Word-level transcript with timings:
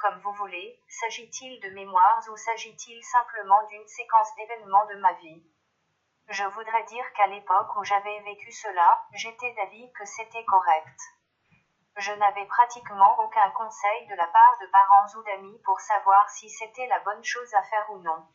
comme 0.00 0.18
vous 0.20 0.32
voulez, 0.32 0.80
s'agit-il 0.88 1.60
de 1.60 1.70
mémoires 1.70 2.22
ou 2.30 2.36
s'agit-il 2.36 3.02
simplement 3.04 3.62
d'une 3.68 3.86
séquence 3.86 4.34
d'événements 4.36 4.86
de 4.86 4.96
ma 4.96 5.12
vie? 5.14 5.42
Je 6.28 6.44
voudrais 6.44 6.84
dire 6.84 7.04
qu'à 7.14 7.26
l'époque 7.26 7.76
où 7.76 7.84
j'avais 7.84 8.20
vécu 8.20 8.50
cela, 8.52 9.04
j'étais 9.12 9.52
d'avis 9.54 9.92
que 9.92 10.04
c'était 10.04 10.44
correct. 10.44 11.00
Je 11.96 12.12
n'avais 12.12 12.46
pratiquement 12.46 13.18
aucun 13.18 13.50
conseil 13.50 14.06
de 14.06 14.14
la 14.14 14.26
part 14.28 14.58
de 14.60 14.66
parents 14.66 15.18
ou 15.18 15.22
d'amis 15.24 15.60
pour 15.64 15.80
savoir 15.80 16.30
si 16.30 16.48
c'était 16.48 16.86
la 16.86 17.00
bonne 17.00 17.24
chose 17.24 17.52
à 17.54 17.62
faire 17.64 17.90
ou 17.90 17.98
non. 17.98 18.26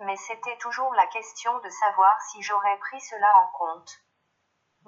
Mais 0.00 0.16
c'était 0.16 0.58
toujours 0.58 0.92
la 0.94 1.06
question 1.06 1.58
de 1.60 1.68
savoir 1.70 2.20
si 2.30 2.42
j'aurais 2.42 2.78
pris 2.78 3.00
cela 3.00 3.32
en 3.38 3.48
compte. 3.58 4.05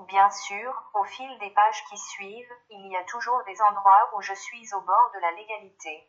Bien 0.06 0.30
sûr, 0.30 0.72
au 0.94 1.02
fil 1.02 1.38
des 1.40 1.50
pages 1.50 1.84
qui 1.86 1.98
suivent, 1.98 2.54
il 2.70 2.86
y 2.86 2.96
a 2.96 3.02
toujours 3.02 3.42
des 3.42 3.60
endroits 3.60 4.10
où 4.14 4.22
je 4.22 4.32
suis 4.32 4.72
au 4.72 4.80
bord 4.80 5.10
de 5.12 5.18
la 5.18 5.32
légalité. 5.32 6.08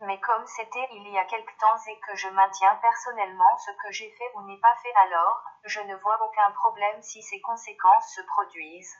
Mais 0.00 0.18
comme 0.18 0.44
c'était 0.46 0.88
il 0.90 1.06
y 1.12 1.16
a 1.16 1.24
quelque 1.24 1.56
temps 1.60 1.76
et 1.86 2.00
que 2.00 2.16
je 2.16 2.28
maintiens 2.30 2.74
personnellement 2.82 3.56
ce 3.58 3.70
que 3.70 3.92
j'ai 3.92 4.10
fait 4.10 4.32
ou 4.34 4.42
n'ai 4.42 4.58
pas 4.58 4.74
fait 4.82 4.92
alors, 4.96 5.40
je 5.62 5.80
ne 5.82 5.94
vois 5.94 6.20
aucun 6.20 6.50
problème 6.50 7.00
si 7.00 7.22
ces 7.22 7.40
conséquences 7.42 8.12
se 8.12 8.22
produisent. 8.22 8.96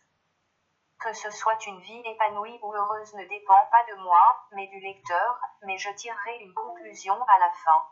Que 1.00 1.12
ce 1.12 1.32
soit 1.32 1.66
une 1.66 1.80
vie 1.80 2.02
épanouie 2.04 2.60
ou 2.62 2.74
heureuse 2.74 3.12
ne 3.14 3.24
dépend 3.24 3.66
pas 3.72 3.92
de 3.92 3.96
moi, 4.02 4.46
mais 4.52 4.68
du 4.68 4.78
lecteur, 4.78 5.40
mais 5.62 5.78
je 5.78 5.90
tirerai 5.90 6.38
une 6.42 6.54
conclusion 6.54 7.20
à 7.24 7.38
la 7.40 7.50
fin. 7.50 7.86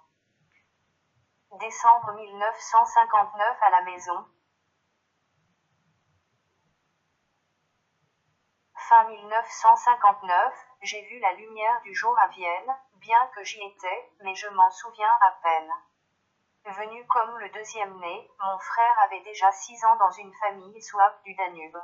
Décembre 1.59 2.13
1959 2.13 3.59
à 3.63 3.71
la 3.71 3.83
maison. 3.83 4.25
Fin 8.89 9.05
1959, 9.05 10.55
j'ai 10.83 11.01
vu 11.07 11.19
la 11.19 11.33
lumière 11.33 11.81
du 11.85 11.95
jour 11.95 12.15
à 12.19 12.27
Vienne, 12.27 12.77
bien 12.97 13.31
que 13.35 13.43
j'y 13.43 13.59
étais, 13.65 14.11
mais 14.21 14.35
je 14.35 14.47
m'en 14.49 14.71
souviens 14.71 15.17
à 15.23 15.31
peine. 15.43 15.73
Venu 16.67 17.07
comme 17.07 17.39
le 17.39 17.49
deuxième 17.49 17.99
né, 17.99 18.31
mon 18.41 18.59
frère 18.59 18.99
avait 19.05 19.23
déjà 19.23 19.51
six 19.53 19.83
ans 19.87 19.97
dans 19.97 20.11
une 20.11 20.35
famille 20.35 20.83
souave 20.83 21.17
du 21.25 21.35
Danube. 21.35 21.79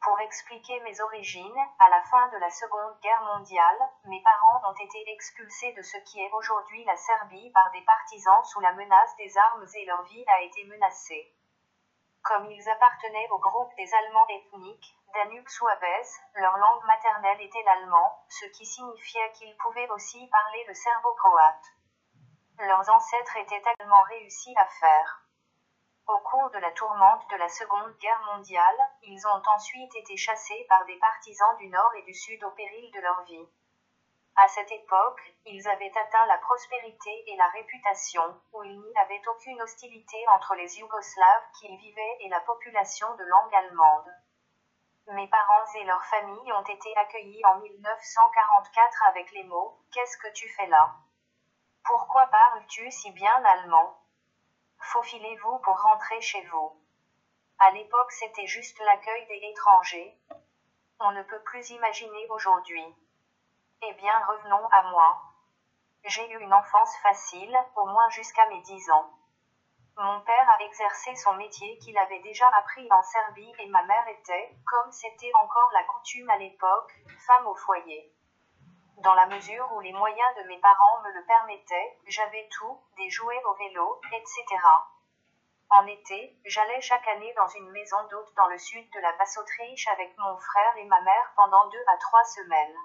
Pour 0.00 0.18
expliquer 0.20 0.80
mes 0.80 0.98
origines, 1.02 1.66
à 1.78 1.90
la 1.90 2.00
fin 2.04 2.28
de 2.28 2.38
la 2.38 2.50
Seconde 2.50 2.98
Guerre 3.02 3.36
mondiale, 3.36 3.90
mes 4.06 4.22
parents 4.22 4.70
ont 4.70 4.82
été 4.82 5.12
expulsés 5.12 5.74
de 5.74 5.82
ce 5.82 5.98
qui 5.98 6.20
est 6.22 6.32
aujourd'hui 6.32 6.84
la 6.84 6.96
Serbie 6.96 7.50
par 7.50 7.70
des 7.72 7.82
partisans 7.82 8.44
sous 8.44 8.60
la 8.60 8.72
menace 8.72 9.14
des 9.16 9.36
armes 9.36 9.66
et 9.74 9.84
leur 9.84 10.02
vie 10.04 10.24
a 10.26 10.40
été 10.40 10.64
menacée. 10.64 11.34
Comme 12.22 12.50
ils 12.50 12.68
appartenaient 12.68 13.28
au 13.30 13.38
groupe 13.38 13.74
des 13.76 13.94
Allemands 13.94 14.26
ethniques, 14.28 14.94
Danube 15.14 15.48
Suaves, 15.48 16.18
leur 16.34 16.56
langue 16.58 16.84
maternelle 16.84 17.40
était 17.40 17.62
l'allemand, 17.62 18.24
ce 18.28 18.44
qui 18.46 18.66
signifiait 18.66 19.32
qu'ils 19.32 19.56
pouvaient 19.56 19.88
aussi 19.90 20.28
parler 20.28 20.64
le 20.68 20.74
serbo-croate. 20.74 21.64
Leurs 22.58 22.88
ancêtres 22.90 23.36
étaient 23.36 23.62
tellement 23.62 24.02
réussis 24.02 24.54
à 24.56 24.66
faire. 24.66 25.22
Au 26.08 26.18
cours 26.20 26.50
de 26.50 26.58
la 26.58 26.72
tourmente 26.72 27.28
de 27.30 27.36
la 27.36 27.48
Seconde 27.48 27.96
Guerre 27.98 28.22
mondiale, 28.34 28.90
ils 29.02 29.26
ont 29.26 29.42
ensuite 29.46 29.94
été 29.94 30.16
chassés 30.16 30.66
par 30.68 30.84
des 30.86 30.98
partisans 30.98 31.56
du 31.58 31.68
Nord 31.68 31.94
et 31.96 32.02
du 32.02 32.14
Sud 32.14 32.42
au 32.44 32.50
péril 32.50 32.90
de 32.92 33.00
leur 33.00 33.22
vie. 33.24 33.48
À 34.40 34.46
cette 34.46 34.70
époque, 34.70 35.20
ils 35.46 35.68
avaient 35.68 35.98
atteint 35.98 36.26
la 36.26 36.38
prospérité 36.38 37.24
et 37.26 37.34
la 37.34 37.48
réputation, 37.48 38.22
où 38.52 38.62
il 38.62 38.78
n'y 38.78 38.96
avait 38.98 39.20
aucune 39.26 39.60
hostilité 39.60 40.16
entre 40.32 40.54
les 40.54 40.78
Yougoslaves 40.78 41.50
qui 41.58 41.66
y 41.66 41.76
vivaient 41.76 42.16
et 42.20 42.28
la 42.28 42.38
population 42.42 43.12
de 43.16 43.24
langue 43.24 43.54
allemande. 43.56 44.14
Mes 45.08 45.26
parents 45.26 45.74
et 45.74 45.82
leurs 45.82 46.04
familles 46.04 46.52
ont 46.52 46.62
été 46.62 46.96
accueillis 46.98 47.44
en 47.46 47.58
1944 47.58 49.02
avec 49.08 49.28
les 49.32 49.42
mots 49.42 49.76
Qu'est-ce 49.92 50.18
que 50.18 50.32
tu 50.32 50.48
fais 50.50 50.68
là? 50.68 50.94
Pourquoi 51.84 52.28
parles-tu 52.28 52.92
si 52.92 53.10
bien 53.10 53.44
allemand? 53.44 53.98
Faufilez-vous 54.78 55.58
pour 55.58 55.82
rentrer 55.82 56.20
chez 56.20 56.44
vous. 56.44 56.80
À 57.58 57.72
l'époque, 57.72 58.12
c'était 58.12 58.46
juste 58.46 58.78
l'accueil 58.78 59.26
des 59.26 59.48
étrangers. 59.50 60.16
On 61.00 61.10
ne 61.10 61.24
peut 61.24 61.42
plus 61.42 61.70
imaginer 61.70 62.28
aujourd'hui. 62.30 62.94
Eh 63.80 63.92
bien, 63.92 64.24
revenons 64.26 64.66
à 64.72 64.82
moi. 64.90 65.22
J'ai 66.04 66.28
eu 66.32 66.40
une 66.40 66.52
enfance 66.52 66.96
facile, 66.98 67.56
au 67.76 67.86
moins 67.86 68.08
jusqu'à 68.10 68.44
mes 68.46 68.60
dix 68.62 68.90
ans. 68.90 69.08
Mon 69.96 70.20
père 70.20 70.50
a 70.50 70.62
exercé 70.64 71.14
son 71.14 71.34
métier 71.34 71.78
qu'il 71.78 71.96
avait 71.96 72.18
déjà 72.20 72.48
appris 72.48 72.88
en 72.90 73.02
Serbie 73.02 73.54
et 73.60 73.68
ma 73.68 73.84
mère 73.84 74.08
était, 74.08 74.56
comme 74.66 74.90
c'était 74.90 75.30
encore 75.34 75.70
la 75.74 75.84
coutume 75.84 76.28
à 76.28 76.38
l'époque, 76.38 76.92
femme 77.24 77.46
au 77.46 77.54
foyer. 77.54 78.12
Dans 78.98 79.14
la 79.14 79.26
mesure 79.26 79.70
où 79.74 79.80
les 79.80 79.92
moyens 79.92 80.36
de 80.38 80.48
mes 80.48 80.58
parents 80.58 81.00
me 81.04 81.12
le 81.12 81.24
permettaient, 81.26 81.98
j'avais 82.08 82.48
tout, 82.50 82.80
des 82.96 83.10
jouets 83.10 83.44
au 83.44 83.54
vélo, 83.54 84.00
etc. 84.12 84.44
En 85.70 85.86
été, 85.86 86.36
j'allais 86.44 86.80
chaque 86.80 87.06
année 87.06 87.32
dans 87.34 87.48
une 87.48 87.70
maison 87.70 88.02
d'hôte 88.10 88.34
dans 88.34 88.48
le 88.48 88.58
sud 88.58 88.90
de 88.90 88.98
la 88.98 89.12
Basse-Autriche 89.12 89.86
avec 89.86 90.18
mon 90.18 90.36
frère 90.36 90.76
et 90.78 90.84
ma 90.86 91.00
mère 91.00 91.32
pendant 91.36 91.68
deux 91.68 91.84
à 91.86 91.96
trois 91.98 92.24
semaines. 92.24 92.76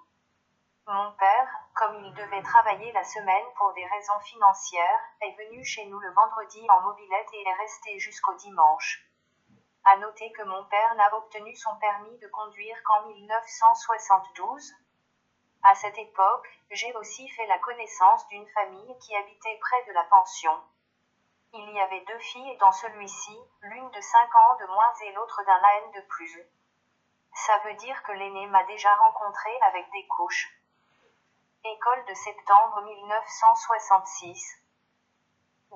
Mon 0.85 1.13
père, 1.13 1.47
comme 1.75 1.95
il 1.95 2.13
devait 2.13 2.41
travailler 2.41 2.91
la 2.91 3.05
semaine 3.05 3.45
pour 3.55 3.71
des 3.71 3.85
raisons 3.85 4.19
financières, 4.19 4.99
est 5.21 5.35
venu 5.37 5.63
chez 5.63 5.85
nous 5.85 5.97
le 5.97 6.11
vendredi 6.11 6.65
en 6.69 6.81
mobilette 6.81 7.29
et 7.31 7.41
est 7.41 7.53
resté 7.53 7.99
jusqu'au 7.99 8.33
dimanche. 8.33 9.05
À 9.85 9.95
noter 9.97 10.29
que 10.33 10.43
mon 10.43 10.65
père 10.65 10.93
n'a 10.95 11.15
obtenu 11.15 11.55
son 11.55 11.73
permis 11.77 12.17
de 12.17 12.27
conduire 12.27 12.75
qu'en 12.83 13.05
1972, 13.07 14.73
à 15.63 15.73
cette 15.75 15.97
époque, 15.97 16.49
j'ai 16.71 16.93
aussi 16.95 17.29
fait 17.29 17.47
la 17.47 17.59
connaissance 17.59 18.27
d'une 18.27 18.49
famille 18.49 18.97
qui 18.99 19.15
habitait 19.15 19.59
près 19.61 19.85
de 19.85 19.93
la 19.93 20.03
pension. 20.03 20.51
Il 21.53 21.69
y 21.69 21.79
avait 21.79 22.03
deux 22.05 22.19
filles 22.19 22.57
dans 22.57 22.73
celui-ci, 22.73 23.39
l'une 23.61 23.89
de 23.89 24.01
5 24.01 24.35
ans 24.35 24.57
de 24.59 24.65
moins 24.65 24.93
et 25.05 25.13
l'autre 25.13 25.41
d'un 25.45 25.63
an 25.63 25.91
de 25.95 26.01
plus. 26.01 26.41
Ça 27.33 27.57
veut 27.59 27.75
dire 27.75 28.03
que 28.03 28.11
l'aîné 28.11 28.47
m'a 28.47 28.65
déjà 28.65 28.93
rencontré 28.95 29.49
avec 29.61 29.89
des 29.91 30.05
couches. 30.07 30.49
École 31.65 32.05
de 32.09 32.13
septembre 32.13 32.81
1966. 32.81 34.59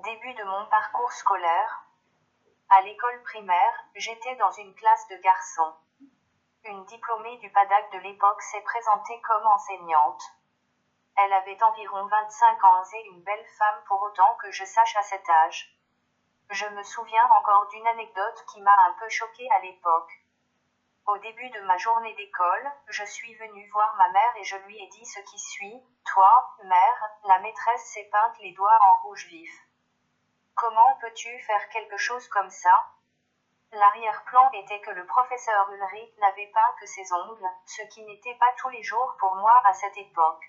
Début 0.03 0.33
de 0.33 0.43
mon 0.43 0.65
parcours 0.65 1.13
scolaire. 1.13 1.85
À 2.67 2.81
l'école 2.81 3.23
primaire, 3.23 3.85
j'étais 3.95 4.35
dans 4.35 4.51
une 4.51 4.75
classe 4.75 5.07
de 5.07 5.15
garçons. 5.15 5.73
Une 6.65 6.83
diplômée 6.87 7.37
du 7.37 7.49
PADAC 7.51 7.93
de 7.93 7.99
l'époque 7.99 8.41
s'est 8.41 8.63
présentée 8.63 9.21
comme 9.21 9.47
enseignante. 9.47 10.23
Elle 11.15 11.31
avait 11.31 11.63
environ 11.63 12.05
25 12.05 12.63
ans 12.65 12.83
et 12.93 13.07
une 13.07 13.23
belle 13.23 13.47
femme 13.57 13.81
pour 13.87 14.01
autant 14.01 14.35
que 14.41 14.51
je 14.51 14.65
sache 14.65 14.97
à 14.97 15.03
cet 15.03 15.29
âge. 15.29 15.73
Je 16.49 16.65
me 16.65 16.83
souviens 16.83 17.29
encore 17.31 17.65
d'une 17.67 17.87
anecdote 17.87 18.43
qui 18.51 18.59
m'a 18.59 18.75
un 18.89 18.93
peu 18.99 19.07
choquée 19.07 19.49
à 19.51 19.59
l'époque. 19.59 20.11
Au 21.07 21.17
début 21.19 21.49
de 21.51 21.61
ma 21.61 21.77
journée 21.77 22.13
d'école, 22.15 22.71
je 22.89 23.05
suis 23.05 23.33
venue 23.35 23.69
voir 23.69 23.95
ma 23.95 24.09
mère 24.09 24.35
et 24.35 24.43
je 24.43 24.57
lui 24.57 24.77
ai 24.77 24.87
dit 24.87 25.05
ce 25.05 25.21
qui 25.21 25.39
suit. 25.39 25.81
Toi, 26.05 26.53
mère, 26.65 27.11
la 27.23 27.39
maîtresse 27.39 27.93
s'est 27.93 28.09
peinte 28.11 28.37
les 28.39 28.51
doigts 28.51 28.77
en 28.81 29.01
rouge 29.03 29.25
vif. 29.27 29.49
Comment 30.53 30.97
peux-tu 30.99 31.39
faire 31.43 31.69
quelque 31.69 31.95
chose 31.95 32.27
comme 32.27 32.49
ça? 32.49 32.73
L'arrière-plan 33.71 34.51
était 34.51 34.81
que 34.81 34.91
le 34.91 35.05
professeur 35.05 35.71
Ulrich 35.71 36.17
n'avait 36.17 36.51
peint 36.53 36.75
que 36.81 36.85
ses 36.85 37.13
ongles, 37.13 37.49
ce 37.65 37.83
qui 37.83 38.03
n'était 38.03 38.35
pas 38.35 38.51
tous 38.57 38.69
les 38.69 38.83
jours 38.83 39.15
pour 39.17 39.33
moi 39.37 39.61
à 39.63 39.73
cette 39.75 39.95
époque. 39.95 40.43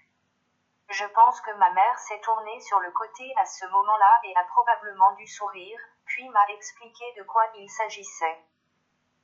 Je 0.88 1.04
pense 1.04 1.40
que 1.40 1.52
ma 1.52 1.70
mère 1.70 1.98
s'est 2.00 2.20
tournée 2.22 2.60
sur 2.62 2.80
le 2.80 2.90
côté 2.90 3.32
à 3.36 3.44
ce 3.46 3.64
moment-là 3.66 4.20
et 4.24 4.34
a 4.34 4.42
probablement 4.42 5.12
dû 5.12 5.26
sourire, 5.28 5.78
puis 6.04 6.28
m'a 6.30 6.48
expliqué 6.48 7.04
de 7.16 7.22
quoi 7.22 7.44
il 7.54 7.70
s'agissait. 7.70 8.42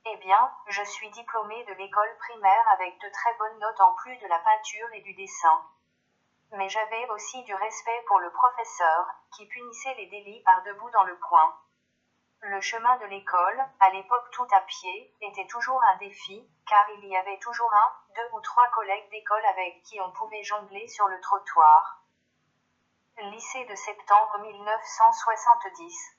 Eh 0.07 0.17
bien, 0.17 0.51
je 0.67 0.83
suis 0.83 1.09
diplômée 1.09 1.63
de 1.63 1.73
l'école 1.73 2.15
primaire 2.19 2.67
avec 2.73 3.01
de 3.01 3.09
très 3.09 3.33
bonnes 3.39 3.57
notes 3.57 3.81
en 3.81 3.93
plus 3.93 4.15
de 4.17 4.27
la 4.27 4.37
peinture 4.37 4.87
et 4.93 5.01
du 5.01 5.15
dessin. 5.15 5.65
Mais 6.51 6.69
j'avais 6.69 7.09
aussi 7.09 7.43
du 7.43 7.55
respect 7.55 8.03
pour 8.07 8.19
le 8.19 8.29
professeur, 8.31 9.07
qui 9.35 9.47
punissait 9.47 9.95
les 9.95 10.05
délits 10.05 10.43
par 10.43 10.61
debout 10.61 10.91
dans 10.91 11.05
le 11.05 11.15
coin. 11.15 11.57
Le 12.41 12.61
chemin 12.61 12.95
de 12.97 13.05
l'école, 13.05 13.65
à 13.79 13.89
l'époque 13.89 14.29
tout 14.29 14.47
à 14.51 14.61
pied, 14.61 15.11
était 15.21 15.47
toujours 15.47 15.81
un 15.83 15.97
défi, 15.97 16.47
car 16.69 16.87
il 16.97 17.05
y 17.05 17.17
avait 17.17 17.39
toujours 17.39 17.73
un, 17.73 17.93
deux 18.13 18.29
ou 18.33 18.41
trois 18.41 18.67
collègues 18.75 19.09
d'école 19.09 19.45
avec 19.47 19.81
qui 19.85 19.99
on 19.99 20.11
pouvait 20.11 20.43
jongler 20.43 20.87
sur 20.87 21.07
le 21.07 21.19
trottoir. 21.19 22.03
Lycée 23.17 23.65
de 23.65 23.75
septembre 23.75 24.37
1970. 24.37 26.14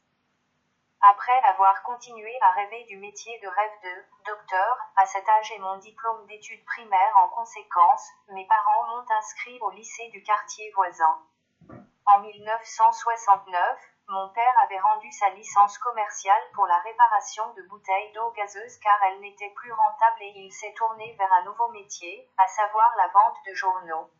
Après 1.08 1.40
avoir 1.44 1.84
continué 1.84 2.36
à 2.40 2.50
rêver 2.50 2.82
du 2.88 2.96
métier 2.96 3.38
de 3.38 3.46
rêve 3.46 3.80
de 3.84 4.04
docteur, 4.26 4.78
à 4.96 5.06
cet 5.06 5.28
âge 5.28 5.52
et 5.52 5.58
mon 5.60 5.76
diplôme 5.76 6.26
d'études 6.26 6.64
primaires 6.64 7.16
en 7.22 7.28
conséquence, 7.28 8.10
mes 8.30 8.44
parents 8.48 8.86
m'ont 8.88 9.06
inscrit 9.16 9.56
au 9.60 9.70
lycée 9.70 10.08
du 10.08 10.24
quartier 10.24 10.72
voisin. 10.74 11.22
En 12.06 12.18
1969, 12.18 13.78
mon 14.08 14.30
père 14.30 14.58
avait 14.64 14.80
rendu 14.80 15.12
sa 15.12 15.30
licence 15.30 15.78
commerciale 15.78 16.42
pour 16.54 16.66
la 16.66 16.78
réparation 16.78 17.52
de 17.52 17.62
bouteilles 17.68 18.12
d'eau 18.12 18.32
gazeuse 18.32 18.76
car 18.78 19.00
elle 19.04 19.20
n'était 19.20 19.52
plus 19.54 19.72
rentable 19.72 20.22
et 20.22 20.32
il 20.34 20.52
s'est 20.52 20.74
tourné 20.74 21.14
vers 21.20 21.32
un 21.34 21.44
nouveau 21.44 21.68
métier, 21.68 22.28
à 22.36 22.48
savoir 22.48 22.92
la 22.96 23.06
vente 23.06 23.36
de 23.46 23.54
journaux. 23.54 24.10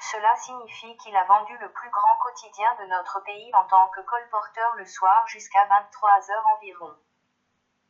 Cela 0.00 0.36
signifie 0.36 0.96
qu'il 0.98 1.16
a 1.16 1.24
vendu 1.24 1.56
le 1.58 1.72
plus 1.72 1.90
grand 1.90 2.16
quotidien 2.22 2.72
de 2.76 2.84
notre 2.86 3.20
pays 3.20 3.52
en 3.54 3.64
tant 3.64 3.88
que 3.88 4.00
colporteur 4.00 4.74
le 4.76 4.84
soir 4.84 5.26
jusqu'à 5.26 5.64
23 5.64 6.30
heures 6.30 6.46
environ. 6.56 6.96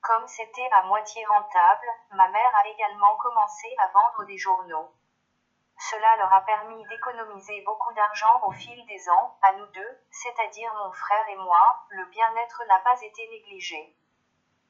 Comme 0.01 0.27
c'était 0.27 0.71
à 0.73 0.85
moitié 0.85 1.25
rentable, 1.27 1.87
ma 2.13 2.29
mère 2.29 2.57
a 2.57 2.67
également 2.69 3.15
commencé 3.17 3.75
à 3.79 3.89
vendre 3.89 4.25
des 4.25 4.39
journaux. 4.39 4.91
Cela 5.79 6.17
leur 6.17 6.33
a 6.33 6.41
permis 6.41 6.83
d'économiser 6.87 7.63
beaucoup 7.63 7.93
d'argent 7.93 8.41
au 8.45 8.53
fil 8.53 8.87
des 8.87 9.11
ans, 9.11 9.39
à 9.43 9.53
nous 9.53 9.67
deux, 9.67 10.01
c'est-à-dire 10.11 10.73
mon 10.75 10.93
frère 10.93 11.29
et 11.29 11.37
moi, 11.37 11.85
le 11.91 12.07
bien-être 12.07 12.63
n'a 12.69 12.81
pas 12.81 13.01
été 13.03 13.29
négligé. 13.29 13.95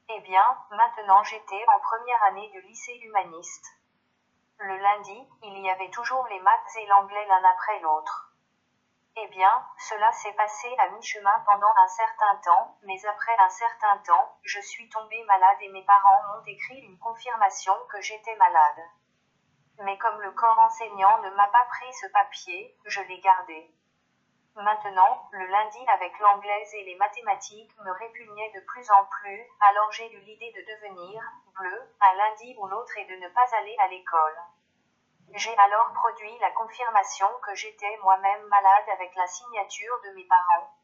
Eh 0.09 0.21
bien, 0.21 0.45
maintenant 0.71 1.23
j'étais 1.23 1.65
en 1.69 1.79
première 1.81 2.23
année 2.25 2.51
de 2.55 2.61
lycée 2.61 2.99
humaniste. 3.03 3.78
Le 4.59 4.77
lundi, 4.77 5.29
il 5.43 5.59
y 5.59 5.71
avait 5.71 5.91
toujours 5.91 6.27
les 6.29 6.41
maths 6.41 6.77
et 6.77 6.87
l'anglais 6.87 7.27
l'un 7.27 7.45
après 7.45 7.79
l'autre. 7.81 8.33
Eh 9.17 9.27
bien, 9.29 9.67
cela 9.79 10.13
s'est 10.13 10.35
passé 10.35 10.75
à 10.79 10.89
mi-chemin 10.91 11.45
pendant 11.47 11.73
un 11.77 11.89
certain 11.89 12.37
temps, 12.45 12.79
mais 12.83 13.05
après 13.07 13.37
un 13.39 13.49
certain 13.49 13.99
temps, 13.99 14.39
je 14.45 14.61
suis 14.61 14.89
tombée 14.89 15.25
malade 15.25 15.59
et 15.61 15.69
mes 15.71 15.85
parents 15.85 16.23
m'ont 16.29 16.45
écrit 16.47 16.81
une 16.81 16.99
confirmation 16.99 17.75
que 17.91 18.01
j'étais 18.01 18.37
malade 18.37 18.85
mais 19.85 19.97
comme 19.99 20.21
le 20.21 20.33
corps 20.33 20.59
enseignant 20.59 21.21
ne 21.23 21.31
m'a 21.31 21.49
pas 21.49 21.65
pris 21.67 21.93
ce 21.95 22.07
papier, 22.09 22.77
je 22.85 23.01
l'ai 23.03 23.21
gardé. 23.21 23.71
Maintenant, 24.59 25.29
le 25.31 25.47
lundi 25.47 25.79
avec 25.87 26.19
l'anglaise 26.19 26.75
et 26.75 26.83
les 26.83 26.97
mathématiques 26.97 27.71
me 27.79 27.93
répugnait 27.93 28.51
de 28.57 28.61
plus 28.67 28.91
en 28.91 29.05
plus, 29.05 29.47
alors 29.61 29.93
j'ai 29.93 30.13
eu 30.13 30.19
l'idée 30.19 30.51
de 30.51 30.63
devenir, 30.75 31.23
bleu, 31.57 31.95
un 32.01 32.15
lundi 32.15 32.57
ou 32.59 32.67
l'autre 32.67 32.99
et 32.99 33.05
de 33.05 33.15
ne 33.23 33.29
pas 33.29 33.47
aller 33.57 33.77
à 33.79 33.87
l'école. 33.87 34.37
J'ai 35.33 35.57
alors 35.59 35.93
produit 35.93 36.37
la 36.41 36.51
confirmation 36.51 37.29
que 37.47 37.55
j'étais 37.55 37.99
moi-même 38.03 38.47
malade 38.49 38.89
avec 38.95 39.15
la 39.15 39.29
signature 39.29 40.01
de 40.05 40.11
mes 40.17 40.25
parents. 40.25 40.75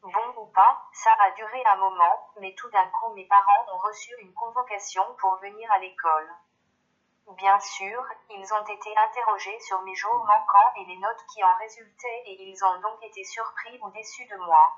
Bon 0.00 0.42
ou 0.42 0.46
pas, 0.46 0.80
ça 0.94 1.10
a 1.20 1.30
duré 1.32 1.62
un 1.66 1.76
moment, 1.76 2.30
mais 2.40 2.54
tout 2.54 2.70
d'un 2.70 2.88
coup 2.88 3.12
mes 3.12 3.26
parents 3.26 3.66
ont 3.74 3.78
reçu 3.78 4.14
une 4.22 4.32
convocation 4.32 5.04
pour 5.20 5.36
venir 5.40 5.70
à 5.72 5.78
l'école. 5.78 6.30
Bien 7.26 7.58
sûr, 7.58 8.04
ils 8.30 8.54
ont 8.54 8.64
été 8.66 8.96
interrogés 8.96 9.58
sur 9.60 9.80
mes 9.82 9.94
jours 9.94 10.24
manquants 10.24 10.72
et 10.76 10.84
les 10.84 10.98
notes 10.98 11.24
qui 11.32 11.42
en 11.42 11.54
résultaient 11.56 12.22
et 12.26 12.42
ils 12.42 12.64
ont 12.64 12.80
donc 12.80 13.02
été 13.02 13.24
surpris 13.24 13.78
ou 13.82 13.90
déçus 13.90 14.26
de 14.26 14.36
moi. 14.36 14.72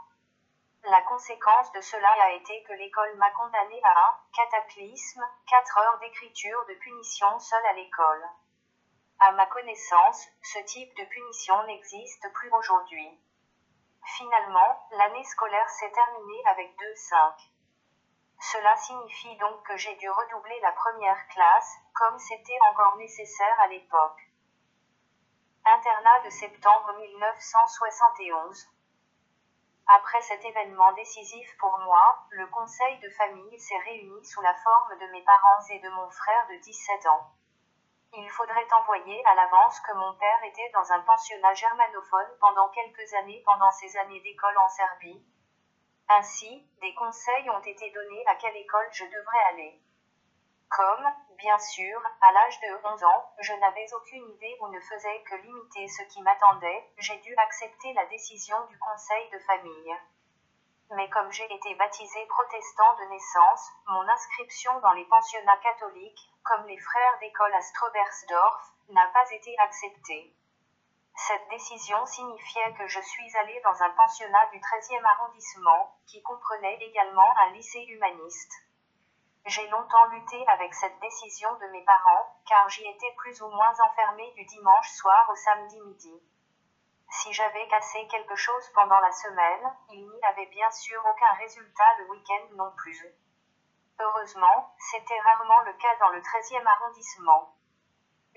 La 0.85 1.03
conséquence 1.03 1.73
de 1.73 1.81
cela 1.81 2.09
a 2.23 2.31
été 2.31 2.63
que 2.63 2.73
l'école 2.75 3.17
m'a 3.17 3.31
condamné 3.33 3.81
à 3.83 3.91
un 3.91 4.19
cataclysme, 4.33 5.27
4 5.49 5.79
heures 5.79 5.99
d'écriture 5.99 6.65
de 6.67 6.75
punition 6.75 7.39
seule 7.41 7.67
à 7.67 7.73
l'école. 7.73 8.29
À 9.19 9.33
ma 9.33 9.47
connaissance, 9.47 10.29
ce 10.43 10.61
type 10.61 10.97
de 10.97 11.05
punition 11.05 11.61
n'existe 11.65 12.33
plus 12.33 12.51
aujourd'hui. 12.53 13.21
Finalement, 14.05 14.87
l'année 14.93 15.25
scolaire 15.25 15.69
s'est 15.69 15.91
terminée 15.91 16.43
avec 16.47 16.77
2-5. 16.79 17.56
Cela 18.39 18.77
signifie 18.77 19.37
donc 19.39 19.63
que 19.63 19.77
j'ai 19.77 19.97
dû 19.97 20.11
redoubler 20.11 20.61
la 20.61 20.73
première 20.73 21.27
classe, 21.29 21.77
comme 21.95 22.19
c'était 22.19 22.59
encore 22.71 22.97
nécessaire 22.97 23.61
à 23.61 23.69
l'époque. 23.69 24.21
Internat 25.65 26.21
de 26.21 26.31
septembre 26.31 26.95
1971. 26.99 28.69
Après 29.89 30.21
cet 30.21 30.45
événement 30.45 30.93
décisif 30.93 31.57
pour 31.59 31.79
moi, 31.79 32.27
le 32.31 32.47
conseil 32.49 32.99
de 32.99 33.11
famille 33.11 33.59
s'est 33.59 33.79
réuni 33.79 34.25
sous 34.25 34.43
la 34.43 34.55
forme 34.55 34.99
de 34.99 35.07
mes 35.13 35.23
parents 35.23 35.67
et 35.71 35.79
de 35.79 35.89
mon 35.89 36.11
frère 36.11 36.47
de 36.49 36.57
17 36.57 37.07
ans. 37.07 37.33
Il 38.13 38.31
faudrait 38.31 38.73
envoyer 38.73 39.25
à 39.27 39.35
l'avance 39.35 39.81
que 39.81 39.93
mon 39.95 40.15
père 40.15 40.45
était 40.45 40.71
dans 40.73 40.93
un 40.93 41.01
pensionnat 41.01 41.55
germanophone 41.55 42.37
pendant 42.41 42.69
quelques 42.69 43.15
années 43.15 43.43
pendant 43.47 43.71
ses 43.71 43.97
années 43.97 44.21
d'école 44.21 44.57
en 44.59 44.69
Serbie, 44.69 45.25
ainsi, 46.09 46.65
des 46.81 46.95
conseils 46.95 47.51
ont 47.51 47.63
été 47.63 47.91
donnés 47.91 48.25
à 48.27 48.37
quelle 48.37 48.57
école 48.57 48.89
je 48.93 49.05
devrais 49.05 49.43
aller. 49.51 49.81
Comme, 50.69 51.07
bien 51.39 51.59
sûr, 51.59 52.01
à 52.21 52.33
l'âge 52.33 52.61
de 52.61 52.89
11 52.93 53.05
ans, 53.05 53.33
je 53.41 53.53
n'avais 53.55 53.87
aucune 53.95 54.29
idée 54.31 54.57
ou 54.61 54.69
ne 54.69 54.81
faisais 54.81 55.23
que 55.23 55.37
limiter 55.37 55.89
ce 55.89 56.03
qui 56.05 56.23
m'attendait, 56.23 56.91
j'ai 56.99 57.17
dû 57.19 57.35
accepter 57.37 57.93
la 57.95 58.07
décision 58.07 58.57
du 58.67 58.79
conseil 58.79 59.31
de 59.31 59.39
famille. 59.41 59.97
Mais 60.91 61.09
comme 61.11 61.33
j'ai 61.33 61.53
été 61.53 61.75
baptisé 61.75 62.27
protestant 62.27 62.95
de 62.99 63.11
naissance, 63.11 63.71
mon 63.89 64.09
inscription 64.09 64.79
dans 64.81 64.93
les 64.93 65.05
pensionnats 65.07 65.57
catholiques, 65.59 66.31
comme 66.45 66.67
les 66.67 66.79
frères 66.79 67.19
d'école 67.21 67.55
à 67.55 67.61
Strobersdorf, 67.61 68.73
n'a 68.91 69.07
pas 69.09 69.29
été 69.33 69.57
acceptée. 69.59 70.33
Cette 71.19 71.49
décision 71.49 72.05
signifiait 72.05 72.75
que 72.75 72.87
je 72.87 73.01
suis 73.01 73.37
allée 73.39 73.59
dans 73.65 73.83
un 73.83 73.91
pensionnat 73.91 74.47
du 74.53 74.61
13e 74.61 75.03
arrondissement, 75.03 75.97
qui 76.07 76.23
comprenait 76.23 76.77
également 76.83 77.35
un 77.39 77.51
lycée 77.53 77.85
humaniste. 77.89 78.53
J'ai 79.47 79.67
longtemps 79.69 80.07
lutté 80.07 80.47
avec 80.49 80.75
cette 80.75 81.01
décision 81.01 81.55
de 81.55 81.67
mes 81.69 81.83
parents, 81.85 82.37
car 82.47 82.69
j'y 82.69 82.87
étais 82.87 83.15
plus 83.17 83.41
ou 83.41 83.49
moins 83.49 83.73
enfermée 83.81 84.31
du 84.33 84.45
dimanche 84.45 84.91
soir 84.91 85.27
au 85.31 85.35
samedi 85.37 85.81
midi. 85.81 86.23
Si 87.09 87.33
j'avais 87.33 87.67
cassé 87.69 88.07
quelque 88.09 88.37
chose 88.37 88.71
pendant 88.75 89.01
la 89.01 89.13
semaine, 89.13 89.75
il 89.89 90.07
n'y 90.07 90.25
avait 90.25 90.51
bien 90.51 90.71
sûr 90.71 91.01
aucun 91.01 91.33
résultat 91.33 91.97
le 91.99 92.11
week-end 92.11 92.55
non 92.57 92.73
plus. 92.77 93.07
Heureusement, 93.99 94.75
c'était 94.79 95.21
rarement 95.21 95.61
le 95.61 95.73
cas 95.73 95.97
dans 95.99 96.11
le 96.11 96.21
13e 96.21 96.67
arrondissement. 96.67 97.56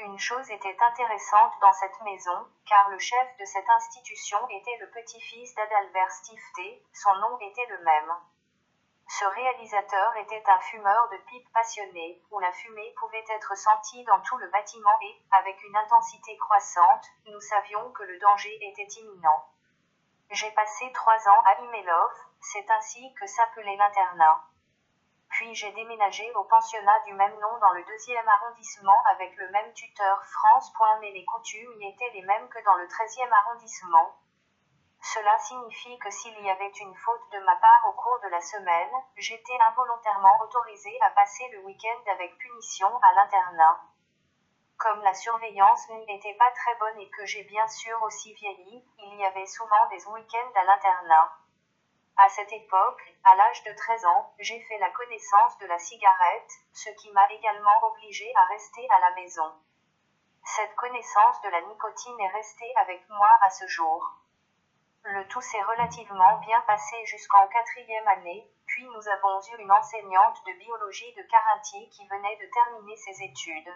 Une 0.01 0.17
chose 0.17 0.49
était 0.49 0.77
intéressante 0.79 1.51
dans 1.59 1.73
cette 1.73 1.99
maison, 2.03 2.47
car 2.65 2.87
le 2.89 2.97
chef 2.99 3.37
de 3.37 3.43
cette 3.43 3.69
institution 3.69 4.37
était 4.47 4.77
le 4.79 4.89
petit-fils 4.91 5.53
d'Adalbert 5.55 6.09
Stifté, 6.09 6.81
son 6.93 7.13
nom 7.15 7.37
était 7.39 7.65
le 7.65 7.79
même. 7.79 8.13
Ce 9.09 9.25
réalisateur 9.25 10.15
était 10.15 10.43
un 10.47 10.59
fumeur 10.61 11.09
de 11.09 11.17
pipe 11.27 11.51
passionné, 11.51 12.21
où 12.31 12.39
la 12.39 12.51
fumée 12.53 12.93
pouvait 12.97 13.25
être 13.29 13.57
sentie 13.57 14.05
dans 14.05 14.21
tout 14.21 14.37
le 14.37 14.47
bâtiment 14.47 14.97
et, 15.01 15.21
avec 15.31 15.61
une 15.65 15.75
intensité 15.75 16.37
croissante, 16.37 17.05
nous 17.25 17.41
savions 17.41 17.91
que 17.91 18.03
le 18.03 18.17
danger 18.19 18.57
était 18.61 19.01
imminent. 19.01 19.49
J'ai 20.31 20.51
passé 20.51 20.89
trois 20.93 21.27
ans 21.27 21.43
à 21.43 21.59
Imelov, 21.59 22.13
c'est 22.39 22.71
ainsi 22.71 23.13
que 23.15 23.27
s'appelait 23.27 23.75
l'internat. 23.75 24.48
Puis 25.29 25.53
j'ai 25.55 25.71
déménagé 25.71 26.31
au 26.33 26.43
pensionnat 26.43 26.99
du 27.01 27.13
même 27.13 27.37
nom 27.39 27.57
dans 27.59 27.71
le 27.71 27.83
deuxième 27.85 28.27
arrondissement 28.27 29.01
avec 29.11 29.35
le 29.37 29.49
même 29.49 29.71
tuteur 29.73 30.23
France. 30.25 30.73
Mais 31.01 31.11
les 31.11 31.25
coutumes 31.25 31.81
y 31.81 31.87
étaient 31.87 32.11
les 32.13 32.23
mêmes 32.23 32.49
que 32.49 32.63
dans 32.65 32.75
le 32.75 32.87
treizième 32.87 33.31
arrondissement. 33.31 34.15
Cela 35.01 35.37
signifie 35.39 35.97
que 35.99 36.09
s'il 36.09 36.37
y 36.41 36.49
avait 36.49 36.71
une 36.81 36.95
faute 36.95 37.31
de 37.31 37.39
ma 37.39 37.55
part 37.55 37.85
au 37.87 37.93
cours 37.93 38.19
de 38.21 38.27
la 38.27 38.41
semaine, 38.41 38.91
j'étais 39.15 39.57
involontairement 39.69 40.37
autorisé 40.41 40.91
à 41.01 41.11
passer 41.11 41.47
le 41.53 41.59
week-end 41.59 42.11
avec 42.11 42.37
punition 42.37 42.87
à 42.97 43.13
l'internat. 43.13 43.81
Comme 44.77 45.01
la 45.01 45.13
surveillance 45.13 45.89
n'y 45.89 46.15
était 46.15 46.35
pas 46.35 46.51
très 46.51 46.75
bonne 46.75 46.99
et 46.99 47.09
que 47.09 47.25
j'ai 47.25 47.43
bien 47.43 47.67
sûr 47.67 48.01
aussi 48.03 48.33
vieilli, 48.33 48.85
il 48.97 49.15
y 49.15 49.25
avait 49.25 49.45
souvent 49.45 49.87
des 49.89 50.05
week-ends 50.07 50.51
à 50.55 50.63
l'internat. 50.63 51.31
À 52.21 52.27
cette 52.27 52.51
époque, 52.51 53.01
à 53.23 53.33
l'âge 53.35 53.63
de 53.63 53.71
13 53.71 54.05
ans, 54.05 54.33
j'ai 54.39 54.59
fait 54.59 54.77
la 54.79 54.89
connaissance 54.89 55.57
de 55.59 55.67
la 55.67 55.79
cigarette, 55.79 56.51
ce 56.73 56.89
qui 56.89 57.09
m'a 57.11 57.25
également 57.31 57.81
obligé 57.83 58.29
à 58.35 58.43
rester 58.43 58.85
à 58.89 58.99
la 58.99 59.11
maison. 59.15 59.53
Cette 60.43 60.75
connaissance 60.75 61.41
de 61.43 61.47
la 61.47 61.61
nicotine 61.61 62.19
est 62.19 62.35
restée 62.35 62.73
avec 62.75 63.07
moi 63.07 63.29
à 63.41 63.49
ce 63.49 63.65
jour. 63.67 64.17
Le 65.03 65.25
tout 65.29 65.39
s'est 65.39 65.61
relativement 65.61 66.39
bien 66.39 66.59
passé 66.67 66.97
jusqu'en 67.05 67.47
quatrième 67.47 68.07
année, 68.09 68.51
puis 68.65 68.83
nous 68.83 69.07
avons 69.07 69.39
eu 69.39 69.61
une 69.61 69.71
enseignante 69.71 70.45
de 70.45 70.51
biologie 70.59 71.13
de 71.13 71.23
Carinthie 71.23 71.89
qui 71.89 72.05
venait 72.05 72.35
de 72.35 72.51
terminer 72.51 72.97
ses 72.97 73.23
études. 73.23 73.73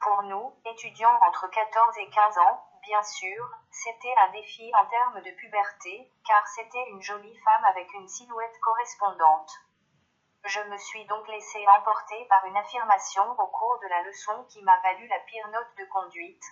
Pour 0.00 0.22
nous, 0.22 0.54
étudiants 0.66 1.18
entre 1.26 1.50
14 1.50 1.98
et 1.98 2.10
15 2.10 2.38
ans, 2.38 2.69
bien 2.82 3.02
sûr, 3.02 3.50
c'était 3.70 4.14
un 4.18 4.32
défi 4.32 4.70
en 4.74 4.86
termes 4.86 5.20
de 5.20 5.30
puberté, 5.32 6.10
car 6.26 6.46
c'était 6.48 6.88
une 6.90 7.02
jolie 7.02 7.36
femme 7.38 7.64
avec 7.64 7.92
une 7.94 8.08
silhouette 8.08 8.58
correspondante. 8.60 9.50
Je 10.44 10.60
me 10.62 10.76
suis 10.78 11.04
donc 11.06 11.28
laissé 11.28 11.66
emporter 11.68 12.24
par 12.26 12.44
une 12.46 12.56
affirmation 12.56 13.30
au 13.38 13.46
cours 13.48 13.78
de 13.82 13.88
la 13.88 14.02
leçon 14.02 14.44
qui 14.48 14.62
m'a 14.62 14.80
valu 14.80 15.06
la 15.08 15.20
pire 15.20 15.48
note 15.48 15.76
de 15.78 15.84
conduite. 15.86 16.44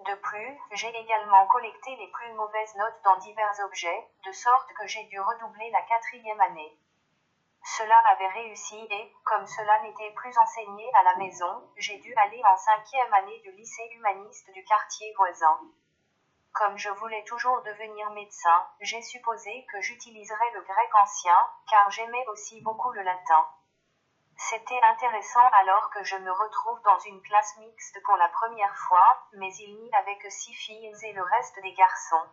De 0.00 0.14
plus, 0.14 0.58
j'ai 0.72 0.94
également 0.96 1.46
collecté 1.46 1.96
les 1.96 2.08
plus 2.08 2.32
mauvaises 2.34 2.74
notes 2.76 3.00
dans 3.04 3.16
divers 3.18 3.60
objets, 3.64 4.08
de 4.24 4.32
sorte 4.32 4.72
que 4.74 4.86
j'ai 4.86 5.04
dû 5.04 5.20
redoubler 5.20 5.70
la 5.70 5.82
quatrième 5.82 6.40
année. 6.40 6.78
Cela 7.62 7.98
avait 8.08 8.28
réussi 8.28 8.86
et, 8.90 9.12
comme 9.24 9.46
cela 9.46 9.80
n'était 9.82 10.12
plus 10.12 10.36
enseigné 10.38 10.90
à 10.94 11.02
la 11.02 11.16
maison, 11.16 11.70
j'ai 11.76 11.98
dû 11.98 12.14
aller 12.14 12.42
en 12.44 12.56
cinquième 12.56 13.12
année 13.12 13.38
du 13.40 13.52
lycée 13.52 13.88
humaniste 13.92 14.50
du 14.52 14.64
quartier 14.64 15.12
voisin. 15.16 15.60
Comme 16.52 16.76
je 16.78 16.90
voulais 16.90 17.22
toujours 17.24 17.62
devenir 17.62 18.10
médecin, 18.10 18.66
j'ai 18.80 19.02
supposé 19.02 19.66
que 19.72 19.80
j'utiliserais 19.82 20.50
le 20.54 20.62
grec 20.62 20.94
ancien, 21.02 21.36
car 21.68 21.90
j'aimais 21.90 22.26
aussi 22.28 22.60
beaucoup 22.62 22.92
le 22.92 23.02
latin. 23.02 23.46
C'était 24.36 24.80
intéressant 24.82 25.46
alors 25.52 25.90
que 25.90 26.02
je 26.02 26.16
me 26.16 26.32
retrouve 26.32 26.80
dans 26.82 26.98
une 27.00 27.20
classe 27.22 27.58
mixte 27.58 28.02
pour 28.04 28.16
la 28.16 28.28
première 28.30 28.74
fois, 28.88 29.28
mais 29.34 29.54
il 29.56 29.76
n'y 29.76 29.94
avait 29.94 30.16
que 30.16 30.30
six 30.30 30.54
filles 30.54 30.92
et 31.02 31.12
le 31.12 31.22
reste 31.22 31.60
des 31.62 31.74
garçons. 31.74 32.26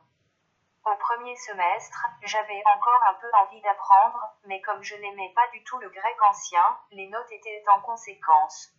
Au 0.89 0.96
premier 0.96 1.36
semestre, 1.36 2.08
j'avais 2.22 2.63
encore 2.74 3.03
un 3.10 3.15
peu 3.15 3.29
envie 3.44 3.60
d'apprendre, 3.60 4.38
mais 4.46 4.62
comme 4.62 4.82
je 4.82 4.96
n'aimais 4.96 5.34
pas 5.36 5.46
du 5.50 5.62
tout 5.65 5.77
le 5.79 5.89
grec 5.89 6.15
ancien, 6.29 6.79
les 6.91 7.10
notes 7.10 7.29
étaient 7.29 7.62
en 7.75 7.82
conséquence. 7.82 8.70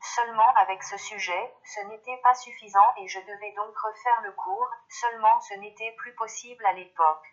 Seulement 0.00 0.54
avec 0.54 0.84
ce 0.84 0.96
sujet, 0.96 1.52
ce 1.64 1.80
n'était 1.88 2.20
pas 2.22 2.34
suffisant 2.34 2.94
et 2.98 3.08
je 3.08 3.18
devais 3.18 3.52
donc 3.56 3.76
refaire 3.76 4.20
le 4.22 4.30
cours, 4.30 4.70
seulement 4.88 5.40
ce 5.40 5.54
n'était 5.54 5.90
plus 5.98 6.14
possible 6.14 6.64
à 6.66 6.72
l'époque. 6.72 7.26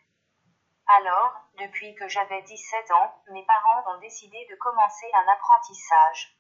Alors, 0.88 1.36
depuis 1.60 1.93
que 1.93 2.08
j'avais 2.08 2.41
17 2.41 2.89
ans, 2.89 3.22
mes 3.27 3.46
parents 3.46 3.93
ont 3.93 4.00
décidé 4.00 4.48
de 4.50 4.55
commencer 4.55 5.12
un 5.13 5.31
apprentissage. 5.31 6.36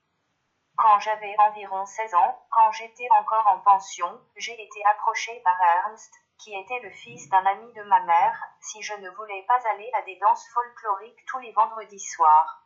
Quand 0.77 0.99
j'avais 0.99 1.35
environ 1.37 1.85
16 1.85 2.15
ans, 2.15 2.43
quand 2.49 2.71
j'étais 2.71 3.07
encore 3.19 3.45
en 3.45 3.59
pension, 3.59 4.19
j'ai 4.35 4.59
été 4.59 4.83
approché 4.85 5.39
par 5.41 5.61
Ernst, 5.61 6.11
qui 6.41 6.55
était 6.55 6.79
le 6.79 6.89
fils 6.89 7.29
d'un 7.29 7.45
ami 7.45 7.71
de 7.73 7.83
ma 7.83 7.99
mère, 8.01 8.43
si 8.61 8.81
je 8.81 8.95
ne 8.95 9.09
voulais 9.11 9.45
pas 9.47 9.59
aller 9.69 9.89
à 9.93 10.01
des 10.01 10.17
danses 10.17 10.47
folkloriques 10.53 11.25
tous 11.27 11.39
les 11.39 11.51
vendredis 11.51 11.99
soirs. 11.99 12.63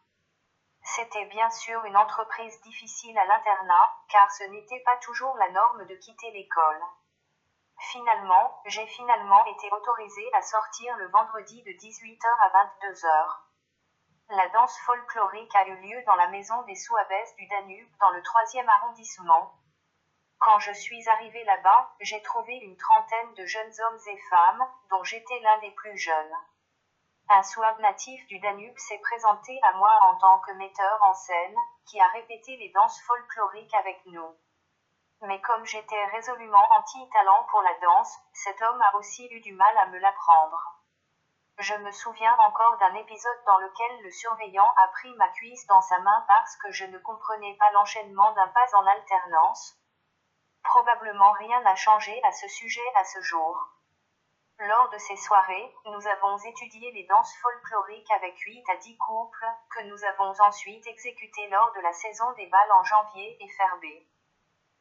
C'était 0.81 1.25
bien 1.25 1.49
sûr 1.49 1.83
une 1.83 1.97
entreprise 1.97 2.61
difficile 2.61 3.17
à 3.17 3.25
l'internat, 3.25 3.93
car 4.09 4.31
ce 4.31 4.43
n'était 4.45 4.81
pas 4.85 4.95
toujours 4.97 5.35
la 5.37 5.49
norme 5.49 5.85
de 5.85 5.95
quitter 5.95 6.31
l'école. 6.31 6.81
Finalement, 7.91 8.61
j'ai 8.65 8.85
finalement 8.87 9.43
été 9.45 9.69
autorisée 9.71 10.33
à 10.33 10.41
sortir 10.41 10.95
le 10.97 11.09
vendredi 11.09 11.61
de 11.63 11.71
18h 11.71 12.27
à 12.39 12.49
22h. 12.49 13.39
La 14.29 14.47
danse 14.49 14.77
folklorique 14.85 15.55
a 15.55 15.67
eu 15.67 15.75
lieu 15.81 16.01
dans 16.05 16.15
la 16.15 16.29
maison 16.29 16.61
des 16.63 16.75
Souabès 16.75 17.35
du 17.35 17.47
Danube 17.47 17.89
dans 17.99 18.11
le 18.11 18.23
troisième 18.23 18.69
arrondissement. 18.69 19.53
Quand 20.39 20.59
je 20.59 20.73
suis 20.73 21.07
arrivée 21.09 21.43
là-bas, 21.43 21.95
j'ai 22.01 22.21
trouvé 22.21 22.53
une 22.53 22.77
trentaine 22.77 23.33
de 23.33 23.45
jeunes 23.45 23.73
hommes 23.87 23.99
et 24.07 24.17
femmes, 24.29 24.67
dont 24.89 25.03
j'étais 25.03 25.39
l'un 25.39 25.57
des 25.59 25.71
plus 25.71 25.97
jeunes. 25.97 26.35
Un 27.29 27.41
Souabe 27.41 27.79
natif 27.79 28.25
du 28.27 28.39
Danube 28.39 28.77
s'est 28.77 28.99
présenté 28.99 29.59
à 29.63 29.73
moi 29.73 29.91
en 30.03 30.15
tant 30.17 30.39
que 30.39 30.51
metteur 30.51 30.99
en 31.01 31.13
scène, 31.13 31.55
qui 31.87 31.99
a 31.99 32.07
répété 32.09 32.55
les 32.57 32.69
danses 32.69 33.01
folkloriques 33.01 33.73
avec 33.73 33.99
nous. 34.05 34.37
Mais 35.21 35.41
comme 35.41 35.65
j'étais 35.65 36.05
résolument 36.07 36.67
anti-talent 36.77 37.47
pour 37.49 37.61
la 37.63 37.73
danse, 37.79 38.15
cet 38.33 38.61
homme 38.61 38.81
a 38.81 38.95
aussi 38.97 39.27
eu 39.31 39.39
du 39.41 39.53
mal 39.53 39.75
à 39.77 39.87
me 39.87 39.97
l'apprendre. 39.97 40.75
Je 41.57 41.73
me 41.73 41.91
souviens 41.91 42.35
encore 42.37 42.77
d'un 42.77 42.93
épisode 42.95 43.43
dans 43.45 43.57
lequel 43.59 44.03
le 44.03 44.11
surveillant 44.11 44.73
a 44.75 44.87
pris 44.89 45.15
ma 45.15 45.29
cuisse 45.29 45.65
dans 45.67 45.81
sa 45.81 45.99
main 45.99 46.25
parce 46.27 46.57
que 46.57 46.71
je 46.71 46.85
ne 46.85 46.99
comprenais 46.99 47.55
pas 47.57 47.71
l'enchaînement 47.71 48.33
d'un 48.33 48.47
pas 48.49 48.77
en 48.77 48.85
alternance. 48.85 49.75
Probablement 50.65 51.31
rien 51.33 51.61
n'a 51.61 51.75
changé 51.75 52.21
à 52.23 52.31
ce 52.31 52.47
sujet 52.47 52.81
à 52.95 53.03
ce 53.05 53.21
jour. 53.21 53.67
Lors 54.59 54.89
de 54.89 54.97
ces 54.97 55.15
soirées, 55.15 55.75
nous 55.85 56.07
avons 56.07 56.37
étudié 56.37 56.91
les 56.91 57.05
danses 57.05 57.35
folkloriques 57.37 58.11
avec 58.11 58.37
8 58.39 58.69
à 58.69 58.75
10 58.77 58.97
couples, 58.97 59.45
que 59.69 59.83
nous 59.83 60.03
avons 60.03 60.33
ensuite 60.41 60.85
exécutés 60.87 61.47
lors 61.49 61.71
de 61.73 61.81
la 61.81 61.93
saison 61.93 62.31
des 62.33 62.47
balles 62.47 62.71
en 62.71 62.83
janvier 62.83 63.37
et 63.39 63.49
ferbé. 63.49 64.07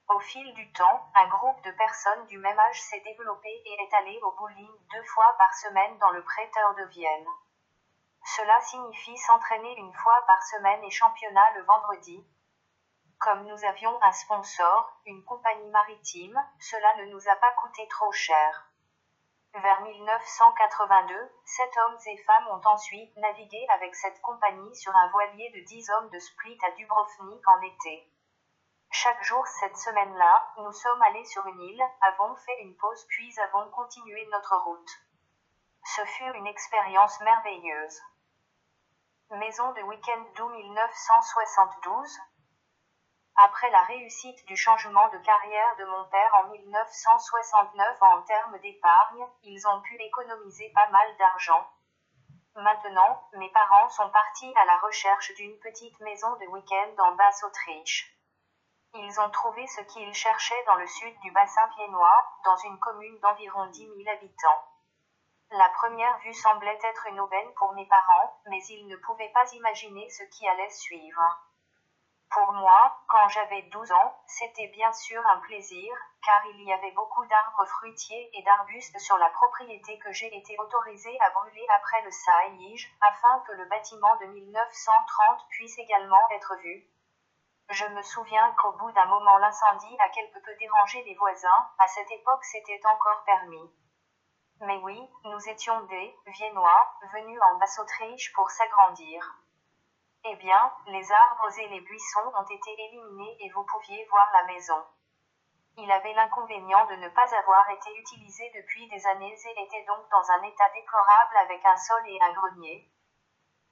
Au 0.08 0.18
fil 0.20 0.54
du 0.54 0.72
temps, 0.72 1.10
un 1.14 1.28
groupe 1.28 1.62
de 1.62 1.72
personnes 1.72 2.26
du 2.26 2.38
même 2.38 2.58
âge 2.58 2.80
s'est 2.80 3.00
développé 3.00 3.48
et 3.48 3.82
est 3.82 3.94
allé 3.94 4.18
au 4.22 4.32
bowling 4.32 4.72
deux 4.90 5.04
fois 5.04 5.34
par 5.38 5.52
semaine 5.54 5.98
dans 5.98 6.10
le 6.10 6.24
prêteur 6.24 6.74
de 6.76 6.84
Vienne. 6.84 7.28
Cela 8.36 8.60
signifie 8.62 9.18
s'entraîner 9.18 9.74
une 9.76 9.94
fois 9.94 10.24
par 10.26 10.42
semaine 10.42 10.82
et 10.82 10.90
championnat 10.90 11.50
le 11.56 11.62
vendredi. 11.64 12.26
Comme 13.18 13.46
nous 13.46 13.64
avions 13.64 14.02
un 14.02 14.12
sponsor, 14.12 15.00
une 15.06 15.24
compagnie 15.24 15.70
maritime, 15.70 16.38
cela 16.60 16.96
ne 16.96 17.06
nous 17.06 17.28
a 17.28 17.36
pas 17.36 17.52
coûté 17.52 17.86
trop 17.88 18.12
cher. 18.12 18.70
Vers 19.54 19.80
1982, 19.82 21.30
sept 21.44 21.76
hommes 21.76 21.98
et 22.06 22.16
femmes 22.24 22.48
ont 22.48 22.66
ensuite 22.66 23.16
navigué 23.16 23.66
avec 23.70 23.94
cette 23.94 24.20
compagnie 24.20 24.74
sur 24.74 24.94
un 24.96 25.08
voilier 25.10 25.50
de 25.50 25.60
10 25.64 25.90
hommes 25.90 26.10
de 26.10 26.18
Split 26.18 26.58
à 26.66 26.72
Dubrovnik 26.72 27.46
en 27.48 27.60
été. 27.60 28.10
Chaque 28.90 29.22
jour 29.22 29.46
cette 29.46 29.76
semaine-là, 29.76 30.52
nous 30.58 30.72
sommes 30.72 31.02
allés 31.02 31.24
sur 31.24 31.46
une 31.46 31.60
île, 31.60 31.84
avons 32.00 32.34
fait 32.36 32.62
une 32.62 32.76
pause 32.76 33.06
puis 33.08 33.32
avons 33.40 33.70
continué 33.70 34.26
notre 34.32 34.56
route. 34.56 34.90
Ce 35.84 36.04
fut 36.04 36.32
une 36.34 36.46
expérience 36.46 37.20
merveilleuse. 37.20 38.00
Maison 39.30 39.72
de 39.72 39.82
week-end 39.82 40.24
d'août 40.36 40.50
1972. 40.50 42.20
Après 43.36 43.68
la 43.70 43.82
réussite 43.82 44.46
du 44.46 44.56
changement 44.56 45.08
de 45.08 45.18
carrière 45.18 45.76
de 45.76 45.84
mon 45.84 46.04
père 46.04 46.30
en 46.44 46.48
1969 46.50 48.02
en 48.02 48.22
termes 48.22 48.58
d'épargne, 48.60 49.26
ils 49.42 49.66
ont 49.66 49.80
pu 49.80 49.96
économiser 50.00 50.70
pas 50.72 50.88
mal 50.90 51.16
d'argent. 51.16 51.68
Maintenant, 52.54 53.28
mes 53.32 53.50
parents 53.50 53.88
sont 53.88 54.08
partis 54.10 54.54
à 54.56 54.64
la 54.66 54.78
recherche 54.78 55.34
d'une 55.34 55.58
petite 55.58 55.98
maison 55.98 56.30
de 56.36 56.46
week-end 56.46 56.94
en 57.02 57.12
Basse-Autriche. 57.16 58.14
Ils 58.94 59.20
ont 59.20 59.30
trouvé 59.30 59.66
ce 59.66 59.80
qu'ils 59.80 60.14
cherchaient 60.14 60.64
dans 60.66 60.76
le 60.76 60.86
sud 60.86 61.18
du 61.18 61.32
bassin 61.32 61.68
viennois, 61.76 62.24
dans 62.44 62.56
une 62.58 62.78
commune 62.78 63.18
d'environ 63.18 63.66
10 63.66 63.80
000 63.80 63.98
habitants. 64.12 64.64
La 65.50 65.68
première 65.70 66.18
vue 66.18 66.34
semblait 66.34 66.78
être 66.84 67.06
une 67.06 67.18
aubaine 67.18 67.52
pour 67.54 67.72
mes 67.72 67.88
parents, 67.88 68.40
mais 68.46 68.62
ils 68.68 68.86
ne 68.86 68.96
pouvaient 68.96 69.32
pas 69.34 69.52
imaginer 69.52 70.08
ce 70.10 70.22
qui 70.22 70.46
allait 70.46 70.70
suivre. 70.70 71.43
Pour 72.30 72.52
moi, 72.52 72.98
quand 73.08 73.28
j'avais 73.28 73.62
12 73.62 73.92
ans, 73.92 74.16
c'était 74.26 74.68
bien 74.68 74.92
sûr 74.92 75.24
un 75.26 75.38
plaisir, 75.38 75.94
car 76.24 76.46
il 76.46 76.62
y 76.62 76.72
avait 76.72 76.90
beaucoup 76.92 77.24
d'arbres 77.26 77.66
fruitiers 77.66 78.30
et 78.32 78.42
d'arbustes 78.42 78.98
sur 78.98 79.16
la 79.18 79.30
propriété 79.30 79.98
que 79.98 80.12
j'ai 80.12 80.36
été 80.36 80.58
autorisée 80.58 81.16
à 81.20 81.30
brûler 81.30 81.66
après 81.78 82.02
le 82.02 82.10
Saïge, 82.10 82.92
afin 83.00 83.40
que 83.46 83.52
le 83.52 83.66
bâtiment 83.66 84.16
de 84.16 84.26
1930 84.26 85.48
puisse 85.50 85.78
également 85.78 86.28
être 86.30 86.56
vu, 86.56 86.88
je 87.70 87.86
me 87.86 88.02
souviens 88.02 88.54
qu'au 88.58 88.72
bout 88.72 88.92
d'un 88.92 89.06
moment 89.06 89.38
l'incendie 89.38 89.96
a 89.98 90.08
quelque 90.10 90.38
peu 90.38 90.54
dérangé 90.56 91.02
les 91.04 91.14
voisins, 91.14 91.70
à 91.78 91.88
cette 91.88 92.10
époque 92.10 92.44
c'était 92.44 92.80
encore 92.84 93.24
permis. 93.24 93.74
Mais 94.60 94.76
oui, 94.82 95.00
nous 95.24 95.48
étions 95.48 95.80
des 95.84 96.14
Viennois, 96.26 96.94
venus 97.12 97.40
en 97.40 97.58
Basse-Autriche 97.58 98.32
pour 98.34 98.50
s'agrandir. 98.50 99.43
Eh 100.24 100.36
bien, 100.36 100.72
les 100.86 101.12
arbres 101.12 101.58
et 101.58 101.68
les 101.68 101.80
buissons 101.80 102.32
ont 102.34 102.44
été 102.44 102.72
éliminés 102.72 103.36
et 103.40 103.50
vous 103.50 103.64
pouviez 103.64 104.04
voir 104.10 104.28
la 104.32 104.44
maison. 104.44 104.82
Il 105.76 105.90
avait 105.90 106.14
l'inconvénient 106.14 106.86
de 106.86 106.96
ne 106.96 107.08
pas 107.08 107.34
avoir 107.36 107.68
été 107.70 107.94
utilisé 107.96 108.50
depuis 108.54 108.88
des 108.88 109.06
années 109.06 109.34
et 109.34 109.62
était 109.62 109.84
donc 109.84 110.08
dans 110.10 110.30
un 110.30 110.42
état 110.42 110.68
déplorable 110.74 111.36
avec 111.36 111.64
un 111.64 111.76
sol 111.76 112.02
et 112.06 112.18
un 112.22 112.32
grenier, 112.32 112.90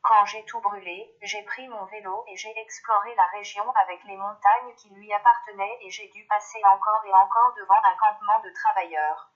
quand 0.02 0.24
j'ai 0.24 0.44
tout 0.46 0.60
brûlé, 0.60 1.16
j'ai 1.22 1.44
pris 1.44 1.68
mon 1.68 1.84
vélo 1.84 2.24
et 2.26 2.36
j'ai 2.36 2.52
exploré 2.58 3.14
la 3.14 3.26
région 3.26 3.70
avec 3.70 4.02
les 4.02 4.16
montagnes 4.16 4.74
qui 4.76 4.90
lui 4.90 5.12
appartenaient 5.12 5.78
et 5.80 5.90
j'ai 5.90 6.08
dû 6.08 6.26
passer 6.26 6.60
encore 6.64 7.04
et 7.06 7.14
encore 7.14 7.54
devant 7.56 7.80
un 7.84 7.96
campement 7.96 8.40
de 8.40 8.50
travailleurs. 8.50 9.30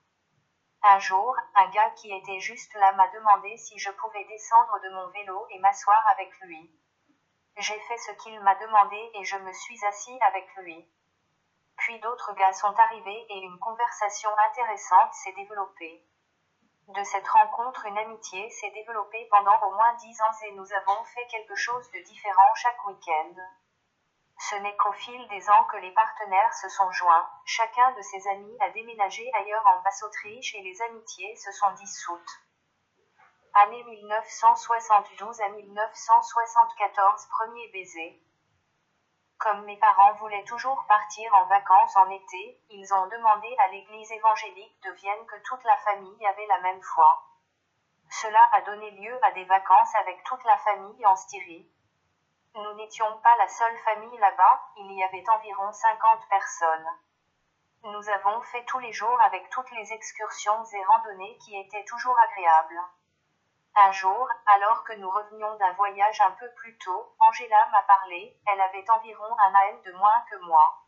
Un 0.83 0.99
jour, 0.99 1.37
un 1.55 1.69
gars 1.69 1.91
qui 1.91 2.13
était 2.13 2.41
juste 2.41 2.73
là 2.73 2.91
m'a 2.91 3.07
demandé 3.07 3.55
si 3.55 3.79
je 3.79 3.91
pouvais 3.91 4.25
descendre 4.25 4.77
de 4.83 4.89
mon 4.89 5.07
vélo 5.11 5.47
et 5.51 5.59
m'asseoir 5.59 6.05
avec 6.11 6.37
lui. 6.41 6.69
J'ai 7.59 7.79
fait 7.79 7.97
ce 7.97 8.11
qu'il 8.11 8.39
m'a 8.41 8.53
demandé 8.53 9.11
et 9.15 9.23
je 9.23 9.35
me 9.37 9.51
suis 9.51 9.83
assis 9.85 10.15
avec 10.21 10.47
lui. 10.57 10.87
Puis 11.77 11.99
d'autres 12.01 12.33
gars 12.33 12.53
sont 12.53 12.73
arrivés 12.77 13.25
et 13.29 13.39
une 13.39 13.57
conversation 13.57 14.29
intéressante 14.49 15.13
s'est 15.13 15.31
développée. 15.31 16.05
De 16.89 17.03
cette 17.03 17.27
rencontre, 17.27 17.87
une 17.87 17.97
amitié 17.97 18.47
s'est 18.51 18.69
développée 18.69 19.27
pendant 19.31 19.59
au 19.63 19.71
moins 19.71 19.93
dix 19.95 20.21
ans 20.21 20.45
et 20.45 20.51
nous 20.51 20.71
avons 20.71 21.03
fait 21.05 21.25
quelque 21.31 21.55
chose 21.55 21.89
de 21.91 21.99
différent 21.99 22.53
chaque 22.53 22.85
week-end. 22.85 23.33
Ce 24.37 24.55
n'est 24.57 24.75
qu'au 24.75 24.93
fil 24.93 25.27
des 25.27 25.49
ans 25.49 25.63
que 25.65 25.77
les 25.77 25.91
partenaires 25.93 26.53
se 26.53 26.69
sont 26.69 26.91
joints, 26.91 27.27
chacun 27.43 27.91
de 27.93 28.01
ses 28.03 28.27
amis 28.27 28.55
a 28.59 28.69
déménagé 28.69 29.29
ailleurs 29.33 29.65
en 29.65 29.81
Basse-Autriche 29.81 30.53
et 30.53 30.61
les 30.61 30.79
amitiés 30.83 31.35
se 31.35 31.51
sont 31.51 31.71
dissoutes. 31.71 32.46
Année 33.63 33.83
1972 33.85 35.41
à 35.41 35.49
1974 35.49 37.25
Premier 37.25 37.67
baiser. 37.69 38.21
Comme 39.39 39.65
mes 39.65 39.77
parents 39.77 40.13
voulaient 40.13 40.43
toujours 40.43 40.85
partir 40.87 41.33
en 41.33 41.45
vacances 41.45 41.97
en 41.97 42.07
été, 42.11 42.61
ils 42.69 42.93
ont 42.93 43.07
demandé 43.07 43.47
à 43.57 43.69
l'église 43.69 44.11
évangélique 44.11 44.79
de 44.83 44.91
Vienne 44.91 45.25
que 45.25 45.41
toute 45.41 45.63
la 45.63 45.75
famille 45.77 46.27
avait 46.27 46.45
la 46.45 46.59
même 46.59 46.83
foi. 46.83 47.23
Cela 48.11 48.47
a 48.53 48.61
donné 48.61 48.91
lieu 48.91 49.17
à 49.23 49.31
des 49.31 49.45
vacances 49.45 49.95
avec 49.95 50.23
toute 50.25 50.43
la 50.43 50.57
famille 50.57 51.05
en 51.07 51.15
Styrie. 51.15 51.67
Nous 52.53 52.73
n'étions 52.75 53.17
pas 53.23 53.35
la 53.37 53.47
seule 53.47 53.77
famille 53.79 54.19
là-bas, 54.19 54.71
il 54.75 54.91
y 54.91 55.03
avait 55.03 55.29
environ 55.31 55.71
50 55.71 56.29
personnes. 56.29 56.89
Nous 57.85 58.09
avons 58.09 58.39
fait 58.41 58.65
tous 58.65 58.79
les 58.79 58.93
jours 58.93 59.19
avec 59.21 59.49
toutes 59.49 59.71
les 59.71 59.93
excursions 59.93 60.63
et 60.63 60.85
randonnées 60.85 61.39
qui 61.39 61.59
étaient 61.59 61.85
toujours 61.85 62.19
agréables. 62.19 62.83
Un 63.79 63.91
jour, 63.91 64.27
alors 64.47 64.83
que 64.85 64.93
nous 64.93 65.09
revenions 65.09 65.55
d'un 65.57 65.71
voyage 65.73 66.19
un 66.21 66.31
peu 66.31 66.51
plus 66.55 66.75
tôt, 66.79 67.15
Angela 67.19 67.67
m'a 67.71 67.83
parlé, 67.83 68.35
elle 68.47 68.59
avait 68.59 68.89
environ 68.89 69.37
un 69.37 69.53
an 69.53 69.81
de 69.85 69.91
moins 69.91 70.19
que 70.31 70.37
moi. 70.37 70.81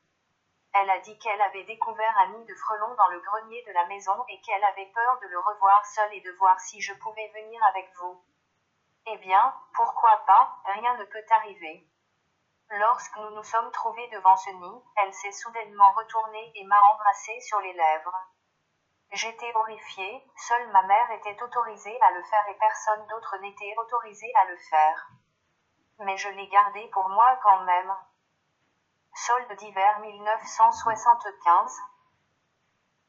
Elle 0.74 0.90
a 0.90 0.98
dit 0.98 1.16
qu'elle 1.20 1.40
avait 1.40 1.66
découvert 1.66 2.18
un 2.18 2.30
nid 2.30 2.46
de 2.46 2.56
frelons 2.56 2.96
dans 2.96 3.08
le 3.10 3.20
grenier 3.20 3.64
de 3.68 3.74
la 3.74 3.86
maison 3.86 4.26
et 4.30 4.42
qu'elle 4.42 4.64
avait 4.64 4.88
peur 4.88 5.20
de 5.22 5.28
le 5.28 5.40
revoir 5.40 5.86
seul 5.86 6.12
et 6.16 6.22
de 6.22 6.32
voir 6.32 6.60
si 6.60 6.82
je 6.82 6.94
pouvais 6.96 7.32
venir 7.36 7.64
avec 7.66 7.92
vous. 8.00 8.24
Eh 9.06 9.18
bien, 9.18 9.54
pourquoi 9.76 10.18
pas, 10.26 10.58
rien 10.66 10.98
ne 10.98 11.06
peut 11.06 11.26
arriver. 11.30 11.88
Lorsque 12.72 13.18
nous 13.18 13.36
nous 13.36 13.44
sommes 13.44 13.72
trouvés 13.72 14.08
devant 14.08 14.36
ce 14.36 14.50
nid, 14.50 14.84
elle 14.98 15.14
s'est 15.14 15.32
soudainement 15.32 15.92
retournée 15.92 16.52
et 16.56 16.66
m'a 16.66 16.82
embrassé 16.94 17.40
sur 17.42 17.60
les 17.60 17.74
lèvres. 17.74 18.18
J'étais 19.12 19.52
horrifiée, 19.56 20.24
seule 20.36 20.72
ma 20.72 20.84
mère 20.84 21.12
était 21.12 21.42
autorisée 21.42 22.00
à 22.02 22.12
le 22.12 22.22
faire 22.24 22.48
et 22.48 22.58
personne 22.60 23.08
d'autre 23.08 23.38
n'était 23.42 23.74
autorisé 23.78 24.32
à 24.36 24.46
le 24.46 24.58
faire. 24.58 25.10
Mais 26.00 26.16
je 26.16 26.30
l'ai 26.30 26.48
gardé 26.48 26.88
pour 26.94 27.10
moi 27.10 27.40
quand 27.42 27.62
même. 27.62 27.96
Solde 29.16 29.52
d'hiver 29.58 30.00
1975. 30.02 31.76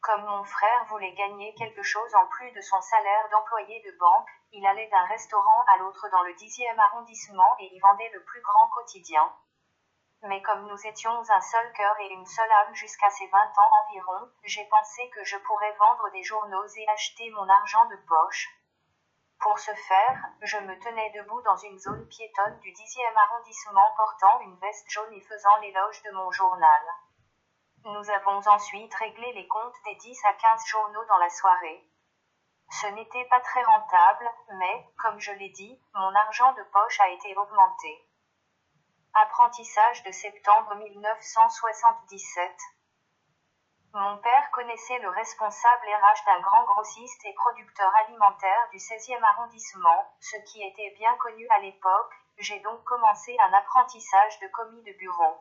Comme 0.00 0.24
mon 0.24 0.42
frère 0.44 0.86
voulait 0.86 1.12
gagner 1.12 1.54
quelque 1.56 1.82
chose 1.82 2.14
en 2.14 2.26
plus 2.28 2.50
de 2.52 2.62
son 2.62 2.80
salaire 2.80 3.28
d'employé 3.30 3.82
de 3.82 3.98
banque, 3.98 4.30
il 4.52 4.66
allait 4.66 4.88
d'un 4.88 5.04
restaurant 5.04 5.64
à 5.68 5.76
l'autre 5.76 6.08
dans 6.10 6.22
le 6.22 6.32
dixième 6.32 6.80
arrondissement 6.80 7.56
et 7.58 7.66
y 7.66 7.78
vendait 7.78 8.10
le 8.14 8.24
plus 8.24 8.40
grand 8.40 8.68
quotidien. 8.70 9.30
Mais 10.22 10.42
comme 10.42 10.66
nous 10.66 10.86
étions 10.86 11.22
un 11.30 11.40
seul 11.40 11.72
cœur 11.72 11.98
et 12.00 12.08
une 12.08 12.26
seule 12.26 12.52
âme 12.52 12.74
jusqu'à 12.74 13.08
ses 13.10 13.26
vingt 13.28 13.52
ans 13.56 13.70
environ, 13.86 14.30
j'ai 14.44 14.64
pensé 14.66 15.08
que 15.10 15.24
je 15.24 15.38
pourrais 15.38 15.72
vendre 15.76 16.10
des 16.10 16.22
journaux 16.22 16.66
et 16.66 16.88
acheter 16.88 17.30
mon 17.30 17.48
argent 17.48 17.86
de 17.86 17.96
poche. 18.06 18.48
Pour 19.40 19.58
ce 19.58 19.72
faire, 19.72 20.18
je 20.42 20.58
me 20.58 20.78
tenais 20.78 21.10
debout 21.12 21.40
dans 21.42 21.56
une 21.56 21.78
zone 21.78 22.06
piétonne 22.08 22.58
du 22.60 22.72
dixième 22.72 23.16
arrondissement 23.16 23.94
portant 23.96 24.40
une 24.40 24.58
veste 24.58 24.90
jaune 24.90 25.14
et 25.14 25.22
faisant 25.22 25.56
l'éloge 25.62 26.02
de 26.02 26.10
mon 26.10 26.30
journal. 26.30 26.82
Nous 27.84 28.10
avons 28.10 28.46
ensuite 28.46 28.94
réglé 28.96 29.32
les 29.32 29.48
comptes 29.48 29.82
des 29.86 29.94
10 29.94 30.24
à 30.26 30.34
15 30.34 30.66
journaux 30.66 31.04
dans 31.06 31.16
la 31.16 31.30
soirée. 31.30 31.82
Ce 32.68 32.86
n'était 32.88 33.24
pas 33.24 33.40
très 33.40 33.62
rentable, 33.62 34.30
mais, 34.58 34.86
comme 34.98 35.18
je 35.18 35.32
l'ai 35.32 35.48
dit, 35.48 35.80
mon 35.94 36.14
argent 36.14 36.52
de 36.52 36.62
poche 36.64 37.00
a 37.00 37.08
été 37.08 37.34
augmenté. 37.38 38.09
Apprentissage 39.12 40.04
de 40.04 40.12
septembre 40.12 40.76
1977. 40.76 42.56
Mon 43.92 44.18
père 44.18 44.50
connaissait 44.52 45.00
le 45.00 45.08
responsable 45.08 45.86
RH 45.86 46.24
d'un 46.26 46.40
grand 46.40 46.62
grossiste 46.62 47.24
et 47.24 47.34
producteur 47.34 47.92
alimentaire 48.06 48.68
du 48.70 48.78
16e 48.78 49.20
arrondissement, 49.20 50.14
ce 50.20 50.36
qui 50.46 50.62
était 50.62 50.94
bien 50.96 51.12
connu 51.16 51.44
à 51.50 51.58
l'époque, 51.58 52.14
j'ai 52.38 52.60
donc 52.60 52.84
commencé 52.84 53.36
un 53.40 53.52
apprentissage 53.52 54.38
de 54.38 54.46
commis 54.46 54.82
de 54.84 54.92
bureau. 54.92 55.40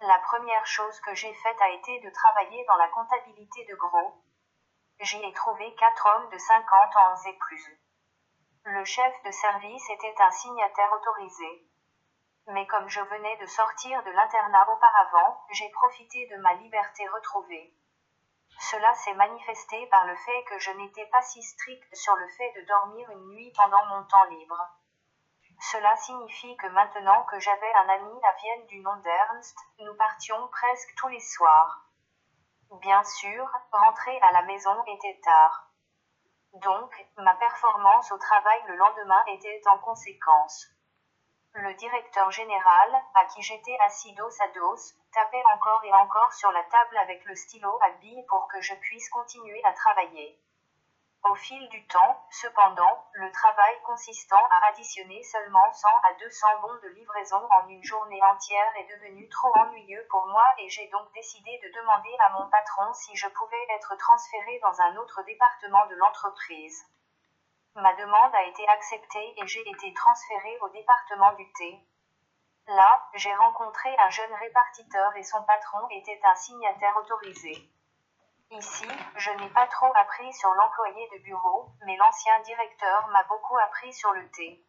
La 0.00 0.18
première 0.18 0.66
chose 0.66 1.00
que 1.00 1.14
j'ai 1.14 1.32
faite 1.32 1.60
a 1.62 1.70
été 1.70 2.00
de 2.00 2.10
travailler 2.10 2.66
dans 2.66 2.76
la 2.76 2.88
comptabilité 2.88 3.64
de 3.64 3.76
gros. 3.76 4.22
J'y 5.00 5.24
ai 5.24 5.32
trouvé 5.32 5.74
quatre 5.76 6.06
hommes 6.06 6.28
de 6.28 6.36
50 6.36 6.96
ans 6.96 7.16
et 7.28 7.38
plus. 7.38 7.80
Le 8.64 8.84
chef 8.84 9.22
de 9.24 9.30
service 9.30 9.88
était 9.88 10.14
un 10.20 10.30
signataire 10.30 10.92
autorisé. 10.92 11.66
Mais 12.48 12.66
comme 12.66 12.88
je 12.88 13.00
venais 13.00 13.36
de 13.38 13.46
sortir 13.46 14.02
de 14.02 14.10
l'internat 14.10 14.68
auparavant, 14.70 15.44
j'ai 15.50 15.70
profité 15.70 16.26
de 16.26 16.36
ma 16.36 16.54
liberté 16.54 17.06
retrouvée. 17.08 17.74
Cela 18.58 18.94
s'est 18.94 19.14
manifesté 19.14 19.86
par 19.86 20.06
le 20.06 20.14
fait 20.16 20.44
que 20.44 20.58
je 20.58 20.70
n'étais 20.72 21.06
pas 21.06 21.22
si 21.22 21.42
strict 21.42 21.94
sur 21.94 22.14
le 22.16 22.28
fait 22.28 22.52
de 22.52 22.66
dormir 22.66 23.10
une 23.10 23.28
nuit 23.30 23.52
pendant 23.56 23.84
mon 23.86 24.04
temps 24.04 24.24
libre. 24.24 24.60
Cela 25.60 25.96
signifie 25.96 26.56
que 26.56 26.66
maintenant 26.68 27.24
que 27.24 27.38
j'avais 27.40 27.72
un 27.74 27.88
ami 27.88 28.20
à 28.22 28.32
Vienne 28.34 28.66
du 28.66 28.80
nom 28.80 28.96
d'Ernst, 28.96 29.56
nous 29.78 29.94
partions 29.96 30.48
presque 30.48 30.94
tous 30.96 31.08
les 31.08 31.20
soirs. 31.20 31.86
Bien 32.80 33.02
sûr, 33.04 33.48
rentrer 33.72 34.20
à 34.20 34.32
la 34.32 34.42
maison 34.42 34.82
était 34.84 35.20
tard. 35.22 35.70
Donc, 36.54 36.92
ma 37.16 37.34
performance 37.36 38.12
au 38.12 38.18
travail 38.18 38.62
le 38.68 38.76
lendemain 38.76 39.24
était 39.28 39.62
en 39.66 39.78
conséquence. 39.78 40.73
Le 41.56 41.72
directeur 41.74 42.32
général, 42.32 43.02
à 43.14 43.26
qui 43.26 43.40
j'étais 43.40 43.76
assis 43.86 44.12
dos 44.14 44.42
à 44.42 44.48
dos, 44.48 44.76
tapait 45.12 45.44
encore 45.54 45.84
et 45.84 45.92
encore 45.92 46.32
sur 46.32 46.50
la 46.50 46.64
table 46.64 46.96
avec 46.96 47.24
le 47.26 47.36
stylo 47.36 47.78
à 47.80 47.90
billes 48.00 48.26
pour 48.28 48.48
que 48.48 48.60
je 48.60 48.74
puisse 48.74 49.08
continuer 49.10 49.62
à 49.62 49.72
travailler. 49.72 50.36
Au 51.22 51.34
fil 51.36 51.68
du 51.68 51.86
temps, 51.86 52.26
cependant, 52.32 53.06
le 53.12 53.30
travail 53.30 53.80
consistant 53.84 54.44
à 54.50 54.66
additionner 54.66 55.22
seulement 55.22 55.72
100 55.72 55.88
à 55.88 56.14
200 56.14 56.46
bons 56.60 56.74
de 56.82 56.88
livraison 56.88 57.40
en 57.48 57.68
une 57.68 57.84
journée 57.84 58.22
entière 58.24 58.76
est 58.76 58.92
devenu 58.92 59.28
trop 59.28 59.52
ennuyeux 59.56 60.04
pour 60.10 60.26
moi 60.26 60.44
et 60.58 60.68
j'ai 60.68 60.88
donc 60.88 61.10
décidé 61.12 61.60
de 61.62 61.72
demander 61.80 62.16
à 62.26 62.30
mon 62.30 62.50
patron 62.50 62.92
si 62.94 63.14
je 63.14 63.28
pouvais 63.28 63.66
être 63.70 63.96
transféré 63.96 64.58
dans 64.60 64.80
un 64.80 64.96
autre 64.96 65.22
département 65.22 65.86
de 65.86 65.94
l'entreprise. 65.94 66.84
Ma 67.76 67.92
demande 67.94 68.34
a 68.34 68.44
été 68.44 68.66
acceptée 68.68 69.34
et 69.36 69.46
j'ai 69.46 69.68
été 69.68 69.92
transféré 69.94 70.58
au 70.60 70.68
département 70.68 71.32
du 71.32 71.52
thé. 71.54 71.80
Là, 72.68 73.08
j'ai 73.14 73.34
rencontré 73.34 73.94
un 73.98 74.10
jeune 74.10 74.32
répartiteur 74.32 75.14
et 75.16 75.24
son 75.24 75.42
patron 75.42 75.88
était 75.90 76.20
un 76.24 76.34
signataire 76.36 76.96
autorisé. 76.96 77.68
Ici, 78.52 78.88
je 79.16 79.30
n'ai 79.32 79.48
pas 79.50 79.66
trop 79.66 79.92
appris 79.96 80.32
sur 80.34 80.54
l'employé 80.54 81.08
de 81.14 81.22
bureau, 81.24 81.68
mais 81.84 81.96
l'ancien 81.96 82.38
directeur 82.40 83.08
m'a 83.08 83.24
beaucoup 83.24 83.58
appris 83.58 83.92
sur 83.92 84.12
le 84.12 84.30
thé. 84.30 84.64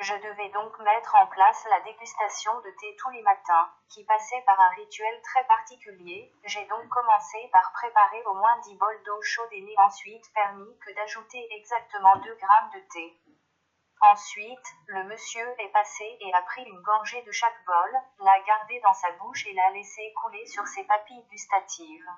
Je 0.00 0.14
devais 0.14 0.48
donc 0.50 0.78
mettre 0.78 1.16
en 1.16 1.26
place 1.26 1.66
la 1.70 1.80
dégustation 1.80 2.54
de 2.60 2.70
thé 2.70 2.96
tous 3.00 3.10
les 3.10 3.22
matins, 3.22 3.68
qui 3.88 4.04
passait 4.04 4.42
par 4.46 4.60
un 4.60 4.68
rituel 4.68 5.20
très 5.22 5.44
particulier. 5.46 6.32
J'ai 6.44 6.64
donc 6.66 6.88
commencé 6.88 7.50
par 7.52 7.72
préparer 7.72 8.22
au 8.26 8.34
moins 8.34 8.56
10 8.58 8.76
bols 8.76 9.02
d'eau 9.04 9.20
chaude 9.22 9.48
et 9.50 9.60
n'ai 9.60 9.74
ensuite 9.78 10.32
permis 10.34 10.78
que 10.86 10.94
d'ajouter 10.94 11.48
exactement 11.50 12.14
2 12.14 12.34
grammes 12.36 12.70
de 12.74 12.80
thé. 12.92 13.20
Ensuite, 14.00 14.66
le 14.86 15.02
monsieur 15.02 15.48
est 15.58 15.72
passé 15.72 16.16
et 16.20 16.32
a 16.32 16.42
pris 16.42 16.62
une 16.62 16.80
gorgée 16.82 17.22
de 17.22 17.32
chaque 17.32 17.64
bol, 17.66 18.00
l'a 18.20 18.38
gardé 18.46 18.78
dans 18.84 18.94
sa 18.94 19.10
bouche 19.18 19.46
et 19.48 19.52
l'a 19.52 19.70
laissé 19.70 20.14
couler 20.22 20.46
sur 20.46 20.64
ses 20.68 20.84
papilles 20.84 21.26
gustatives. 21.28 22.08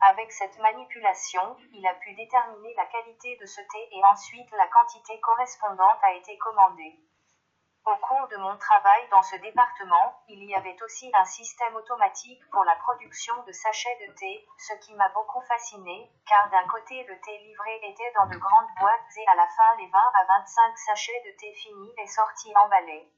Avec 0.00 0.30
cette 0.30 0.58
manipulation, 0.58 1.56
il 1.72 1.86
a 1.86 1.94
pu 1.94 2.12
déterminer 2.14 2.74
la 2.74 2.86
qualité 2.86 3.36
de 3.40 3.46
ce 3.46 3.60
thé 3.62 3.88
et 3.92 4.04
ensuite 4.04 4.50
la 4.52 4.68
quantité 4.68 5.18
correspondante 5.20 5.98
a 6.02 6.12
été 6.12 6.36
commandée. 6.36 7.00
Au 7.86 7.96
cours 7.96 8.28
de 8.28 8.36
mon 8.36 8.56
travail 8.58 9.08
dans 9.10 9.22
ce 9.22 9.36
département, 9.36 10.20
il 10.28 10.44
y 10.44 10.54
avait 10.54 10.76
aussi 10.82 11.10
un 11.14 11.24
système 11.24 11.76
automatique 11.76 12.42
pour 12.50 12.64
la 12.64 12.74
production 12.76 13.34
de 13.44 13.52
sachets 13.52 14.06
de 14.06 14.12
thé, 14.14 14.46
ce 14.58 14.74
qui 14.84 14.92
m'a 14.94 15.08
beaucoup 15.10 15.40
fasciné, 15.42 16.10
car 16.28 16.50
d'un 16.50 16.66
côté 16.66 17.04
le 17.04 17.18
thé 17.20 17.38
livré 17.38 17.76
était 17.84 18.12
dans 18.16 18.26
de 18.26 18.36
grandes 18.36 18.74
boîtes 18.80 19.16
et 19.16 19.26
à 19.28 19.36
la 19.36 19.46
fin 19.46 19.76
les 19.78 19.86
20 19.86 19.98
à 19.98 20.24
25 20.24 20.78
sachets 20.78 21.22
de 21.26 21.30
thé 21.38 21.54
finis 21.54 21.94
et 21.98 22.06
sortis 22.06 22.52
emballés 22.56 23.08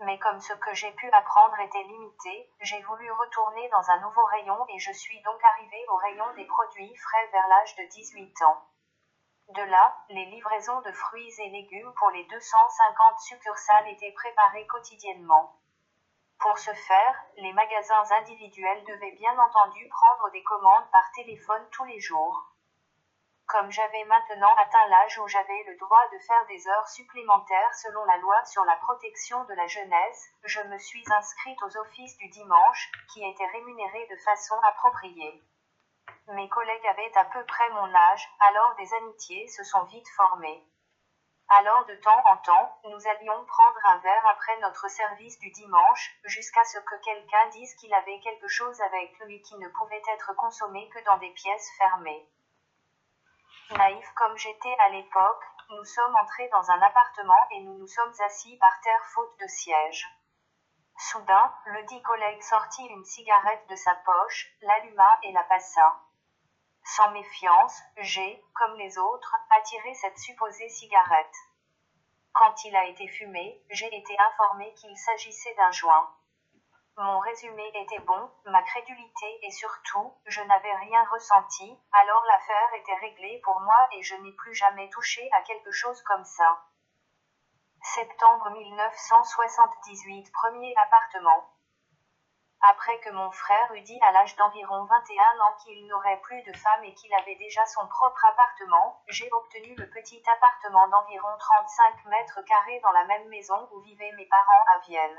mais 0.00 0.18
comme 0.18 0.40
ce 0.40 0.54
que 0.54 0.74
j'ai 0.74 0.92
pu 0.92 1.10
apprendre 1.10 1.58
était 1.60 1.82
limité, 1.82 2.50
j'ai 2.60 2.80
voulu 2.82 3.10
retourner 3.12 3.68
dans 3.68 3.90
un 3.90 4.00
nouveau 4.00 4.24
rayon 4.24 4.64
et 4.68 4.78
je 4.78 4.92
suis 4.92 5.20
donc 5.22 5.38
arrivé 5.44 5.84
au 5.88 5.96
rayon 5.96 6.32
des 6.36 6.46
produits 6.46 6.96
frais 6.96 7.26
vers 7.32 7.46
l'âge 7.48 7.76
de 7.76 7.84
18 7.84 8.42
ans. 8.42 8.64
De 9.48 9.62
là, 9.62 9.96
les 10.08 10.24
livraisons 10.26 10.80
de 10.82 10.92
fruits 10.92 11.34
et 11.40 11.50
légumes 11.50 11.92
pour 11.98 12.10
les 12.10 12.24
250 12.24 13.20
succursales 13.20 13.88
étaient 13.88 14.12
préparées 14.12 14.66
quotidiennement. 14.66 15.56
Pour 16.38 16.58
ce 16.58 16.72
faire, 16.72 17.24
les 17.36 17.52
magasins 17.52 18.04
individuels 18.12 18.84
devaient 18.84 19.16
bien 19.16 19.38
entendu 19.38 19.86
prendre 19.88 20.30
des 20.30 20.42
commandes 20.44 20.90
par 20.90 21.10
téléphone 21.14 21.66
tous 21.72 21.84
les 21.84 22.00
jours. 22.00 22.54
Comme 23.50 23.72
j'avais 23.72 24.04
maintenant 24.04 24.54
atteint 24.58 24.86
l'âge 24.86 25.18
où 25.18 25.26
j'avais 25.26 25.64
le 25.66 25.76
droit 25.76 26.08
de 26.12 26.18
faire 26.20 26.46
des 26.46 26.68
heures 26.68 26.86
supplémentaires 26.86 27.74
selon 27.74 28.04
la 28.04 28.16
loi 28.18 28.44
sur 28.44 28.64
la 28.64 28.76
protection 28.76 29.42
de 29.42 29.54
la 29.54 29.66
jeunesse, 29.66 30.28
je 30.44 30.60
me 30.60 30.78
suis 30.78 31.02
inscrite 31.10 31.60
aux 31.64 31.76
offices 31.78 32.16
du 32.18 32.28
dimanche, 32.28 32.92
qui 33.12 33.28
étaient 33.28 33.46
rémunérés 33.46 34.06
de 34.06 34.16
façon 34.18 34.54
appropriée. 34.62 35.42
Mes 36.28 36.48
collègues 36.48 36.86
avaient 36.86 37.18
à 37.18 37.24
peu 37.24 37.44
près 37.44 37.68
mon 37.70 37.92
âge, 37.92 38.30
alors 38.38 38.76
des 38.76 38.94
amitiés 38.94 39.48
se 39.48 39.64
sont 39.64 39.82
vite 39.86 40.08
formées. 40.10 40.64
Alors 41.48 41.84
de 41.86 41.96
temps 41.96 42.22
en 42.26 42.36
temps, 42.36 42.78
nous 42.84 43.08
allions 43.08 43.44
prendre 43.46 43.80
un 43.86 43.98
verre 43.98 44.26
après 44.28 44.60
notre 44.60 44.88
service 44.88 45.40
du 45.40 45.50
dimanche, 45.50 46.16
jusqu'à 46.22 46.62
ce 46.62 46.78
que 46.78 47.02
quelqu'un 47.02 47.48
dise 47.48 47.74
qu'il 47.74 47.92
avait 47.94 48.20
quelque 48.20 48.46
chose 48.46 48.80
avec 48.82 49.18
lui 49.26 49.42
qui 49.42 49.58
ne 49.58 49.68
pouvait 49.70 50.02
être 50.14 50.36
consommé 50.36 50.88
que 50.90 51.04
dans 51.04 51.18
des 51.18 51.30
pièces 51.30 51.68
fermées. 51.78 52.28
Naïf 53.76 54.12
comme 54.16 54.36
j'étais 54.36 54.76
à 54.80 54.88
l'époque, 54.88 55.44
nous 55.70 55.84
sommes 55.84 56.16
entrés 56.16 56.48
dans 56.48 56.70
un 56.72 56.82
appartement 56.82 57.48
et 57.52 57.60
nous 57.60 57.78
nous 57.78 57.86
sommes 57.86 58.12
assis 58.26 58.56
par 58.56 58.80
terre 58.80 59.04
faute 59.14 59.38
de 59.38 59.46
siège. 59.46 60.08
Soudain, 60.98 61.54
le 61.66 61.84
dit 61.84 62.02
collègue 62.02 62.42
sortit 62.42 62.84
une 62.86 63.04
cigarette 63.04 63.64
de 63.68 63.76
sa 63.76 63.94
poche, 63.94 64.48
l'alluma 64.62 65.18
et 65.22 65.32
la 65.32 65.44
passa. 65.44 66.00
Sans 66.82 67.12
méfiance, 67.12 67.80
j'ai, 67.98 68.42
comme 68.54 68.74
les 68.74 68.98
autres, 68.98 69.36
attiré 69.50 69.94
cette 69.94 70.18
supposée 70.18 70.68
cigarette. 70.68 71.36
Quand 72.32 72.64
il 72.64 72.74
a 72.74 72.86
été 72.86 73.06
fumé, 73.06 73.62
j'ai 73.70 73.94
été 73.96 74.18
informé 74.18 74.74
qu'il 74.74 74.96
s'agissait 74.96 75.54
d'un 75.54 75.70
joint. 75.70 76.10
Mon 77.02 77.18
résumé 77.18 77.66
était 77.72 77.98
bon, 78.00 78.30
ma 78.44 78.60
crédulité 78.60 79.38
et 79.40 79.50
surtout, 79.50 80.14
je 80.26 80.42
n'avais 80.42 80.74
rien 80.74 81.02
ressenti, 81.04 81.78
alors 81.92 82.22
l'affaire 82.26 82.74
était 82.74 82.94
réglée 82.96 83.40
pour 83.42 83.58
moi 83.60 83.88
et 83.92 84.02
je 84.02 84.14
n'ai 84.16 84.32
plus 84.32 84.52
jamais 84.52 84.86
touché 84.90 85.26
à 85.32 85.40
quelque 85.40 85.70
chose 85.70 86.02
comme 86.02 86.26
ça. 86.26 86.60
Septembre 87.82 88.50
1978 88.50 90.30
Premier 90.30 90.74
appartement. 90.76 91.48
Après 92.60 93.00
que 93.00 93.08
mon 93.08 93.30
frère 93.30 93.72
eut 93.72 93.80
dit 93.80 93.98
à 94.02 94.12
l'âge 94.12 94.36
d'environ 94.36 94.84
21 94.84 95.40
ans 95.40 95.56
qu'il 95.64 95.86
n'aurait 95.86 96.20
plus 96.20 96.42
de 96.42 96.52
femme 96.52 96.84
et 96.84 96.92
qu'il 96.92 97.14
avait 97.14 97.36
déjà 97.36 97.64
son 97.64 97.88
propre 97.88 98.26
appartement, 98.26 99.02
j'ai 99.08 99.32
obtenu 99.32 99.74
le 99.74 99.88
petit 99.88 100.22
appartement 100.36 100.86
d'environ 100.88 101.34
35 101.38 102.04
mètres 102.10 102.42
carrés 102.42 102.80
dans 102.80 102.92
la 102.92 103.06
même 103.06 103.26
maison 103.28 103.70
où 103.72 103.80
vivaient 103.80 104.12
mes 104.18 104.26
parents 104.26 104.64
à 104.74 104.78
Vienne. 104.80 105.18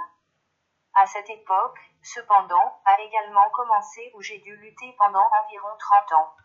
À 0.93 1.05
cette 1.05 1.29
époque, 1.29 1.79
cependant, 2.03 2.81
a 2.85 2.99
également 2.99 3.49
commencé 3.51 4.11
où 4.13 4.21
j'ai 4.21 4.39
dû 4.39 4.55
lutter 4.57 4.93
pendant 4.97 5.25
environ 5.43 5.69
30 5.79 6.11
ans. 6.13 6.35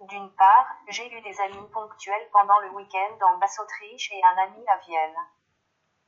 D'une 0.00 0.34
part, 0.34 0.66
j'ai 0.88 1.10
eu 1.10 1.20
des 1.22 1.40
amis 1.40 1.68
ponctuels 1.72 2.28
pendant 2.32 2.58
le 2.60 2.70
week-end 2.70 3.16
en 3.22 3.38
Basse-Autriche 3.38 4.10
et 4.12 4.22
un 4.22 4.42
ami 4.42 4.68
à 4.68 4.76
Vienne. 4.78 5.16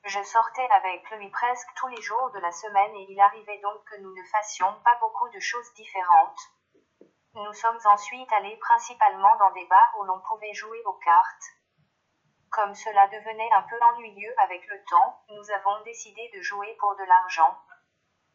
Je 0.04 0.22
sortais 0.22 0.68
avec 0.72 1.08
lui 1.12 1.30
presque 1.30 1.68
tous 1.76 1.88
les 1.88 2.02
jours 2.02 2.30
de 2.32 2.40
la 2.40 2.52
semaine 2.52 2.94
et 2.96 3.06
il 3.08 3.18
arrivait 3.18 3.60
donc 3.60 3.82
que 3.84 3.96
nous 4.02 4.14
ne 4.14 4.24
fassions 4.24 4.74
pas 4.84 4.96
beaucoup 5.00 5.30
de 5.30 5.40
choses 5.40 5.72
différentes. 5.74 6.40
Nous 7.34 7.52
sommes 7.54 7.80
ensuite 7.86 8.30
allés 8.34 8.56
principalement 8.58 9.36
dans 9.36 9.52
des 9.52 9.64
bars 9.66 9.94
où 9.98 10.04
l'on 10.04 10.20
pouvait 10.20 10.52
jouer 10.52 10.82
aux 10.84 10.98
cartes. 10.98 11.53
Comme 12.54 12.74
cela 12.76 13.08
devenait 13.08 13.50
un 13.52 13.62
peu 13.62 13.76
ennuyeux 13.82 14.32
avec 14.38 14.64
le 14.68 14.80
temps, 14.84 15.24
nous 15.30 15.50
avons 15.50 15.82
décidé 15.82 16.30
de 16.36 16.40
jouer 16.40 16.76
pour 16.78 16.94
de 16.94 17.02
l'argent. 17.02 17.58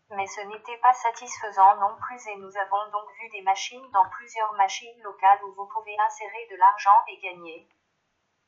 Mais 0.09 0.27
ce 0.27 0.41
n'était 0.41 0.77
pas 0.79 0.91
satisfaisant 0.91 1.77
non 1.77 1.95
plus 2.01 2.27
et 2.27 2.35
nous 2.35 2.57
avons 2.57 2.91
donc 2.91 3.09
vu 3.13 3.29
des 3.29 3.41
machines 3.43 3.89
dans 3.91 4.09
plusieurs 4.09 4.51
machines 4.53 5.01
locales 5.03 5.41
où 5.45 5.53
vous 5.53 5.67
pouvez 5.67 5.97
insérer 5.97 6.47
de 6.51 6.57
l'argent 6.57 7.05
et 7.07 7.17
gagner. 7.19 7.69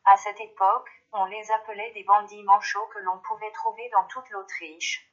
À 0.04 0.18
cette 0.18 0.42
époque, 0.42 0.90
on 1.14 1.24
les 1.24 1.50
appelait 1.52 1.94
des 1.94 2.04
bandits 2.04 2.44
manchots 2.44 2.88
que 2.88 3.00
l'on 3.00 3.20
pouvait 3.20 3.52
trouver 3.52 3.88
dans 3.94 4.04
toute 4.08 4.30
l'Autriche. 4.32 5.10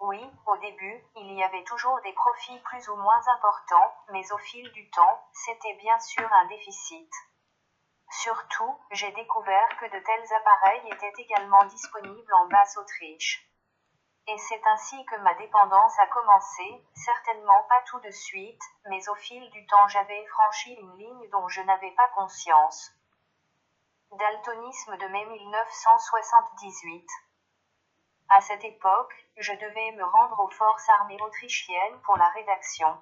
Oui, 0.00 0.30
au 0.46 0.56
début, 0.56 1.04
il 1.16 1.30
y 1.34 1.44
avait 1.44 1.64
toujours 1.64 2.00
des 2.00 2.12
profits 2.14 2.60
plus 2.60 2.88
ou 2.88 2.96
moins 2.96 3.28
importants, 3.28 3.94
mais 4.12 4.32
au 4.32 4.38
fil 4.38 4.72
du 4.72 4.88
temps, 4.88 5.28
c'était 5.32 5.74
bien 5.74 5.98
sûr 5.98 6.32
un 6.32 6.46
déficit. 6.46 7.10
Surtout, 8.20 8.78
j'ai 8.92 9.10
découvert 9.10 9.68
que 9.80 9.86
de 9.86 9.98
tels 9.98 10.34
appareils 10.34 10.88
étaient 10.92 11.12
également 11.18 11.64
disponibles 11.64 12.34
en 12.34 12.46
Basse-Autriche. 12.46 13.44
Et 14.28 14.38
c'est 14.38 14.64
ainsi 14.66 15.04
que 15.06 15.16
ma 15.16 15.34
dépendance 15.34 15.98
a 15.98 16.06
commencé, 16.06 16.86
certainement 16.94 17.64
pas 17.68 17.82
tout 17.86 17.98
de 18.00 18.10
suite, 18.12 18.62
mais 18.88 19.08
au 19.08 19.14
fil 19.16 19.50
du 19.50 19.66
temps 19.66 19.88
j'avais 19.88 20.24
franchi 20.26 20.74
une 20.74 20.96
ligne 20.96 21.28
dont 21.30 21.48
je 21.48 21.60
n'avais 21.62 21.90
pas 21.90 22.08
conscience. 22.14 22.92
Daltonisme 24.12 24.96
de 24.96 25.06
mai 25.08 25.26
1978. 25.26 27.06
À 28.28 28.40
cette 28.40 28.64
époque, 28.64 29.14
je 29.38 29.52
devais 29.52 29.92
me 29.92 30.04
rendre 30.04 30.38
aux 30.38 30.50
forces 30.50 30.88
armées 31.00 31.20
autrichiennes 31.20 32.00
pour 32.02 32.16
la 32.16 32.28
rédaction. 32.28 32.96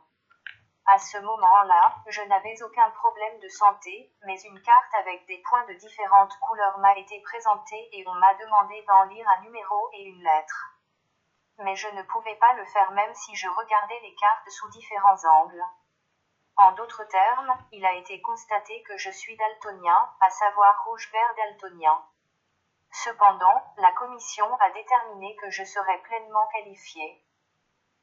À 0.86 0.98
ce 0.98 1.16
moment-là, 1.18 1.94
je 2.08 2.22
n'avais 2.22 2.60
aucun 2.62 2.90
problème 2.90 3.38
de 3.38 3.48
santé, 3.48 4.12
mais 4.24 4.40
une 4.40 4.60
carte 4.62 4.94
avec 4.98 5.24
des 5.26 5.38
points 5.48 5.64
de 5.66 5.74
différentes 5.74 6.36
couleurs 6.40 6.78
m'a 6.78 6.98
été 6.98 7.20
présentée 7.20 7.88
et 7.92 8.04
on 8.08 8.14
m'a 8.14 8.34
demandé 8.34 8.84
d'en 8.88 9.04
lire 9.04 9.26
un 9.28 9.42
numéro 9.42 9.90
et 9.92 10.02
une 10.02 10.24
lettre. 10.24 10.74
Mais 11.58 11.76
je 11.76 11.86
ne 11.88 12.02
pouvais 12.02 12.34
pas 12.34 12.52
le 12.54 12.64
faire 12.64 12.90
même 12.92 13.14
si 13.14 13.34
je 13.36 13.48
regardais 13.48 14.00
les 14.00 14.14
cartes 14.16 14.50
sous 14.50 14.68
différents 14.70 15.24
angles. 15.42 15.64
En 16.56 16.72
d'autres 16.72 17.04
termes, 17.04 17.56
il 17.70 17.84
a 17.86 17.94
été 17.94 18.20
constaté 18.20 18.82
que 18.82 18.96
je 18.96 19.10
suis 19.10 19.36
daltonien, 19.36 20.10
à 20.20 20.30
savoir 20.30 20.84
rouge-vert 20.84 21.34
daltonien. 21.36 22.04
Cependant, 22.90 23.62
la 23.76 23.92
commission 23.92 24.52
a 24.56 24.70
déterminé 24.70 25.36
que 25.36 25.50
je 25.50 25.64
serais 25.64 25.98
pleinement 26.02 26.46
qualifié. 26.48 27.24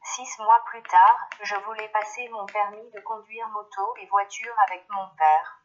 Six 0.02 0.40
mois 0.40 0.64
plus 0.66 0.84
tard, 0.84 1.30
je 1.42 1.56
voulais 1.56 1.90
passer 1.90 2.28
mon 2.30 2.46
permis 2.46 2.90
de 2.92 3.02
conduire 3.02 3.48
moto 3.50 3.96
et 3.98 4.08
voiture 4.08 4.56
avec 4.68 4.86
mon 4.90 5.08
père. 5.18 5.60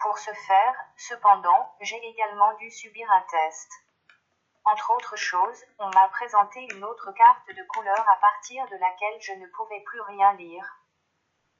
Pour 0.00 0.18
ce 0.18 0.32
faire, 0.32 0.74
cependant, 0.96 1.74
j'ai 1.80 2.04
également 2.04 2.52
dû 2.54 2.70
subir 2.70 3.10
un 3.10 3.22
test. 3.22 3.70
Entre 4.64 4.90
autres 4.90 5.16
choses, 5.16 5.64
on 5.78 5.88
m'a 5.90 6.08
présenté 6.08 6.66
une 6.74 6.84
autre 6.84 7.12
carte 7.12 7.48
de 7.48 7.62
couleur 7.68 8.08
à 8.08 8.16
partir 8.16 8.66
de 8.66 8.76
laquelle 8.76 9.20
je 9.20 9.32
ne 9.34 9.46
pouvais 9.46 9.80
plus 9.80 10.00
rien 10.00 10.32
lire. 10.34 10.64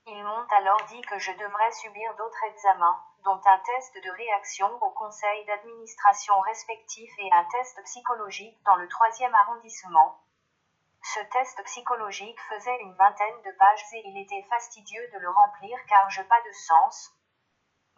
Ils 0.06 0.24
m'ont 0.24 0.46
alors 0.58 0.82
dit 0.88 1.00
que 1.02 1.18
je 1.18 1.32
devrais 1.32 1.72
subir 1.72 2.14
d'autres 2.16 2.44
examens, 2.44 3.00
dont 3.24 3.40
un 3.44 3.58
test 3.58 3.94
de 3.94 4.10
réaction 4.10 4.68
au 4.82 4.90
conseil 4.90 5.44
d'administration 5.46 6.38
respectif 6.40 7.12
et 7.18 7.32
un 7.32 7.44
test 7.44 7.80
psychologique 7.84 8.60
dans 8.64 8.76
le 8.76 8.88
troisième 8.88 9.34
arrondissement. 9.34 10.20
Ce 11.14 11.20
test 11.20 11.62
psychologique 11.64 12.40
faisait 12.48 12.80
une 12.80 12.94
vingtaine 12.94 13.42
de 13.42 13.52
pages 13.58 13.84
et 13.92 14.02
il 14.06 14.18
était 14.22 14.42
fastidieux 14.50 15.08
de 15.12 15.18
le 15.18 15.30
remplir 15.30 15.78
car 15.88 16.10
je 16.10 16.22
pas 16.22 16.40
de 16.40 16.52
sens, 16.52 17.16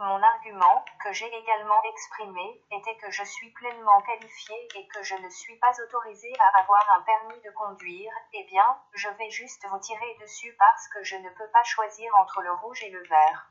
mon 0.00 0.22
argument, 0.22 0.84
que 1.02 1.12
j'ai 1.12 1.26
également 1.26 1.82
exprimé, 1.82 2.62
était 2.70 2.96
que 2.98 3.10
je 3.10 3.24
suis 3.24 3.50
pleinement 3.50 4.00
qualifié 4.02 4.68
et 4.76 4.86
que 4.86 5.02
je 5.02 5.16
ne 5.16 5.28
suis 5.28 5.58
pas 5.58 5.72
autorisé 5.82 6.32
à 6.38 6.60
avoir 6.60 6.88
un 6.92 7.02
permis 7.02 7.40
de 7.40 7.50
conduire, 7.50 8.12
eh 8.32 8.44
bien, 8.44 8.80
je 8.92 9.08
vais 9.08 9.30
juste 9.30 9.66
vous 9.66 9.80
tirer 9.80 10.16
dessus 10.20 10.54
parce 10.56 10.88
que 10.94 11.02
je 11.02 11.16
ne 11.16 11.30
peux 11.30 11.50
pas 11.50 11.64
choisir 11.64 12.14
entre 12.20 12.42
le 12.42 12.52
rouge 12.52 12.80
et 12.84 12.90
le 12.90 13.02
vert. 13.08 13.48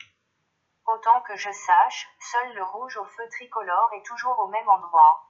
Autant 0.85 1.19
que 1.21 1.35
je 1.35 1.51
sache, 1.51 2.07
seul 2.21 2.53
le 2.53 2.63
rouge 2.63 2.95
au 2.95 3.05
feu 3.05 3.27
tricolore 3.29 3.89
est 3.95 4.05
toujours 4.05 4.39
au 4.39 4.47
même 4.47 4.69
endroit. 4.69 5.26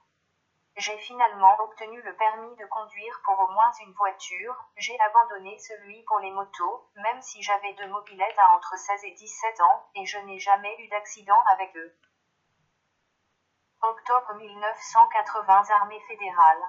J'ai 0.78 0.96
finalement 0.98 1.56
obtenu 1.58 2.00
le 2.02 2.14
permis 2.14 2.54
de 2.54 2.64
conduire 2.66 3.20
pour 3.24 3.36
au 3.40 3.48
moins 3.48 3.72
une 3.80 3.92
voiture, 3.94 4.54
j'ai 4.76 4.96
abandonné 5.00 5.58
celui 5.58 6.04
pour 6.04 6.20
les 6.20 6.30
motos, 6.30 6.88
même 6.94 7.20
si 7.20 7.42
j'avais 7.42 7.72
deux 7.72 7.88
mobilettes 7.88 8.38
à 8.38 8.54
entre 8.54 8.76
16 8.76 9.04
et 9.06 9.10
17 9.10 9.60
ans, 9.60 9.90
et 9.96 10.06
je 10.06 10.18
n'ai 10.18 10.38
jamais 10.38 10.76
eu 10.78 10.86
d'accident 10.86 11.42
avec 11.52 11.76
eux. 11.76 11.98
Octobre 13.82 14.34
1980 14.34 15.62
Armée 15.70 16.00
fédérale. 16.06 16.62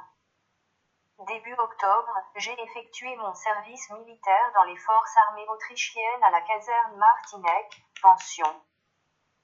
Début 1.27 1.53
octobre, 1.53 2.17
j'ai 2.35 2.59
effectué 2.63 3.15
mon 3.17 3.35
service 3.35 3.91
militaire 3.91 4.51
dans 4.55 4.63
les 4.63 4.77
forces 4.77 5.17
armées 5.27 5.47
autrichiennes 5.49 6.23
à 6.23 6.31
la 6.31 6.41
caserne 6.41 6.97
Martinek, 6.97 7.83
pension. 8.01 8.65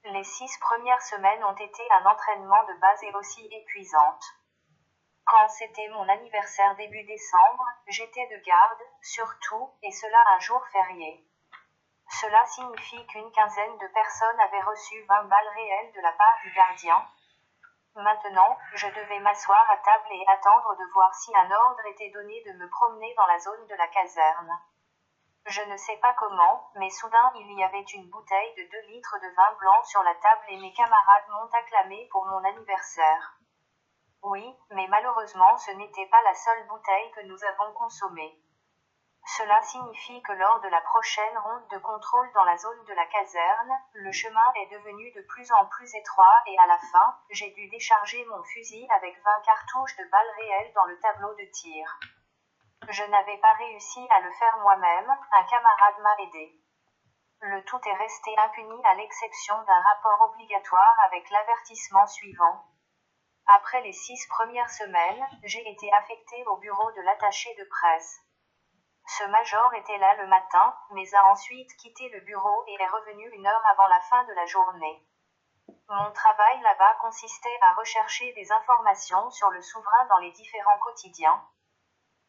Les 0.06 0.24
six 0.24 0.58
premières 0.58 1.04
semaines 1.04 1.44
ont 1.44 1.56
été 1.56 1.84
un 1.92 2.06
entraînement 2.08 2.64
de 2.64 2.74
base 2.80 3.04
et 3.04 3.14
aussi 3.14 3.48
épuisante. 3.52 4.24
Quand 5.28 5.48
c'était 5.50 5.88
mon 5.90 6.08
anniversaire 6.08 6.76
début 6.76 7.04
décembre, 7.04 7.66
j'étais 7.88 8.28
de 8.28 8.38
garde, 8.46 8.82
surtout, 9.02 9.72
et 9.82 9.92
cela 9.92 10.24
un 10.28 10.40
jour 10.40 10.64
férié. 10.72 11.26
Cela 12.22 12.46
signifie 12.46 13.08
qu'une 13.08 13.32
quinzaine 13.32 13.78
de 13.80 13.88
personnes 13.88 14.40
avaient 14.40 14.62
reçu 14.62 15.04
20 15.10 15.24
balles 15.24 15.48
réelles 15.56 15.92
de 15.94 16.02
la 16.02 16.12
part 16.12 16.38
du 16.44 16.52
gardien. 16.52 17.10
Maintenant, 17.96 18.56
je 18.76 18.88
devais 18.88 19.20
m'asseoir 19.20 19.66
à 19.72 19.78
table 19.78 20.10
et 20.12 20.26
attendre 20.28 20.76
de 20.78 20.94
voir 20.94 21.12
si 21.16 21.36
un 21.36 21.50
ordre 21.50 21.86
était 21.88 22.12
donné 22.12 22.44
de 22.44 22.52
me 22.54 22.70
promener 22.70 23.12
dans 23.16 23.26
la 23.26 23.40
zone 23.40 23.66
de 23.66 23.76
la 23.76 23.88
caserne. 23.88 24.60
Je 25.48 25.62
ne 25.64 25.78
sais 25.78 25.98
pas 25.98 26.14
comment, 26.14 26.70
mais 26.76 26.90
soudain 26.92 27.32
il 27.36 27.52
y 27.52 27.64
avait 27.64 27.82
une 27.96 28.10
bouteille 28.10 28.54
de 28.58 28.70
2 28.70 28.82
litres 28.94 29.18
de 29.22 29.36
vin 29.36 29.54
blanc 29.60 29.84
sur 29.86 30.04
la 30.04 30.14
table 30.16 30.46
et 30.50 30.58
mes 30.58 30.74
camarades 30.74 31.30
m'ont 31.30 31.50
acclamé 31.52 32.08
pour 32.12 32.26
mon 32.28 32.44
anniversaire. 32.44 33.40
Oui, 34.28 34.58
mais 34.72 34.88
malheureusement 34.88 35.56
ce 35.60 35.70
n'était 35.70 36.08
pas 36.08 36.22
la 36.24 36.34
seule 36.34 36.66
bouteille 36.68 37.12
que 37.12 37.22
nous 37.28 37.44
avons 37.44 37.72
consommée. 37.74 38.36
Cela 39.38 39.62
signifie 39.62 40.20
que 40.24 40.32
lors 40.32 40.62
de 40.62 40.68
la 40.68 40.82
prochaine 40.82 41.38
ronde 41.38 41.68
de 41.70 41.78
contrôle 41.78 42.32
dans 42.34 42.44
la 42.44 42.58
zone 42.58 42.84
de 42.86 42.94
la 42.94 43.06
caserne, 43.06 43.72
le 43.94 44.12
chemin 44.12 44.52
est 44.56 44.74
devenu 44.74 45.12
de 45.12 45.22
plus 45.30 45.52
en 45.52 45.68
plus 45.68 45.94
étroit 45.94 46.42
et 46.48 46.58
à 46.58 46.66
la 46.66 46.80
fin, 46.92 47.16
j'ai 47.30 47.52
dû 47.52 47.70
décharger 47.70 48.26
mon 48.26 48.42
fusil 48.46 48.88
avec 48.96 49.16
20 49.24 49.42
cartouches 49.46 49.96
de 49.98 50.10
balles 50.10 50.34
réelles 50.40 50.74
dans 50.74 50.86
le 50.86 51.00
tableau 51.02 51.36
de 51.36 51.46
tir. 51.54 52.00
Je 52.90 53.04
n'avais 53.04 53.38
pas 53.38 53.54
réussi 53.54 54.08
à 54.10 54.22
le 54.22 54.32
faire 54.32 54.58
moi-même, 54.58 55.18
un 55.38 55.44
camarade 55.44 56.00
m'a 56.02 56.16
aidé. 56.24 56.60
Le 57.42 57.64
tout 57.66 57.80
est 57.88 57.98
resté 57.98 58.36
impuni 58.40 58.82
à 58.86 58.96
l'exception 58.96 59.56
d'un 59.62 59.82
rapport 59.82 60.32
obligatoire 60.32 60.96
avec 61.06 61.30
l'avertissement 61.30 62.08
suivant. 62.08 62.66
Après 63.48 63.82
les 63.82 63.94
six 63.94 64.26
premières 64.28 64.72
semaines, 64.72 65.24
j'ai 65.44 65.70
été 65.70 65.92
affecté 65.94 66.44
au 66.48 66.58
bureau 66.58 66.92
de 66.94 67.02
l'attaché 67.02 67.54
de 67.56 67.64
presse. 67.66 68.20
Ce 69.08 69.24
major 69.26 69.72
était 69.76 70.00
là 70.00 70.16
le 70.16 70.28
matin, 70.28 70.76
mais 70.92 71.14
a 71.14 71.28
ensuite 71.28 71.76
quitté 71.78 72.10
le 72.10 72.22
bureau 72.22 72.64
et 72.68 72.74
est 72.74 72.88
revenu 72.88 73.30
une 73.34 73.46
heure 73.46 73.66
avant 73.70 73.86
la 73.86 74.02
fin 74.02 74.24
de 74.24 74.34
la 74.34 74.46
journée. 74.48 75.08
Mon 75.90 76.12
travail 76.12 76.60
là-bas 76.62 76.96
consistait 77.02 77.60
à 77.62 77.74
rechercher 77.76 78.34
des 78.34 78.52
informations 78.52 79.30
sur 79.30 79.52
le 79.52 79.62
souverain 79.62 80.06
dans 80.10 80.18
les 80.18 80.32
différents 80.32 80.80
quotidiens. 80.80 81.48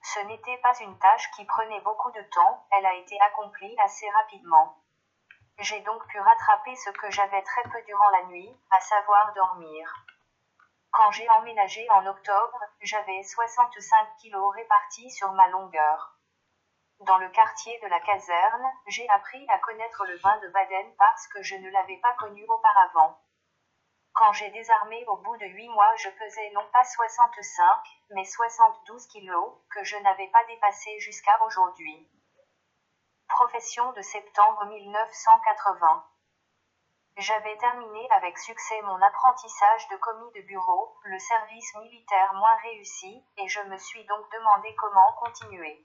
Ce 0.02 0.20
n'était 0.20 0.58
pas 0.58 0.78
une 0.80 0.98
tâche 0.98 1.30
qui 1.30 1.46
prenait 1.46 1.80
beaucoup 1.80 2.10
de 2.10 2.22
temps, 2.22 2.66
elle 2.72 2.84
a 2.84 2.94
été 2.94 3.18
accomplie 3.22 3.74
assez 3.82 4.08
rapidement. 4.10 4.82
J'ai 5.60 5.80
donc 5.80 6.06
pu 6.08 6.20
rattraper 6.20 6.76
ce 6.76 6.90
que 6.90 7.10
j'avais 7.10 7.42
très 7.42 7.62
peu 7.62 7.82
durant 7.86 8.10
la 8.10 8.24
nuit, 8.24 8.54
à 8.70 8.80
savoir 8.80 9.32
dormir. 9.32 10.06
Quand 10.96 11.10
j'ai 11.10 11.28
emménagé 11.28 11.86
en 11.90 12.06
octobre, 12.06 12.58
j'avais 12.80 13.22
65 13.22 14.16
kilos 14.16 14.54
répartis 14.54 15.10
sur 15.10 15.30
ma 15.32 15.46
longueur. 15.48 16.16
Dans 17.00 17.18
le 17.18 17.28
quartier 17.28 17.78
de 17.80 17.86
la 17.86 18.00
caserne, 18.00 18.64
j'ai 18.86 19.06
appris 19.10 19.46
à 19.50 19.58
connaître 19.58 20.06
le 20.06 20.16
vin 20.16 20.38
de 20.38 20.48
Baden 20.48 20.94
parce 20.96 21.28
que 21.28 21.42
je 21.42 21.54
ne 21.56 21.68
l'avais 21.68 21.98
pas 21.98 22.14
connu 22.14 22.46
auparavant. 22.48 23.20
Quand 24.14 24.32
j'ai 24.32 24.48
désarmé 24.52 25.04
au 25.08 25.18
bout 25.18 25.36
de 25.36 25.44
huit 25.44 25.68
mois, 25.68 25.94
je 25.96 26.08
pesais 26.08 26.50
non 26.54 26.66
pas 26.72 26.84
65, 26.84 27.66
mais 28.12 28.24
72 28.24 29.06
kilos, 29.08 29.52
que 29.68 29.84
je 29.84 29.98
n'avais 29.98 30.28
pas 30.28 30.44
dépassé 30.44 30.98
jusqu'à 31.00 31.38
aujourd'hui. 31.44 32.10
Profession 33.28 33.92
de 33.92 34.00
septembre 34.00 34.64
1980. 34.64 36.06
J'avais 37.18 37.56
terminé 37.56 38.06
avec 38.10 38.36
succès 38.36 38.82
mon 38.82 39.00
apprentissage 39.00 39.88
de 39.88 39.96
commis 39.96 40.30
de 40.32 40.42
bureau, 40.42 40.94
le 41.04 41.18
service 41.18 41.74
militaire 41.76 42.34
moins 42.34 42.56
réussi, 42.56 43.24
et 43.38 43.48
je 43.48 43.60
me 43.62 43.78
suis 43.78 44.04
donc 44.04 44.30
demandé 44.30 44.74
comment 44.74 45.12
continuer. 45.12 45.82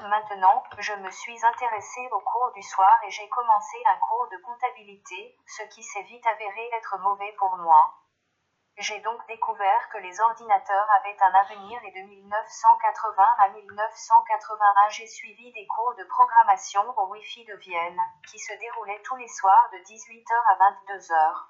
Maintenant, 0.00 0.62
je 0.78 0.94
me 0.94 1.10
suis 1.10 1.44
intéressée 1.44 2.08
au 2.12 2.20
cours 2.20 2.50
du 2.54 2.62
soir 2.62 2.98
et 3.06 3.10
j'ai 3.10 3.28
commencé 3.28 3.76
un 3.92 3.98
cours 3.98 4.28
de 4.30 4.38
comptabilité, 4.38 5.36
ce 5.46 5.64
qui 5.64 5.82
s'est 5.82 6.04
vite 6.04 6.26
avéré 6.26 6.70
être 6.72 6.96
mauvais 6.98 7.34
pour 7.38 7.54
moi. 7.58 7.92
J'ai 8.80 9.00
donc 9.00 9.26
découvert 9.26 9.88
que 9.88 9.98
les 9.98 10.20
ordinateurs 10.20 10.86
avaient 11.00 11.16
un 11.20 11.34
avenir 11.34 11.82
et 11.82 11.90
de 11.90 12.06
1980 12.06 13.24
à 13.40 13.48
1981 13.48 14.88
j'ai 14.90 15.06
suivi 15.08 15.52
des 15.52 15.66
cours 15.66 15.96
de 15.96 16.04
programmation 16.04 16.82
au 16.96 17.08
Wi-Fi 17.08 17.44
de 17.44 17.56
Vienne, 17.56 18.00
qui 18.30 18.38
se 18.38 18.52
déroulaient 18.52 19.02
tous 19.02 19.16
les 19.16 19.26
soirs 19.26 19.68
de 19.72 19.78
18h 19.78 20.32
à 20.46 20.70
22h. 20.70 21.46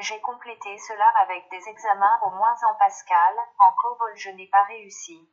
J'ai 0.00 0.20
complété 0.20 0.76
cela 0.78 1.08
avec 1.22 1.48
des 1.50 1.68
examens 1.68 2.18
au 2.24 2.30
moins 2.30 2.56
en 2.68 2.74
Pascal, 2.74 3.36
en 3.60 3.72
COBOL 3.74 4.16
je 4.16 4.30
n'ai 4.30 4.48
pas 4.48 4.64
réussi. 4.64 5.30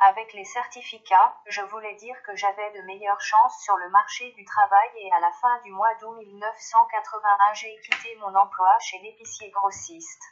Avec 0.00 0.32
les 0.32 0.44
certificats, 0.44 1.36
je 1.46 1.60
voulais 1.60 1.96
dire 1.96 2.14
que 2.22 2.36
j'avais 2.36 2.70
de 2.70 2.82
meilleures 2.82 3.20
chances 3.20 3.60
sur 3.64 3.76
le 3.78 3.88
marché 3.88 4.30
du 4.32 4.44
travail 4.44 4.88
et 4.94 5.10
à 5.12 5.18
la 5.18 5.32
fin 5.32 5.60
du 5.62 5.72
mois 5.72 5.92
d'août 5.96 6.16
1981 6.18 7.54
j'ai 7.54 7.76
quitté 7.80 8.14
mon 8.20 8.32
emploi 8.32 8.78
chez 8.78 8.98
l'épicier 9.00 9.50
grossiste. 9.50 10.22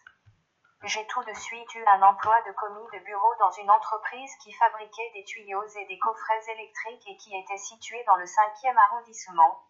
J'ai 0.85 1.05
tout 1.09 1.25
de 1.25 1.35
suite 1.35 1.75
eu 1.75 1.85
un 1.85 2.01
emploi 2.03 2.41
de 2.43 2.53
commis 2.53 2.87
de 2.93 3.05
bureau 3.05 3.35
dans 3.41 3.51
une 3.51 3.69
entreprise 3.69 4.31
qui 4.37 4.53
fabriquait 4.53 5.11
des 5.15 5.25
tuyaux 5.25 5.67
et 5.67 5.87
des 5.87 5.99
coffrets 5.99 6.53
électriques 6.53 7.09
et 7.09 7.17
qui 7.17 7.37
était 7.37 7.59
située 7.59 8.05
dans 8.05 8.17
le 8.17 8.25
5e 8.25 8.77
arrondissement. 8.77 9.65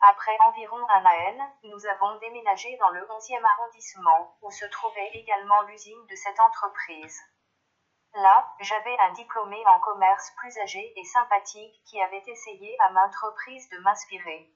Après 0.00 0.36
environ 0.46 0.84
un 0.88 1.04
an, 1.04 1.52
nous 1.62 1.86
avons 1.86 2.18
déménagé 2.18 2.76
dans 2.78 2.90
le 2.90 3.06
11e 3.06 3.44
arrondissement, 3.44 4.36
où 4.42 4.50
se 4.50 4.64
trouvait 4.66 5.10
également 5.14 5.62
l'usine 5.62 6.06
de 6.10 6.16
cette 6.16 6.40
entreprise. 6.40 7.20
Là, 8.14 8.54
j'avais 8.60 8.96
un 8.98 9.12
diplômé 9.12 9.62
en 9.66 9.80
commerce 9.80 10.30
plus 10.36 10.58
âgé 10.58 10.92
et 10.96 11.04
sympathique 11.04 11.82
qui 11.86 12.00
avait 12.02 12.22
essayé 12.26 12.76
à 12.80 12.90
maintes 12.90 13.16
reprises 13.16 13.68
de 13.70 13.78
m'inspirer. 13.78 14.50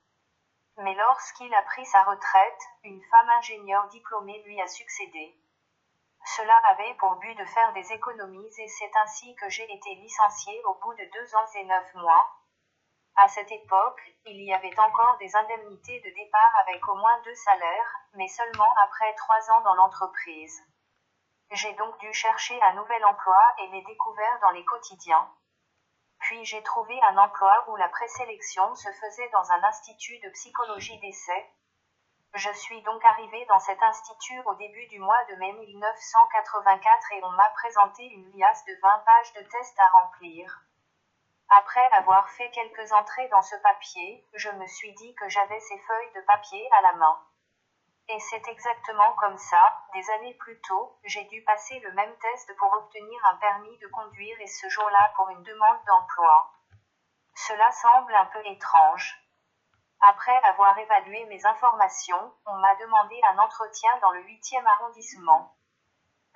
Mais 0.76 0.94
lorsqu'il 0.94 1.54
a 1.54 1.62
pris 1.62 1.86
sa 1.86 2.02
retraite, 2.02 2.62
une 2.84 3.02
femme 3.10 3.30
ingénieure 3.30 3.88
diplômée 3.88 4.42
lui 4.42 4.60
a 4.60 4.66
succédé. 4.66 5.34
Cela 6.36 6.54
avait 6.68 6.94
pour 6.94 7.16
but 7.16 7.34
de 7.34 7.44
faire 7.46 7.72
des 7.72 7.92
économies 7.92 8.52
et 8.58 8.68
c'est 8.68 8.90
ainsi 9.02 9.34
que 9.36 9.48
j'ai 9.48 9.72
été 9.72 9.94
licencié 9.94 10.62
au 10.66 10.74
bout 10.74 10.92
de 10.92 11.04
deux 11.14 11.34
ans 11.34 11.46
et 11.54 11.64
neuf 11.64 11.94
mois. 11.94 12.30
À 13.16 13.28
cette 13.28 13.50
époque, 13.50 14.02
il 14.26 14.42
y 14.42 14.52
avait 14.52 14.78
encore 14.78 15.16
des 15.16 15.34
indemnités 15.34 16.00
de 16.00 16.10
départ 16.10 16.52
avec 16.60 16.86
au 16.88 16.96
moins 16.96 17.22
deux 17.22 17.34
salaires, 17.34 17.96
mais 18.12 18.28
seulement 18.28 18.74
après 18.84 19.14
trois 19.14 19.50
ans 19.52 19.62
dans 19.62 19.74
l'entreprise. 19.76 20.62
J'ai 21.52 21.72
donc 21.74 21.96
dû 21.98 22.12
chercher 22.12 22.60
un 22.62 22.72
nouvel 22.74 23.04
emploi 23.04 23.40
et 23.58 23.68
l'ai 23.68 23.82
découvert 23.82 24.38
dans 24.40 24.50
les 24.50 24.64
quotidiens. 24.64 25.30
Puis 26.18 26.44
j'ai 26.44 26.62
trouvé 26.62 27.00
un 27.02 27.18
emploi 27.18 27.64
où 27.68 27.76
la 27.76 27.88
présélection 27.88 28.74
se 28.74 28.90
faisait 28.90 29.28
dans 29.30 29.52
un 29.52 29.62
institut 29.64 30.18
de 30.18 30.30
psychologie 30.30 30.98
d'essai. 30.98 31.50
Je 32.34 32.52
suis 32.52 32.82
donc 32.82 33.04
arrivé 33.04 33.46
dans 33.46 33.60
cet 33.60 33.80
institut 33.82 34.40
au 34.44 34.54
début 34.56 34.86
du 34.88 34.98
mois 34.98 35.24
de 35.30 35.36
mai 35.36 35.52
1984 35.52 37.12
et 37.12 37.24
on 37.24 37.30
m'a 37.30 37.48
présenté 37.50 38.04
une 38.04 38.30
liasse 38.36 38.64
de 38.64 38.76
20 38.82 38.98
pages 38.98 39.32
de 39.34 39.42
tests 39.42 39.78
à 39.78 39.88
remplir. 40.00 40.62
Après 41.48 41.86
avoir 41.92 42.28
fait 42.30 42.50
quelques 42.50 42.92
entrées 42.92 43.28
dans 43.28 43.42
ce 43.42 43.54
papier, 43.62 44.26
je 44.34 44.50
me 44.50 44.66
suis 44.66 44.92
dit 44.94 45.14
que 45.14 45.28
j'avais 45.28 45.60
ces 45.60 45.78
feuilles 45.78 46.12
de 46.16 46.20
papier 46.22 46.68
à 46.72 46.82
la 46.82 46.92
main. 46.94 47.20
Et 48.08 48.20
c'est 48.20 48.46
exactement 48.46 49.12
comme 49.14 49.36
ça, 49.36 49.84
des 49.92 50.10
années 50.10 50.34
plus 50.34 50.60
tôt, 50.60 50.96
j'ai 51.04 51.24
dû 51.24 51.42
passer 51.42 51.80
le 51.80 51.92
même 51.92 52.16
test 52.18 52.56
pour 52.56 52.72
obtenir 52.72 53.20
un 53.32 53.36
permis 53.36 53.76
de 53.78 53.88
conduire 53.88 54.40
et 54.40 54.46
ce 54.46 54.68
jour-là 54.68 55.12
pour 55.16 55.28
une 55.30 55.42
demande 55.42 55.84
d'emploi. 55.86 56.52
Cela 57.34 57.70
semble 57.72 58.14
un 58.14 58.26
peu 58.26 58.46
étrange. 58.46 59.20
Après 60.00 60.36
avoir 60.44 60.78
évalué 60.78 61.24
mes 61.24 61.44
informations, 61.46 62.32
on 62.46 62.56
m'a 62.58 62.76
demandé 62.76 63.20
un 63.32 63.38
entretien 63.38 63.98
dans 63.98 64.12
le 64.12 64.22
8e 64.22 64.64
arrondissement. 64.64 65.56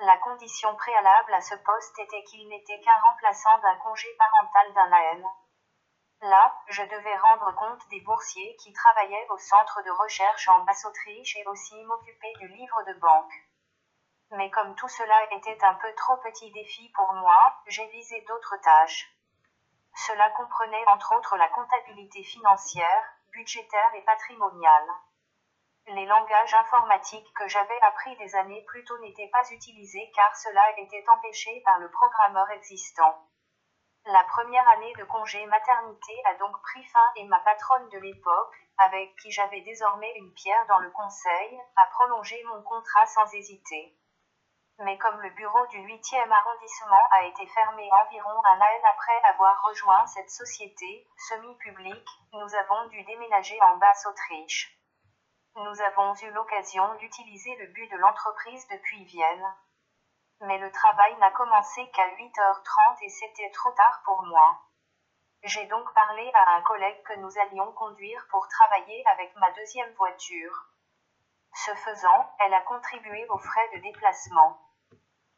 La 0.00 0.16
condition 0.18 0.74
préalable 0.74 1.34
à 1.34 1.40
ce 1.40 1.54
poste 1.54 1.98
était 2.00 2.24
qu'il 2.24 2.48
n'était 2.48 2.80
qu'un 2.80 2.98
remplaçant 2.98 3.58
d'un 3.58 3.76
congé 3.76 4.08
parental 4.18 4.72
d'un 4.72 4.92
AN. 4.92 5.30
Là, 6.22 6.54
je 6.68 6.82
devais 6.82 7.16
rendre 7.16 7.54
compte 7.54 7.88
des 7.88 8.00
boursiers 8.02 8.54
qui 8.56 8.74
travaillaient 8.74 9.26
au 9.30 9.38
centre 9.38 9.80
de 9.82 9.90
recherche 9.90 10.48
en 10.48 10.64
Basse-Autriche 10.64 11.36
et 11.36 11.46
aussi 11.46 11.82
m'occuper 11.84 12.32
du 12.40 12.48
livre 12.48 12.82
de 12.82 12.92
banque. 12.94 13.32
Mais 14.32 14.50
comme 14.50 14.74
tout 14.74 14.88
cela 14.88 15.16
était 15.32 15.64
un 15.64 15.74
peu 15.74 15.94
trop 15.94 16.18
petit 16.18 16.52
défi 16.52 16.90
pour 16.90 17.10
moi, 17.14 17.56
j'ai 17.66 17.86
visé 17.86 18.20
d'autres 18.28 18.58
tâches. 18.58 19.10
Cela 19.94 20.28
comprenait 20.30 20.86
entre 20.88 21.16
autres 21.16 21.38
la 21.38 21.48
comptabilité 21.48 22.22
financière, 22.22 23.14
budgétaire 23.32 23.94
et 23.94 24.02
patrimoniale. 24.02 24.90
Les 25.86 26.04
langages 26.04 26.54
informatiques 26.54 27.32
que 27.34 27.48
j'avais 27.48 27.80
appris 27.80 28.14
des 28.18 28.36
années 28.36 28.62
plus 28.68 28.84
tôt 28.84 28.98
n'étaient 28.98 29.30
pas 29.32 29.50
utilisés 29.50 30.12
car 30.14 30.36
cela 30.36 30.70
était 30.78 31.04
empêché 31.08 31.62
par 31.64 31.78
le 31.78 31.90
programmeur 31.90 32.50
existant. 32.50 33.18
La 34.06 34.24
première 34.24 34.66
année 34.70 34.94
de 34.94 35.04
congé 35.04 35.44
maternité 35.46 36.22
a 36.24 36.34
donc 36.36 36.58
pris 36.62 36.82
fin 36.84 37.12
et 37.16 37.24
ma 37.24 37.38
patronne 37.40 37.88
de 37.90 37.98
l'époque, 37.98 38.56
avec 38.78 39.14
qui 39.16 39.30
j'avais 39.30 39.60
désormais 39.60 40.12
une 40.16 40.32
pierre 40.32 40.66
dans 40.68 40.78
le 40.78 40.90
conseil, 40.90 41.60
a 41.76 41.86
prolongé 41.88 42.42
mon 42.44 42.62
contrat 42.62 43.06
sans 43.06 43.32
hésiter. 43.34 43.94
Mais 44.78 44.96
comme 44.96 45.20
le 45.20 45.28
bureau 45.30 45.66
du 45.66 45.78
8e 45.78 46.30
arrondissement 46.30 47.08
a 47.10 47.24
été 47.24 47.46
fermé 47.48 47.90
environ 47.92 48.42
un 48.46 48.60
an 48.60 48.88
après 48.90 49.20
avoir 49.24 49.62
rejoint 49.64 50.06
cette 50.06 50.30
société, 50.30 51.06
semi-publique, 51.28 52.08
nous 52.32 52.54
avons 52.54 52.88
dû 52.88 53.04
déménager 53.04 53.60
en 53.60 53.76
Basse-Autriche. 53.76 54.80
Nous 55.56 55.80
avons 55.82 56.14
eu 56.14 56.30
l'occasion 56.30 56.94
d'utiliser 56.94 57.54
le 57.56 57.66
but 57.66 57.88
de 57.88 57.98
l'entreprise 57.98 58.66
depuis 58.68 59.04
Vienne 59.04 59.54
mais 60.40 60.58
le 60.58 60.70
travail 60.72 61.16
n'a 61.18 61.30
commencé 61.30 61.88
qu'à 61.90 62.06
8h30 62.08 62.96
et 63.02 63.08
c'était 63.08 63.50
trop 63.50 63.70
tard 63.72 64.00
pour 64.04 64.22
moi. 64.24 64.58
J'ai 65.42 65.66
donc 65.66 65.92
parlé 65.94 66.30
à 66.34 66.56
un 66.56 66.62
collègue 66.62 67.02
que 67.04 67.18
nous 67.18 67.38
allions 67.38 67.72
conduire 67.72 68.26
pour 68.30 68.46
travailler 68.48 69.02
avec 69.06 69.34
ma 69.36 69.50
deuxième 69.52 69.92
voiture. 69.94 70.66
Ce 71.54 71.74
faisant, 71.74 72.30
elle 72.40 72.54
a 72.54 72.60
contribué 72.62 73.26
aux 73.28 73.38
frais 73.38 73.68
de 73.74 73.80
déplacement. 73.80 74.60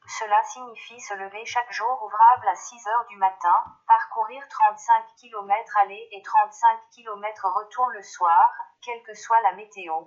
Cela 0.07 0.43
signifie 0.45 1.01
se 1.01 1.15
lever 1.15 1.45
chaque 1.47 1.73
jour 1.73 2.03
ouvrable 2.03 2.49
à 2.49 2.55
6 2.55 2.87
heures 2.89 3.07
du 3.07 3.17
matin, 3.17 3.65
parcourir 3.87 4.47
35 4.49 5.05
km 5.17 5.77
aller 5.79 6.09
et 6.11 6.23
35 6.23 6.81
km 6.91 7.47
retour 7.47 7.89
le 7.91 8.03
soir, 8.03 8.53
quelle 8.83 9.03
que 9.05 9.15
soit 9.15 9.41
la 9.43 9.53
météo. 9.53 10.05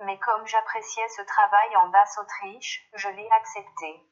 Mais 0.00 0.18
comme 0.18 0.46
j'appréciais 0.46 1.08
ce 1.08 1.22
travail 1.22 1.76
en 1.76 1.88
Basse-Autriche, 1.88 2.86
je 2.94 3.08
l'ai 3.08 3.28
accepté. 3.30 4.02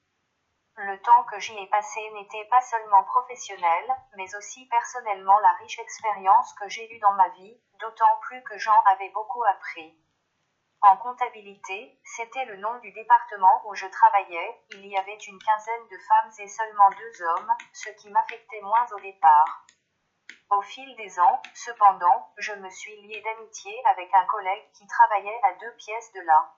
Le 0.77 1.01
temps 1.03 1.25
que 1.25 1.39
j'y 1.39 1.57
ai 1.57 1.67
passé 1.69 2.01
n'était 2.15 2.47
pas 2.47 2.61
seulement 2.63 3.05
professionnel, 3.05 3.95
mais 4.17 4.35
aussi 4.35 4.67
personnellement 4.67 5.39
la 5.39 5.53
riche 5.53 5.79
expérience 5.79 6.53
que 6.55 6.69
j'ai 6.69 6.93
eue 6.93 6.99
dans 6.99 7.13
ma 7.13 7.29
vie, 7.29 7.61
d'autant 7.81 8.19
plus 8.23 8.43
que 8.43 8.59
j'en 8.59 8.83
avais 8.87 9.11
beaucoup 9.11 9.45
appris. 9.45 9.97
En 10.81 10.97
comptabilité, 10.97 11.99
c'était 12.05 12.45
le 12.45 12.57
nom 12.57 12.79
du 12.81 12.93
département 12.93 13.63
où 13.67 13.75
je 13.75 13.87
travaillais, 13.87 14.61
il 14.73 14.85
y 14.87 14.99
avait 14.99 15.17
une 15.17 15.39
quinzaine 15.39 15.89
de 15.91 15.99
femmes 16.09 16.33
et 16.39 16.49
seulement 16.49 16.91
deux 16.91 17.23
hommes, 17.23 17.53
ce 17.73 17.91
qui 17.91 18.11
m'affectait 18.11 18.61
moins 18.61 18.87
au 18.93 19.01
départ. 19.01 19.65
Au 20.57 20.63
fil 20.63 20.95
des 20.95 21.19
ans, 21.19 21.43
cependant, 21.53 22.33
je 22.37 22.53
me 22.53 22.71
suis 22.71 22.95
lié 23.03 23.21
d'amitié 23.23 23.83
avec 23.87 24.09
un 24.15 24.25
collègue 24.27 24.71
qui 24.75 24.87
travaillait 24.87 25.41
à 25.43 25.55
deux 25.55 25.73
pièces 25.73 26.13
de 26.13 26.21
là. 26.21 26.55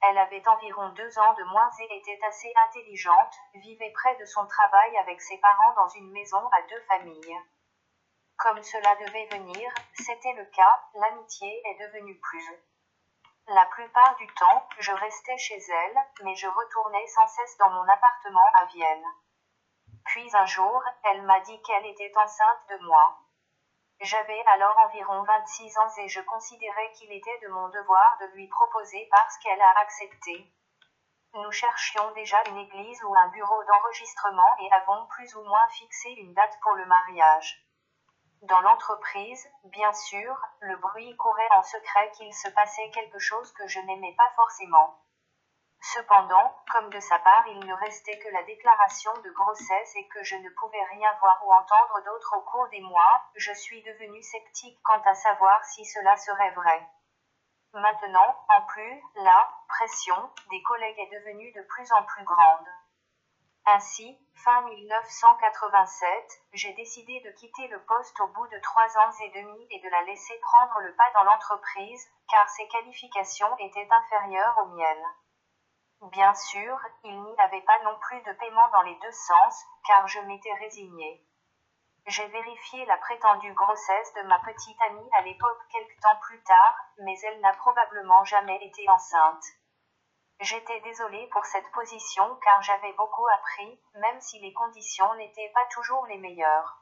Elle 0.00 0.16
avait 0.16 0.48
environ 0.48 0.88
deux 0.90 1.18
ans 1.18 1.34
de 1.34 1.44
moins 1.44 1.70
et 1.80 1.98
était 1.98 2.18
assez 2.26 2.50
intelligente, 2.68 3.34
vivait 3.56 3.92
près 3.92 4.16
de 4.16 4.24
son 4.24 4.46
travail 4.46 4.96
avec 4.96 5.20
ses 5.20 5.36
parents 5.36 5.74
dans 5.74 5.88
une 5.88 6.10
maison 6.12 6.38
à 6.38 6.62
deux 6.62 6.80
familles. 6.88 7.36
Comme 8.38 8.62
cela 8.62 8.96
devait 8.96 9.26
venir, 9.26 9.70
c'était 9.92 10.32
le 10.32 10.46
cas, 10.46 10.82
l'amitié 10.94 11.62
est 11.66 11.86
devenue 11.86 12.18
plus. 12.20 12.48
La 13.48 13.66
plupart 13.66 14.16
du 14.16 14.26
temps, 14.28 14.66
je 14.78 14.92
restais 14.92 15.36
chez 15.36 15.58
elle, 15.58 15.98
mais 16.24 16.36
je 16.36 16.48
retournais 16.48 17.06
sans 17.08 17.26
cesse 17.26 17.58
dans 17.58 17.70
mon 17.70 17.86
appartement 17.86 18.48
à 18.54 18.64
Vienne. 18.64 19.04
Puis 20.04 20.28
un 20.34 20.46
jour, 20.46 20.82
elle 21.04 21.22
m'a 21.22 21.40
dit 21.40 21.60
qu'elle 21.62 21.86
était 21.86 22.12
enceinte 22.16 22.68
de 22.70 22.78
moi. 22.86 23.18
J'avais 24.00 24.42
alors 24.46 24.78
environ 24.78 25.22
26 25.24 25.78
ans 25.78 25.88
et 25.98 26.08
je 26.08 26.20
considérais 26.22 26.90
qu'il 26.92 27.12
était 27.12 27.38
de 27.42 27.48
mon 27.48 27.68
devoir 27.68 28.16
de 28.20 28.26
lui 28.34 28.48
proposer 28.48 29.08
parce 29.10 29.36
qu'elle 29.38 29.60
a 29.60 29.78
accepté. 29.80 30.50
Nous 31.34 31.52
cherchions 31.52 32.10
déjà 32.12 32.42
une 32.48 32.56
église 32.56 33.04
ou 33.04 33.14
un 33.14 33.28
bureau 33.28 33.62
d'enregistrement 33.64 34.56
et 34.60 34.72
avons 34.72 35.06
plus 35.06 35.34
ou 35.36 35.42
moins 35.42 35.68
fixé 35.68 36.08
une 36.10 36.34
date 36.34 36.58
pour 36.62 36.74
le 36.74 36.86
mariage. 36.86 37.64
Dans 38.42 38.60
l'entreprise, 38.62 39.48
bien 39.64 39.92
sûr, 39.92 40.34
le 40.60 40.76
bruit 40.78 41.14
courait 41.16 41.52
en 41.52 41.62
secret 41.62 42.10
qu'il 42.12 42.32
se 42.34 42.48
passait 42.48 42.90
quelque 42.90 43.18
chose 43.18 43.52
que 43.52 43.68
je 43.68 43.80
n'aimais 43.80 44.14
pas 44.16 44.30
forcément. 44.34 44.98
Cependant, 45.82 46.54
comme 46.70 46.90
de 46.90 47.00
sa 47.00 47.18
part 47.20 47.46
il 47.48 47.58
ne 47.60 47.72
restait 47.72 48.18
que 48.18 48.28
la 48.28 48.42
déclaration 48.42 49.12
de 49.24 49.30
grossesse 49.30 49.96
et 49.96 50.06
que 50.08 50.22
je 50.22 50.36
ne 50.36 50.50
pouvais 50.50 50.84
rien 50.90 51.10
voir 51.20 51.40
ou 51.46 51.52
entendre 51.52 52.04
d'autre 52.04 52.36
au 52.36 52.42
cours 52.42 52.68
des 52.68 52.82
mois, 52.82 53.22
je 53.34 53.52
suis 53.52 53.82
devenu 53.82 54.22
sceptique 54.22 54.78
quant 54.84 55.00
à 55.04 55.14
savoir 55.14 55.64
si 55.64 55.84
cela 55.86 56.16
serait 56.18 56.50
vrai. 56.50 56.86
Maintenant, 57.72 58.44
en 58.48 58.62
plus, 58.66 59.02
la 59.16 59.48
pression 59.68 60.30
des 60.50 60.62
collègues 60.62 60.98
est 60.98 61.18
devenue 61.18 61.50
de 61.52 61.62
plus 61.62 61.90
en 61.92 62.02
plus 62.02 62.24
grande. 62.24 62.68
Ainsi, 63.66 64.18
fin 64.34 64.62
1987, 64.62 66.42
j'ai 66.52 66.72
décidé 66.74 67.20
de 67.20 67.30
quitter 67.30 67.68
le 67.68 67.80
poste 67.84 68.20
au 68.20 68.26
bout 68.28 68.46
de 68.48 68.58
trois 68.58 68.98
ans 68.98 69.12
et 69.22 69.30
demi 69.30 69.66
et 69.70 69.80
de 69.80 69.88
la 69.88 70.02
laisser 70.02 70.38
prendre 70.40 70.80
le 70.80 70.94
pas 70.94 71.10
dans 71.14 71.22
l'entreprise, 71.22 72.06
car 72.28 72.48
ses 72.50 72.66
qualifications 72.68 73.56
étaient 73.58 73.88
inférieures 73.90 74.58
aux 74.62 74.74
miennes. 74.74 75.06
Bien 76.02 76.34
sûr, 76.34 76.78
il 77.04 77.22
n'y 77.22 77.38
avait 77.38 77.60
pas 77.60 77.78
non 77.84 77.98
plus 77.98 78.22
de 78.22 78.32
paiement 78.32 78.68
dans 78.70 78.82
les 78.82 78.94
deux 78.96 79.12
sens, 79.12 79.64
car 79.86 80.08
je 80.08 80.20
m'étais 80.20 80.54
résignée. 80.54 81.22
J'ai 82.06 82.26
vérifié 82.28 82.86
la 82.86 82.96
prétendue 82.96 83.52
grossesse 83.52 84.14
de 84.14 84.22
ma 84.22 84.38
petite 84.38 84.80
amie 84.82 85.10
à 85.12 85.20
l'époque 85.20 85.60
quelque 85.70 86.00
temps 86.00 86.16
plus 86.22 86.42
tard, 86.42 86.76
mais 87.04 87.18
elle 87.20 87.40
n'a 87.40 87.52
probablement 87.52 88.24
jamais 88.24 88.58
été 88.64 88.88
enceinte. 88.88 89.44
J'étais 90.40 90.80
désolée 90.80 91.28
pour 91.32 91.44
cette 91.44 91.70
position 91.72 92.34
car 92.42 92.62
j'avais 92.62 92.94
beaucoup 92.94 93.26
appris, 93.34 93.78
même 93.96 94.20
si 94.22 94.38
les 94.40 94.54
conditions 94.54 95.14
n'étaient 95.16 95.52
pas 95.52 95.66
toujours 95.66 96.06
les 96.06 96.16
meilleures. 96.16 96.80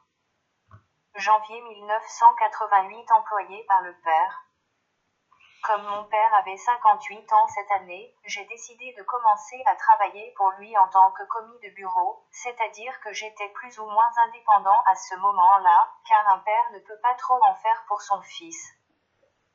Janvier 1.15 1.61
1988 1.61 3.11
employé 3.11 3.65
par 3.65 3.81
le 3.81 3.93
père. 4.01 4.45
Comme 5.63 5.83
mon 5.83 6.05
père 6.05 6.33
avait 6.35 6.55
58 6.55 7.33
ans 7.33 7.47
cette 7.47 7.71
année, 7.71 8.15
j'ai 8.23 8.45
décidé 8.45 8.93
de 8.97 9.03
commencer 9.03 9.61
à 9.65 9.75
travailler 9.75 10.33
pour 10.37 10.49
lui 10.51 10.75
en 10.77 10.87
tant 10.87 11.11
que 11.11 11.23
commis 11.23 11.59
de 11.59 11.69
bureau, 11.75 12.23
c'est-à-dire 12.31 12.97
que 13.01 13.11
j'étais 13.11 13.49
plus 13.49 13.77
ou 13.77 13.85
moins 13.85 14.09
indépendant 14.25 14.81
à 14.89 14.95
ce 14.95 15.15
moment-là, 15.15 15.91
car 16.07 16.27
un 16.29 16.39
père 16.39 16.71
ne 16.71 16.79
peut 16.79 16.99
pas 17.03 17.13
trop 17.15 17.37
en 17.43 17.55
faire 17.55 17.83
pour 17.87 18.01
son 18.01 18.21
fils. 18.21 18.71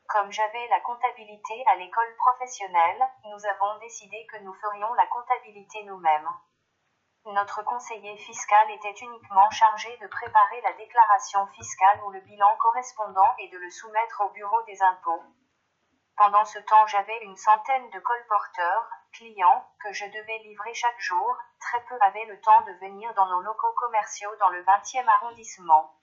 Comme 0.08 0.30
j'avais 0.30 0.68
la 0.68 0.80
comptabilité 0.80 1.64
à 1.68 1.76
l'école 1.76 2.14
professionnelle, 2.16 3.08
nous 3.24 3.46
avons 3.46 3.78
décidé 3.78 4.26
que 4.26 4.38
nous 4.42 4.54
ferions 4.54 4.92
la 4.94 5.06
comptabilité 5.06 5.84
nous-mêmes. 5.84 6.28
Notre 7.24 7.62
conseiller 7.62 8.18
fiscal 8.18 8.70
était 8.72 9.00
uniquement 9.00 9.48
chargé 9.50 9.96
de 9.96 10.06
préparer 10.08 10.60
la 10.60 10.74
déclaration 10.74 11.46
fiscale 11.46 12.02
ou 12.04 12.10
le 12.10 12.20
bilan 12.20 12.54
correspondant 12.58 13.34
et 13.38 13.48
de 13.48 13.56
le 13.56 13.70
soumettre 13.70 14.20
au 14.26 14.28
bureau 14.28 14.62
des 14.64 14.82
impôts. 14.82 15.22
Pendant 16.16 16.44
ce 16.44 16.60
temps, 16.60 16.86
j'avais 16.86 17.18
une 17.24 17.36
centaine 17.36 17.90
de 17.90 17.98
colporteurs, 17.98 18.88
clients, 19.12 19.68
que 19.82 19.92
je 19.92 20.04
devais 20.06 20.38
livrer 20.38 20.72
chaque 20.72 21.00
jour, 21.00 21.36
très 21.60 21.80
peu 21.84 21.98
avaient 22.00 22.26
le 22.26 22.40
temps 22.40 22.62
de 22.62 22.72
venir 22.74 23.12
dans 23.14 23.26
nos 23.26 23.40
locaux 23.40 23.72
commerciaux 23.76 24.34
dans 24.38 24.50
le 24.50 24.62
20e 24.62 25.08
arrondissement. 25.08 25.98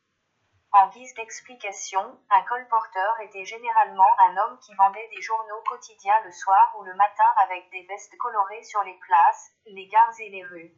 En 0.73 0.87
guise 0.87 1.13
d'explication, 1.15 2.19
un 2.29 2.43
colporteur 2.43 3.19
était 3.21 3.45
généralement 3.45 4.07
un 4.19 4.37
homme 4.37 4.59
qui 4.59 4.73
vendait 4.75 5.09
des 5.13 5.21
journaux 5.21 5.61
quotidiens 5.67 6.21
le 6.23 6.31
soir 6.31 6.73
ou 6.77 6.83
le 6.83 6.93
matin 6.95 7.33
avec 7.43 7.69
des 7.71 7.85
vestes 7.87 8.17
colorées 8.17 8.63
sur 8.63 8.81
les 8.83 8.97
places, 8.99 9.51
les 9.65 9.87
gares 9.87 10.19
et 10.19 10.29
les 10.29 10.43
rues. 10.45 10.73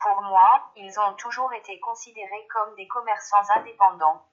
Pour 0.00 0.22
moi, 0.22 0.72
ils 0.76 0.98
ont 1.00 1.14
toujours 1.14 1.52
été 1.52 1.78
considérés 1.80 2.46
comme 2.48 2.74
des 2.74 2.88
commerçants 2.88 3.48
indépendants. 3.56 4.24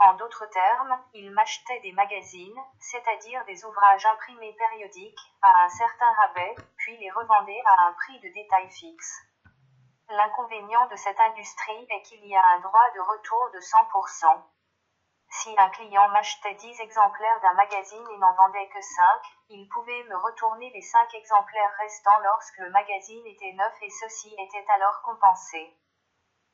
En 0.00 0.14
d'autres 0.14 0.46
termes, 0.46 0.96
ils 1.12 1.30
m'achetaient 1.32 1.80
des 1.80 1.92
magazines, 1.92 2.60
c'est-à-dire 2.78 3.44
des 3.46 3.64
ouvrages 3.64 4.06
imprimés 4.06 4.54
périodiques, 4.54 5.18
à 5.42 5.64
un 5.64 5.68
certain 5.68 6.12
rabais, 6.12 6.54
puis 6.76 6.96
les 6.98 7.10
revendaient 7.10 7.62
à 7.66 7.86
un 7.86 7.92
prix 7.94 8.20
de 8.20 8.28
détail 8.32 8.70
fixe. 8.70 9.12
L'inconvénient 10.08 10.86
de 10.86 10.96
cette 10.96 11.18
industrie 11.18 11.86
est 11.90 12.02
qu'il 12.02 12.24
y 12.24 12.36
a 12.36 12.46
un 12.46 12.60
droit 12.60 12.90
de 12.94 13.00
retour 13.00 13.50
de 13.52 13.58
100%. 13.58 14.42
Si 15.30 15.54
un 15.58 15.68
client 15.70 16.08
m'achetait 16.08 16.54
10 16.54 16.80
exemplaires 16.80 17.40
d'un 17.42 17.54
magazine 17.54 18.06
et 18.10 18.18
n'en 18.18 18.34
vendait 18.34 18.68
que 18.68 18.80
5, 18.80 19.02
il 19.50 19.68
pouvait 19.68 20.04
me 20.04 20.16
retourner 20.16 20.70
les 20.70 20.80
5 20.80 21.12
exemplaires 21.14 21.74
restants 21.76 22.20
lorsque 22.22 22.58
le 22.58 22.70
magazine 22.70 23.26
était 23.26 23.52
neuf 23.52 23.74
et 23.82 23.90
ceci 23.90 24.34
était 24.38 24.66
alors 24.74 25.02
compensé. 25.02 25.76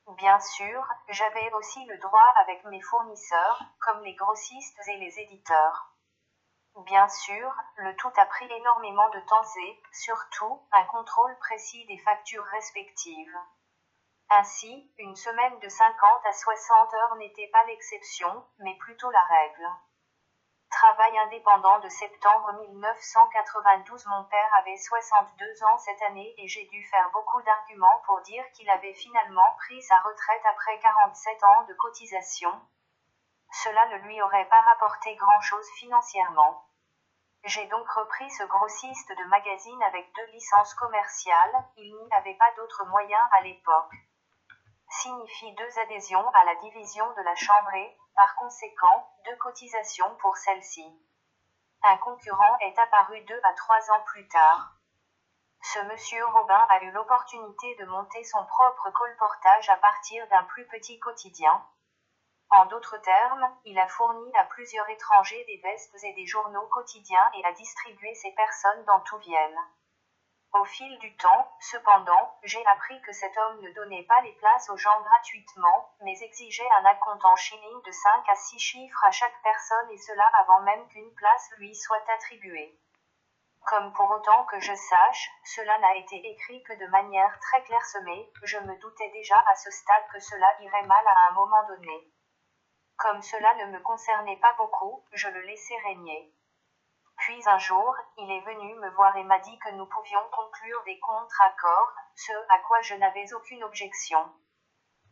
Bien 0.07 0.39
sûr, 0.39 0.87
j'avais 1.09 1.51
aussi 1.55 1.85
le 1.87 1.97
droit 1.99 2.33
avec 2.37 2.63
mes 2.65 2.81
fournisseurs, 2.83 3.63
comme 3.81 4.03
les 4.03 4.15
grossistes 4.15 4.89
et 4.89 4.97
les 4.99 5.19
éditeurs. 5.19 5.95
Bien 6.85 7.09
sûr, 7.09 7.55
le 7.77 7.97
tout 7.97 8.13
a 8.17 8.27
pris 8.27 8.53
énormément 8.53 9.09
de 9.11 9.21
temps 9.21 9.45
et, 9.63 9.83
surtout, 9.93 10.61
un 10.73 10.85
contrôle 10.85 11.37
précis 11.39 11.87
des 11.87 11.99
factures 11.99 12.45
respectives. 12.45 13.39
Ainsi, 14.31 14.93
une 14.99 15.17
semaine 15.17 15.59
de 15.61 15.69
50 15.69 16.27
à 16.27 16.33
60 16.33 16.95
heures 16.95 17.17
n'était 17.17 17.49
pas 17.49 17.65
l'exception, 17.65 18.45
mais 18.59 18.77
plutôt 18.79 19.11
la 19.11 19.23
règle. 19.23 19.69
Travail 20.71 21.19
indépendant 21.19 21.79
de 21.81 21.89
septembre 21.89 22.53
1992 22.69 24.07
Mon 24.07 24.25
père 24.25 24.55
avait 24.59 24.77
62 24.77 25.65
ans 25.65 25.79
cette 25.79 26.03
année 26.03 26.35
et 26.39 26.49
j'ai 26.49 26.67
dû 26.67 26.85
faire 26.85 27.11
beaucoup 27.13 27.41
d'arguments 27.43 28.03
pour 28.07 28.21
dire 28.23 28.45
qu'il 28.53 28.69
avait 28.69 28.95
finalement 28.95 29.55
pris 29.59 29.83
sa 29.83 29.99
retraite 30.01 30.43
après 30.45 30.79
47 30.81 31.45
ans 31.45 31.65
de 31.65 31.75
cotisation, 31.75 32.51
cela 33.63 33.87
ne 33.87 33.97
lui 33.99 34.21
aurait 34.21 34.49
pas 34.49 34.61
rapporté 34.61 35.15
grand-chose 35.15 35.69
financièrement. 35.79 36.67
J'ai 37.45 37.67
donc 37.67 37.89
repris 37.91 38.31
ce 38.31 38.45
grossiste 38.45 39.11
de 39.11 39.25
magazine 39.25 39.83
avec 39.85 40.13
deux 40.15 40.33
licences 40.33 40.75
commerciales, 40.75 41.65
il 41.77 41.95
n'y 41.95 42.15
avait 42.15 42.37
pas 42.37 42.51
d'autre 42.57 42.85
moyen 42.87 43.21
à 43.39 43.43
l'époque. 43.43 43.95
Signifie 45.01 45.53
deux 45.53 45.79
adhésions 45.79 46.29
à 46.31 46.45
la 46.45 46.55
division 46.57 47.11
de 47.13 47.23
la 47.23 47.35
Chambre 47.35 47.75
et, 47.75 47.97
par 48.15 48.35
conséquent, 48.37 49.09
deux 49.25 49.37
cotisations 49.37 50.15
pour 50.17 50.37
celle-ci. 50.37 50.87
Un 51.83 51.97
concurrent 51.99 52.57
est 52.61 52.79
apparu 52.79 53.21
deux 53.23 53.41
à 53.43 53.53
trois 53.55 53.91
ans 53.91 54.03
plus 54.07 54.27
tard. 54.29 54.75
Ce 55.63 55.79
monsieur 55.81 56.25
Robin 56.27 56.67
a 56.71 56.83
eu 56.83 56.91
l'opportunité 56.93 57.75
de 57.77 57.85
monter 57.87 58.23
son 58.25 58.45
propre 58.47 58.91
colportage 58.91 59.69
à 59.69 59.77
partir 59.77 60.27
d'un 60.29 60.45
plus 60.45 60.67
petit 60.67 60.99
quotidien, 60.99 61.65
en 62.51 62.67
d'autres 62.67 62.99
termes, 62.99 63.51
il 63.65 63.77
a 63.81 63.89
fourni 63.89 64.31
à 64.37 64.45
plusieurs 64.45 64.89
étrangers 64.89 65.45
des 65.47 65.57
vestes 65.57 66.05
et 66.05 66.13
des 66.13 66.27
journaux 66.27 66.69
quotidiens 66.69 67.29
et 67.35 67.45
a 67.45 67.53
distribué 67.53 68.15
ces 68.15 68.31
personnes 68.33 68.85
dans 68.85 69.01
tout 69.01 69.19
Vienne. 69.19 69.59
Au 70.55 70.65
fil 70.65 70.99
du 71.01 71.17
temps, 71.17 71.53
cependant, 71.59 72.39
j'ai 72.45 72.65
appris 72.67 73.01
que 73.03 73.13
cet 73.13 73.37
homme 73.37 73.61
ne 73.61 73.73
donnait 73.73 74.05
pas 74.05 74.21
les 74.21 74.33
places 74.35 74.71
aux 74.71 74.77
gens 74.77 75.01
gratuitement, 75.03 75.93
mais 76.01 76.17
exigeait 76.23 76.71
un 76.79 76.85
acompte 76.85 77.25
en 77.25 77.35
shilling 77.35 77.83
de 77.83 77.91
5 77.91 78.29
à 78.29 78.37
6 78.37 78.59
chiffres 78.61 79.05
à 79.05 79.11
chaque 79.11 79.43
personne 79.43 79.91
et 79.91 79.99
cela 79.99 80.31
avant 80.39 80.61
même 80.61 80.87
qu'une 80.91 81.13
place 81.15 81.51
lui 81.59 81.75
soit 81.75 82.09
attribuée. 82.09 82.79
Comme 83.67 83.93
pour 83.95 84.09
autant 84.09 84.45
que 84.45 84.61
je 84.61 84.75
sache, 84.75 85.29
cela 85.43 85.77
n'a 85.79 85.97
été 85.97 86.25
écrit 86.25 86.63
que 86.63 86.75
de 86.75 86.87
manière 86.87 87.37
très 87.41 87.65
clairsemée, 87.65 88.31
je 88.45 88.59
me 88.59 88.77
doutais 88.77 89.11
déjà 89.11 89.43
à 89.49 89.57
ce 89.57 89.73
stade 89.73 90.07
que 90.13 90.21
cela 90.21 90.47
irait 90.61 90.87
mal 90.87 91.05
à 91.05 91.31
un 91.31 91.35
moment 91.35 91.67
donné. 91.67 92.13
Comme 92.97 93.23
cela 93.23 93.55
ne 93.57 93.73
me 93.73 93.81
concernait 93.81 94.39
pas 94.39 94.53
beaucoup, 94.53 95.05
je 95.15 95.29
le 95.29 95.41
laissai 95.41 95.75
régner. 95.85 96.33
Puis 97.19 97.43
un 97.47 97.59
jour, 97.59 97.97
il 98.17 98.31
est 98.31 98.45
venu 98.45 98.75
me 98.75 98.91
voir 98.91 99.17
et 99.17 99.25
m'a 99.25 99.39
dit 99.39 99.59
que 99.59 99.71
nous 99.71 99.87
pouvions 99.87 100.23
conclure 100.31 100.83
des 100.85 100.99
contre-accords, 101.01 101.93
ce 102.15 102.33
à 102.51 102.59
quoi 102.67 102.81
je 102.83 102.95
n'avais 102.95 103.33
aucune 103.33 103.65
objection. 103.65 104.33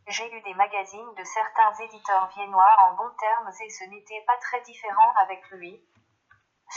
J'ai 0.08 0.28
lu 0.30 0.40
des 0.42 0.54
magazines 0.54 1.14
de 1.14 1.24
certains 1.24 1.72
éditeurs 1.74 2.28
viennois 2.34 2.76
en 2.82 2.94
bons 2.94 3.14
termes 3.18 3.50
et 3.60 3.70
ce 3.70 3.84
n'était 3.84 4.24
pas 4.26 4.36
très 4.38 4.60
différent 4.62 5.12
avec 5.20 5.48
lui. 5.50 5.80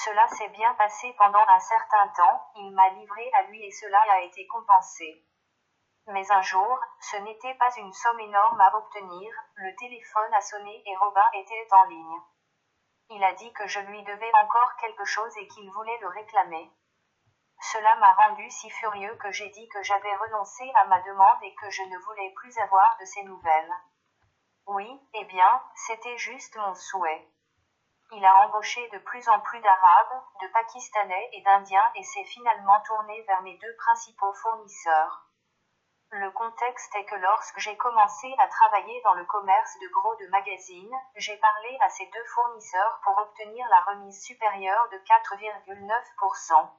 Cela 0.04 0.28
s'est 0.28 0.50
bien 0.50 0.74
passé 0.76 1.14
pendant 1.18 1.44
un 1.48 1.60
certain 1.60 2.08
temps, 2.10 2.52
il 2.56 2.72
m'a 2.72 2.90
livré 2.90 3.32
à 3.34 3.44
lui 3.44 3.66
et 3.66 3.72
cela 3.72 4.00
a 4.12 4.22
été 4.22 4.46
compensé. 4.48 5.26
Mais 6.08 6.32
un 6.32 6.42
jour, 6.42 6.80
ce 7.00 7.18
n'était 7.18 7.56
pas 7.56 7.76
une 7.78 7.94
somme 7.94 8.20
énorme 8.20 8.62
à 8.62 8.76
obtenir, 8.78 9.34
le 9.56 9.76
téléphone 9.76 10.34
a 10.34 10.42
sonné 10.42 10.84
et 10.86 10.96
Robin 10.98 11.26
était 11.34 11.68
en 11.72 11.86
ligne. 11.86 12.22
Il 13.10 13.24
a 13.24 13.34
dit 13.34 13.54
que 13.54 13.68
je 13.68 13.80
lui 13.80 14.04
devais 14.04 14.32
encore 14.42 14.76
quelque 14.78 15.06
chose 15.06 15.38
et 15.38 15.48
qu'il 15.48 15.70
voulait 15.72 16.00
le 16.02 16.08
réclamer. 16.08 16.72
Cela 17.72 17.96
m'a 17.96 18.14
rendu 18.14 18.50
si 18.50 18.70
furieux 18.70 19.16
que 19.18 19.32
j'ai 19.32 19.50
dit 19.50 19.68
que 19.70 19.84
j'avais 19.84 20.16
renoncé 20.16 20.72
à 20.76 20.86
ma 20.86 21.00
demande 21.02 21.44
et 21.44 21.54
que 21.56 21.70
je 21.70 21.84
ne 21.84 21.98
voulais 22.00 22.34
plus 22.36 22.58
avoir 22.58 22.98
de 23.00 23.06
ses 23.06 23.24
nouvelles. 23.24 23.74
Oui, 24.68 25.00
eh 25.14 25.26
bien, 25.26 25.62
c'était 25.76 26.18
juste 26.18 26.56
mon 26.56 26.74
souhait. 26.74 27.28
Il 28.12 28.26
a 28.26 28.48
embauché 28.48 28.88
de 28.90 28.98
plus 29.00 29.28
en 29.30 29.40
plus 29.40 29.60
d'Arabes, 29.62 30.24
de 30.42 30.48
Pakistanais 30.48 31.30
et 31.34 31.42
d'Indiens 31.42 31.92
et 31.96 32.04
s'est 32.04 32.26
finalement 32.26 32.82
tourné 32.82 33.22
vers 33.24 33.42
mes 33.42 33.58
deux 33.58 33.76
principaux 33.78 34.34
fournisseurs. 34.34 35.25
Le 36.12 36.32
contexte 36.32 36.96
est 36.96 37.06
que 37.06 37.16
lorsque 37.16 37.60
j'ai 37.60 37.76
commencé 37.78 38.34
à 38.38 38.48
travailler 38.48 39.02
dans 39.04 39.16
le 39.16 39.26
commerce 39.26 39.78
de 39.80 39.88
gros 39.90 40.16
de 40.16 40.28
magazines, 40.28 40.96
j'ai 41.16 41.36
parlé 41.38 41.78
à 41.82 41.90
ces 41.90 42.06
deux 42.06 42.26
fournisseurs 42.26 43.00
pour 43.04 43.18
obtenir 43.18 43.68
la 43.70 43.82
remise 43.82 44.24
supérieure 44.24 44.88
de 44.90 44.98
4,9%. 44.98 46.70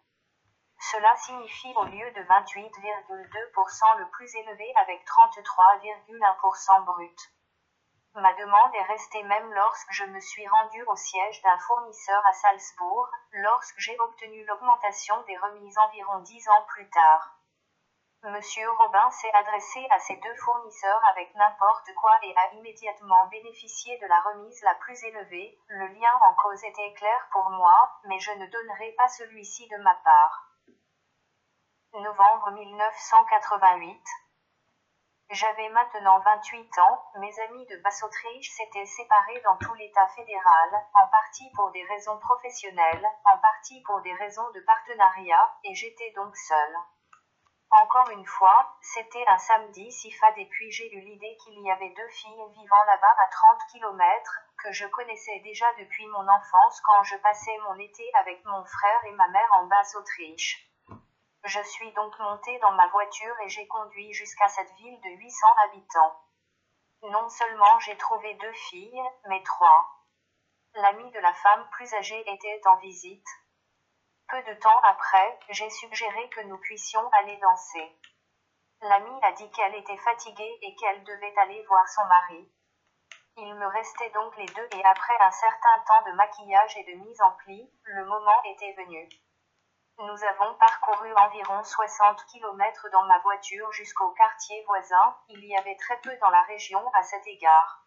Cela 0.79 1.17
signifie 1.17 1.75
au 1.77 1.85
lieu 1.85 2.11
de 2.13 2.23
28,2% 2.23 3.99
le 3.99 4.09
plus 4.11 4.35
élevé 4.37 4.73
avec 4.77 5.05
33,1% 5.05 6.85
brut. 6.85 7.19
Ma 8.15 8.33
demande 8.35 8.75
est 8.75 8.83
restée 8.85 9.23
même 9.25 9.53
lorsque 9.53 9.93
je 9.93 10.05
me 10.05 10.21
suis 10.21 10.47
rendu 10.49 10.83
au 10.85 10.97
siège 10.97 11.43
d'un 11.43 11.59
fournisseur 11.59 12.25
à 12.27 12.33
Salzbourg, 12.33 13.09
lorsque 13.33 13.79
j'ai 13.79 13.99
obtenu 13.99 14.45
l'augmentation 14.45 15.21
des 15.23 15.37
remises 15.37 15.79
environ 15.79 16.21
dix 16.21 16.49
ans 16.49 16.65
plus 16.69 16.89
tard. 16.89 17.36
Monsieur 18.23 18.69
Robin 18.71 19.11
s'est 19.11 19.33
adressé 19.35 19.87
à 19.91 19.99
ces 20.01 20.17
deux 20.17 20.35
fournisseurs 20.37 21.05
avec 21.11 21.35
n'importe 21.35 21.95
quoi 21.95 22.13
et 22.23 22.35
a 22.37 22.55
immédiatement 22.55 23.27
bénéficié 23.27 23.99
de 23.99 24.07
la 24.07 24.21
remise 24.21 24.63
la 24.63 24.75
plus 24.77 25.01
élevée. 25.05 25.59
Le 25.69 25.87
lien 25.89 26.13
en 26.29 26.35
cause 26.35 26.65
était 26.65 26.93
clair 26.95 27.29
pour 27.31 27.49
moi, 27.51 28.01
mais 28.05 28.19
je 28.19 28.33
ne 28.33 28.47
donnerai 28.47 28.93
pas 28.93 29.09
celui-ci 29.09 29.69
de 29.69 29.77
ma 29.83 29.95
part. 29.95 30.51
Novembre 31.93 32.51
1988. 32.53 34.03
J'avais 35.31 35.69
maintenant 35.71 36.19
28 36.21 36.79
ans, 36.79 37.11
mes 37.19 37.41
amis 37.41 37.67
de 37.67 37.77
Basse-Autriche 37.83 38.51
s'étaient 38.51 38.87
séparés 38.87 39.41
dans 39.43 39.57
tout 39.57 39.75
l'État 39.75 40.07
fédéral, 40.09 40.71
en 40.95 41.09
partie 41.09 41.51
pour 41.55 41.71
des 41.73 41.85
raisons 41.85 42.19
professionnelles, 42.19 43.07
en 43.25 43.39
partie 43.39 43.83
pour 43.83 44.01
des 44.03 44.15
raisons 44.15 44.51
de 44.51 44.61
partenariat, 44.61 45.55
et 45.65 45.75
j'étais 45.75 46.13
donc 46.17 46.37
seule. 46.37 46.77
Encore 47.71 48.09
une 48.11 48.25
fois, 48.25 48.77
c'était 48.81 49.25
un 49.27 49.39
samedi 49.39 49.91
si 49.91 50.11
fade 50.13 50.39
et 50.39 50.47
puis 50.47 50.71
j'ai 50.71 50.93
eu 50.95 51.01
l'idée 51.01 51.37
qu'il 51.43 51.61
y 51.61 51.71
avait 51.71 51.91
deux 51.91 52.09
filles 52.09 52.53
vivant 52.53 52.85
là-bas 52.87 53.15
à 53.19 53.29
30 53.29 53.67
kilomètres, 53.73 54.39
que 54.63 54.73
je 54.73 54.87
connaissais 54.87 55.41
déjà 55.41 55.67
depuis 55.79 56.07
mon 56.07 56.29
enfance 56.29 56.81
quand 56.83 57.03
je 57.03 57.17
passais 57.17 57.59
mon 57.65 57.79
été 57.79 58.09
avec 58.15 58.45
mon 58.45 58.65
frère 58.65 59.05
et 59.07 59.13
ma 59.13 59.29
mère 59.29 59.51
en 59.57 59.67
Basse-Autriche. 59.67 60.71
Je 61.45 61.61
suis 61.63 61.93
donc 61.93 62.17
montée 62.19 62.59
dans 62.61 62.73
ma 62.73 62.87
voiture 62.89 63.35
et 63.45 63.49
j'ai 63.49 63.67
conduit 63.67 64.13
jusqu'à 64.13 64.49
cette 64.49 64.73
ville 64.75 65.01
de 65.01 65.11
800 65.11 65.47
habitants. 65.65 66.21
Non 67.03 67.29
seulement 67.29 67.79
j'ai 67.81 67.97
trouvé 67.97 68.35
deux 68.35 68.53
filles, 68.53 69.03
mais 69.29 69.43
trois. 69.43 69.89
L'amie 70.75 71.11
de 71.11 71.21
la 71.21 71.33
femme 71.35 71.69
plus 71.71 71.93
âgée 71.95 72.21
était 72.29 72.61
en 72.67 72.77
visite, 72.77 73.27
peu 74.29 74.43
de 74.43 74.55
temps 74.55 74.81
après, 74.85 75.39
j'ai 75.51 75.71
suggéré 75.71 76.29
que 76.31 76.41
nous 76.43 76.59
puissions 76.59 77.09
aller 77.21 77.37
danser. 77.37 77.97
L'amie 78.83 79.21
a 79.23 79.33
dit 79.33 79.51
qu'elle 79.53 79.75
était 79.75 79.97
fatiguée 79.99 80.59
et 80.63 80.75
qu'elle 80.77 81.05
devait 81.05 81.35
aller 81.39 81.65
voir 81.67 81.89
son 81.89 82.05
mari. 82.05 82.53
Il 83.37 83.55
me 83.55 83.67
restait 83.67 84.11
donc 84.11 84.37
les 84.37 84.47
deux 84.47 84.69
et 84.73 84.85
après 84.85 85.15
un 85.21 85.31
certain 85.31 85.79
temps 85.87 86.11
de 86.11 86.13
maquillage 86.13 86.77
et 86.77 86.85
de 86.85 86.99
mise 86.99 87.21
en 87.21 87.33
pli, 87.33 87.71
le 87.85 88.05
moment 88.07 88.43
était 88.45 88.75
venu. 88.75 89.09
Nous 89.99 90.25
avons 90.25 90.55
parcouru 90.55 91.13
environ 91.15 91.63
60 91.63 92.25
km 92.27 92.89
dans 92.91 93.05
ma 93.05 93.19
voiture 93.21 93.71
jusqu'au 93.73 94.11
quartier 94.13 94.63
voisin, 94.67 95.17
il 95.29 95.45
y 95.45 95.57
avait 95.57 95.77
très 95.77 95.99
peu 96.01 96.15
dans 96.19 96.31
la 96.31 96.43
région 96.43 96.83
à 96.95 97.03
cet 97.03 97.27
égard. 97.27 97.86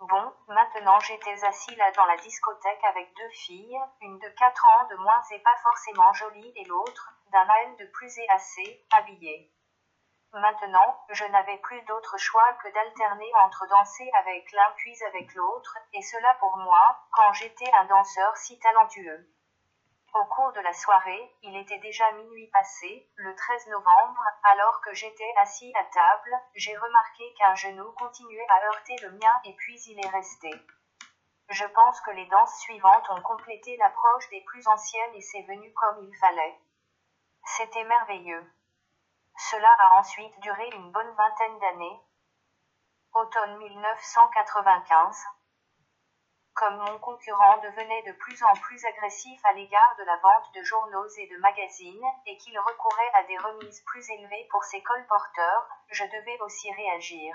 Bon, 0.00 0.32
maintenant 0.46 1.00
j'étais 1.00 1.44
assis 1.44 1.74
là 1.74 1.90
dans 1.92 2.04
la 2.06 2.16
discothèque 2.18 2.84
avec 2.84 3.12
deux 3.16 3.30
filles, 3.30 3.78
une 4.00 4.18
de 4.20 4.28
quatre 4.28 4.64
ans 4.64 4.86
de 4.90 4.96
moins 4.96 5.20
et 5.32 5.40
pas 5.40 5.56
forcément 5.62 6.12
jolie 6.12 6.52
et 6.54 6.64
l'autre, 6.66 7.12
d'un 7.32 7.48
âge 7.48 7.76
de 7.78 7.86
plus 7.86 8.16
et 8.16 8.28
assez, 8.28 8.86
habillée. 8.92 9.52
Maintenant, 10.32 11.04
je 11.08 11.24
n'avais 11.24 11.56
plus 11.58 11.80
d'autre 11.82 12.16
choix 12.18 12.52
que 12.62 12.68
d'alterner 12.68 13.30
entre 13.42 13.66
danser 13.66 14.08
avec 14.14 14.52
l'un 14.52 14.70
puis 14.76 14.94
avec 15.04 15.34
l'autre, 15.34 15.76
et 15.92 16.02
cela 16.02 16.34
pour 16.34 16.56
moi, 16.58 17.00
quand 17.12 17.32
j'étais 17.32 17.70
un 17.72 17.86
danseur 17.86 18.36
si 18.36 18.58
talentueux. 18.60 19.26
Au 20.14 20.24
cours 20.24 20.52
de 20.52 20.60
la 20.60 20.72
soirée, 20.72 21.36
il 21.42 21.56
était 21.56 21.78
déjà 21.78 22.10
minuit 22.12 22.48
passé, 22.48 23.08
le 23.16 23.34
13 23.34 23.66
novembre, 23.68 24.24
alors 24.42 24.80
que 24.80 24.94
j'étais 24.94 25.34
assis 25.40 25.72
à 25.76 25.84
table, 25.84 26.30
j'ai 26.54 26.76
remarqué 26.76 27.34
qu'un 27.34 27.54
genou 27.54 27.92
continuait 27.92 28.46
à 28.48 28.66
heurter 28.66 28.96
le 29.02 29.12
mien 29.12 29.40
et 29.44 29.54
puis 29.54 29.78
il 29.82 30.04
est 30.04 30.08
resté. 30.08 30.50
Je 31.50 31.64
pense 31.66 32.00
que 32.00 32.10
les 32.10 32.26
danses 32.26 32.58
suivantes 32.60 33.08
ont 33.10 33.22
complété 33.22 33.76
l'approche 33.76 34.28
des 34.30 34.42
plus 34.42 34.66
anciennes 34.66 35.14
et 35.14 35.20
c'est 35.20 35.42
venu 35.42 35.72
comme 35.74 36.02
il 36.02 36.16
fallait. 36.16 36.58
C'était 37.44 37.84
merveilleux. 37.84 38.50
Cela 39.36 39.68
a 39.78 39.98
ensuite 39.98 40.38
duré 40.40 40.68
une 40.70 40.90
bonne 40.90 41.14
vingtaine 41.14 41.58
d'années. 41.58 42.00
Automne 43.14 43.58
1995. 43.58 45.24
Comme 46.58 46.78
mon 46.78 46.98
concurrent 46.98 47.58
devenait 47.58 48.02
de 48.02 48.12
plus 48.18 48.42
en 48.42 48.52
plus 48.54 48.84
agressif 48.84 49.40
à 49.44 49.52
l'égard 49.52 49.94
de 49.96 50.02
la 50.02 50.16
vente 50.16 50.52
de 50.56 50.62
journaux 50.64 51.06
et 51.16 51.28
de 51.28 51.36
magazines, 51.36 52.04
et 52.26 52.36
qu'il 52.36 52.58
recourait 52.58 53.12
à 53.14 53.22
des 53.22 53.38
remises 53.38 53.80
plus 53.86 54.10
élevées 54.10 54.48
pour 54.50 54.64
ses 54.64 54.82
colporteurs, 54.82 55.68
je 55.88 56.02
devais 56.02 56.36
aussi 56.40 56.72
réagir. 56.72 57.32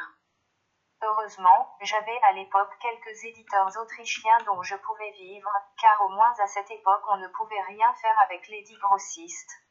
Heureusement, 1.04 1.74
j'avais 1.80 2.20
à 2.24 2.34
l'époque 2.34 2.78
quelques 2.82 3.24
éditeurs 3.24 3.72
autrichiens 3.78 4.40
dont 4.46 4.62
je 4.62 4.76
pouvais 4.76 5.12
vivre, 5.12 5.52
car 5.80 6.02
au 6.02 6.10
moins 6.10 6.34
à 6.44 6.48
cette 6.48 6.72
époque 6.72 7.04
on 7.08 7.18
ne 7.18 7.28
pouvait 7.30 7.62
rien 7.62 7.94
faire 7.94 8.20
avec 8.20 8.46
les 8.50 8.64
dix 8.64 8.78
grossistes. 8.78 9.63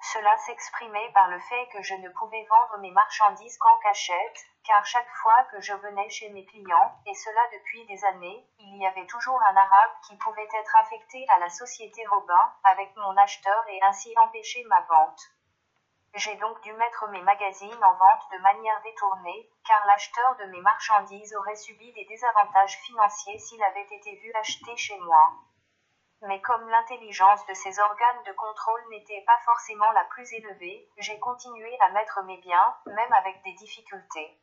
Cela 0.00 0.36
s'exprimait 0.38 1.10
par 1.12 1.28
le 1.28 1.40
fait 1.40 1.66
que 1.72 1.82
je 1.82 1.94
ne 1.94 2.08
pouvais 2.10 2.46
vendre 2.48 2.78
mes 2.78 2.92
marchandises 2.92 3.58
qu'en 3.58 3.76
cachette, 3.78 4.46
car 4.64 4.84
chaque 4.86 5.10
fois 5.22 5.44
que 5.50 5.60
je 5.60 5.74
venais 5.74 6.08
chez 6.08 6.30
mes 6.30 6.46
clients, 6.46 6.94
et 7.04 7.14
cela 7.14 7.40
depuis 7.52 7.84
des 7.86 8.04
années, 8.04 8.46
il 8.60 8.76
y 8.76 8.86
avait 8.86 9.06
toujours 9.06 9.42
un 9.42 9.56
arabe 9.56 9.90
qui 10.06 10.16
pouvait 10.16 10.48
être 10.54 10.76
affecté 10.76 11.26
à 11.30 11.38
la 11.40 11.50
société 11.50 12.06
Robin, 12.06 12.52
avec 12.64 12.94
mon 12.96 13.16
acheteur 13.16 13.64
et 13.68 13.82
ainsi 13.82 14.14
empêcher 14.18 14.64
ma 14.64 14.80
vente. 14.82 15.20
J'ai 16.14 16.36
donc 16.36 16.60
dû 16.62 16.72
mettre 16.72 17.08
mes 17.08 17.22
magazines 17.22 17.84
en 17.84 17.94
vente 17.94 18.30
de 18.32 18.38
manière 18.38 18.80
détournée, 18.82 19.50
car 19.66 19.84
l'acheteur 19.86 20.36
de 20.36 20.44
mes 20.46 20.60
marchandises 20.60 21.34
aurait 21.34 21.56
subi 21.56 21.92
des 21.92 22.04
désavantages 22.06 22.78
financiers 22.86 23.38
s'il 23.38 23.62
avait 23.62 23.86
été 23.90 24.16
vu 24.16 24.32
acheter 24.34 24.76
chez 24.76 24.98
moi. 25.00 25.32
Mais 26.22 26.40
comme 26.40 26.68
l'intelligence 26.68 27.46
de 27.46 27.54
ces 27.54 27.78
organes 27.78 28.22
de 28.26 28.32
contrôle 28.32 28.82
n'était 28.90 29.22
pas 29.26 29.38
forcément 29.44 29.90
la 29.92 30.04
plus 30.04 30.32
élevée, 30.32 30.88
j'ai 30.98 31.18
continué 31.20 31.78
à 31.80 31.90
mettre 31.90 32.22
mes 32.24 32.38
biens, 32.38 32.76
même 32.86 33.12
avec 33.12 33.42
des 33.44 33.52
difficultés. 33.52 34.40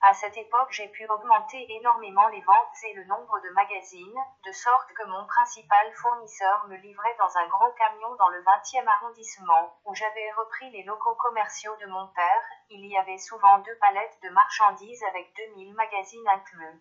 À 0.00 0.14
cette 0.14 0.36
époque, 0.36 0.70
j'ai 0.70 0.88
pu 0.88 1.08
augmenter 1.08 1.66
énormément 1.70 2.28
les 2.28 2.40
ventes 2.42 2.84
et 2.84 2.94
le 2.94 3.04
nombre 3.06 3.40
de 3.40 3.50
magazines, 3.50 4.20
de 4.44 4.52
sorte 4.52 4.92
que 4.92 5.04
mon 5.04 5.26
principal 5.26 5.92
fournisseur 5.94 6.66
me 6.68 6.76
livrait 6.76 7.16
dans 7.18 7.36
un 7.36 7.48
gros 7.48 7.72
camion 7.72 8.14
dans 8.14 8.28
le 8.28 8.42
20e 8.42 8.86
arrondissement, 8.86 9.80
où 9.84 9.94
j'avais 9.96 10.32
repris 10.32 10.70
les 10.70 10.84
locaux 10.84 11.16
commerciaux 11.16 11.76
de 11.76 11.86
mon 11.86 12.06
père. 12.08 12.42
Il 12.70 12.86
y 12.86 12.96
avait 12.96 13.18
souvent 13.18 13.58
deux 13.58 13.76
palettes 13.78 14.18
de 14.22 14.30
marchandises 14.30 15.02
avec 15.02 15.34
2000 15.36 15.74
magazines 15.74 16.28
inclus. 16.28 16.80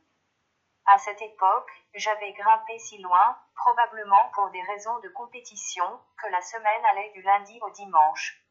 À 0.89 0.97
cette 0.97 1.21
époque, 1.21 1.69
j'avais 1.93 2.31
grimpé 2.31 2.79
si 2.79 2.97
loin, 2.99 3.37
probablement 3.55 4.29
pour 4.33 4.49
des 4.51 4.61
raisons 4.63 4.97
de 4.99 5.09
compétition, 5.09 6.01
que 6.21 6.27
la 6.27 6.41
semaine 6.41 6.85
allait 6.85 7.11
du 7.11 7.21
lundi 7.23 7.59
au 7.61 7.69
dimanche. 7.71 8.41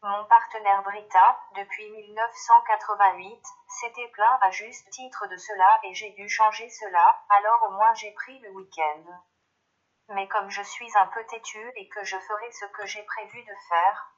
Mon 0.00 0.24
partenaire 0.24 0.82
Brita, 0.82 1.38
depuis 1.56 1.90
1988, 1.90 3.42
s'était 3.68 4.08
plaint 4.08 4.38
à 4.40 4.50
juste 4.50 4.88
titre 4.90 5.26
de 5.26 5.36
cela 5.36 5.80
et 5.82 5.92
j'ai 5.92 6.10
dû 6.12 6.26
changer 6.28 6.70
cela, 6.70 7.22
alors 7.28 7.68
au 7.68 7.72
moins 7.72 7.92
j'ai 7.92 8.12
pris 8.12 8.38
le 8.38 8.50
week-end. 8.52 9.04
Mais 10.08 10.26
comme 10.28 10.48
je 10.48 10.62
suis 10.62 10.96
un 10.96 11.06
peu 11.08 11.22
têtu 11.26 11.70
et 11.76 11.88
que 11.90 12.02
je 12.02 12.16
ferai 12.16 12.50
ce 12.52 12.64
que 12.64 12.86
j'ai 12.86 13.02
prévu 13.02 13.42
de 13.42 13.54
faire. 13.68 14.12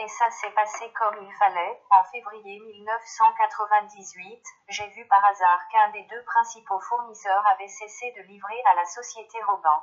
Et 0.00 0.06
ça 0.06 0.30
s'est 0.30 0.52
passé 0.52 0.92
comme 0.92 1.16
il 1.24 1.34
fallait. 1.34 1.82
En 1.90 2.04
février 2.04 2.60
1998, 2.60 4.44
j'ai 4.68 4.86
vu 4.90 5.04
par 5.08 5.24
hasard 5.24 5.68
qu'un 5.72 5.88
des 5.90 6.04
deux 6.04 6.22
principaux 6.22 6.78
fournisseurs 6.78 7.44
avait 7.48 7.66
cessé 7.66 8.12
de 8.12 8.22
livrer 8.22 8.62
à 8.70 8.76
la 8.76 8.84
société 8.84 9.42
Robin. 9.42 9.82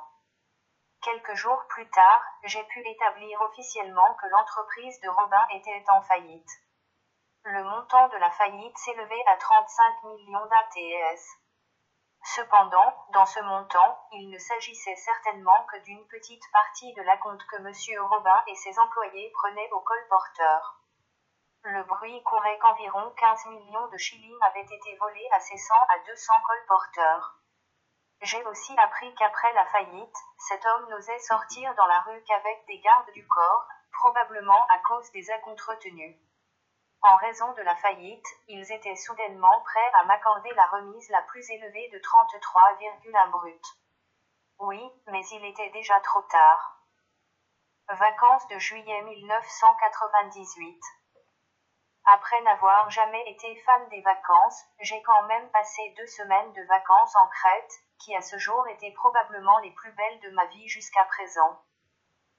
Quelques 1.02 1.34
jours 1.34 1.62
plus 1.68 1.90
tard, 1.90 2.24
j'ai 2.44 2.64
pu 2.64 2.80
établir 2.88 3.42
officiellement 3.42 4.14
que 4.14 4.26
l'entreprise 4.28 4.98
de 5.02 5.10
Robin 5.10 5.46
était 5.50 5.84
en 5.88 6.00
faillite. 6.00 6.50
Le 7.44 7.62
montant 7.64 8.08
de 8.08 8.16
la 8.16 8.30
faillite 8.30 8.78
s'élevait 8.78 9.24
à 9.26 9.36
35 9.36 10.02
millions 10.04 10.46
d'ATS. 10.46 11.45
Cependant, 12.34 13.06
dans 13.10 13.24
ce 13.24 13.38
montant, 13.38 14.08
il 14.10 14.28
ne 14.30 14.38
s'agissait 14.38 14.96
certainement 14.96 15.64
que 15.70 15.76
d'une 15.84 16.04
petite 16.08 16.42
partie 16.52 16.92
de 16.94 17.02
la 17.02 17.16
compte 17.18 17.40
que 17.46 17.56
M. 17.56 17.72
Robin 18.02 18.42
et 18.48 18.54
ses 18.56 18.76
employés 18.80 19.30
prenaient 19.30 19.70
au 19.70 19.78
colporteur. 19.78 20.80
Le 21.62 21.84
bruit 21.84 22.20
courait 22.24 22.58
qu'environ 22.58 23.12
15 23.16 23.46
millions 23.46 23.86
de 23.88 23.96
shillings 23.96 24.42
avaient 24.42 24.66
été 24.68 24.96
volés 24.96 25.28
à 25.34 25.40
ces 25.40 25.56
100 25.56 25.74
à 25.74 25.98
200 26.04 26.32
colporteurs. 26.44 27.38
J'ai 28.22 28.44
aussi 28.46 28.76
appris 28.76 29.14
qu'après 29.14 29.52
la 29.52 29.66
faillite, 29.66 30.16
cet 30.48 30.66
homme 30.66 30.88
n'osait 30.90 31.20
sortir 31.20 31.72
dans 31.76 31.86
la 31.86 32.00
rue 32.00 32.24
qu'avec 32.24 32.66
des 32.66 32.80
gardes 32.80 33.12
du 33.12 33.24
corps, 33.28 33.68
probablement 33.92 34.66
à 34.66 34.78
cause 34.80 35.12
des 35.12 35.30
acomptes 35.30 35.60
retenus. 35.60 36.16
En 37.02 37.16
raison 37.16 37.52
de 37.52 37.62
la 37.62 37.76
faillite, 37.76 38.26
ils 38.48 38.72
étaient 38.72 38.96
soudainement 38.96 39.60
prêts 39.62 39.92
à 40.00 40.04
m'accorder 40.04 40.50
la 40.54 40.66
remise 40.66 41.08
la 41.10 41.22
plus 41.22 41.48
élevée 41.50 41.88
de 41.92 41.98
33,1 41.98 43.30
brut. 43.30 43.62
Oui, 44.58 44.82
mais 45.06 45.24
il 45.26 45.44
était 45.44 45.70
déjà 45.70 46.00
trop 46.00 46.22
tard. 46.22 46.82
Vacances 47.88 48.48
de 48.48 48.58
juillet 48.58 49.02
1998. 49.02 50.80
Après 52.06 52.40
n'avoir 52.42 52.90
jamais 52.90 53.22
été 53.30 53.54
fan 53.64 53.88
des 53.88 54.00
vacances, 54.00 54.64
j'ai 54.80 55.02
quand 55.02 55.22
même 55.24 55.50
passé 55.50 55.94
deux 55.96 56.06
semaines 56.06 56.52
de 56.52 56.62
vacances 56.62 57.14
en 57.16 57.28
Crète, 57.28 57.72
qui 57.98 58.14
à 58.16 58.22
ce 58.22 58.38
jour 58.38 58.66
étaient 58.68 58.92
probablement 58.92 59.58
les 59.58 59.72
plus 59.72 59.92
belles 59.92 60.20
de 60.20 60.30
ma 60.30 60.46
vie 60.46 60.68
jusqu'à 60.68 61.04
présent. 61.04 61.60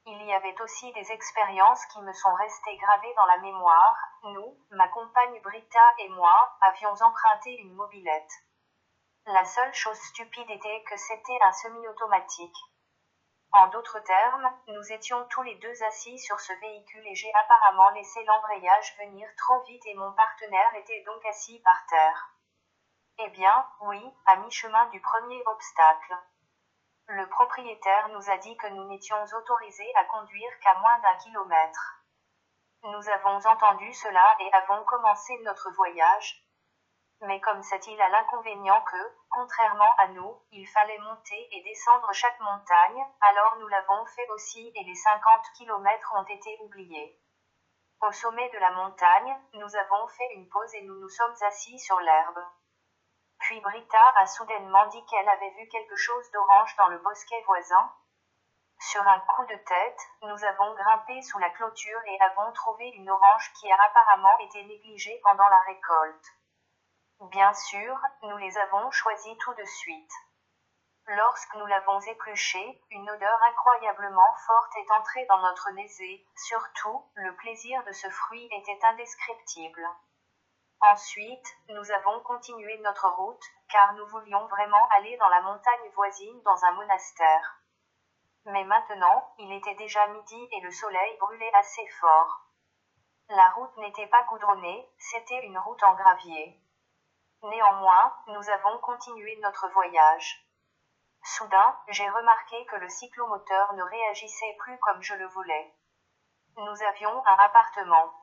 Il 0.10 0.24
y 0.24 0.34
avait 0.34 0.62
aussi 0.62 0.93
des 0.93 1.12
expériences 1.12 1.86
qui 1.88 2.01
me 2.01 2.14
sont 2.14 2.34
restées 2.36 2.78
gravées 2.78 3.14
dans 3.18 3.26
la 3.26 3.39
mémoire. 3.39 3.97
Nous, 4.24 4.58
ma 4.72 4.88
compagne 4.88 5.41
Britta 5.41 5.93
et 5.99 6.08
moi, 6.08 6.58
avions 6.62 6.95
emprunté 7.01 7.58
une 7.58 7.74
mobilette. 7.74 8.32
La 9.26 9.43
seule 9.43 9.74
chose 9.74 9.99
stupide 9.99 10.49
était 10.49 10.82
que 10.84 10.95
c'était 10.95 11.38
un 11.41 11.51
semi-automatique. 11.51 12.55
En 13.51 13.68
d'autres 13.68 13.99
termes, 13.99 14.49
nous 14.68 14.93
étions 14.93 15.28
tous 15.28 15.41
les 15.41 15.55
deux 15.55 15.84
assis 15.84 16.18
sur 16.20 16.39
ce 16.39 16.53
véhicule 16.53 17.05
et 17.05 17.16
j'ai 17.16 17.34
apparemment 17.34 17.89
laissé 17.89 18.24
l'embrayage 18.24 18.95
venir 18.99 19.28
trop 19.36 19.62
vite 19.64 19.86
et 19.88 19.95
mon 19.95 20.14
partenaire 20.14 20.74
était 20.76 21.03
donc 21.05 21.26
assis 21.26 21.60
par 21.60 21.86
terre. 21.89 22.30
Eh 23.18 23.30
bien, 23.32 23.68
oui, 23.82 24.01
à 24.26 24.38
mi-chemin 24.38 24.86
du 24.86 25.01
premier 25.01 25.43
obstacle. 25.47 26.18
Le 27.10 27.26
propriétaire 27.30 28.10
nous 28.10 28.30
a 28.30 28.38
dit 28.38 28.58
que 28.58 28.68
nous 28.68 28.84
n'étions 28.89 29.24
autorisés 29.38 29.95
à 29.95 30.03
conduire 30.05 30.60
qu'à 30.60 30.74
moins 30.80 30.99
d'un 30.99 31.16
kilomètre. 31.16 32.03
Nous 32.84 33.10
avons 33.10 33.45
entendu 33.47 33.93
cela 33.93 34.36
et 34.41 34.51
avons 34.53 34.84
commencé 34.84 35.38
notre 35.43 35.72
voyage. 35.72 36.43
Mais 37.22 37.39
comme 37.39 37.64
cette 37.64 37.88
île 37.88 38.01
a 38.01 38.10
l'inconvénient 38.10 38.82
que, 38.82 39.16
contrairement 39.30 39.95
à 39.97 40.10
nous, 40.10 40.43
il 40.51 40.68
fallait 40.68 40.99
monter 40.99 41.47
et 41.51 41.64
descendre 41.64 42.12
chaque 42.12 42.39
montagne, 42.41 43.05
alors 43.22 43.55
nous 43.60 43.68
l'avons 43.68 44.05
fait 44.08 44.30
aussi 44.32 44.72
et 44.76 44.84
les 44.84 44.95
50 44.95 45.45
kilomètres 45.58 46.14
ont 46.14 46.26
été 46.26 46.58
oubliés. 46.62 47.22
Au 48.01 48.12
sommet 48.12 48.49
de 48.49 48.60
la 48.60 48.72
montagne, 48.72 49.38
nous 49.53 49.76
avons 49.76 50.08
fait 50.10 50.34
une 50.36 50.49
pause 50.49 50.76
et 50.76 50.82
nous 50.84 50.99
nous 50.99 51.10
sommes 51.10 51.36
assis 51.47 51.80
sur 51.80 51.99
l'herbe. 52.01 52.39
Puis 53.39 53.59
Britta 53.61 54.13
a 54.17 54.25
soudainement 54.25 54.85
dit 54.88 55.05
qu'elle 55.05 55.29
avait 55.29 55.51
vu 55.51 55.67
quelque 55.69 55.95
chose 55.95 56.31
d'orange 56.31 56.75
dans 56.77 56.88
le 56.88 56.99
bosquet 56.99 57.41
voisin. 57.45 57.91
Sur 58.79 59.07
un 59.07 59.19
coup 59.19 59.45
de 59.45 59.55
tête, 59.55 60.01
nous 60.21 60.43
avons 60.43 60.73
grimpé 60.75 61.21
sous 61.21 61.39
la 61.39 61.49
clôture 61.49 62.01
et 62.05 62.21
avons 62.21 62.51
trouvé 62.53 62.89
une 62.89 63.09
orange 63.09 63.51
qui 63.53 63.71
a 63.71 63.77
apparemment 63.81 64.38
été 64.39 64.63
négligée 64.63 65.19
pendant 65.23 65.47
la 65.47 65.59
récolte. 65.61 66.25
Bien 67.31 67.53
sûr, 67.53 67.99
nous 68.21 68.38
les 68.38 68.57
avons 68.57 68.91
choisies 68.91 69.38
tout 69.38 69.53
de 69.55 69.65
suite. 69.65 70.11
Lorsque 71.07 71.55
nous 71.55 71.65
l'avons 71.65 71.99
épluchée, 72.01 72.81
une 72.91 73.09
odeur 73.09 73.41
incroyablement 73.43 74.35
forte 74.45 74.75
est 74.75 74.91
entrée 74.91 75.25
dans 75.25 75.39
notre 75.39 75.71
nez 75.71 75.88
surtout, 76.35 77.05
le 77.15 77.33
plaisir 77.38 77.81
de 77.85 77.93
ce 77.93 78.09
fruit 78.09 78.49
était 78.51 78.85
indescriptible. 78.85 79.88
Ensuite, 80.82 81.47
nous 81.69 81.91
avons 81.91 82.19
continué 82.21 82.78
notre 82.80 83.09
route, 83.09 83.43
car 83.69 83.93
nous 83.93 84.07
voulions 84.07 84.45
vraiment 84.47 84.88
aller 84.91 85.17
dans 85.17 85.30
la 85.30 85.41
montagne 85.41 85.91
voisine 85.95 86.41
dans 86.43 86.65
un 86.65 86.71
monastère. 86.73 87.61
Mais 88.45 88.63
maintenant, 88.63 89.34
il 89.39 89.51
était 89.53 89.75
déjà 89.75 90.07
midi 90.07 90.47
et 90.51 90.61
le 90.61 90.71
soleil 90.71 91.17
brûlait 91.17 91.53
assez 91.55 91.86
fort. 91.99 92.45
La 93.30 93.49
route 93.49 93.75
n'était 93.78 94.07
pas 94.07 94.23
goudronnée, 94.23 94.89
c'était 94.97 95.43
une 95.45 95.57
route 95.57 95.84
en 95.84 95.95
gravier. 95.95 96.61
Néanmoins, 97.43 98.13
nous 98.28 98.49
avons 98.49 98.78
continué 98.80 99.38
notre 99.41 99.67
voyage. 99.69 100.47
Soudain, 101.23 101.78
j'ai 101.89 102.07
remarqué 102.07 102.65
que 102.67 102.78
le 102.78 102.88
cyclomoteur 102.88 103.73
ne 103.73 103.84
réagissait 103.84 104.55
plus 104.59 104.78
comme 104.80 105.01
je 105.01 105.15
le 105.15 105.28
voulais. 105.28 105.75
Nous 106.55 106.84
avions 106.84 107.25
un 107.25 107.36
appartement. 107.36 108.13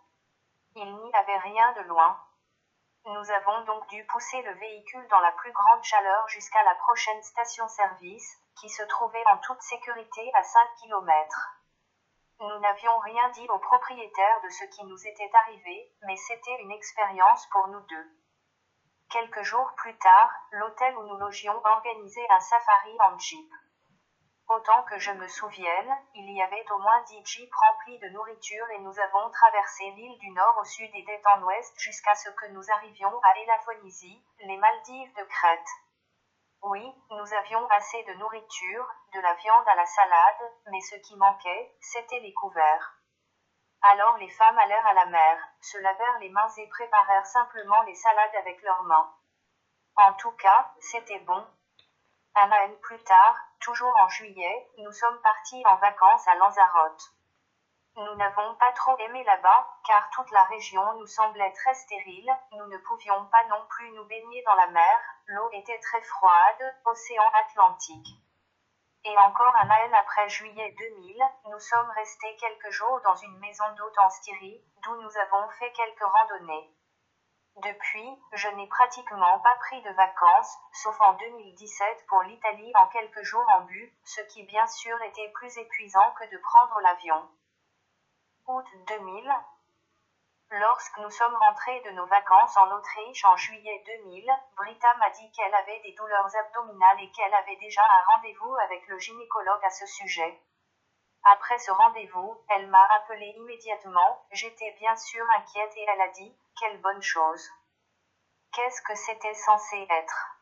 Il 0.76 0.96
n'y 0.96 1.14
avait 1.14 1.38
rien 1.38 1.72
de 1.72 1.82
loin. 1.82 2.18
Nous 3.06 3.30
avons 3.30 3.60
donc 3.64 3.86
dû 3.88 4.02
pousser 4.06 4.40
le 4.40 4.54
véhicule 4.54 5.06
dans 5.08 5.20
la 5.20 5.32
plus 5.32 5.52
grande 5.52 5.82
chaleur 5.84 6.26
jusqu'à 6.28 6.62
la 6.62 6.74
prochaine 6.76 7.22
station-service, 7.22 8.38
qui 8.58 8.70
se 8.70 8.82
trouvait 8.84 9.26
en 9.26 9.36
toute 9.38 9.60
sécurité 9.60 10.30
à 10.34 10.42
5 10.42 10.60
km. 10.80 11.50
Nous 12.40 12.58
n'avions 12.60 12.98
rien 13.00 13.28
dit 13.30 13.46
au 13.48 13.58
propriétaire 13.58 14.40
de 14.42 14.48
ce 14.48 14.64
qui 14.64 14.84
nous 14.84 15.06
était 15.06 15.30
arrivé, 15.34 15.92
mais 16.06 16.16
c'était 16.16 16.62
une 16.62 16.72
expérience 16.72 17.46
pour 17.48 17.68
nous 17.68 17.80
deux. 17.80 18.06
Quelques 19.10 19.42
jours 19.42 19.70
plus 19.76 19.96
tard, 19.98 20.30
l'hôtel 20.52 20.96
où 20.96 21.02
nous 21.02 21.18
logions 21.18 21.60
organisait 21.62 22.26
un 22.30 22.40
safari 22.40 22.96
en 23.00 23.18
jeep. 23.18 23.50
Autant 24.48 24.82
que 24.82 24.98
je 24.98 25.10
me 25.10 25.26
souvienne, 25.26 25.96
il 26.14 26.30
y 26.30 26.42
avait 26.42 26.70
au 26.70 26.78
moins 26.78 27.02
dix 27.04 27.24
jeeps 27.24 27.54
remplis 27.54 27.98
de 27.98 28.08
nourriture 28.10 28.70
et 28.72 28.78
nous 28.80 28.98
avons 29.00 29.30
traversé 29.30 29.90
l'île 29.92 30.18
du 30.18 30.30
nord 30.30 30.58
au 30.60 30.64
sud 30.64 30.90
et 30.92 31.02
d'est 31.02 31.26
en 31.26 31.42
ouest 31.44 31.72
jusqu'à 31.78 32.14
ce 32.14 32.28
que 32.28 32.46
nous 32.48 32.70
arrivions 32.70 33.20
à 33.22 33.38
Elaphonésie, 33.38 34.22
les 34.40 34.58
Maldives 34.58 35.14
de 35.14 35.24
Crète. 35.24 35.68
Oui, 36.62 36.94
nous 37.10 37.34
avions 37.34 37.66
assez 37.70 38.02
de 38.04 38.14
nourriture, 38.14 38.86
de 39.14 39.20
la 39.20 39.34
viande 39.34 39.68
à 39.68 39.74
la 39.76 39.86
salade, 39.86 40.52
mais 40.70 40.80
ce 40.80 40.96
qui 40.96 41.16
manquait, 41.16 41.74
c'était 41.80 42.20
les 42.20 42.34
couverts. 42.34 42.98
Alors 43.80 44.18
les 44.18 44.30
femmes 44.30 44.58
allèrent 44.58 44.86
à 44.86 44.94
la 44.94 45.06
mer, 45.06 45.38
se 45.62 45.78
lavèrent 45.78 46.18
les 46.20 46.30
mains 46.30 46.52
et 46.58 46.68
préparèrent 46.68 47.26
simplement 47.26 47.82
les 47.82 47.94
salades 47.94 48.36
avec 48.36 48.60
leurs 48.62 48.82
mains. 48.84 49.14
En 49.96 50.12
tout 50.14 50.32
cas, 50.32 50.72
c'était 50.80 51.20
bon, 51.20 51.46
un 52.34 52.50
an 52.50 52.70
plus 52.82 53.02
tard, 53.04 53.36
toujours 53.64 53.96
en 53.98 54.08
juillet, 54.08 54.68
nous 54.78 54.92
sommes 54.92 55.20
partis 55.22 55.62
en 55.66 55.76
vacances 55.76 56.28
à 56.28 56.34
Lanzarote. 56.34 57.02
Nous 57.96 58.14
n'avons 58.16 58.54
pas 58.56 58.72
trop 58.72 58.98
aimé 58.98 59.24
là-bas, 59.24 59.66
car 59.86 60.10
toute 60.10 60.30
la 60.32 60.44
région 60.44 60.82
nous 60.98 61.06
semblait 61.06 61.52
très 61.52 61.72
stérile, 61.72 62.30
nous 62.52 62.66
ne 62.66 62.76
pouvions 62.78 63.24
pas 63.26 63.44
non 63.48 63.64
plus 63.70 63.90
nous 63.92 64.04
baigner 64.04 64.42
dans 64.42 64.54
la 64.54 64.66
mer, 64.66 65.00
l'eau 65.26 65.48
était 65.52 65.78
très 65.78 66.02
froide, 66.02 66.76
océan 66.84 67.24
Atlantique. 67.46 68.08
Et 69.04 69.16
encore 69.16 69.54
un 69.56 69.70
an 69.70 69.92
après 69.98 70.28
juillet 70.28 70.74
2000, 70.78 71.22
nous 71.46 71.58
sommes 71.58 71.90
restés 71.90 72.36
quelques 72.36 72.70
jours 72.70 73.00
dans 73.04 73.16
une 73.16 73.38
maison 73.38 73.64
d'hôte 73.76 73.98
en 73.98 74.10
Styrie, 74.10 74.62
d'où 74.82 74.94
nous 75.00 75.16
avons 75.18 75.48
fait 75.58 75.72
quelques 75.72 76.04
randonnées. 76.04 76.70
Depuis, 77.56 78.18
je 78.32 78.48
n'ai 78.48 78.66
pratiquement 78.66 79.38
pas 79.38 79.54
pris 79.60 79.80
de 79.82 79.90
vacances, 79.90 80.58
sauf 80.72 81.00
en 81.00 81.12
2017 81.14 82.06
pour 82.08 82.22
l'Italie 82.22 82.72
en 82.74 82.88
quelques 82.88 83.22
jours 83.22 83.46
en 83.56 83.60
bus, 83.60 83.92
ce 84.04 84.20
qui 84.22 84.42
bien 84.42 84.66
sûr 84.66 85.00
était 85.02 85.30
plus 85.34 85.56
épuisant 85.58 86.12
que 86.18 86.28
de 86.30 86.38
prendre 86.38 86.80
l'avion. 86.80 87.30
Août 88.46 88.66
2000. 88.88 89.32
Lorsque 90.50 90.98
nous 90.98 91.10
sommes 91.10 91.36
rentrés 91.36 91.80
de 91.82 91.90
nos 91.90 92.06
vacances 92.06 92.56
en 92.56 92.70
Autriche 92.72 93.24
en 93.24 93.36
juillet 93.36 93.82
2000, 94.02 94.30
Britta 94.56 94.94
m'a 94.96 95.10
dit 95.10 95.30
qu'elle 95.30 95.54
avait 95.54 95.80
des 95.80 95.92
douleurs 95.92 96.34
abdominales 96.36 97.00
et 97.02 97.10
qu'elle 97.12 97.34
avait 97.34 97.56
déjà 97.56 97.82
un 97.82 98.14
rendez-vous 98.14 98.54
avec 98.56 98.86
le 98.88 98.98
gynécologue 98.98 99.64
à 99.64 99.70
ce 99.70 99.86
sujet. 99.86 100.40
Après 101.24 101.58
ce 101.58 101.70
rendez-vous, 101.70 102.38
elle 102.50 102.66
m'a 102.68 102.84
appelé 102.96 103.26
immédiatement, 103.36 104.26
j'étais 104.30 104.72
bien 104.78 104.94
sûr 104.94 105.24
inquiète 105.38 105.72
et 105.76 105.86
elle 105.88 106.00
a 106.02 106.08
dit, 106.08 106.36
quelle 106.60 106.80
bonne 106.82 107.02
chose. 107.02 107.50
Qu'est-ce 108.52 108.82
que 108.82 108.94
c'était 108.94 109.34
censé 109.34 109.86
être 109.88 110.36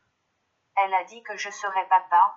Elle 0.77 0.93
a 0.95 1.05
dit 1.05 1.23
que 1.23 1.37
je 1.37 1.51
serais 1.51 1.87
papa. 1.87 2.37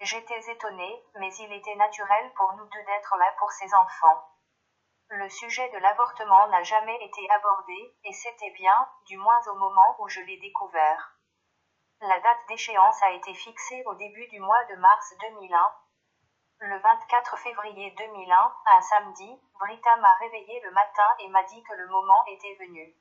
J'étais 0.00 0.52
étonnée, 0.52 1.04
mais 1.14 1.34
il 1.36 1.52
était 1.52 1.74
naturel 1.76 2.32
pour 2.34 2.52
nous 2.52 2.66
deux 2.66 2.84
d'être 2.84 3.16
là 3.16 3.32
pour 3.38 3.50
ces 3.52 3.72
enfants. 3.74 4.28
Le 5.08 5.28
sujet 5.30 5.68
de 5.70 5.78
l'avortement 5.78 6.46
n'a 6.48 6.62
jamais 6.62 7.02
été 7.02 7.30
abordé, 7.30 7.96
et 8.04 8.12
c'était 8.12 8.50
bien, 8.50 8.88
du 9.06 9.16
moins 9.16 9.40
au 9.46 9.54
moment 9.54 9.96
où 10.00 10.08
je 10.08 10.20
l'ai 10.20 10.36
découvert. 10.38 11.16
La 12.00 12.20
date 12.20 12.46
d'échéance 12.48 13.02
a 13.02 13.12
été 13.12 13.32
fixée 13.32 13.82
au 13.86 13.94
début 13.94 14.26
du 14.28 14.40
mois 14.40 14.64
de 14.64 14.76
mars 14.76 15.14
2001. 15.20 15.74
Le 16.60 16.78
24 16.78 17.36
février 17.38 17.90
2001, 17.98 18.54
un 18.66 18.80
samedi, 18.80 19.40
Brita 19.58 19.96
m'a 19.96 20.14
réveillé 20.14 20.60
le 20.60 20.70
matin 20.70 21.06
et 21.18 21.28
m'a 21.28 21.42
dit 21.42 21.62
que 21.62 21.74
le 21.74 21.88
moment 21.88 22.24
était 22.26 22.56
venu. 22.60 22.94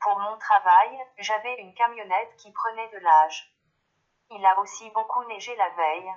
Pour 0.00 0.18
mon 0.18 0.36
travail, 0.38 0.98
j'avais 1.16 1.54
une 1.56 1.74
camionnette 1.74 2.36
qui 2.36 2.52
prenait 2.52 2.88
de 2.90 2.98
l'âge. 2.98 3.52
Il 4.30 4.44
a 4.44 4.58
aussi 4.60 4.90
beaucoup 4.90 5.24
neigé 5.24 5.56
la 5.56 5.70
veille. 5.70 6.12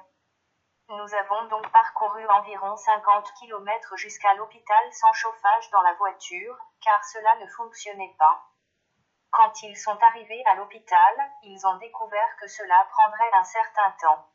Nous 0.90 1.16
avons 1.16 1.46
donc 1.46 1.72
parcouru 1.72 2.28
environ 2.28 2.76
50 2.76 3.32
km 3.40 3.96
jusqu'à 3.96 4.34
l'hôpital 4.36 4.94
sans 4.94 5.14
chauffage 5.14 5.70
dans 5.72 5.82
la 5.82 5.94
voiture, 5.94 6.58
car 6.84 7.04
cela 7.06 7.36
ne 7.38 7.48
fonctionnait 7.48 8.16
pas. 8.20 8.44
Quand 9.32 9.64
ils 9.64 9.78
sont 9.78 9.98
arrivés 10.04 10.44
à 10.46 10.56
l'hôpital, 10.56 11.32
ils 11.44 11.66
ont 11.66 11.78
découvert 11.78 12.36
que 12.42 12.48
cela 12.48 12.86
prendrait 12.92 13.32
un 13.34 13.44
certain 13.46 13.92
temps. 14.02 14.31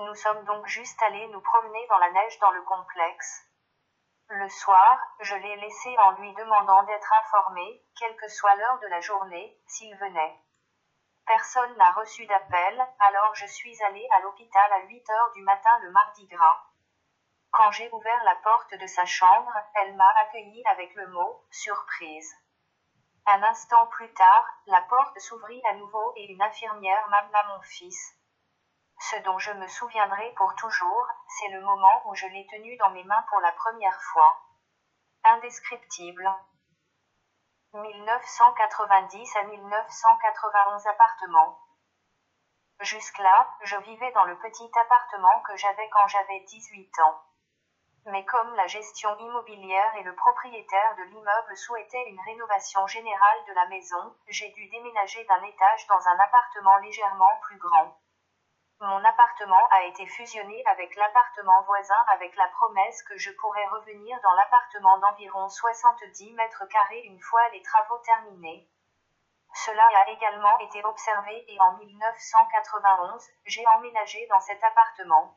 Nous 0.00 0.14
sommes 0.14 0.44
donc 0.44 0.64
juste 0.68 1.02
allés 1.02 1.26
nous 1.26 1.40
promener 1.40 1.84
dans 1.88 1.98
la 1.98 2.12
neige 2.12 2.38
dans 2.38 2.52
le 2.52 2.62
complexe. 2.62 3.42
Le 4.28 4.48
soir, 4.48 4.96
je 5.18 5.34
l'ai 5.34 5.56
laissé 5.56 5.96
en 5.98 6.12
lui 6.12 6.32
demandant 6.34 6.84
d'être 6.84 7.12
informé, 7.24 7.82
quelle 7.98 8.14
que 8.14 8.28
soit 8.28 8.54
l'heure 8.54 8.78
de 8.78 8.86
la 8.86 9.00
journée, 9.00 9.60
s'il 9.66 9.96
venait. 9.96 10.38
Personne 11.26 11.76
n'a 11.78 11.90
reçu 11.90 12.26
d'appel, 12.26 12.86
alors 13.00 13.34
je 13.34 13.46
suis 13.46 13.82
allée 13.82 14.06
à 14.12 14.20
l'hôpital 14.20 14.72
à 14.72 14.82
8 14.82 15.10
heures 15.10 15.32
du 15.32 15.42
matin 15.42 15.76
le 15.80 15.90
mardi 15.90 16.28
gras. 16.28 16.62
Quand 17.50 17.72
j'ai 17.72 17.90
ouvert 17.90 18.22
la 18.22 18.36
porte 18.36 18.74
de 18.74 18.86
sa 18.86 19.04
chambre, 19.04 19.52
elle 19.74 19.96
m'a 19.96 20.12
accueilli 20.20 20.62
avec 20.66 20.94
le 20.94 21.08
mot 21.08 21.44
surprise. 21.50 22.36
Un 23.26 23.42
instant 23.42 23.88
plus 23.88 24.14
tard, 24.14 24.46
la 24.66 24.82
porte 24.82 25.18
s'ouvrit 25.18 25.62
à 25.68 25.74
nouveau 25.74 26.12
et 26.14 26.32
une 26.32 26.40
infirmière 26.40 27.08
m'amena 27.08 27.42
mon 27.48 27.60
fils. 27.62 28.17
Ce 29.00 29.16
dont 29.20 29.38
je 29.38 29.52
me 29.52 29.68
souviendrai 29.68 30.32
pour 30.36 30.54
toujours, 30.56 31.06
c'est 31.28 31.48
le 31.48 31.60
moment 31.60 32.02
où 32.06 32.14
je 32.16 32.26
l'ai 32.26 32.46
tenu 32.48 32.76
dans 32.78 32.90
mes 32.90 33.04
mains 33.04 33.24
pour 33.30 33.40
la 33.40 33.52
première 33.52 34.00
fois. 34.12 34.36
Indescriptible. 35.22 36.28
1990 37.74 39.36
à 39.36 39.42
1991 39.44 40.86
appartements. 40.88 41.60
Jusque-là, 42.80 43.48
je 43.62 43.76
vivais 43.76 44.10
dans 44.12 44.24
le 44.24 44.36
petit 44.38 44.70
appartement 44.80 45.40
que 45.42 45.56
j'avais 45.56 45.88
quand 45.90 46.08
j'avais 46.08 46.40
18 46.40 46.98
ans. 47.00 47.22
Mais 48.06 48.24
comme 48.24 48.54
la 48.54 48.66
gestion 48.66 49.16
immobilière 49.18 49.94
et 49.96 50.02
le 50.02 50.14
propriétaire 50.14 50.96
de 50.96 51.02
l'immeuble 51.04 51.56
souhaitaient 51.56 52.08
une 52.08 52.20
rénovation 52.20 52.86
générale 52.88 53.44
de 53.46 53.52
la 53.52 53.66
maison, 53.66 54.16
j'ai 54.26 54.50
dû 54.50 54.68
déménager 54.70 55.24
d'un 55.24 55.42
étage 55.44 55.86
dans 55.86 56.08
un 56.08 56.18
appartement 56.18 56.78
légèrement 56.78 57.38
plus 57.42 57.58
grand. 57.58 57.96
Mon 58.80 59.04
appartement 59.04 59.68
a 59.72 59.82
été 59.86 60.06
fusionné 60.06 60.62
avec 60.66 60.94
l'appartement 60.94 61.62
voisin 61.62 62.04
avec 62.12 62.36
la 62.36 62.46
promesse 62.46 63.02
que 63.02 63.18
je 63.18 63.32
pourrais 63.32 63.66
revenir 63.66 64.20
dans 64.22 64.32
l'appartement 64.34 64.98
d'environ 64.98 65.48
70 65.48 66.32
mètres 66.34 66.64
carrés 66.66 67.00
une 67.00 67.20
fois 67.20 67.48
les 67.48 67.62
travaux 67.62 67.98
terminés. 67.98 68.68
Cela 69.52 69.84
a 69.96 70.08
également 70.10 70.56
été 70.60 70.84
observé 70.84 71.44
et 71.48 71.60
en 71.60 71.76
1991, 71.78 73.28
j'ai 73.46 73.66
emménagé 73.66 74.24
dans 74.28 74.40
cet 74.40 74.62
appartement. 74.62 75.36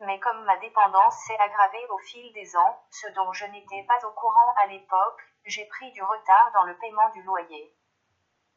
Mais 0.00 0.20
comme 0.20 0.44
ma 0.44 0.58
dépendance 0.58 1.16
s'est 1.26 1.38
aggravée 1.38 1.86
au 1.88 1.98
fil 1.98 2.30
des 2.34 2.56
ans, 2.58 2.84
ce 2.90 3.08
dont 3.12 3.32
je 3.32 3.46
n'étais 3.46 3.86
pas 3.88 4.06
au 4.06 4.12
courant 4.12 4.54
à 4.62 4.66
l'époque, 4.66 5.22
j'ai 5.46 5.64
pris 5.64 5.92
du 5.92 6.02
retard 6.02 6.50
dans 6.52 6.64
le 6.64 6.76
paiement 6.76 7.08
du 7.08 7.22
loyer. 7.22 7.74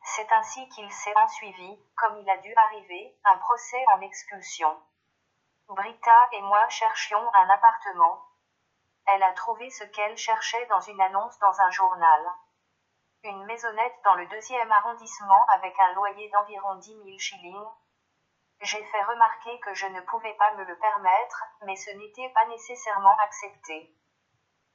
C'est 0.04 0.32
ainsi 0.34 0.68
qu'il 0.70 0.92
s'est 0.92 1.16
ensuivi, 1.16 1.80
comme 1.96 2.18
il 2.18 2.30
a 2.30 2.38
dû 2.38 2.54
arriver, 2.56 3.18
un 3.24 3.38
procès 3.38 3.84
en 3.94 4.02
expulsion. 4.02 4.82
Brita 5.70 6.28
et 6.34 6.42
moi 6.42 6.68
cherchions 6.68 7.34
un 7.34 7.50
appartement. 7.50 8.22
Elle 9.08 9.24
a 9.24 9.34
trouvé 9.34 9.70
ce 9.70 9.86
qu'elle 9.86 10.18
cherchait 10.18 10.66
dans 10.68 10.82
une 10.82 11.02
annonce 11.02 11.40
dans 11.40 11.62
un 11.62 11.72
journal. 11.72 12.34
Une 13.24 13.46
maisonnette 13.46 13.96
dans 14.04 14.16
le 14.16 14.28
deuxième 14.28 14.72
arrondissement 14.72 15.46
avec 15.54 15.74
un 15.80 15.94
loyer 15.94 16.30
d'environ 16.30 16.76
10 16.76 16.96
000 17.06 17.18
shillings. 17.18 17.70
J'ai 18.60 18.84
fait 18.84 19.04
remarquer 19.04 19.58
que 19.62 19.74
je 19.74 19.88
ne 19.88 20.02
pouvais 20.02 20.34
pas 20.34 20.54
me 20.56 20.66
le 20.66 20.78
permettre, 20.78 21.44
mais 21.62 21.78
ce 21.78 21.92
n'était 21.92 22.30
pas 22.30 22.46
nécessairement 22.48 23.16
accepté. 23.20 23.96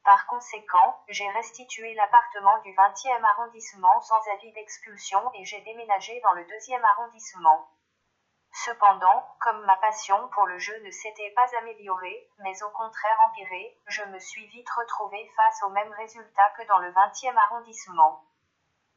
Par 0.09 0.27
conséquent, 0.27 1.05
j'ai 1.09 1.29
restitué 1.33 1.93
l'appartement 1.93 2.57
du 2.61 2.73
20e 2.73 3.23
arrondissement 3.25 4.01
sans 4.01 4.27
avis 4.33 4.51
d'expulsion 4.53 5.21
et 5.35 5.45
j'ai 5.45 5.61
déménagé 5.61 6.19
dans 6.23 6.33
le 6.33 6.47
deuxième 6.47 6.83
arrondissement. 6.83 7.69
Cependant, 8.51 9.37
comme 9.43 9.63
ma 9.67 9.77
passion 9.77 10.17
pour 10.29 10.47
le 10.47 10.59
jeu 10.59 10.73
ne 10.83 10.91
s'était 10.91 11.31
pas 11.33 11.55
améliorée, 11.59 12.27
mais 12.39 12.63
au 12.63 12.71
contraire 12.71 13.19
empirée, 13.29 13.79
je 13.89 14.03
me 14.05 14.19
suis 14.19 14.47
vite 14.47 14.71
retrouvée 14.71 15.31
face 15.37 15.63
au 15.65 15.69
même 15.69 15.93
résultat 15.93 16.55
que 16.57 16.67
dans 16.69 16.79
le 16.79 16.91
20e 16.91 17.37
arrondissement. 17.37 18.25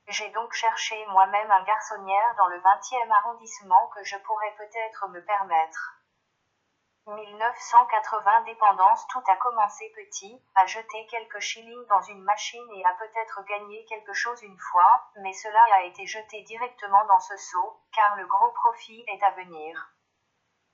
J'ai 0.07 0.29
donc 0.29 0.53
cherché 0.53 0.95
moi-même 1.07 1.51
un 1.51 1.63
garçonnière 1.63 2.35
dans 2.37 2.47
le 2.47 2.61
20e 2.61 3.11
arrondissement 3.11 3.91
que 3.93 4.03
je 4.05 4.15
pourrais 4.15 4.55
peut-être 4.55 5.09
me 5.09 5.21
permettre. 5.25 6.00
1980 7.07 8.41
Dépendance 8.41 9.07
Tout 9.07 9.23
a 9.27 9.35
commencé 9.37 9.91
petit, 9.95 10.39
à 10.53 10.67
jeter 10.67 11.07
quelques 11.07 11.39
shillings 11.39 11.87
dans 11.87 12.01
une 12.01 12.21
machine 12.21 12.71
et 12.75 12.85
à 12.85 12.93
peut-être 12.93 13.43
gagner 13.45 13.83
quelque 13.85 14.13
chose 14.13 14.39
une 14.43 14.59
fois, 14.59 15.09
mais 15.15 15.33
cela 15.33 15.59
a 15.73 15.81
été 15.81 16.05
jeté 16.05 16.43
directement 16.43 17.03
dans 17.05 17.19
ce 17.19 17.35
seau, 17.37 17.81
car 17.95 18.15
le 18.17 18.27
gros 18.27 18.51
profit 18.51 19.03
est 19.07 19.23
à 19.23 19.31
venir. 19.31 19.93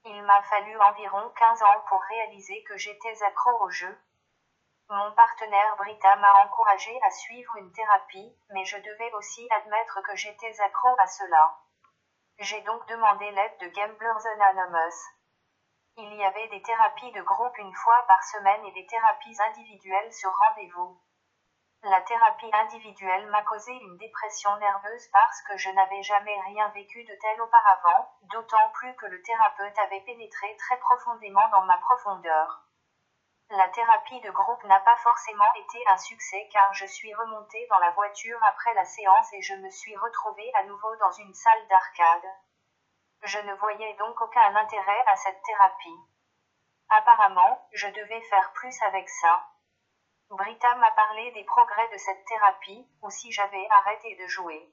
Il 0.03 0.21
m'a 0.23 0.41
fallu 0.43 0.77
environ 0.77 1.29
15 1.29 1.63
ans 1.63 1.81
pour 1.87 2.01
réaliser 2.01 2.61
que 2.63 2.75
j'étais 2.75 3.23
accro 3.23 3.63
au 3.63 3.69
jeu. 3.69 3.97
Mon 4.89 5.11
partenaire 5.13 5.77
Brita 5.77 6.15
m'a 6.17 6.43
encouragé 6.43 6.99
à 7.03 7.11
suivre 7.11 7.55
une 7.55 7.71
thérapie, 7.71 8.37
mais 8.49 8.65
je 8.65 8.77
devais 8.77 9.13
aussi 9.13 9.47
admettre 9.51 10.01
que 10.01 10.15
j'étais 10.17 10.59
accro 10.59 10.89
à 10.99 11.07
cela. 11.07 11.57
J'ai 12.39 12.61
donc 12.61 12.85
demandé 12.87 13.31
l'aide 13.31 13.57
de 13.61 13.67
Gamblers 13.67 14.27
Anonymous. 14.41 15.16
Il 15.99 16.13
y 16.13 16.23
avait 16.23 16.47
des 16.49 16.61
thérapies 16.61 17.11
de 17.11 17.23
groupe 17.23 17.57
une 17.57 17.73
fois 17.73 18.05
par 18.07 18.23
semaine 18.23 18.63
et 18.65 18.71
des 18.71 18.85
thérapies 18.85 19.35
individuelles 19.49 20.13
sur 20.13 20.31
rendez-vous. 20.31 21.01
La 21.81 22.01
thérapie 22.01 22.51
individuelle 22.53 23.25
m'a 23.31 23.41
causé 23.41 23.71
une 23.71 23.97
dépression 23.97 24.55
nerveuse 24.57 25.07
parce 25.11 25.41
que 25.41 25.57
je 25.57 25.71
n'avais 25.71 26.03
jamais 26.03 26.39
rien 26.41 26.69
vécu 26.69 27.03
de 27.03 27.15
tel 27.19 27.41
auparavant, 27.41 28.11
d'autant 28.21 28.69
plus 28.75 28.95
que 28.95 29.07
le 29.07 29.19
thérapeute 29.23 29.79
avait 29.79 30.01
pénétré 30.01 30.55
très 30.57 30.77
profondément 30.77 31.49
dans 31.49 31.65
ma 31.65 31.79
profondeur. 31.79 32.61
La 33.49 33.67
thérapie 33.69 34.21
de 34.21 34.29
groupe 34.29 34.63
n'a 34.65 34.79
pas 34.81 34.97
forcément 34.97 35.51
été 35.55 35.83
un 35.87 35.97
succès 35.97 36.47
car 36.53 36.71
je 36.75 36.85
suis 36.85 37.15
remontée 37.15 37.65
dans 37.71 37.79
la 37.79 37.89
voiture 37.91 38.43
après 38.43 38.75
la 38.75 38.85
séance 38.85 39.33
et 39.33 39.41
je 39.41 39.55
me 39.55 39.69
suis 39.71 39.97
retrouvée 39.97 40.51
à 40.53 40.63
nouveau 40.65 40.95
dans 40.97 41.11
une 41.13 41.33
salle 41.33 41.67
d'arcade. 41.67 42.29
Je 43.23 43.39
ne 43.39 43.53
voyais 43.55 43.93
donc 43.95 44.21
aucun 44.21 44.55
intérêt 44.55 45.03
à 45.07 45.15
cette 45.15 45.41
thérapie. 45.43 45.99
Apparemment, 46.89 47.67
je 47.73 47.87
devais 47.87 48.21
faire 48.21 48.51
plus 48.53 48.81
avec 48.83 49.09
ça. 49.09 49.43
Brita 50.29 50.75
m'a 50.75 50.91
parlé 50.91 51.31
des 51.31 51.43
progrès 51.43 51.89
de 51.89 51.97
cette 51.97 52.25
thérapie, 52.25 52.87
ou 53.01 53.09
si 53.09 53.31
j'avais 53.31 53.67
arrêté 53.69 54.15
de 54.15 54.27
jouer. 54.27 54.71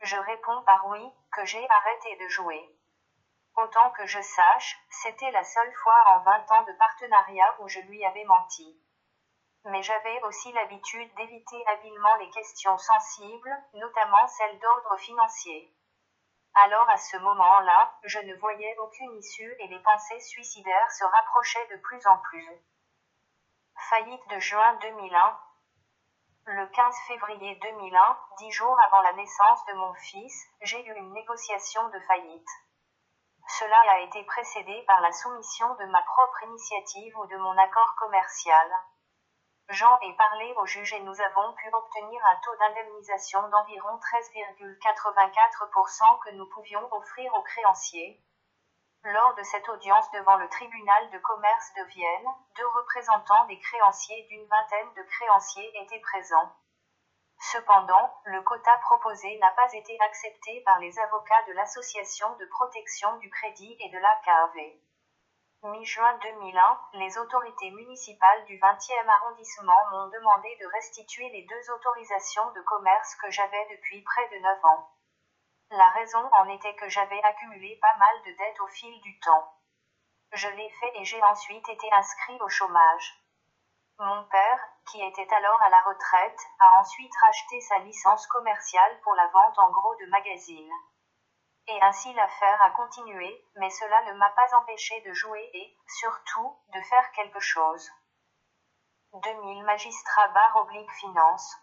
Je 0.00 0.16
réponds 0.16 0.62
par 0.62 0.86
oui, 0.88 1.12
que 1.32 1.44
j'ai 1.44 1.66
arrêté 1.70 2.16
de 2.16 2.28
jouer. 2.28 2.68
Autant 3.56 3.90
que 3.92 4.04
je 4.06 4.20
sache, 4.20 4.76
c'était 4.90 5.30
la 5.30 5.44
seule 5.44 5.72
fois 5.74 6.04
en 6.08 6.18
vingt 6.24 6.50
ans 6.50 6.64
de 6.64 6.72
partenariat 6.72 7.56
où 7.60 7.68
je 7.68 7.80
lui 7.80 8.04
avais 8.04 8.24
menti. 8.24 8.80
Mais 9.64 9.82
j'avais 9.82 10.20
aussi 10.24 10.52
l'habitude 10.52 11.14
d'éviter 11.14 11.64
habilement 11.68 12.16
les 12.16 12.30
questions 12.30 12.76
sensibles, 12.76 13.56
notamment 13.74 14.26
celles 14.26 14.58
d'ordre 14.58 14.96
financier. 14.98 15.72
Alors 16.56 16.88
à 16.88 16.96
ce 16.96 17.16
moment-là, 17.16 17.98
je 18.04 18.20
ne 18.20 18.34
voyais 18.36 18.76
aucune 18.78 19.16
issue 19.16 19.56
et 19.58 19.66
les 19.66 19.80
pensées 19.80 20.20
suicidaires 20.20 20.92
se 20.92 21.04
rapprochaient 21.04 21.66
de 21.72 21.76
plus 21.78 22.06
en 22.06 22.16
plus. 22.18 22.48
Faillite 23.90 24.28
de 24.28 24.38
juin 24.38 24.74
2001. 24.82 25.38
Le 26.46 26.66
15 26.66 26.94
février 27.08 27.56
2001, 27.56 28.18
dix 28.38 28.52
jours 28.52 28.78
avant 28.86 29.00
la 29.00 29.14
naissance 29.14 29.64
de 29.66 29.72
mon 29.72 29.94
fils, 29.94 30.46
j'ai 30.60 30.80
eu 30.86 30.94
une 30.94 31.12
négociation 31.12 31.88
de 31.88 31.98
faillite. 32.00 32.48
Cela 33.58 33.80
a 33.90 33.98
été 34.00 34.22
précédé 34.24 34.84
par 34.86 35.00
la 35.00 35.10
soumission 35.10 35.74
de 35.74 35.86
ma 35.86 36.02
propre 36.02 36.44
initiative 36.44 37.18
ou 37.18 37.26
de 37.26 37.36
mon 37.36 37.58
accord 37.58 37.94
commercial. 37.98 38.70
Jean 39.70 39.98
est 40.00 40.16
parlé 40.16 40.52
au 40.58 40.66
juge 40.66 40.92
et 40.92 41.00
nous 41.00 41.20
avons 41.20 41.52
pu 41.54 41.70
obtenir 41.72 42.24
un 42.26 42.36
taux 42.44 42.54
d'indemnisation 42.56 43.48
d'environ 43.48 43.96
13,84% 43.96 46.18
que 46.20 46.30
nous 46.30 46.48
pouvions 46.50 46.86
offrir 46.92 47.34
aux 47.34 47.42
créanciers. 47.42 48.22
Lors 49.04 49.34
de 49.34 49.42
cette 49.42 49.68
audience 49.68 50.10
devant 50.12 50.36
le 50.36 50.48
tribunal 50.48 51.10
de 51.10 51.18
commerce 51.18 51.72
de 51.76 51.84
Vienne, 51.84 52.28
deux 52.56 52.68
représentants 52.68 53.44
des 53.46 53.58
créanciers 53.58 54.22
d'une 54.24 54.46
vingtaine 54.46 54.92
de 54.94 55.02
créanciers 55.02 55.82
étaient 55.82 56.00
présents. 56.00 56.54
Cependant, 57.52 58.14
le 58.24 58.40
quota 58.42 58.76
proposé 58.82 59.38
n'a 59.38 59.50
pas 59.50 59.72
été 59.72 59.98
accepté 60.00 60.62
par 60.64 60.78
les 60.78 60.98
avocats 60.98 61.42
de 61.48 61.52
l'Association 61.52 62.34
de 62.36 62.46
protection 62.46 63.16
du 63.16 63.30
crédit 63.30 63.76
et 63.80 63.90
de 63.90 63.98
l'AKV. 63.98 64.78
Mi-juin 65.64 66.18
2001, 66.18 66.78
les 66.92 67.16
autorités 67.16 67.70
municipales 67.70 68.44
du 68.44 68.58
20e 68.58 69.08
arrondissement 69.08 69.90
m'ont 69.92 70.08
demandé 70.08 70.54
de 70.60 70.66
restituer 70.66 71.30
les 71.30 71.40
deux 71.46 71.70
autorisations 71.72 72.50
de 72.50 72.60
commerce 72.60 73.14
que 73.14 73.30
j'avais 73.30 73.66
depuis 73.70 74.02
près 74.02 74.28
de 74.28 74.42
9 74.42 74.64
ans. 74.66 74.90
La 75.70 75.88
raison 75.88 76.28
en 76.32 76.50
était 76.50 76.74
que 76.74 76.90
j'avais 76.90 77.22
accumulé 77.22 77.78
pas 77.80 77.96
mal 77.96 78.22
de 78.26 78.32
dettes 78.32 78.60
au 78.60 78.66
fil 78.66 79.00
du 79.00 79.18
temps. 79.20 79.54
Je 80.32 80.48
l'ai 80.48 80.68
fait 80.68 80.92
et 80.96 81.04
j'ai 81.06 81.22
ensuite 81.22 81.66
été 81.70 81.90
inscrit 81.94 82.38
au 82.42 82.48
chômage. 82.50 83.24
Mon 83.98 84.22
père, 84.24 84.60
qui 84.90 85.02
était 85.02 85.32
alors 85.32 85.62
à 85.62 85.70
la 85.70 85.80
retraite, 85.80 86.40
a 86.60 86.80
ensuite 86.80 87.16
racheté 87.22 87.60
sa 87.62 87.78
licence 87.78 88.26
commerciale 88.26 89.00
pour 89.00 89.14
la 89.14 89.28
vente 89.28 89.58
en 89.58 89.70
gros 89.70 89.94
de 89.94 90.10
magazines. 90.10 90.72
Et 91.66 91.82
ainsi 91.82 92.12
l'affaire 92.12 92.62
a 92.62 92.70
continué, 92.72 93.42
mais 93.56 93.70
cela 93.70 94.02
ne 94.02 94.18
m'a 94.18 94.30
pas 94.30 94.54
empêché 94.56 95.00
de 95.00 95.12
jouer 95.14 95.50
et, 95.54 95.76
surtout, 95.86 96.58
de 96.74 96.80
faire 96.82 97.10
quelque 97.12 97.40
chose. 97.40 97.90
2000 99.14 99.64
magistrats 99.64 100.28
bar 100.28 100.56
oblique 100.56 100.92
finance. 100.92 101.56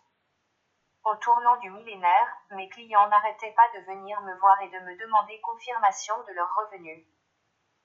Au 1.04 1.16
tournant 1.18 1.58
du 1.58 1.70
millénaire, 1.70 2.38
mes 2.52 2.70
clients 2.70 3.08
n'arrêtaient 3.10 3.54
pas 3.54 3.68
de 3.76 3.86
venir 3.86 4.22
me 4.22 4.36
voir 4.40 4.62
et 4.62 4.70
de 4.70 4.80
me 4.80 4.98
demander 4.98 5.40
confirmation 5.42 6.16
de 6.24 6.34
leurs 6.34 6.56
revenus. 6.56 7.06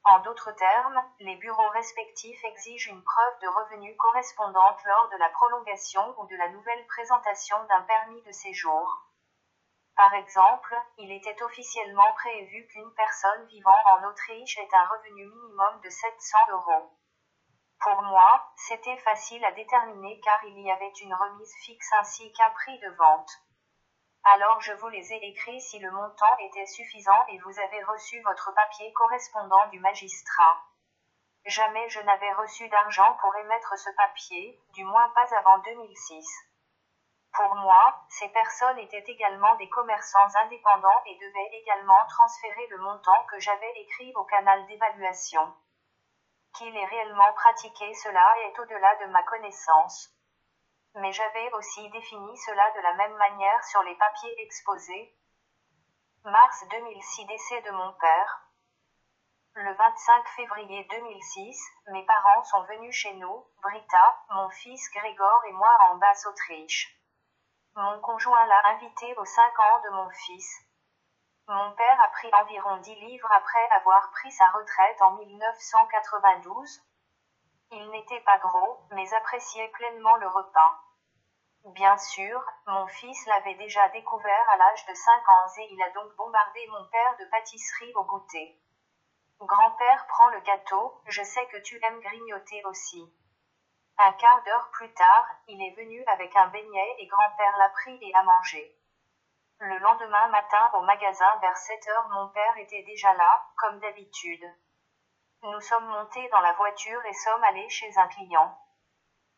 En 0.05 0.21
d'autres 0.21 0.53
termes, 0.53 1.03
les 1.19 1.35
bureaux 1.37 1.69
respectifs 1.71 2.45
exigent 2.45 2.93
une 2.93 3.03
preuve 3.03 3.41
de 3.41 3.49
revenu 3.49 3.97
correspondante 3.97 4.79
lors 4.85 5.09
de 5.09 5.17
la 5.17 5.29
prolongation 5.31 6.15
ou 6.19 6.27
de 6.27 6.37
la 6.37 6.49
nouvelle 6.51 6.87
présentation 6.87 7.57
d'un 7.65 7.83
permis 7.83 8.23
de 8.23 8.31
séjour. 8.31 9.06
Par 9.97 10.13
exemple, 10.13 10.77
il 10.99 11.11
était 11.11 11.43
officiellement 11.43 12.13
prévu 12.13 12.67
qu'une 12.67 12.93
personne 12.95 13.47
vivant 13.47 13.79
en 13.93 14.05
Autriche 14.05 14.59
ait 14.59 14.75
un 14.75 14.87
revenu 14.89 15.25
minimum 15.25 15.81
de 15.83 15.89
700 15.89 16.39
euros. 16.51 16.93
Pour 17.81 18.03
moi, 18.03 18.53
c'était 18.57 18.99
facile 18.99 19.43
à 19.45 19.53
déterminer 19.53 20.21
car 20.21 20.45
il 20.45 20.61
y 20.61 20.71
avait 20.71 20.93
une 21.01 21.15
remise 21.15 21.55
fixe 21.65 21.91
ainsi 21.99 22.31
qu'un 22.35 22.51
prix 22.51 22.79
de 22.79 22.91
vente. 22.91 23.31
Alors 24.25 24.61
je 24.61 24.73
vous 24.75 24.89
les 24.89 25.13
ai 25.15 25.29
écrits 25.29 25.61
si 25.63 25.79
le 25.79 25.91
montant 25.91 26.37
était 26.41 26.67
suffisant 26.67 27.27
et 27.29 27.39
vous 27.39 27.59
avez 27.59 27.83
reçu 27.85 28.21
votre 28.23 28.53
papier 28.55 28.93
correspondant 28.93 29.67
du 29.69 29.81
magistrat. 29.81 30.63
Jamais 31.47 31.89
je 31.89 32.01
n'avais 32.01 32.33
reçu 32.33 32.69
d'argent 32.69 33.17
pour 33.21 33.35
émettre 33.37 33.79
ce 33.79 33.91
papier, 33.97 34.61
du 34.75 34.85
moins 34.85 35.09
pas 35.11 35.35
avant 35.39 35.59
2006. 35.59 36.27
Pour 37.37 37.55
moi, 37.57 38.05
ces 38.09 38.29
personnes 38.31 38.79
étaient 38.79 39.05
également 39.07 39.55
des 39.57 39.69
commerçants 39.69 40.35
indépendants 40.43 41.03
et 41.07 41.19
devaient 41.19 41.51
également 41.53 42.07
transférer 42.09 42.67
le 42.69 42.79
montant 42.79 43.25
que 43.31 43.39
j'avais 43.39 43.73
écrit 43.77 44.13
au 44.17 44.25
canal 44.25 44.67
d'évaluation. 44.67 45.55
Qu'il 46.57 46.75
ait 46.77 46.87
réellement 46.87 47.33
pratiqué 47.35 47.93
cela 47.95 48.35
est 48.47 48.59
au-delà 48.59 48.97
de 48.97 49.13
ma 49.13 49.23
connaissance 49.23 50.17
mais 50.97 51.13
j'avais 51.13 51.53
aussi 51.53 51.89
défini 51.91 52.37
cela 52.39 52.71
de 52.71 52.81
la 52.81 52.95
même 52.95 53.17
manière 53.17 53.63
sur 53.65 53.83
les 53.83 53.95
papiers 53.97 54.35
exposés. 54.43 55.15
Mars 56.25 56.65
2006 56.71 57.27
décès 57.27 57.63
de 57.63 57.71
mon 57.71 57.93
père. 57.93 58.43
Le 59.55 59.75
25 59.75 60.29
février 60.37 60.87
2006, 60.91 61.71
mes 61.93 62.05
parents 62.05 62.45
sont 62.45 62.63
venus 62.65 62.95
chez 62.95 63.15
nous, 63.15 63.47
Brita, 63.63 64.25
mon 64.31 64.49
fils 64.51 64.91
Grégor 64.91 65.45
et 65.49 65.53
moi 65.53 65.71
en 65.91 65.97
Basse-Autriche. 65.97 66.97
Mon 67.77 68.01
conjoint 68.01 68.47
l'a 68.47 68.69
invité 68.69 69.15
aux 69.19 69.25
5 69.27 69.61
ans 69.61 69.81
de 69.85 69.91
mon 69.91 70.09
fils. 70.09 70.51
Mon 71.47 71.73
père 71.73 72.01
a 72.01 72.09
pris 72.09 72.31
environ 72.33 72.79
10 72.79 72.95
livres 72.95 73.31
après 73.31 73.69
avoir 73.73 74.11
pris 74.13 74.33
sa 74.33 74.49
retraite 74.49 75.03
en 75.03 75.11
1992. 75.17 76.81
Il 77.73 77.91
n'était 77.91 78.23
pas 78.23 78.39
gros, 78.39 78.81
mais 78.93 79.13
appréciait 79.13 79.69
pleinement 79.69 80.17
le 80.17 80.27
repas. 80.27 80.81
Bien 81.67 81.99
sûr, 81.99 82.43
mon 82.67 82.87
fils 82.87 83.27
l'avait 83.27 83.57
déjà 83.57 83.87
découvert 83.91 84.51
à 84.53 84.57
l'âge 84.57 84.87
de 84.87 84.95
5 84.95 85.11
ans 85.29 85.53
et 85.59 85.69
il 85.71 85.83
a 85.83 85.91
donc 85.91 86.17
bombardé 86.17 86.67
mon 86.69 86.89
père 86.89 87.17
de 87.19 87.27
pâtisserie 87.27 87.93
au 87.95 88.05
goûter. 88.05 88.59
Grand-père 89.39 90.07
prend 90.07 90.29
le 90.29 90.41
gâteau, 90.41 91.03
je 91.09 91.23
sais 91.23 91.47
que 91.49 91.59
tu 91.59 91.79
aimes 91.85 92.01
grignoter 92.01 92.65
aussi. 92.65 93.13
Un 93.99 94.13
quart 94.13 94.43
d'heure 94.45 94.69
plus 94.73 94.93
tard, 94.93 95.27
il 95.49 95.63
est 95.63 95.75
venu 95.75 96.05
avec 96.07 96.37
un 96.37 96.49
beignet 96.49 96.97
et 96.99 97.07
grand-père 97.07 97.57
l'a 97.57 97.71
pris 97.71 97.99
et 98.03 98.15
a 98.15 98.23
mangé. 98.23 98.77
Le 99.59 99.79
lendemain 99.79 100.29
matin 100.29 100.71
au 100.75 100.83
magasin 100.83 101.35
vers 101.41 101.57
7 101.57 101.89
heures 101.89 102.09
mon 102.11 102.29
père 102.29 102.59
était 102.59 102.83
déjà 102.83 103.15
là, 103.15 103.43
comme 103.57 103.81
d'habitude. 103.81 104.45
Nous 105.45 105.61
sommes 105.63 105.87
montés 105.87 106.29
dans 106.29 106.41
la 106.41 106.53
voiture 106.53 107.03
et 107.07 107.13
sommes 107.15 107.45
allés 107.45 107.71
chez 107.71 107.91
un 107.97 108.07
client. 108.09 108.59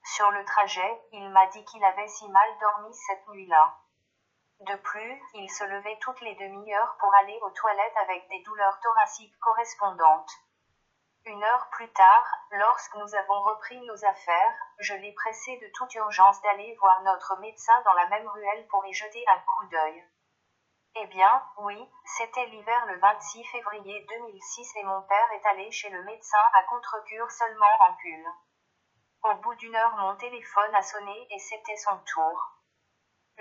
Sur 0.02 0.30
le 0.32 0.44
trajet, 0.44 1.02
il 1.12 1.30
m'a 1.30 1.46
dit 1.46 1.64
qu'il 1.64 1.84
avait 1.84 2.08
si 2.08 2.28
mal 2.28 2.58
dormi 2.58 2.92
cette 2.94 3.28
nuit-là. 3.28 3.76
De 4.60 4.74
plus, 4.74 5.22
il 5.34 5.48
se 5.48 5.62
levait 5.62 5.98
toutes 6.00 6.20
les 6.20 6.34
demi-heures 6.34 6.96
pour 6.98 7.14
aller 7.14 7.38
aux 7.42 7.50
toilettes 7.50 7.96
avec 7.98 8.28
des 8.28 8.42
douleurs 8.42 8.80
thoraciques 8.80 9.38
correspondantes. 9.38 10.32
Une 11.28 11.44
heure 11.44 11.68
plus 11.72 11.92
tard, 11.92 12.26
lorsque 12.52 12.94
nous 12.94 13.14
avons 13.14 13.42
repris 13.42 13.78
nos 13.82 14.02
affaires, 14.06 14.54
je 14.78 14.94
l'ai 14.94 15.12
pressé 15.12 15.58
de 15.58 15.70
toute 15.74 15.94
urgence 15.94 16.40
d'aller 16.40 16.74
voir 16.80 17.02
notre 17.02 17.38
médecin 17.40 17.74
dans 17.84 17.92
la 17.92 18.06
même 18.06 18.26
ruelle 18.26 18.66
pour 18.68 18.86
y 18.86 18.94
jeter 18.94 19.22
un 19.28 19.38
coup 19.40 19.66
d'œil. 19.66 20.08
Eh 20.94 21.06
bien, 21.08 21.44
oui, 21.58 21.86
c'était 22.16 22.46
l'hiver 22.46 22.86
le 22.86 22.98
26 22.98 23.44
février 23.44 24.06
2006 24.08 24.76
et 24.76 24.84
mon 24.84 25.02
père 25.02 25.32
est 25.32 25.46
allé 25.48 25.70
chez 25.70 25.90
le 25.90 26.02
médecin 26.04 26.38
à 26.54 26.62
contre-cure 26.62 27.30
seulement 27.30 27.76
en 27.80 27.92
pull. 27.92 28.26
Au 29.24 29.34
bout 29.42 29.54
d'une 29.56 29.76
heure 29.76 29.96
mon 29.96 30.16
téléphone 30.16 30.74
a 30.74 30.82
sonné 30.82 31.26
et 31.30 31.38
c'était 31.38 31.76
son 31.76 31.98
tour. 32.10 32.57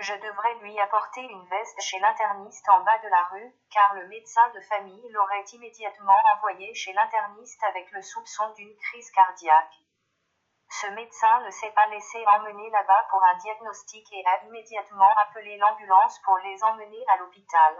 Je 0.00 0.14
devrais 0.14 0.54
lui 0.60 0.78
apporter 0.78 1.22
une 1.22 1.48
veste 1.48 1.80
chez 1.80 1.98
l'interniste 1.98 2.68
en 2.68 2.84
bas 2.84 2.98
de 2.98 3.08
la 3.08 3.24
rue, 3.32 3.52
car 3.72 3.94
le 3.94 4.06
médecin 4.06 4.48
de 4.50 4.60
famille 4.60 5.08
l'aurait 5.10 5.44
immédiatement 5.52 6.22
envoyé 6.36 6.72
chez 6.72 6.92
l'interniste 6.92 7.60
avec 7.64 7.90
le 7.90 8.00
soupçon 8.00 8.48
d'une 8.54 8.76
crise 8.76 9.10
cardiaque. 9.10 9.74
Ce 10.70 10.86
médecin 10.86 11.40
ne 11.40 11.50
s'est 11.50 11.72
pas 11.72 11.88
laissé 11.88 12.24
emmener 12.28 12.70
là-bas 12.70 13.08
pour 13.10 13.24
un 13.24 13.34
diagnostic 13.38 14.06
et 14.12 14.24
a 14.24 14.44
immédiatement 14.44 15.10
appelé 15.16 15.56
l'ambulance 15.56 16.20
pour 16.20 16.38
les 16.38 16.62
emmener 16.62 17.04
à 17.08 17.16
l'hôpital. 17.16 17.76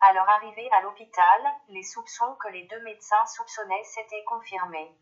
À 0.00 0.12
leur 0.12 0.28
arrivée 0.28 0.70
à 0.72 0.82
l'hôpital, 0.82 1.54
les 1.68 1.84
soupçons 1.84 2.34
que 2.34 2.48
les 2.48 2.64
deux 2.64 2.82
médecins 2.82 3.24
soupçonnaient 3.24 3.84
s'étaient 3.84 4.24
confirmés. 4.24 4.94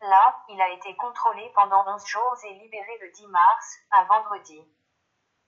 Là, 0.00 0.42
il 0.48 0.62
a 0.62 0.70
été 0.70 0.96
contrôlé 0.96 1.52
pendant 1.54 1.86
11 1.86 2.06
jours 2.06 2.36
et 2.44 2.54
libéré 2.54 2.96
le 3.02 3.10
10 3.10 3.26
mars, 3.26 3.76
un 3.90 4.04
vendredi. 4.04 4.66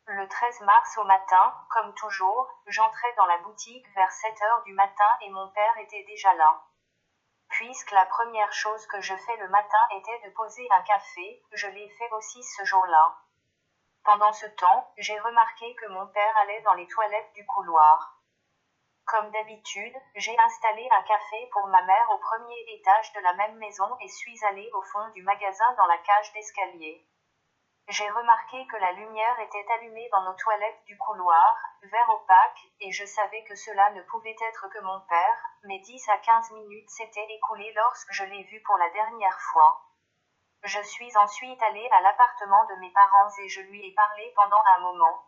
Le 0.09 0.29
13 0.29 0.61
mars 0.61 0.99
au 0.99 1.05
matin, 1.05 1.53
comme 1.69 1.93
toujours, 1.95 2.49
j'entrais 2.69 3.13
dans 3.17 3.27
la 3.27 3.39
boutique 3.39 3.93
vers 3.97 4.13
7 4.13 4.41
heures 4.41 4.63
du 4.63 4.73
matin 4.73 5.19
et 5.23 5.31
mon 5.31 5.49
père 5.49 5.77
était 5.79 6.05
déjà 6.05 6.33
là. 6.35 6.63
Puisque 7.49 7.91
la 7.91 8.07
première 8.07 8.53
chose 8.53 8.87
que 8.87 9.01
je 9.01 9.17
fais 9.17 9.37
le 9.39 9.49
matin 9.49 9.81
était 9.97 10.21
de 10.29 10.31
poser 10.35 10.65
un 10.71 10.83
café, 10.83 11.43
je 11.51 11.67
l'ai 11.67 11.89
fait 11.89 12.13
aussi 12.13 12.41
ce 12.45 12.65
jour-là. 12.65 13.17
Pendant 14.05 14.33
ce 14.33 14.47
temps, 14.47 14.93
j'ai 14.97 15.19
remarqué 15.19 15.75
que 15.75 15.87
mon 15.87 16.07
père 16.07 16.37
allait 16.37 16.63
dans 16.63 16.75
les 16.75 16.87
toilettes 16.87 17.33
du 17.35 17.45
couloir. 17.45 18.21
Comme 19.07 19.33
d'habitude, 19.33 19.97
j'ai 20.15 20.39
installé 20.39 20.89
un 20.89 21.03
café 21.03 21.49
pour 21.51 21.67
ma 21.67 21.83
mère 21.83 22.11
au 22.11 22.19
premier 22.19 22.65
étage 22.69 23.13
de 23.13 23.21
la 23.23 23.33
même 23.33 23.57
maison 23.57 23.89
et 24.01 24.09
suis 24.09 24.45
allé 24.45 24.71
au 24.73 24.83
fond 24.83 25.09
du 25.17 25.25
magasin 25.25 25.73
dans 25.77 25.87
la 25.87 25.99
cage 25.99 26.33
d'escalier. 26.33 27.05
J'ai 27.89 28.11
remarqué 28.11 28.67
que 28.67 28.77
la 28.79 28.91
lumière 28.93 29.39
était 29.39 29.65
allumée 29.75 30.09
dans 30.11 30.23
nos 30.23 30.35
toilettes 30.35 30.83
du 30.87 30.99
couloir, 30.99 31.57
vert 31.83 32.11
opaque, 32.11 32.67
et 32.81 32.91
je 32.91 33.05
savais 33.05 33.45
que 33.45 33.55
cela 33.55 33.91
ne 33.93 34.03
pouvait 34.03 34.35
être 34.41 34.69
que 34.69 34.81
mon 34.81 35.01
père, 35.03 35.39
mais 35.63 35.79
10 35.79 36.09
à 36.09 36.19
15 36.19 36.51
minutes 36.51 36.91
s'étaient 36.91 37.29
écoulées 37.31 37.73
lorsque 37.77 38.13
je 38.13 38.25
l'ai 38.25 38.43
vu 38.43 38.61
pour 38.63 38.77
la 38.79 38.91
dernière 38.91 39.39
fois. 39.53 39.87
Je 40.65 40.81
suis 40.83 41.17
ensuite 41.17 41.63
allé 41.63 41.89
à 41.93 42.01
l'appartement 42.01 42.65
de 42.65 42.75
mes 42.81 42.91
parents 42.91 43.31
et 43.39 43.49
je 43.49 43.61
lui 43.61 43.87
ai 43.87 43.95
parlé 43.95 44.33
pendant 44.35 44.63
un 44.77 44.81
moment. 44.81 45.25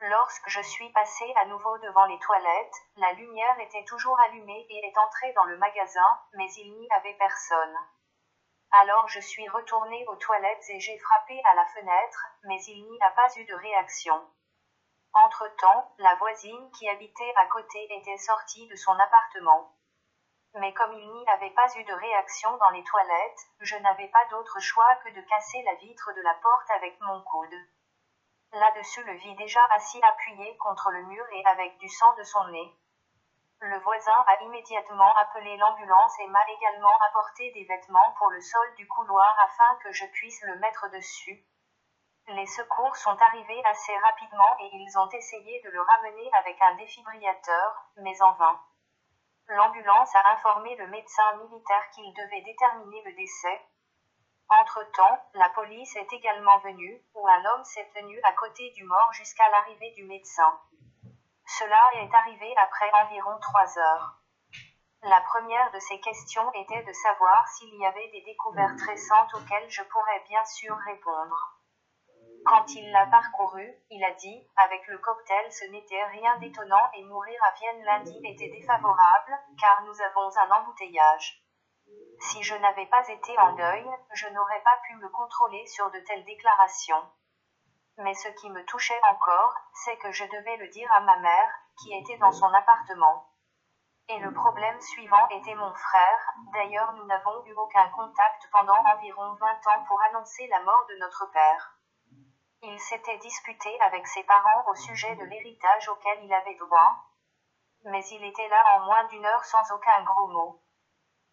Lorsque 0.00 0.48
je 0.48 0.62
suis 0.62 0.90
passé 0.90 1.32
à 1.36 1.44
nouveau 1.44 1.78
devant 1.78 2.06
les 2.06 2.18
toilettes, 2.18 2.76
la 2.96 3.12
lumière 3.12 3.58
était 3.60 3.84
toujours 3.84 4.18
allumée 4.18 4.66
et 4.68 4.84
est 4.84 4.98
entrée 4.98 5.32
dans 5.34 5.44
le 5.44 5.56
magasin, 5.58 6.18
mais 6.34 6.50
il 6.54 6.76
n'y 6.76 6.90
avait 6.90 7.14
personne. 7.14 7.78
Alors 8.70 9.08
je 9.08 9.20
suis 9.20 9.48
retourné 9.48 10.06
aux 10.08 10.16
toilettes 10.16 10.68
et 10.68 10.78
j'ai 10.78 10.98
frappé 10.98 11.40
à 11.44 11.54
la 11.54 11.64
fenêtre, 11.66 12.26
mais 12.44 12.62
il 12.64 12.84
n'y 12.84 13.00
a 13.00 13.10
pas 13.12 13.28
eu 13.36 13.44
de 13.44 13.54
réaction. 13.54 14.14
Entre-temps, 15.14 15.94
la 15.98 16.14
voisine 16.16 16.70
qui 16.72 16.88
habitait 16.88 17.32
à 17.36 17.46
côté 17.46 17.88
était 17.90 18.18
sortie 18.18 18.68
de 18.68 18.76
son 18.76 18.92
appartement. 18.92 19.72
Mais 20.54 20.72
comme 20.74 20.92
il 20.92 21.12
n'y 21.12 21.28
avait 21.28 21.50
pas 21.50 21.66
eu 21.76 21.84
de 21.84 21.94
réaction 21.94 22.56
dans 22.58 22.70
les 22.70 22.84
toilettes, 22.84 23.40
je 23.60 23.76
n'avais 23.76 24.08
pas 24.08 24.24
d'autre 24.26 24.60
choix 24.60 24.96
que 24.96 25.10
de 25.10 25.20
casser 25.22 25.62
la 25.62 25.74
vitre 25.76 26.12
de 26.14 26.20
la 26.20 26.34
porte 26.34 26.70
avec 26.70 27.00
mon 27.00 27.22
coude. 27.22 27.54
Là-dessus 28.52 29.02
le 29.04 29.14
vis 29.14 29.34
déjà 29.36 29.60
assis 29.70 30.00
appuyé 30.02 30.56
contre 30.58 30.90
le 30.90 31.02
mur 31.04 31.24
et 31.32 31.44
avec 31.46 31.78
du 31.78 31.88
sang 31.88 32.14
de 32.16 32.22
son 32.22 32.46
nez. 32.48 32.74
Le 33.60 33.78
voisin 33.80 34.24
a 34.28 34.42
immédiatement 34.42 35.12
appelé 35.16 35.56
l'ambulance 35.56 36.18
et 36.20 36.28
m'a 36.28 36.48
également 36.48 36.96
apporté 37.08 37.50
des 37.52 37.64
vêtements 37.64 38.14
pour 38.16 38.30
le 38.30 38.40
sol 38.40 38.74
du 38.76 38.86
couloir 38.86 39.36
afin 39.42 39.76
que 39.82 39.90
je 39.90 40.06
puisse 40.06 40.40
le 40.42 40.56
mettre 40.60 40.88
dessus. 40.90 41.44
Les 42.28 42.46
secours 42.46 42.94
sont 42.94 43.16
arrivés 43.20 43.62
assez 43.64 43.96
rapidement 43.98 44.56
et 44.60 44.70
ils 44.72 44.98
ont 44.98 45.08
essayé 45.08 45.60
de 45.62 45.70
le 45.70 45.80
ramener 45.80 46.30
avec 46.34 46.56
un 46.60 46.76
défibrillateur, 46.76 47.90
mais 47.96 48.22
en 48.22 48.32
vain. 48.34 48.60
L'ambulance 49.48 50.14
a 50.14 50.28
informé 50.32 50.76
le 50.76 50.86
médecin 50.88 51.36
militaire 51.38 51.90
qu'il 51.90 52.12
devait 52.14 52.42
déterminer 52.42 53.02
le 53.06 53.12
décès. 53.14 53.60
Entre-temps, 54.50 55.18
la 55.34 55.48
police 55.48 55.96
est 55.96 56.12
également 56.12 56.58
venue, 56.58 57.02
où 57.14 57.26
un 57.26 57.44
homme 57.44 57.64
s'est 57.64 57.90
tenu 57.94 58.20
à 58.22 58.32
côté 58.34 58.70
du 58.70 58.84
mort 58.84 59.12
jusqu'à 59.14 59.48
l'arrivée 59.48 59.90
du 59.92 60.04
médecin. 60.04 60.60
Cela 61.56 61.80
est 61.94 62.14
arrivé 62.14 62.54
après 62.58 62.90
environ 62.92 63.38
trois 63.40 63.78
heures. 63.78 64.18
La 65.02 65.22
première 65.22 65.70
de 65.70 65.78
ces 65.78 65.98
questions 65.98 66.52
était 66.52 66.82
de 66.82 66.92
savoir 66.92 67.48
s'il 67.48 67.74
y 67.74 67.86
avait 67.86 68.10
des 68.10 68.20
découvertes 68.20 68.80
récentes 68.82 69.32
auxquelles 69.32 69.70
je 69.70 69.82
pourrais 69.84 70.22
bien 70.28 70.44
sûr 70.44 70.76
répondre. 70.76 71.58
Quand 72.44 72.74
il 72.74 72.90
l'a 72.92 73.06
parcouru, 73.06 73.66
il 73.88 74.04
a 74.04 74.12
dit, 74.12 74.46
avec 74.56 74.86
le 74.88 74.98
cocktail 74.98 75.50
ce 75.50 75.64
n'était 75.70 76.04
rien 76.04 76.36
d'étonnant 76.36 76.90
et 76.92 77.04
mourir 77.04 77.40
à 77.42 77.52
Vienne 77.52 77.82
lundi 77.82 78.20
était 78.24 78.50
défavorable, 78.50 79.38
car 79.58 79.82
nous 79.84 80.02
avons 80.02 80.30
un 80.36 80.50
embouteillage. 80.50 81.42
Si 82.20 82.42
je 82.42 82.56
n'avais 82.56 82.86
pas 82.86 83.08
été 83.08 83.38
en 83.38 83.54
deuil, 83.54 83.86
je 84.12 84.28
n'aurais 84.28 84.62
pas 84.62 84.78
pu 84.86 84.96
me 84.96 85.08
contrôler 85.08 85.66
sur 85.66 85.90
de 85.92 85.98
telles 86.00 86.24
déclarations. 86.24 87.10
Mais 87.98 88.14
ce 88.14 88.28
qui 88.28 88.48
me 88.50 88.64
touchait 88.64 89.00
encore, 89.10 89.54
c'est 89.84 89.96
que 89.98 90.12
je 90.12 90.24
devais 90.24 90.56
le 90.56 90.68
dire 90.68 90.90
à 90.92 91.00
ma 91.00 91.16
mère, 91.18 91.50
qui 91.82 91.96
était 91.96 92.16
dans 92.18 92.32
son 92.32 92.52
appartement. 92.52 93.28
Et 94.08 94.18
le 94.20 94.32
problème 94.32 94.80
suivant 94.80 95.28
était 95.28 95.54
mon 95.54 95.74
frère, 95.74 96.32
d'ailleurs 96.54 96.92
nous 96.94 97.04
n'avons 97.04 97.44
eu 97.44 97.52
aucun 97.54 97.88
contact 97.90 98.48
pendant 98.52 98.78
environ 98.94 99.34
20 99.34 99.46
ans 99.66 99.84
pour 99.86 100.00
annoncer 100.02 100.46
la 100.46 100.60
mort 100.60 100.86
de 100.88 100.96
notre 101.00 101.26
père. 101.32 101.74
Il 102.62 102.78
s'était 102.80 103.18
disputé 103.18 103.80
avec 103.82 104.06
ses 104.06 104.24
parents 104.24 104.64
au 104.70 104.74
sujet 104.76 105.14
de 105.16 105.24
l'héritage 105.24 105.88
auquel 105.88 106.24
il 106.24 106.32
avait 106.32 106.54
droit, 106.54 107.04
mais 107.84 108.04
il 108.06 108.24
était 108.24 108.48
là 108.48 108.64
en 108.76 108.86
moins 108.86 109.04
d'une 109.04 109.26
heure 109.26 109.44
sans 109.44 109.72
aucun 109.74 110.02
gros 110.04 110.28
mot. 110.28 110.62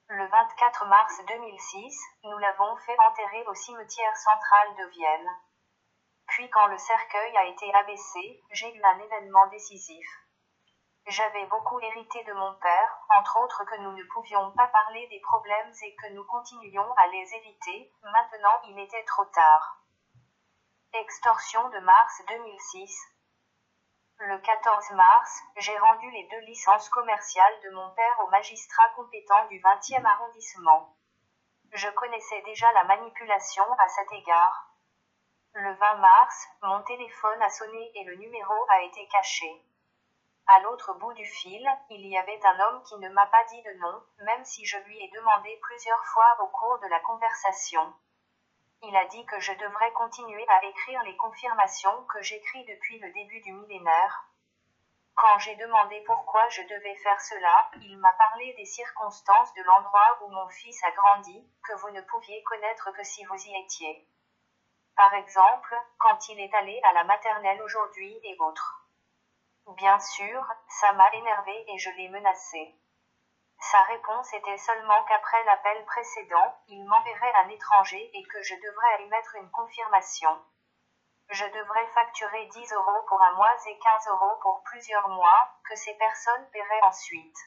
Le 0.07 0.27
24 0.27 0.85
mars 0.87 1.21
2006, 1.27 1.99
nous 2.23 2.37
l'avons 2.39 2.75
fait 2.77 2.97
enterrer 2.99 3.45
au 3.47 3.53
cimetière 3.53 4.17
central 4.17 4.75
de 4.75 4.89
Vienne. 4.89 5.29
Puis 6.35 6.49
quand 6.49 6.67
le 6.67 6.77
cercueil 6.77 7.37
a 7.37 7.45
été 7.45 7.73
abaissé, 7.73 8.43
j'ai 8.51 8.69
eu 8.75 8.83
un 8.83 8.99
événement 8.99 9.47
décisif. 9.47 10.05
J'avais 11.07 11.45
beaucoup 11.45 11.79
hérité 11.79 12.25
de 12.25 12.33
mon 12.33 12.53
père, 12.55 12.99
entre 13.17 13.39
autres 13.39 13.63
que 13.63 13.77
nous 13.77 13.93
ne 13.93 14.03
pouvions 14.11 14.51
pas 14.51 14.67
parler 14.67 15.07
des 15.07 15.21
problèmes 15.21 15.71
et 15.81 15.95
que 15.95 16.11
nous 16.11 16.25
continuions 16.25 16.91
à 16.97 17.07
les 17.07 17.35
éviter, 17.35 17.89
maintenant 18.03 18.59
il 18.67 18.77
était 18.79 19.05
trop 19.05 19.23
tard. 19.23 19.81
Extorsion 20.91 21.69
de 21.69 21.79
mars 21.79 22.21
2006. 22.27 22.99
Le 24.17 24.37
14 24.39 24.91
mars, 24.91 25.41
j'ai 25.55 25.77
rendu 25.77 26.11
les 26.11 26.27
deux 26.27 26.45
licences 26.47 26.89
commerciales 26.89 27.61
de 27.63 27.69
mon 27.69 27.95
père 27.95 28.19
au 28.25 28.27
magistrat 28.27 28.89
compétent 28.97 29.47
du 29.47 29.61
20e 29.61 30.03
arrondissement. 30.03 30.97
Je 31.71 31.87
connaissais 31.91 32.41
déjà 32.41 32.69
la 32.73 32.83
manipulation 32.83 33.63
à 33.79 33.87
cet 33.87 34.11
égard. 34.11 34.74
Le 35.57 35.73
20 35.73 35.95
mars, 35.95 36.47
mon 36.63 36.81
téléphone 36.81 37.41
a 37.41 37.49
sonné 37.49 37.89
et 37.95 38.03
le 38.03 38.15
numéro 38.15 38.53
a 38.71 38.81
été 38.81 39.07
caché. 39.07 39.63
À 40.47 40.59
l'autre 40.59 40.93
bout 40.95 41.13
du 41.13 41.25
fil, 41.25 41.65
il 41.89 42.05
y 42.07 42.17
avait 42.17 42.45
un 42.45 42.59
homme 42.59 42.83
qui 42.83 42.97
ne 42.97 43.07
m'a 43.07 43.25
pas 43.27 43.45
dit 43.45 43.63
de 43.63 43.71
nom, 43.79 44.03
même 44.25 44.43
si 44.43 44.65
je 44.65 44.77
lui 44.79 45.01
ai 45.01 45.09
demandé 45.11 45.57
plusieurs 45.61 46.03
fois 46.07 46.43
au 46.43 46.47
cours 46.47 46.79
de 46.79 46.87
la 46.87 46.99
conversation. 46.99 47.93
Il 48.81 48.97
a 48.97 49.05
dit 49.05 49.25
que 49.27 49.39
je 49.39 49.53
devrais 49.53 49.93
continuer 49.93 50.45
à 50.49 50.65
écrire 50.65 51.01
les 51.03 51.15
confirmations 51.15 52.03
que 52.07 52.21
j'écris 52.21 52.65
depuis 52.65 52.99
le 52.99 53.13
début 53.13 53.39
du 53.39 53.53
millénaire. 53.53 54.25
Quand 55.15 55.39
j'ai 55.39 55.55
demandé 55.55 56.03
pourquoi 56.05 56.49
je 56.49 56.63
devais 56.63 56.95
faire 56.97 57.21
cela, 57.21 57.71
il 57.79 57.97
m'a 57.99 58.11
parlé 58.11 58.53
des 58.55 58.65
circonstances 58.65 59.53
de 59.53 59.63
l'endroit 59.63 60.19
où 60.21 60.27
mon 60.31 60.49
fils 60.49 60.83
a 60.83 60.91
grandi, 60.91 61.49
que 61.63 61.75
vous 61.75 61.91
ne 61.91 62.01
pouviez 62.01 62.43
connaître 62.43 62.91
que 62.91 63.03
si 63.05 63.23
vous 63.23 63.41
y 63.41 63.55
étiez. 63.63 64.05
Par 64.95 65.13
exemple, 65.13 65.75
quand 65.97 66.29
il 66.29 66.39
est 66.39 66.53
allé 66.53 66.79
à 66.83 66.93
la 66.93 67.03
maternelle 67.03 67.61
aujourd'hui 67.61 68.17
et 68.23 68.37
autres. 68.39 68.87
Bien 69.75 69.99
sûr, 69.99 70.45
ça 70.69 70.93
m'a 70.93 71.11
énervé 71.13 71.65
et 71.67 71.77
je 71.77 71.89
l'ai 71.91 72.07
menacé. 72.09 72.75
Sa 73.59 73.81
réponse 73.83 74.33
était 74.33 74.57
seulement 74.57 75.03
qu'après 75.05 75.43
l'appel 75.45 75.83
précédent, 75.85 76.55
il 76.67 76.85
m'enverrait 76.85 77.33
un 77.43 77.49
étranger 77.49 78.09
et 78.13 78.23
que 78.23 78.41
je 78.41 78.55
devrais 78.55 79.03
y 79.03 79.07
mettre 79.07 79.35
une 79.35 79.49
confirmation. 79.51 80.29
Je 81.29 81.45
devrais 81.45 81.87
facturer 81.87 82.45
10 82.45 82.73
euros 82.73 83.03
pour 83.07 83.21
un 83.21 83.33
mois 83.33 83.55
et 83.65 83.79
15 83.79 84.07
euros 84.09 84.37
pour 84.41 84.61
plusieurs 84.63 85.09
mois, 85.09 85.49
que 85.67 85.75
ces 85.75 85.95
personnes 85.95 86.49
paieraient 86.51 86.83
ensuite. 86.83 87.37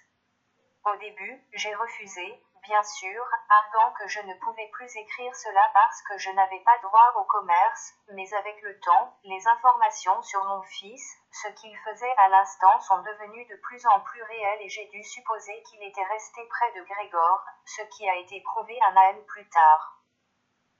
Au 0.84 0.96
début, 0.96 1.46
j'ai 1.53 1.74
refusé, 1.74 2.42
bien 2.69 2.83
sûr, 2.83 3.25
arguant 3.49 3.93
que 3.93 4.07
je 4.09 4.21
ne 4.21 4.35
pouvais 4.35 4.69
plus 4.73 4.95
écrire 4.95 5.35
cela 5.35 5.71
parce 5.73 6.03
que 6.03 6.19
je 6.19 6.31
n'avais 6.33 6.61
pas 6.61 6.77
droit 6.83 7.14
au 7.16 7.25
commerce, 7.25 7.95
mais 8.12 8.31
avec 8.35 8.61
le 8.61 8.79
temps, 8.81 9.16
les 9.25 9.49
informations 9.49 10.21
sur 10.23 10.45
mon 10.45 10.61
fils, 10.62 11.16
ce 11.33 11.49
qu'il 11.49 11.75
faisait 11.79 12.14
à 12.19 12.29
l'instant 12.29 12.79
sont 12.81 12.99
devenues 12.99 13.47
de 13.47 13.57
plus 13.57 13.87
en 13.87 14.01
plus 14.01 14.23
réelles 14.23 14.61
et 14.61 14.69
j'ai 14.69 14.87
dû 14.89 15.03
supposer 15.03 15.62
qu'il 15.62 15.83
était 15.83 16.05
resté 16.05 16.47
près 16.47 16.73
de 16.73 16.85
Grégor, 16.85 17.43
ce 17.64 17.83
qui 17.97 18.07
a 18.07 18.16
été 18.16 18.43
prouvé 18.43 18.79
un 18.83 18.97
an 18.97 19.14
plus 19.27 19.49
tard. 19.49 19.99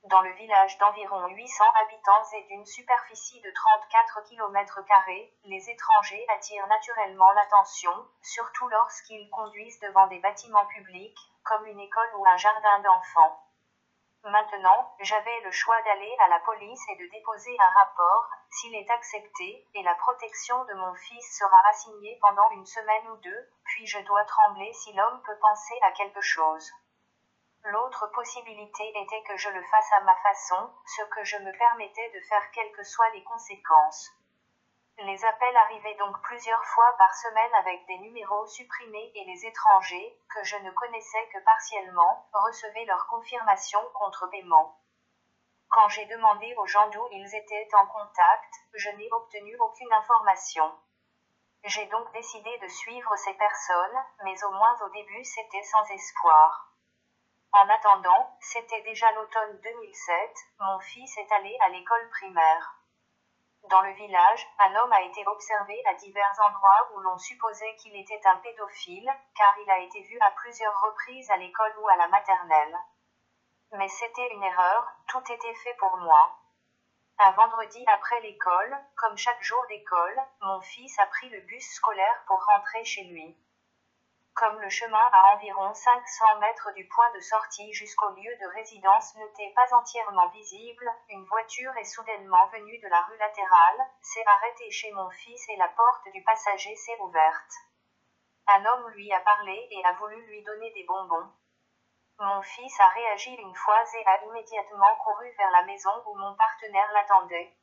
Dans 0.03 0.21
le 0.21 0.31
village 0.33 0.77
d'environ 0.77 1.27
800 1.27 1.63
habitants 1.81 2.23
et 2.33 2.43
d'une 2.43 2.65
superficie 2.65 3.41
de 3.41 3.51
34 3.51 4.23
km, 4.29 4.79
les 5.43 5.69
étrangers 5.69 6.25
attirent 6.29 6.67
naturellement 6.67 7.31
l'attention, 7.31 7.91
surtout 8.21 8.67
lorsqu'ils 8.69 9.29
conduisent 9.31 9.79
devant 9.79 10.07
des 10.07 10.19
bâtiments 10.19 10.67
publics, 10.67 11.19
comme 11.43 11.65
une 11.65 11.79
école 11.79 12.15
ou 12.17 12.25
un 12.25 12.37
jardin 12.37 12.79
d'enfants. 12.79 13.43
Maintenant, 14.23 14.93
j'avais 14.99 15.39
le 15.41 15.51
choix 15.51 15.81
d'aller 15.83 16.15
à 16.19 16.27
la 16.27 16.39
police 16.41 16.83
et 16.89 16.95
de 16.97 17.09
déposer 17.09 17.55
un 17.57 17.79
rapport, 17.79 18.29
s'il 18.51 18.75
est 18.75 18.89
accepté, 18.89 19.65
et 19.73 19.83
la 19.83 19.95
protection 19.95 20.65
de 20.65 20.73
mon 20.73 20.93
fils 20.93 21.37
sera 21.37 21.57
assignée 21.69 22.17
pendant 22.21 22.49
une 22.51 22.65
semaine 22.65 23.07
ou 23.09 23.15
deux, 23.17 23.49
puis 23.63 23.87
je 23.87 23.99
dois 23.99 24.25
trembler 24.25 24.73
si 24.73 24.91
l'homme 24.93 25.21
peut 25.25 25.37
penser 25.39 25.79
à 25.83 25.91
quelque 25.93 26.21
chose. 26.21 26.69
L'autre 27.63 28.07
possibilité 28.07 28.89
était 28.95 29.23
que 29.23 29.37
je 29.37 29.49
le 29.49 29.63
fasse 29.63 29.91
à 29.93 30.01
ma 30.01 30.15
façon, 30.17 30.69
ce 30.85 31.03
que 31.03 31.23
je 31.23 31.37
me 31.37 31.57
permettais 31.57 32.09
de 32.11 32.19
faire 32.27 32.51
quelles 32.51 32.71
que 32.73 32.83
soient 32.83 33.09
les 33.11 33.23
conséquences. 33.23 34.11
Les 35.01 35.23
appels 35.23 35.55
arrivaient 35.55 35.95
donc 35.95 36.21
plusieurs 36.23 36.65
fois 36.65 36.93
par 36.97 37.15
semaine 37.15 37.53
avec 37.53 37.85
des 37.85 37.99
numéros 37.99 38.45
supprimés 38.47 39.11
et 39.15 39.23
les 39.23 39.45
étrangers, 39.45 40.19
que 40.35 40.43
je 40.43 40.57
ne 40.57 40.71
connaissais 40.71 41.25
que 41.31 41.39
partiellement, 41.45 42.27
recevaient 42.33 42.83
leur 42.83 43.07
confirmation 43.07 43.79
contre 43.93 44.27
paiement. 44.27 44.77
Quand 45.69 45.87
j'ai 45.87 46.05
demandé 46.07 46.53
aux 46.57 46.67
gens 46.67 46.89
d'où 46.89 47.07
ils 47.11 47.33
étaient 47.33 47.69
en 47.75 47.87
contact, 47.87 48.53
je 48.73 48.89
n'ai 48.89 49.07
obtenu 49.13 49.55
aucune 49.61 49.93
information. 49.93 50.69
J'ai 51.63 51.85
donc 51.85 52.11
décidé 52.11 52.57
de 52.57 52.67
suivre 52.67 53.15
ces 53.15 53.33
personnes, 53.35 54.03
mais 54.25 54.43
au 54.43 54.51
moins 54.51 54.75
au 54.81 54.89
début 54.89 55.23
c'était 55.23 55.63
sans 55.63 55.85
espoir. 55.91 56.73
En 57.53 57.69
attendant, 57.69 58.37
c'était 58.41 58.81
déjà 58.81 59.09
l'automne 59.13 59.61
2007, 59.63 60.35
mon 60.59 60.79
fils 60.79 61.17
est 61.17 61.31
allé 61.31 61.57
à 61.61 61.69
l'école 61.69 62.09
primaire. 62.09 62.78
Dans 63.69 63.81
le 63.81 63.91
village, 63.91 64.47
un 64.57 64.75
homme 64.77 64.91
a 64.91 65.03
été 65.03 65.23
observé 65.27 65.79
à 65.85 65.93
divers 65.93 66.39
endroits 66.43 66.89
où 66.95 67.01
l'on 67.01 67.19
supposait 67.19 67.75
qu'il 67.75 67.95
était 67.95 68.25
un 68.25 68.37
pédophile, 68.37 69.13
car 69.35 69.53
il 69.63 69.69
a 69.69 69.77
été 69.77 70.01
vu 70.01 70.17
à 70.21 70.31
plusieurs 70.31 70.73
reprises 70.81 71.29
à 71.29 71.37
l'école 71.37 71.75
ou 71.79 71.87
à 71.87 71.95
la 71.95 72.07
maternelle. 72.07 72.79
Mais 73.73 73.87
c'était 73.87 74.33
une 74.33 74.43
erreur, 74.43 74.87
tout 75.07 75.21
était 75.31 75.53
fait 75.53 75.75
pour 75.75 75.97
moi. 75.97 76.35
Un 77.19 77.29
vendredi 77.33 77.85
après 77.93 78.19
l'école, 78.21 78.75
comme 78.95 79.17
chaque 79.17 79.43
jour 79.43 79.63
d'école, 79.69 80.19
mon 80.41 80.59
fils 80.61 80.97
a 80.97 81.05
pris 81.05 81.29
le 81.29 81.41
bus 81.41 81.75
scolaire 81.75 82.23
pour 82.25 82.43
rentrer 82.43 82.83
chez 82.83 83.03
lui. 83.03 83.37
Comme 84.35 84.59
le 84.61 84.69
chemin 84.69 85.09
à 85.11 85.35
environ 85.35 85.73
500 85.73 86.39
mètres 86.39 86.71
du 86.73 86.87
point 86.87 87.11
de 87.13 87.19
sortie 87.19 87.73
jusqu'au 87.73 88.09
lieu 88.11 88.35
de 88.39 88.53
résidence 88.55 89.15
n'était 89.15 89.53
pas 89.55 89.75
entièrement 89.75 90.29
visible, 90.29 90.89
une 91.09 91.25
voiture 91.25 91.75
est 91.77 91.83
soudainement 91.83 92.47
venue 92.47 92.79
de 92.79 92.87
la 92.87 93.01
rue 93.01 93.17
latérale, 93.17 93.87
s'est 94.01 94.25
arrêtée 94.25 94.71
chez 94.71 94.91
mon 94.93 95.09
fils 95.09 95.49
et 95.49 95.57
la 95.57 95.67
porte 95.67 96.07
du 96.13 96.23
passager 96.23 96.75
s'est 96.75 96.99
ouverte. 97.01 97.53
Un 98.47 98.65
homme 98.65 98.89
lui 98.89 99.11
a 99.13 99.19
parlé 99.19 99.67
et 99.71 99.85
a 99.85 99.93
voulu 99.93 100.25
lui 100.27 100.43
donner 100.43 100.71
des 100.71 100.85
bonbons. 100.85 101.31
Mon 102.19 102.41
fils 102.41 102.79
a 102.79 102.89
réagi 102.89 103.33
une 103.35 103.55
fois 103.55 103.83
et 103.93 104.05
a 104.05 104.23
immédiatement 104.25 104.95
couru 105.03 105.29
vers 105.37 105.51
la 105.51 105.63
maison 105.63 105.91
où 106.05 106.15
mon 106.15 106.35
partenaire 106.35 106.91
l'attendait. 106.93 107.58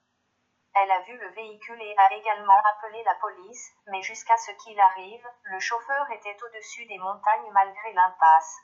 Elle 0.79 0.91
a 0.91 1.01
vu 1.01 1.16
le 1.16 1.29
véhicule 1.31 1.81
et 1.81 1.95
a 1.97 2.12
également 2.12 2.61
appelé 2.64 3.03
la 3.05 3.14
police, 3.14 3.72
mais 3.87 4.03
jusqu'à 4.03 4.37
ce 4.37 4.51
qu'il 4.51 4.79
arrive, 4.79 5.27
le 5.45 5.59
chauffeur 5.59 6.11
était 6.11 6.37
au-dessus 6.43 6.85
des 6.85 6.99
montagnes 6.99 7.51
malgré 7.53 7.93
l'impasse. 7.95 8.59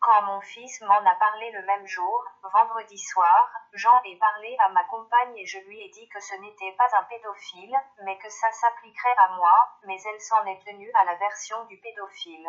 Quand 0.00 0.22
mon 0.22 0.40
fils 0.40 0.80
m'en 0.82 1.04
a 1.04 1.14
parlé 1.16 1.50
le 1.50 1.62
même 1.62 1.86
jour, 1.88 2.24
vendredi 2.44 2.98
soir, 2.98 3.50
j'en 3.72 4.00
ai 4.04 4.16
parlé 4.16 4.56
à 4.60 4.68
ma 4.68 4.84
compagne 4.84 5.36
et 5.36 5.46
je 5.46 5.58
lui 5.58 5.80
ai 5.80 5.88
dit 5.88 6.08
que 6.08 6.20
ce 6.20 6.36
n'était 6.36 6.76
pas 6.78 6.96
un 6.96 7.02
pédophile, 7.02 7.76
mais 8.04 8.16
que 8.18 8.28
ça 8.28 8.52
s'appliquerait 8.52 9.16
à 9.16 9.28
moi, 9.36 9.76
mais 9.86 10.00
elle 10.00 10.20
s'en 10.20 10.46
est 10.46 10.64
tenue 10.64 10.92
à 10.94 11.04
la 11.04 11.16
version 11.16 11.64
du 11.64 11.80
pédophile. 11.80 12.48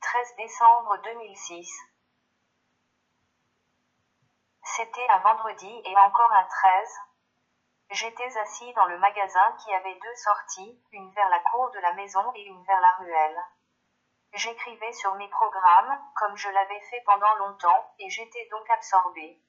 13 0.00 0.34
décembre 0.36 0.98
2006. 1.04 1.80
C'était 4.64 5.06
un 5.10 5.18
vendredi 5.18 5.80
et 5.84 5.96
encore 5.96 6.32
un 6.32 6.44
13. 6.44 7.00
J'étais 7.92 8.36
assis 8.38 8.72
dans 8.74 8.84
le 8.84 8.98
magasin 8.98 9.56
qui 9.58 9.74
avait 9.74 9.98
deux 9.98 10.14
sorties, 10.14 10.80
une 10.92 11.10
vers 11.12 11.28
la 11.28 11.40
cour 11.40 11.72
de 11.72 11.80
la 11.80 11.92
maison 11.94 12.22
et 12.36 12.42
une 12.42 12.62
vers 12.62 12.80
la 12.80 12.92
ruelle. 12.92 13.44
J'écrivais 14.32 14.92
sur 14.92 15.12
mes 15.16 15.28
programmes, 15.28 15.98
comme 16.14 16.36
je 16.36 16.48
l'avais 16.50 16.80
fait 16.82 17.02
pendant 17.04 17.34
longtemps, 17.34 17.92
et 17.98 18.08
j'étais 18.08 18.46
donc 18.52 18.70
absorbé. 18.70 19.42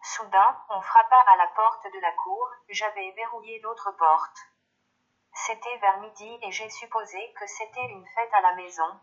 Soudain, 0.00 0.56
on 0.70 0.80
frappa 0.80 1.24
à 1.26 1.36
la 1.36 1.48
porte 1.48 1.84
de 1.92 2.00
la 2.00 2.12
cour, 2.12 2.48
j'avais 2.70 3.10
verrouillé 3.10 3.60
l'autre 3.60 3.92
porte. 3.98 4.38
C'était 5.34 5.76
vers 5.76 6.00
midi 6.00 6.38
et 6.40 6.50
j'ai 6.50 6.70
supposé 6.70 7.34
que 7.34 7.46
c'était 7.46 7.86
une 7.90 8.06
fête 8.14 8.32
à 8.32 8.40
la 8.40 8.54
maison. 8.54 8.98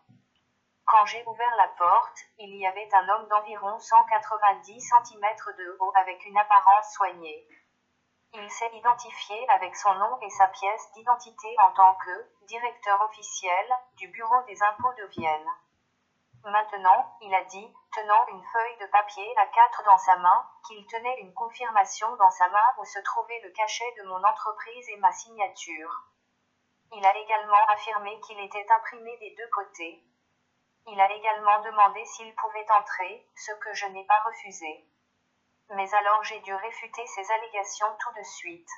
Quand 0.86 1.06
j'ai 1.06 1.24
ouvert 1.28 1.56
la 1.56 1.68
porte, 1.68 2.18
il 2.40 2.56
y 2.56 2.66
avait 2.66 2.90
un 2.96 3.10
homme 3.10 3.28
d'environ 3.28 3.78
190 3.78 4.82
cm 4.82 5.22
de 5.56 5.78
haut 5.80 5.94
avec 5.96 6.26
une 6.26 6.38
apparence 6.38 6.94
soignée. 6.94 7.48
Il 8.38 8.52
s'est 8.52 8.70
identifié 8.74 9.48
avec 9.50 9.74
son 9.78 9.94
nom 9.94 10.20
et 10.22 10.30
sa 10.30 10.48
pièce 10.50 10.92
d'identité 10.92 11.56
en 11.64 11.72
tant 11.72 11.96
que 11.96 12.46
directeur 12.48 13.00
officiel 13.04 13.66
du 13.96 14.10
Bureau 14.10 14.44
des 14.44 14.62
impôts 14.62 14.94
de 14.94 15.06
Vienne. 15.06 15.50
Maintenant, 16.44 17.16
il 17.22 17.34
a 17.34 17.46
dit, 17.46 17.74
tenant 17.94 18.28
une 18.28 18.44
feuille 18.44 18.78
de 18.82 18.88
papier 18.88 19.34
à 19.38 19.48
quatre 19.48 19.84
dans 19.86 19.98
sa 19.98 20.18
main, 20.18 20.50
qu'il 20.68 20.86
tenait 20.86 21.22
une 21.22 21.34
confirmation 21.34 22.14
dans 22.18 22.30
sa 22.30 22.50
main 22.50 22.74
où 22.78 22.84
se 22.84 23.00
trouvait 23.00 23.40
le 23.40 23.52
cachet 23.52 23.90
de 24.00 24.04
mon 24.04 24.22
entreprise 24.22 24.90
et 24.90 24.98
ma 24.98 25.14
signature. 25.14 26.04
Il 26.92 27.06
a 27.06 27.16
également 27.16 27.66
affirmé 27.70 28.20
qu'il 28.20 28.40
était 28.42 28.68
imprimé 28.70 29.18
des 29.18 29.34
deux 29.38 29.50
côtés. 29.50 30.04
Il 30.88 31.00
a 31.00 31.10
également 31.10 31.62
demandé 31.62 32.04
s'il 32.04 32.36
pouvait 32.36 32.70
entrer, 32.70 33.30
ce 33.34 33.54
que 33.54 33.74
je 33.74 33.86
n'ai 33.88 34.06
pas 34.06 34.22
refusé. 34.26 34.86
Mais 35.70 35.94
alors 35.94 36.24
j'ai 36.24 36.40
dû 36.42 36.54
réfuter 36.54 37.06
ces 37.08 37.32
allégations 37.32 37.96
tout 38.00 38.14
de 38.18 38.24
suite. 38.24 38.70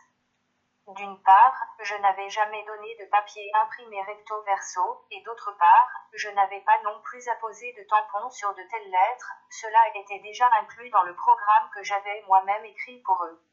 D'une 0.87 1.21
part, 1.21 1.67
je 1.79 1.95
n'avais 1.95 2.29
jamais 2.29 2.63
donné 2.63 2.95
de 2.95 3.05
papier 3.07 3.51
imprimé 3.55 4.01
recto 4.03 4.41
verso, 4.43 5.05
et 5.11 5.21
d'autre 5.23 5.51
part, 5.59 5.89
je 6.13 6.29
n'avais 6.29 6.61
pas 6.61 6.81
non 6.83 7.01
plus 7.01 7.27
apposé 7.27 7.73
de 7.73 7.83
tampons 7.83 8.29
sur 8.29 8.53
de 8.53 8.63
telles 8.71 8.89
lettres, 8.89 9.33
cela 9.49 9.79
était 9.95 10.19
déjà 10.19 10.49
inclus 10.61 10.89
dans 10.91 11.03
le 11.03 11.13
programme 11.13 11.69
que 11.75 11.83
j'avais 11.83 12.21
moi-même 12.27 12.63
écrit 12.63 13.01
pour 13.01 13.21
eux. 13.25 13.43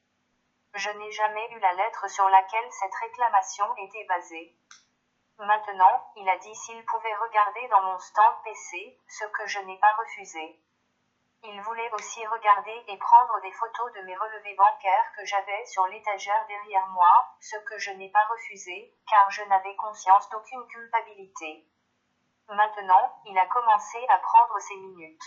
Je 0.74 0.90
n'ai 0.90 1.10
jamais 1.10 1.50
eu 1.50 1.58
la 1.58 1.72
lettre 1.72 2.08
sur 2.08 2.28
laquelle 2.28 2.70
cette 2.70 2.94
réclamation 2.94 3.66
était 3.78 4.04
basée. 4.04 4.56
Maintenant, 5.38 6.12
il 6.14 6.28
a 6.28 6.38
dit 6.38 6.54
s'il 6.54 6.84
pouvait 6.84 7.16
regarder 7.16 7.66
dans 7.66 7.82
mon 7.82 7.98
stand 7.98 8.34
PC, 8.44 8.96
ce 9.08 9.24
que 9.24 9.46
je 9.48 9.58
n'ai 9.58 9.78
pas 9.80 9.92
refusé. 9.94 10.63
Il 11.46 11.60
voulait 11.60 11.92
aussi 11.92 12.26
regarder 12.26 12.84
et 12.88 12.96
prendre 12.96 13.38
des 13.42 13.52
photos 13.52 13.92
de 13.92 14.00
mes 14.00 14.16
relevés 14.16 14.54
bancaires 14.54 15.12
que 15.14 15.26
j'avais 15.26 15.66
sur 15.66 15.86
l'étagère 15.88 16.46
derrière 16.48 16.86
moi, 16.86 17.36
ce 17.38 17.56
que 17.68 17.78
je 17.78 17.90
n'ai 17.90 18.08
pas 18.08 18.24
refusé, 18.30 18.94
car 19.10 19.30
je 19.30 19.42
n'avais 19.42 19.76
conscience 19.76 20.26
d'aucune 20.30 20.66
culpabilité. 20.68 21.68
Maintenant, 22.48 23.20
il 23.26 23.36
a 23.36 23.44
commencé 23.44 23.98
à 24.08 24.18
prendre 24.20 24.58
ses 24.58 24.76
minutes. 24.76 25.22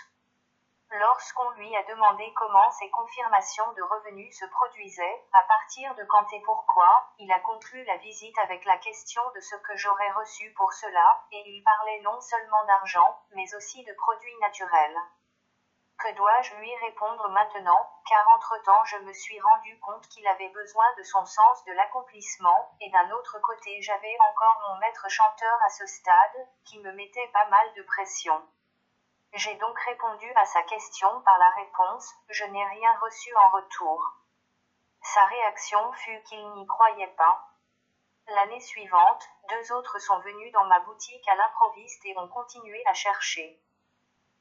Lorsqu'on 0.89 1.51
lui 1.51 1.75
a 1.75 1.83
demandé 1.83 2.33
comment 2.35 2.71
ces 2.71 2.89
confirmations 2.89 3.71
de 3.73 3.83
revenus 3.83 4.39
se 4.39 4.45
produisaient, 4.45 5.23
à 5.33 5.43
partir 5.43 5.93
de 5.95 6.03
quand 6.05 6.33
et 6.33 6.41
pourquoi, 6.41 7.11
il 7.19 7.31
a 7.31 7.39
conclu 7.41 7.83
la 7.83 7.97
visite 7.97 8.37
avec 8.39 8.65
la 8.65 8.77
question 8.77 9.21
de 9.35 9.39
ce 9.39 9.55
que 9.57 9.75
j'aurais 9.75 10.11
reçu 10.13 10.51
pour 10.53 10.73
cela, 10.73 11.25
et 11.31 11.43
il 11.45 11.63
parlait 11.63 12.01
non 12.01 12.19
seulement 12.21 12.65
d'argent, 12.65 13.21
mais 13.35 13.53
aussi 13.53 13.83
de 13.83 13.93
produits 13.93 14.37
naturels. 14.41 14.97
Que 15.99 16.13
dois-je 16.13 16.53
lui 16.57 16.75
répondre 16.75 17.27
maintenant, 17.29 17.89
car 18.07 18.27
entre-temps 18.35 18.85
je 18.85 18.97
me 18.97 19.13
suis 19.13 19.41
rendu 19.41 19.79
compte 19.79 20.07
qu'il 20.09 20.27
avait 20.27 20.49
besoin 20.49 20.85
de 20.95 21.01
son 21.01 21.25
sens 21.25 21.65
de 21.65 21.71
l'accomplissement, 21.71 22.71
et 22.79 22.91
d'un 22.91 23.09
autre 23.11 23.39
côté 23.39 23.81
j'avais 23.81 24.15
encore 24.29 24.61
mon 24.69 24.77
maître 24.77 25.09
chanteur 25.09 25.57
à 25.65 25.69
ce 25.69 25.87
stade, 25.87 26.47
qui 26.65 26.77
me 26.79 26.91
mettait 26.91 27.27
pas 27.29 27.47
mal 27.47 27.73
de 27.73 27.81
pression. 27.81 28.47
J'ai 29.33 29.55
donc 29.55 29.79
répondu 29.79 30.31
à 30.35 30.45
sa 30.45 30.61
question 30.63 31.21
par 31.21 31.37
la 31.39 31.49
réponse 31.49 32.13
Je 32.29 32.45
n'ai 32.45 32.65
rien 32.65 32.95
reçu 32.99 33.35
en 33.35 33.49
retour. 33.49 34.13
Sa 35.01 35.25
réaction 35.25 35.93
fut 35.93 36.21
qu'il 36.23 36.47
n'y 36.53 36.67
croyait 36.67 37.15
pas. 37.17 37.43
L'année 38.27 38.59
suivante, 38.59 39.27
deux 39.49 39.71
autres 39.73 39.97
sont 39.99 40.19
venus 40.19 40.51
dans 40.51 40.65
ma 40.65 40.79
boutique 40.81 41.27
à 41.27 41.35
l'improviste 41.35 42.05
et 42.05 42.17
ont 42.19 42.27
continué 42.27 42.83
à 42.85 42.93
chercher. 42.93 43.59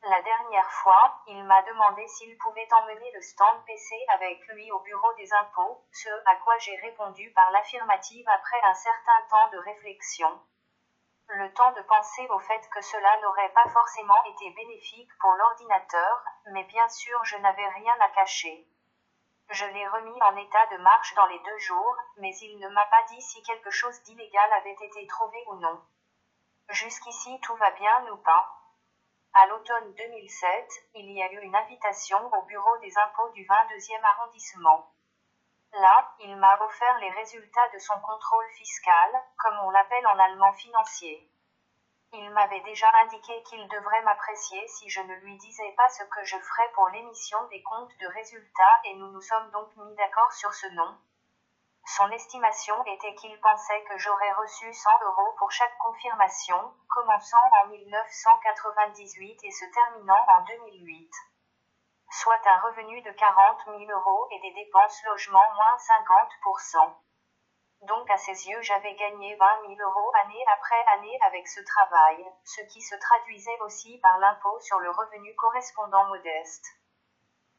La 0.09 0.23
dernière 0.23 0.71
fois, 0.71 1.21
il 1.27 1.43
m'a 1.43 1.63
demandé 1.63 2.07
s'il 2.07 2.39
pouvait 2.39 2.73
emmener 2.73 3.11
le 3.11 3.21
stand 3.23 3.65
PC 3.65 3.97
avec 4.11 4.47
lui 4.47 4.71
au 4.71 4.79
bureau 4.79 5.13
des 5.15 5.33
impôts, 5.33 5.85
ce 5.91 6.09
à 6.27 6.37
quoi 6.37 6.57
j'ai 6.59 6.77
répondu 6.77 7.33
par 7.33 7.51
l'affirmative 7.51 8.25
après 8.29 8.61
un 8.63 8.75
certain 8.75 9.23
temps 9.29 9.51
de 9.51 9.59
réflexion. 9.59 10.31
Le 11.27 11.53
temps 11.55 11.73
de 11.73 11.83
penser 11.83 12.25
au 12.31 12.39
fait 12.39 12.69
que 12.71 12.81
cela 12.83 13.21
n'aurait 13.21 13.53
pas 13.53 13.69
forcément 13.71 14.23
été 14.27 14.49
bénéfique 14.51 15.11
pour 15.19 15.33
l'ordinateur, 15.33 16.25
mais 16.53 16.63
bien 16.63 16.89
sûr 16.89 17.25
je 17.25 17.39
n'avais 17.39 17.69
rien 17.71 17.97
à 17.99 18.09
cacher. 18.11 18.65
Je 19.51 19.67
l'ai 19.67 19.89
remis 19.89 20.23
en 20.23 20.37
état 20.37 20.67
de 20.67 20.77
marche 20.77 21.15
dans 21.15 21.27
les 21.27 21.41
deux 21.41 21.59
jours, 21.59 21.97
mais 22.19 22.33
il 22.43 22.61
ne 22.61 22.69
m'a 22.69 22.87
pas 22.87 23.03
dit 23.09 23.23
si 23.23 23.43
quelque 23.43 23.71
chose 23.71 24.01
d'illégal 24.03 24.53
avait 24.53 24.77
été 24.81 25.05
trouvé 25.09 25.45
ou 25.49 25.57
non. 25.57 25.83
Jusqu'ici 26.69 27.41
tout 27.41 27.57
va 27.57 27.73
bien 27.73 28.07
ou 28.13 28.17
pas. 28.19 28.56
À 29.39 29.45
l'automne 29.49 29.93
2007, 29.93 30.67
il 30.95 31.13
y 31.13 31.23
a 31.23 31.31
eu 31.31 31.43
une 31.43 31.55
invitation 31.55 32.17
au 32.33 32.43
bureau 32.47 32.79
des 32.79 32.97
impôts 32.97 33.29
du 33.35 33.45
22e 33.45 34.03
arrondissement. 34.03 34.91
Là, 35.75 36.15
il 36.21 36.35
m'a 36.37 36.59
offert 36.59 36.99
les 37.01 37.11
résultats 37.11 37.69
de 37.75 37.79
son 37.79 38.01
contrôle 38.01 38.49
fiscal, 38.57 39.11
comme 39.37 39.59
on 39.67 39.69
l'appelle 39.69 40.07
en 40.07 40.19
allemand 40.19 40.55
financier. 40.55 41.31
Il 42.15 42.31
m'avait 42.31 42.63
déjà 42.63 42.91
indiqué 43.03 43.43
qu'il 43.43 43.69
devrait 43.69 44.03
m'apprécier 44.05 44.67
si 44.69 44.89
je 44.89 45.03
ne 45.03 45.15
lui 45.17 45.37
disais 45.37 45.75
pas 45.77 45.91
ce 45.91 46.05
que 46.05 46.25
je 46.25 46.39
ferais 46.39 46.73
pour 46.73 46.89
l'émission 46.89 47.45
des 47.49 47.63
comptes 47.63 47.93
de 48.01 48.07
résultats 48.07 48.81
et 48.85 48.95
nous 48.95 49.13
nous 49.13 49.21
sommes 49.21 49.51
donc 49.51 49.69
mis 49.77 49.95
d'accord 49.97 50.33
sur 50.33 50.55
ce 50.55 50.69
nom. 50.69 50.97
Son 51.87 52.11
estimation 52.11 52.85
était 52.85 53.15
qu'il 53.15 53.41
pensait 53.41 53.85
que 53.85 53.97
j'aurais 53.99 54.33
reçu 54.33 54.73
100 54.73 54.91
euros 55.03 55.35
pour 55.39 55.51
chaque 55.51 55.79
confirmation, 55.79 56.75
commençant 56.89 57.51
en 57.63 57.69
1998 57.69 59.45
et 59.45 59.51
se 59.51 59.65
terminant 59.73 60.27
en 60.29 60.45
2008 60.45 61.11
soit 62.11 62.41
un 62.47 62.61
revenu 62.61 63.03
de 63.03 63.11
40 63.11 63.59
000 63.67 63.79
euros 63.91 64.29
et 64.31 64.41
des 64.41 64.53
dépenses 64.53 65.03
logement 65.05 65.45
moins 65.55 65.77
50%. 65.77 66.95
Donc 67.83 68.11
à 68.11 68.17
ses 68.17 68.49
yeux 68.49 68.63
j'avais 68.63 68.95
gagné 68.95 69.37
20 69.37 69.47
000 69.69 69.81
euros 69.81 70.13
année 70.25 70.45
après 70.55 70.83
année 70.95 71.19
avec 71.27 71.47
ce 71.47 71.61
travail, 71.61 72.25
ce 72.45 72.63
qui 72.63 72.81
se 72.81 72.95
traduisait 72.97 73.61
aussi 73.61 73.99
par 73.99 74.19
l'impôt 74.19 74.59
sur 74.61 74.79
le 74.81 74.91
revenu 74.91 75.35
correspondant 75.37 76.07
modeste. 76.07 76.65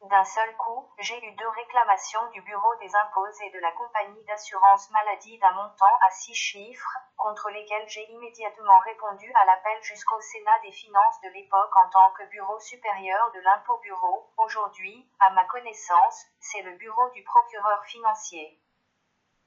D'un 0.04 0.24
seul 0.24 0.56
coup, 0.58 0.88
j'ai 1.00 1.18
eu 1.26 1.32
deux 1.32 1.50
réclamations 1.50 2.30
du 2.30 2.42
Bureau 2.42 2.76
des 2.76 2.96
impôts 2.96 3.28
et 3.42 3.50
de 3.50 3.60
la 3.60 3.72
compagnie 3.72 4.24
d'assurance 4.26 4.92
maladie 4.92 5.40
d'un 5.40 5.52
montant 5.52 5.98
à 6.06 6.12
six 6.12 6.36
chiffres, 6.36 6.98
contre 7.18 7.50
lesquels 7.50 7.90
j'ai 7.90 8.10
immédiatement 8.12 8.78
répondu 8.80 9.32
à 9.34 9.46
l'appel 9.46 9.82
jusqu'au 9.82 10.22
Sénat 10.22 10.60
des 10.60 10.72
finances 10.72 11.20
de 11.22 11.30
l'époque 11.30 11.76
en 11.76 11.90
tant 11.90 12.12
que 12.12 12.24
bureau 12.26 12.60
supérieur 12.60 13.32
de 13.32 13.40
l'impôt 13.40 13.78
bureau. 13.80 14.32
Aujourd'hui, 14.38 15.12
à 15.20 15.32
ma 15.32 15.46
connaissance, 15.46 16.26
c'est 16.40 16.62
le 16.62 16.78
bureau 16.78 17.10
du 17.10 17.24
procureur 17.24 17.84
financier. 17.86 18.62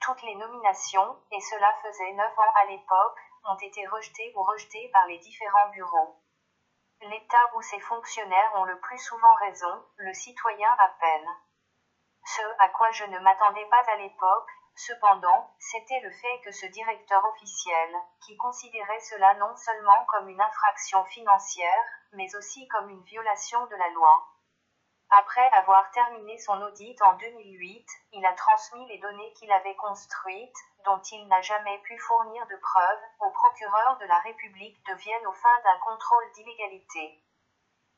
Toutes 0.01 0.23
les 0.23 0.35
nominations, 0.35 1.17
et 1.31 1.41
cela 1.41 1.73
faisait 1.83 2.13
neuf 2.13 2.39
ans 2.39 2.53
à 2.63 2.65
l'époque, 2.67 3.19
ont 3.45 3.57
été 3.57 3.87
rejetées 3.87 4.33
ou 4.35 4.43
rejetées 4.43 4.91
par 4.93 5.07
les 5.07 5.19
différents 5.19 5.69
bureaux. 5.69 6.17
L'État 7.03 7.51
ou 7.55 7.63
ses 7.63 7.81
fonctionnaires 7.81 8.53
ont 8.57 8.65
le 8.65 8.79
plus 8.81 8.99
souvent 8.99 9.35
raison, 9.37 9.87
le 9.97 10.13
citoyen 10.13 10.71
à 10.79 10.89
peine. 11.01 11.29
Ce 12.27 12.43
à 12.59 12.69
quoi 12.69 12.91
je 12.91 13.05
ne 13.05 13.19
m'attendais 13.21 13.65
pas 13.67 13.83
à 13.93 13.97
l'époque, 13.97 14.51
cependant, 14.75 15.55
c'était 15.59 16.01
le 16.01 16.11
fait 16.11 16.41
que 16.45 16.53
ce 16.53 16.67
directeur 16.67 17.25
officiel, 17.25 17.97
qui 18.27 18.37
considérait 18.37 19.01
cela 19.01 19.35
non 19.35 19.57
seulement 19.57 20.05
comme 20.11 20.29
une 20.29 20.41
infraction 20.41 21.03
financière, 21.07 21.85
mais 22.13 22.35
aussi 22.37 22.69
comme 22.69 22.91
une 22.91 23.05
violation 23.05 23.65
de 23.67 23.77
la 23.77 23.89
loi. 23.91 24.27
Après 25.11 25.49
avoir 25.53 25.91
terminé 25.93 26.39
son 26.39 26.61
audit 26.63 27.01
en 27.03 27.15
2008, 27.15 27.87
il 28.13 28.27
a 28.27 28.33
transmis 28.35 28.87
les 28.89 28.99
données 28.99 29.33
qu'il 29.33 29.51
avait 29.51 29.75
construites, 29.77 30.59
dont 30.85 31.01
il 31.13 31.27
n'a 31.29 31.41
jamais 31.41 31.79
pu 31.79 31.99
fournir 31.99 32.47
de 32.47 32.57
preuves, 32.57 33.03
au 33.21 33.31
procureur 33.31 33.97
de 33.99 34.07
la 34.07 34.19
République 34.19 34.85
de 34.87 34.95
Vienne 34.95 35.27
aux 35.27 35.33
fins 35.33 35.61
d'un 35.65 35.79
contrôle 35.79 36.31
d'illégalité. 36.35 37.23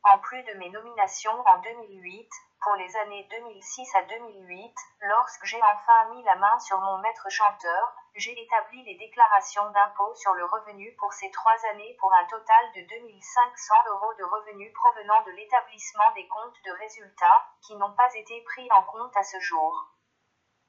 En 0.03 0.19
plus 0.19 0.43
de 0.43 0.53
mes 0.55 0.69
nominations 0.69 1.39
en 1.47 1.59
2008, 1.59 2.29
pour 2.61 2.75
les 2.75 2.95
années 2.97 3.27
2006 3.29 3.95
à 3.95 4.03
2008, 4.03 4.75
lorsque 5.01 5.45
j'ai 5.45 5.61
enfin 5.61 6.09
mis 6.11 6.23
la 6.23 6.35
main 6.35 6.59
sur 6.59 6.79
mon 6.79 6.97
maître 6.97 7.29
chanteur, 7.29 7.93
j'ai 8.15 8.37
établi 8.41 8.83
les 8.83 8.95
déclarations 8.95 9.69
d'impôt 9.71 10.13
sur 10.15 10.33
le 10.33 10.45
revenu 10.45 10.93
pour 10.99 11.13
ces 11.13 11.31
trois 11.31 11.55
années 11.71 11.95
pour 11.99 12.13
un 12.13 12.25
total 12.25 12.71
de 12.75 12.81
2500 12.81 13.75
euros 13.91 14.13
de 14.15 14.23
revenus 14.23 14.73
provenant 14.73 15.21
de 15.23 15.31
l'établissement 15.31 16.11
des 16.15 16.27
comptes 16.27 16.61
de 16.65 16.71
résultats, 16.71 17.47
qui 17.61 17.75
n'ont 17.75 17.93
pas 17.93 18.13
été 18.13 18.41
pris 18.43 18.69
en 18.71 18.83
compte 18.83 19.15
à 19.15 19.23
ce 19.23 19.39
jour. 19.39 19.92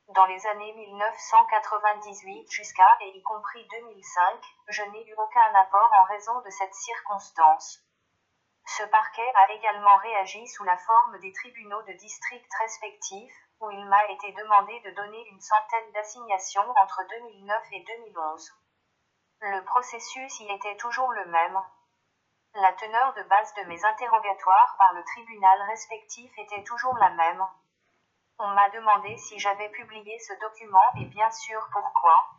Dans 0.08 0.26
les 0.26 0.46
années 0.46 0.72
1998 0.74 2.50
jusqu'à 2.50 2.96
et 3.00 3.08
y 3.16 3.22
compris 3.22 3.66
2005, 3.70 4.40
je 4.68 4.82
n'ai 4.82 5.08
eu 5.08 5.14
aucun 5.14 5.54
apport 5.54 5.90
en 5.98 6.04
raison 6.04 6.40
de 6.42 6.50
cette 6.50 6.74
circonstance. 6.74 7.80
Ce 8.66 8.82
parquet 8.84 9.32
a 9.34 9.50
également 9.52 9.96
réagi 9.96 10.46
sous 10.48 10.64
la 10.64 10.76
forme 10.76 11.18
des 11.20 11.32
tribunaux 11.32 11.82
de 11.84 11.94
district 11.94 12.52
respectifs, 12.60 13.34
où 13.60 13.70
il 13.70 13.84
m'a 13.86 14.04
été 14.10 14.30
demandé 14.32 14.78
de 14.80 14.90
donner 14.90 15.26
une 15.30 15.40
centaine 15.40 15.90
d'assignations 15.92 16.70
entre 16.82 17.02
2009 17.08 17.62
et 17.72 17.80
2011. 17.80 18.52
Le 19.40 19.64
processus 19.64 20.40
y 20.40 20.52
était 20.52 20.76
toujours 20.76 21.12
le 21.12 21.24
même. 21.26 21.62
La 22.56 22.74
teneur 22.74 23.14
de 23.14 23.22
base 23.22 23.54
de 23.54 23.62
mes 23.64 23.82
interrogatoires 23.82 24.76
par 24.78 24.92
le 24.92 25.02
tribunal 25.02 25.62
respectif 25.62 26.30
était 26.36 26.64
toujours 26.64 26.96
la 26.98 27.08
même. 27.08 27.46
On 28.38 28.48
m'a 28.48 28.68
demandé 28.70 29.16
si 29.16 29.38
j'avais 29.38 29.68
publié 29.68 30.18
ce 30.18 30.32
document 30.40 30.92
et 30.98 31.04
bien 31.04 31.30
sûr 31.30 31.68
pourquoi. 31.72 32.30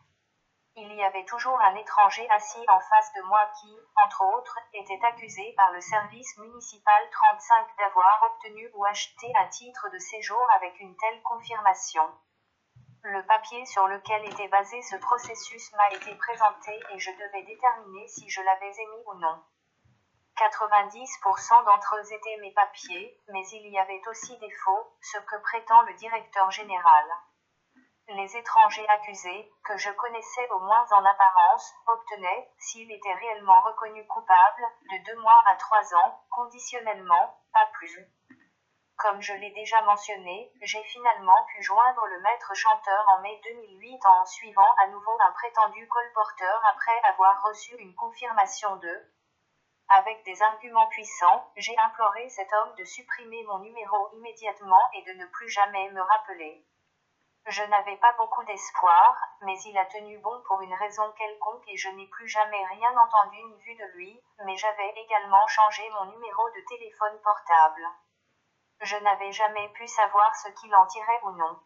Il 0.76 0.92
y 0.94 1.04
avait 1.04 1.24
toujours 1.24 1.58
un 1.62 1.74
étranger 1.76 2.28
assis 2.32 2.66
en 2.68 2.80
face 2.82 3.14
de 3.14 3.22
moi 3.22 3.50
qui, 3.62 3.74
entre 4.04 4.22
autres, 4.36 4.60
était 4.74 5.00
accusé 5.06 5.54
par 5.56 5.72
le 5.72 5.80
service 5.80 6.38
municipal 6.38 7.10
35 7.12 7.78
d'avoir 7.78 8.24
obtenu 8.24 8.70
ou 8.74 8.84
acheté 8.84 9.32
un 9.38 9.48
titre 9.48 9.90
de 9.90 9.98
séjour 9.98 10.46
avec 10.52 10.78
une 10.82 10.98
telle 10.98 11.22
confirmation. 11.24 12.04
Le 13.04 13.26
papier 13.26 13.66
sur 13.66 13.88
lequel 13.88 14.26
était 14.26 14.50
basé 14.50 14.82
ce 14.82 14.98
processus 14.98 15.72
m'a 15.74 15.96
été 15.96 16.14
présenté 16.16 16.78
et 16.92 17.00
je 17.00 17.12
devais 17.12 17.44
déterminer 17.44 18.08
si 18.10 18.30
je 18.30 18.42
l'avais 18.42 18.72
émis 18.72 19.04
ou 19.06 19.14
non. 19.14 19.42
90% 20.38 21.64
d'entre 21.64 21.96
eux 21.96 22.14
étaient 22.14 22.38
mes 22.42 22.52
papiers, 22.52 23.18
mais 23.30 23.48
il 23.54 23.72
y 23.72 23.80
avait 23.80 24.02
aussi 24.08 24.38
des 24.38 24.52
faux, 24.64 24.98
ce 25.02 25.18
que 25.20 25.42
prétend 25.42 25.82
le 25.84 25.94
directeur 25.94 26.52
général. 26.52 27.06
Les 28.10 28.38
étrangers 28.38 28.88
accusés, 28.88 29.52
que 29.64 29.78
je 29.78 29.90
connaissais 29.92 30.50
au 30.52 30.60
moins 30.60 30.86
en 30.92 31.06
apparence, 31.06 31.74
obtenaient, 31.88 32.52
s'il 32.60 32.92
était 32.92 33.14
réellement 33.14 33.62
reconnu 33.62 34.06
coupable, 34.08 34.64
de 34.92 35.04
deux 35.06 35.20
mois 35.22 35.42
à 35.48 35.56
trois 35.56 35.96
ans, 35.96 36.22
conditionnellement, 36.30 37.40
pas 37.54 37.68
plus. 37.74 38.06
Comme 38.98 39.22
je 39.22 39.34
l'ai 39.34 39.52
déjà 39.52 39.82
mentionné, 39.82 40.52
j'ai 40.62 40.84
finalement 40.84 41.46
pu 41.48 41.64
joindre 41.64 42.06
le 42.08 42.20
maître 42.22 42.54
chanteur 42.54 43.06
en 43.16 43.22
mai 43.22 43.42
2008 43.44 44.06
en 44.06 44.26
suivant 44.26 44.74
à 44.78 44.88
nouveau 44.88 45.18
un 45.20 45.32
prétendu 45.32 45.88
colporteur 45.88 46.62
après 46.66 47.00
avoir 47.04 47.42
reçu 47.44 47.76
une 47.78 47.96
confirmation 47.96 48.76
de 48.78 49.15
avec 49.90 50.24
des 50.24 50.42
arguments 50.42 50.88
puissants, 50.88 51.52
j'ai 51.56 51.78
imploré 51.78 52.28
cet 52.30 52.52
homme 52.52 52.76
de 52.76 52.84
supprimer 52.84 53.44
mon 53.44 53.60
numéro 53.60 54.10
immédiatement 54.14 54.90
et 54.94 55.04
de 55.04 55.14
ne 55.14 55.26
plus 55.28 55.50
jamais 55.50 55.90
me 55.92 56.02
rappeler. 56.02 56.66
Je 57.48 57.62
n'avais 57.62 57.98
pas 57.98 58.12
beaucoup 58.14 58.44
d'espoir, 58.46 59.16
mais 59.42 59.56
il 59.66 59.78
a 59.78 59.86
tenu 59.86 60.18
bon 60.18 60.42
pour 60.48 60.62
une 60.62 60.74
raison 60.74 61.12
quelconque 61.12 61.68
et 61.68 61.78
je 61.78 61.90
n'ai 61.90 62.08
plus 62.08 62.28
jamais 62.28 62.66
rien 62.66 62.98
entendu 62.98 63.38
ni 63.44 63.62
vu 63.62 63.76
de 63.76 63.86
lui, 63.94 64.20
mais 64.46 64.58
j'avais 64.58 64.90
également 64.96 65.46
changé 65.46 65.88
mon 65.92 66.06
numéro 66.06 66.50
de 66.50 66.62
téléphone 66.68 67.22
portable. 67.24 67.88
Je 68.82 68.98
n'avais 68.98 69.32
jamais 69.32 69.70
pu 69.70 69.88
savoir 69.88 70.36
ce 70.36 70.50
qu'il 70.60 70.74
en 70.74 70.88
tirait 70.88 71.22
ou 71.24 71.32
non. 71.34 71.60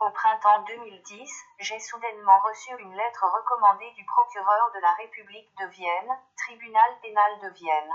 Au 0.00 0.10
printemps 0.10 0.62
2010, 0.62 1.28
j'ai 1.58 1.80
soudainement 1.80 2.38
reçu 2.38 2.70
une 2.78 2.94
lettre 2.94 3.24
recommandée 3.34 3.90
du 3.96 4.04
procureur 4.04 4.70
de 4.72 4.78
la 4.78 4.92
République 4.94 5.52
de 5.58 5.66
Vienne, 5.66 6.18
tribunal 6.36 7.00
pénal 7.02 7.40
de 7.40 7.48
Vienne. 7.48 7.94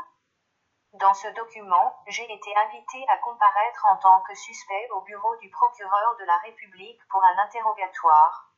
Dans 0.92 1.14
ce 1.14 1.30
document, 1.30 1.98
j'ai 2.08 2.30
été 2.30 2.54
invité 2.58 3.06
à 3.08 3.18
comparaître 3.20 3.86
en 3.90 3.96
tant 3.98 4.20
que 4.28 4.36
suspect 4.36 4.90
au 4.92 5.02
bureau 5.02 5.34
du 5.38 5.50
procureur 5.50 6.18
de 6.20 6.26
la 6.26 6.38
République 6.40 7.00
pour 7.08 7.24
un 7.24 7.38
interrogatoire. 7.38 8.52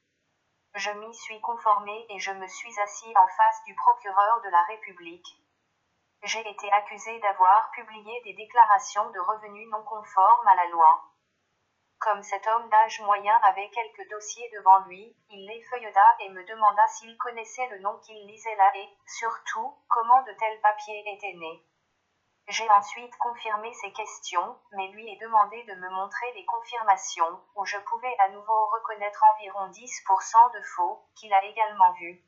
Je 0.73 0.89
m'y 0.89 1.13
suis 1.13 1.39
conformé 1.41 2.07
et 2.09 2.17
je 2.17 2.31
me 2.31 2.47
suis 2.47 2.79
assis 2.79 3.15
en 3.15 3.27
face 3.27 3.63
du 3.65 3.75
procureur 3.75 4.41
de 4.41 4.49
la 4.49 4.63
République. 4.63 5.37
J'ai 6.23 6.49
été 6.49 6.71
accusé 6.71 7.19
d'avoir 7.19 7.69
publié 7.71 8.21
des 8.23 8.33
déclarations 8.33 9.07
de 9.11 9.19
revenus 9.19 9.69
non 9.69 9.83
conformes 9.83 10.47
à 10.47 10.55
la 10.55 10.65
loi. 10.69 11.14
Comme 11.99 12.21
cet 12.23 12.45
homme 12.47 12.69
d'âge 12.69 12.99
moyen 13.01 13.35
avait 13.43 13.69
quelques 13.69 14.09
dossiers 14.09 14.49
devant 14.53 14.79
lui, 14.85 15.15
il 15.29 15.47
les 15.47 15.63
feuilleta 15.63 16.15
et 16.19 16.29
me 16.29 16.43
demanda 16.45 16.87
s'il 16.87 17.17
connaissait 17.17 17.67
le 17.67 17.79
nom 17.79 17.97
qu'il 17.99 18.27
lisait 18.27 18.55
là 18.55 18.71
et, 18.75 18.89
surtout, 19.07 19.75
comment 19.89 20.21
de 20.23 20.33
tels 20.33 20.61
papiers 20.61 21.03
étaient 21.13 21.37
nés. 21.37 21.65
J'ai 22.47 22.69
ensuite 22.69 23.15
confirmé 23.17 23.73
ces 23.73 23.91
questions, 23.91 24.59
mais 24.73 24.87
lui 24.89 25.11
ai 25.11 25.17
demandé 25.17 25.63
de 25.63 25.73
me 25.73 25.89
montrer 25.89 26.31
les 26.33 26.45
confirmations, 26.45 27.41
où 27.55 27.65
je 27.65 27.77
pouvais 27.79 28.15
à 28.19 28.29
nouveau 28.29 28.67
reconnaître 28.67 29.23
environ 29.33 29.69
10% 29.69 30.53
de 30.53 30.61
faux, 30.75 31.07
qu'il 31.15 31.33
a 31.33 31.43
également 31.43 31.91
vu. 31.93 32.23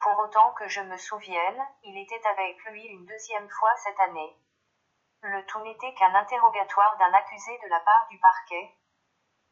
Pour 0.00 0.18
autant 0.20 0.52
que 0.54 0.68
je 0.68 0.80
me 0.80 0.96
souvienne, 0.96 1.68
il 1.82 1.98
était 1.98 2.26
avec 2.28 2.64
lui 2.64 2.86
une 2.86 3.04
deuxième 3.04 3.48
fois 3.50 3.74
cette 3.76 4.00
année. 4.00 4.38
Le 5.22 5.44
tout 5.46 5.60
n'était 5.60 5.94
qu'un 5.94 6.14
interrogatoire 6.14 6.96
d'un 6.98 7.12
accusé 7.12 7.58
de 7.62 7.68
la 7.68 7.80
part 7.80 8.06
du 8.10 8.18
parquet. 8.18 8.74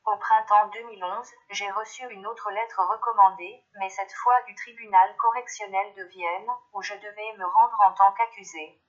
Au 0.06 0.16
printemps 0.18 0.68
2011, 0.68 1.32
j'ai 1.50 1.70
reçu 1.70 2.02
une 2.10 2.26
autre 2.26 2.50
lettre 2.50 2.80
recommandée, 2.90 3.64
mais 3.80 3.88
cette 3.88 4.12
fois 4.12 4.42
du 4.42 4.54
tribunal 4.54 5.16
correctionnel 5.16 5.94
de 5.94 6.04
Vienne, 6.04 6.50
où 6.74 6.82
je 6.82 6.94
devais 6.94 7.32
me 7.38 7.46
rendre 7.46 7.78
en 7.86 7.92
tant 7.94 8.12
qu'accusé. 8.12 8.80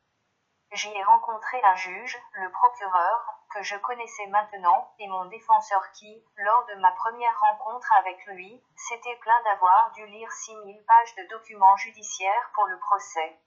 J'y 0.71 0.91
ai 0.91 1.03
rencontré 1.03 1.61
un 1.63 1.75
juge, 1.75 2.19
le 2.33 2.51
procureur, 2.51 3.35
que 3.53 3.63
je 3.63 3.77
connaissais 3.77 4.27
maintenant, 4.27 4.93
et 4.99 5.07
mon 5.07 5.25
défenseur 5.25 5.89
qui, 5.91 6.21
lors 6.35 6.65
de 6.65 6.75
ma 6.75 6.91
première 6.91 7.39
rencontre 7.39 7.93
avec 7.93 8.25
lui, 8.25 8.61
s'était 8.75 9.15
plaint 9.17 9.43
d'avoir 9.45 9.91
dû 9.91 10.05
lire 10.07 10.31
6000 10.31 10.85
pages 10.85 11.15
de 11.15 11.23
documents 11.29 11.77
judiciaires 11.77 12.51
pour 12.53 12.65
le 12.65 12.77
procès. 12.79 13.39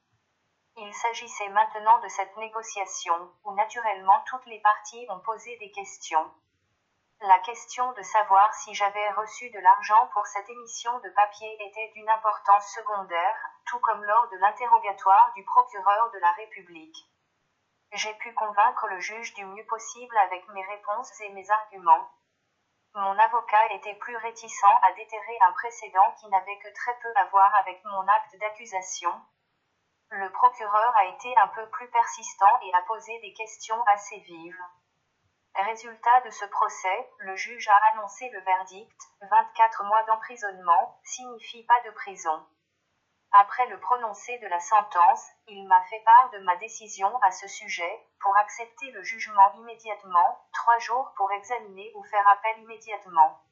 Il 0.80 0.94
s'agissait 0.94 1.48
maintenant 1.48 1.98
de 1.98 2.08
cette 2.08 2.36
négociation, 2.36 3.32
où 3.42 3.52
naturellement 3.54 4.22
toutes 4.26 4.46
les 4.46 4.60
parties 4.60 5.04
ont 5.10 5.18
posé 5.18 5.56
des 5.56 5.72
questions. 5.72 6.32
La 7.20 7.40
question 7.40 7.90
de 7.94 8.02
savoir 8.02 8.54
si 8.54 8.72
j'avais 8.74 9.10
reçu 9.10 9.50
de 9.50 9.58
l'argent 9.58 10.08
pour 10.12 10.24
cette 10.28 10.48
émission 10.48 10.96
de 11.00 11.08
papier 11.10 11.52
était 11.68 11.90
d'une 11.94 12.08
importance 12.08 12.64
secondaire, 12.72 13.36
tout 13.66 13.80
comme 13.80 14.04
lors 14.04 14.28
de 14.28 14.36
l'interrogatoire 14.36 15.32
du 15.34 15.44
procureur 15.44 16.12
de 16.12 16.18
la 16.20 16.30
République. 16.30 16.96
J'ai 17.90 18.14
pu 18.14 18.32
convaincre 18.34 18.86
le 18.86 19.00
juge 19.00 19.34
du 19.34 19.44
mieux 19.46 19.66
possible 19.66 20.16
avec 20.18 20.46
mes 20.50 20.64
réponses 20.64 21.20
et 21.22 21.30
mes 21.30 21.50
arguments. 21.50 22.08
Mon 22.94 23.18
avocat 23.18 23.72
était 23.72 23.96
plus 23.96 24.16
réticent 24.16 24.78
à 24.82 24.92
déterrer 24.92 25.38
un 25.40 25.52
précédent 25.54 26.14
qui 26.20 26.28
n'avait 26.28 26.58
que 26.58 26.72
très 26.72 26.96
peu 27.02 27.12
à 27.16 27.24
voir 27.24 27.52
avec 27.56 27.84
mon 27.84 28.06
acte 28.06 28.36
d'accusation. 28.38 29.10
Le 30.10 30.30
procureur 30.32 30.96
a 30.96 31.04
été 31.06 31.36
un 31.36 31.48
peu 31.48 31.68
plus 31.68 31.88
persistant 31.90 32.60
et 32.62 32.74
a 32.74 32.82
posé 32.82 33.18
des 33.20 33.32
questions 33.34 33.82
assez 33.92 34.18
vives. 34.20 34.64
Résultat 35.54 36.20
de 36.22 36.30
ce 36.30 36.44
procès, 36.46 37.10
le 37.18 37.36
juge 37.36 37.68
a 37.68 37.76
annoncé 37.92 38.28
le 38.30 38.40
verdict, 38.40 39.00
24 39.20 39.84
mois 39.84 40.02
d'emprisonnement, 40.04 40.98
signifie 41.04 41.64
pas 41.64 41.80
de 41.84 41.90
prison. 41.90 42.46
Après 43.32 43.66
le 43.66 43.78
prononcé 43.80 44.38
de 44.38 44.46
la 44.46 44.60
sentence, 44.60 45.26
il 45.48 45.66
m'a 45.68 45.82
fait 45.90 46.02
part 46.04 46.30
de 46.30 46.38
ma 46.38 46.56
décision 46.56 47.14
à 47.22 47.30
ce 47.30 47.46
sujet, 47.46 48.06
pour 48.20 48.34
accepter 48.38 48.90
le 48.92 49.02
jugement 49.02 49.52
immédiatement, 49.56 50.48
trois 50.54 50.78
jours 50.78 51.12
pour 51.16 51.30
examiner 51.32 51.92
ou 51.96 52.02
faire 52.04 52.26
appel 52.28 52.58
immédiatement. 52.60 53.42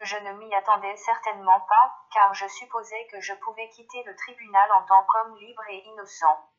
Je 0.00 0.16
ne 0.18 0.32
m'y 0.34 0.54
attendais 0.54 0.96
certainement 0.96 1.60
pas, 1.60 1.94
car 2.12 2.34
je 2.34 2.46
supposais 2.48 3.06
que 3.10 3.20
je 3.20 3.32
pouvais 3.34 3.68
quitter 3.70 4.02
le 4.04 4.14
tribunal 4.14 4.70
en 4.72 4.82
tant 4.84 5.04
qu'homme 5.04 5.36
libre 5.38 5.62
et 5.68 5.78
innocent. 5.86 6.50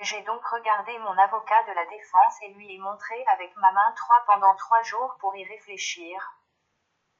J'ai 0.00 0.22
donc 0.22 0.44
regardé 0.46 0.96
mon 1.00 1.18
avocat 1.18 1.64
de 1.64 1.72
la 1.72 1.84
défense 1.86 2.42
et 2.42 2.54
lui 2.54 2.72
ai 2.72 2.78
montré 2.78 3.24
avec 3.26 3.56
ma 3.56 3.72
main 3.72 3.92
trois 3.96 4.22
pendant 4.26 4.54
trois 4.54 4.82
jours 4.82 5.16
pour 5.18 5.34
y 5.34 5.44
réfléchir. 5.44 6.34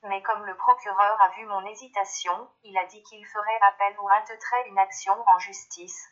Mais 0.04 0.22
comme 0.22 0.46
le 0.46 0.56
procureur 0.56 1.20
a 1.20 1.28
vu 1.30 1.44
mon 1.46 1.66
hésitation, 1.66 2.48
il 2.62 2.78
a 2.78 2.86
dit 2.86 3.02
qu'il 3.02 3.26
ferait 3.26 3.60
appel 3.62 3.98
ou 3.98 4.08
intenterait 4.08 4.68
une 4.68 4.78
action 4.78 5.14
en 5.34 5.38
justice. 5.40 6.08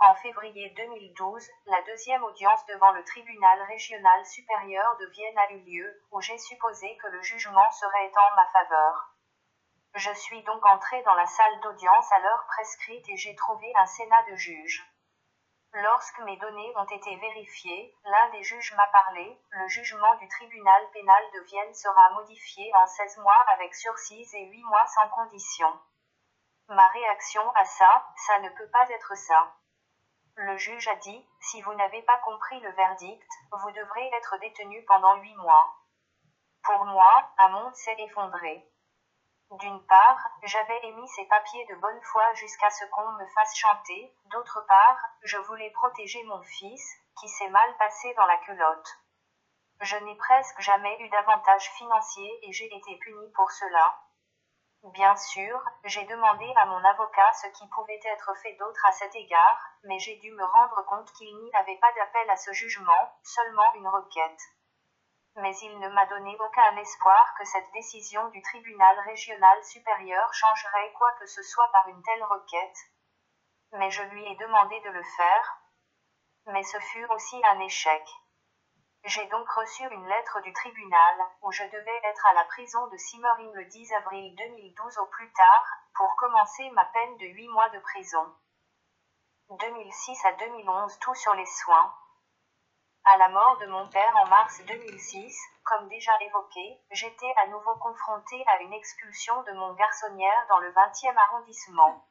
En 0.00 0.14
février 0.16 0.70
2012, 0.70 1.48
la 1.66 1.80
deuxième 1.82 2.24
audience 2.24 2.66
devant 2.66 2.90
le 2.92 3.04
tribunal 3.04 3.62
régional 3.62 4.26
supérieur 4.26 4.96
de 4.98 5.06
Vienne 5.06 5.38
a 5.38 5.52
eu 5.52 5.60
lieu, 5.60 6.02
où 6.10 6.20
j'ai 6.20 6.36
supposé 6.36 6.96
que 6.96 7.06
le 7.06 7.22
jugement 7.22 7.70
serait 7.70 8.12
en 8.16 8.34
ma 8.34 8.46
faveur. 8.46 9.14
Je 9.94 10.12
suis 10.12 10.42
donc 10.42 10.66
entré 10.66 11.00
dans 11.04 11.14
la 11.14 11.26
salle 11.26 11.60
d'audience 11.60 12.10
à 12.10 12.18
l'heure 12.18 12.44
prescrite 12.48 13.08
et 13.08 13.16
j'ai 13.16 13.36
trouvé 13.36 13.72
un 13.76 13.86
sénat 13.86 14.24
de 14.24 14.34
juges. 14.34 14.84
Lorsque 15.72 16.18
mes 16.20 16.36
données 16.38 16.72
ont 16.76 16.86
été 16.86 17.16
vérifiées, 17.16 17.96
l'un 18.04 18.30
des 18.30 18.42
juges 18.42 18.74
m'a 18.76 18.88
parlé, 18.88 19.40
le 19.50 19.68
jugement 19.68 20.16
du 20.16 20.28
tribunal 20.28 20.90
pénal 20.92 21.22
de 21.34 21.40
Vienne 21.40 21.74
sera 21.74 22.10
modifié 22.10 22.70
en 22.74 22.86
16 22.86 23.18
mois 23.18 23.44
avec 23.52 23.74
sursis 23.74 24.26
et 24.34 24.46
8 24.46 24.64
mois 24.64 24.86
sans 24.86 25.08
condition. 25.10 25.68
Ma 26.68 26.88
réaction 26.88 27.48
à 27.54 27.64
ça, 27.64 28.06
ça 28.26 28.40
ne 28.40 28.48
peut 28.50 28.70
pas 28.70 28.88
être 28.90 29.16
ça. 29.16 29.54
Le 30.36 30.56
juge 30.56 30.88
a 30.88 30.96
dit, 30.96 31.28
si 31.40 31.62
vous 31.62 31.74
n'avez 31.74 32.02
pas 32.02 32.18
compris 32.18 32.58
le 32.58 32.72
verdict, 32.72 33.28
vous 33.52 33.70
devrez 33.70 34.10
être 34.14 34.36
détenu 34.38 34.84
pendant 34.84 35.14
8 35.14 35.36
mois. 35.36 35.76
Pour 36.64 36.84
moi, 36.86 37.30
un 37.38 37.48
monde 37.50 37.74
s'est 37.74 37.96
effondré. 37.98 38.68
D'une 39.52 39.86
part, 39.86 40.18
j'avais 40.42 40.86
émis 40.86 41.08
ces 41.10 41.26
papiers 41.26 41.64
de 41.66 41.76
bonne 41.76 42.02
foi 42.02 42.34
jusqu'à 42.34 42.70
ce 42.70 42.84
qu'on 42.86 43.12
me 43.12 43.26
fasse 43.26 43.54
chanter, 43.56 44.12
d'autre 44.24 44.64
part, 44.66 44.98
je 45.22 45.36
voulais 45.36 45.70
protéger 45.70 46.24
mon 46.24 46.42
fils, 46.42 46.84
qui 47.20 47.28
s'est 47.28 47.50
mal 47.50 47.76
passé 47.76 48.12
dans 48.14 48.26
la 48.26 48.38
culotte. 48.38 48.88
Je 49.80 49.96
n'ai 49.98 50.16
presque 50.16 50.60
jamais 50.60 50.98
eu 51.00 51.08
d'avantage 51.10 51.70
financier 51.72 52.40
et 52.42 52.52
j'ai 52.52 52.74
été 52.74 52.98
puni 52.98 53.30
pour 53.36 53.50
cela. 53.52 54.03
Bien 54.92 55.16
sûr, 55.16 55.60
j'ai 55.84 56.04
demandé 56.04 56.52
à 56.56 56.66
mon 56.66 56.84
avocat 56.84 57.32
ce 57.42 57.48
qui 57.48 57.66
pouvait 57.68 58.00
être 58.04 58.34
fait 58.42 58.54
d'autre 58.56 58.86
à 58.86 58.92
cet 58.92 59.14
égard, 59.16 59.70
mais 59.82 59.98
j'ai 59.98 60.16
dû 60.16 60.30
me 60.32 60.44
rendre 60.44 60.84
compte 60.86 61.10
qu'il 61.12 61.34
n'y 61.36 61.54
avait 61.54 61.78
pas 61.78 61.92
d'appel 61.92 62.30
à 62.30 62.36
ce 62.36 62.52
jugement, 62.52 63.18
seulement 63.22 63.74
une 63.74 63.88
requête 63.88 64.40
mais 65.36 65.56
il 65.56 65.78
ne 65.80 65.88
m'a 65.88 66.06
donné 66.06 66.36
aucun 66.38 66.76
espoir 66.76 67.34
que 67.38 67.44
cette 67.44 67.70
décision 67.72 68.28
du 68.28 68.40
tribunal 68.42 69.00
régional 69.00 69.64
supérieur 69.64 70.32
changerait 70.32 70.92
quoi 70.92 71.12
que 71.18 71.26
ce 71.26 71.42
soit 71.42 71.68
par 71.72 71.88
une 71.88 72.02
telle 72.02 72.22
requête. 72.24 72.78
Mais 73.72 73.90
je 73.90 74.02
lui 74.02 74.24
ai 74.24 74.36
demandé 74.36 74.80
de 74.80 74.90
le 74.90 75.02
faire. 75.02 75.60
Mais 76.46 76.62
ce 76.62 76.78
fut 76.78 77.04
aussi 77.06 77.40
un 77.44 77.58
échec. 77.60 78.02
J'ai 79.06 79.26
donc 79.26 79.46
reçu 79.50 79.82
une 79.82 80.08
lettre 80.08 80.40
du 80.40 80.52
tribunal, 80.54 81.16
où 81.42 81.52
je 81.52 81.62
devais 81.64 82.00
être 82.04 82.26
à 82.26 82.32
la 82.32 82.44
prison 82.44 82.86
de 82.86 82.96
Simmering 82.96 83.52
le 83.52 83.66
10 83.66 83.92
avril 83.92 84.34
2012 84.34 84.98
au 84.98 85.06
plus 85.06 85.30
tard, 85.34 85.66
pour 85.94 86.16
commencer 86.16 86.70
ma 86.70 86.86
peine 86.86 87.18
de 87.18 87.26
8 87.26 87.48
mois 87.48 87.68
de 87.68 87.80
prison. 87.80 88.34
2006 89.50 90.24
à 90.24 90.32
2011 90.32 90.98
tout 91.00 91.14
sur 91.14 91.34
les 91.34 91.44
soins. 91.44 91.94
À 93.04 93.18
la 93.18 93.28
mort 93.28 93.58
de 93.58 93.66
mon 93.66 93.86
père 93.90 94.16
en 94.16 94.26
mars 94.28 94.62
2006, 94.64 95.38
comme 95.64 95.86
déjà 95.88 96.12
évoqué, 96.22 96.80
j'étais 96.90 97.34
à 97.42 97.48
nouveau 97.48 97.74
confrontée 97.74 98.42
à 98.46 98.62
une 98.62 98.72
expulsion 98.72 99.42
de 99.42 99.52
mon 99.52 99.74
garçonnière 99.74 100.46
dans 100.48 100.60
le 100.60 100.72
20e 100.72 101.14
arrondissement. 101.14 102.08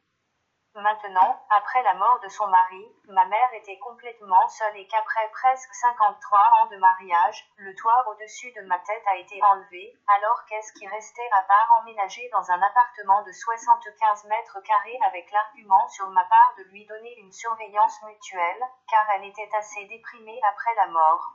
Maintenant, 0.76 1.40
après 1.52 1.84
la 1.84 1.94
mort 1.94 2.20
de 2.22 2.28
son 2.30 2.48
mari, 2.48 2.84
ma 3.08 3.26
mère 3.26 3.54
était 3.54 3.78
complètement 3.78 4.48
seule 4.48 4.76
et 4.78 4.88
qu'après 4.88 5.30
presque 5.30 5.72
53 5.72 6.40
ans 6.40 6.66
de 6.66 6.78
mariage, 6.78 7.48
le 7.58 7.76
toit 7.76 8.04
au-dessus 8.10 8.52
de 8.54 8.62
ma 8.62 8.80
tête 8.80 9.04
a 9.06 9.18
été 9.18 9.40
enlevé, 9.44 9.94
alors 10.08 10.44
qu'est-ce 10.50 10.74
qui 10.74 10.88
restait 10.88 11.30
à 11.38 11.44
part 11.44 11.78
emménager 11.80 12.28
dans 12.32 12.50
un 12.50 12.60
appartement 12.60 13.22
de 13.22 13.32
75 13.32 14.26
mètres 14.26 14.62
carrés 14.62 14.98
avec 15.06 15.30
l'argument 15.32 15.88
sur 15.90 16.10
ma 16.10 16.26
part 16.26 16.56
de 16.58 16.64
lui 16.64 16.88
donner 16.88 17.20
une 17.20 17.32
surveillance 17.32 18.02
mutuelle, 18.04 18.64
car 18.90 19.06
elle 19.12 19.26
était 19.26 19.56
assez 19.56 19.86
déprimée 19.86 20.42
après 20.50 20.74
la 20.74 20.88
mort? 20.88 21.34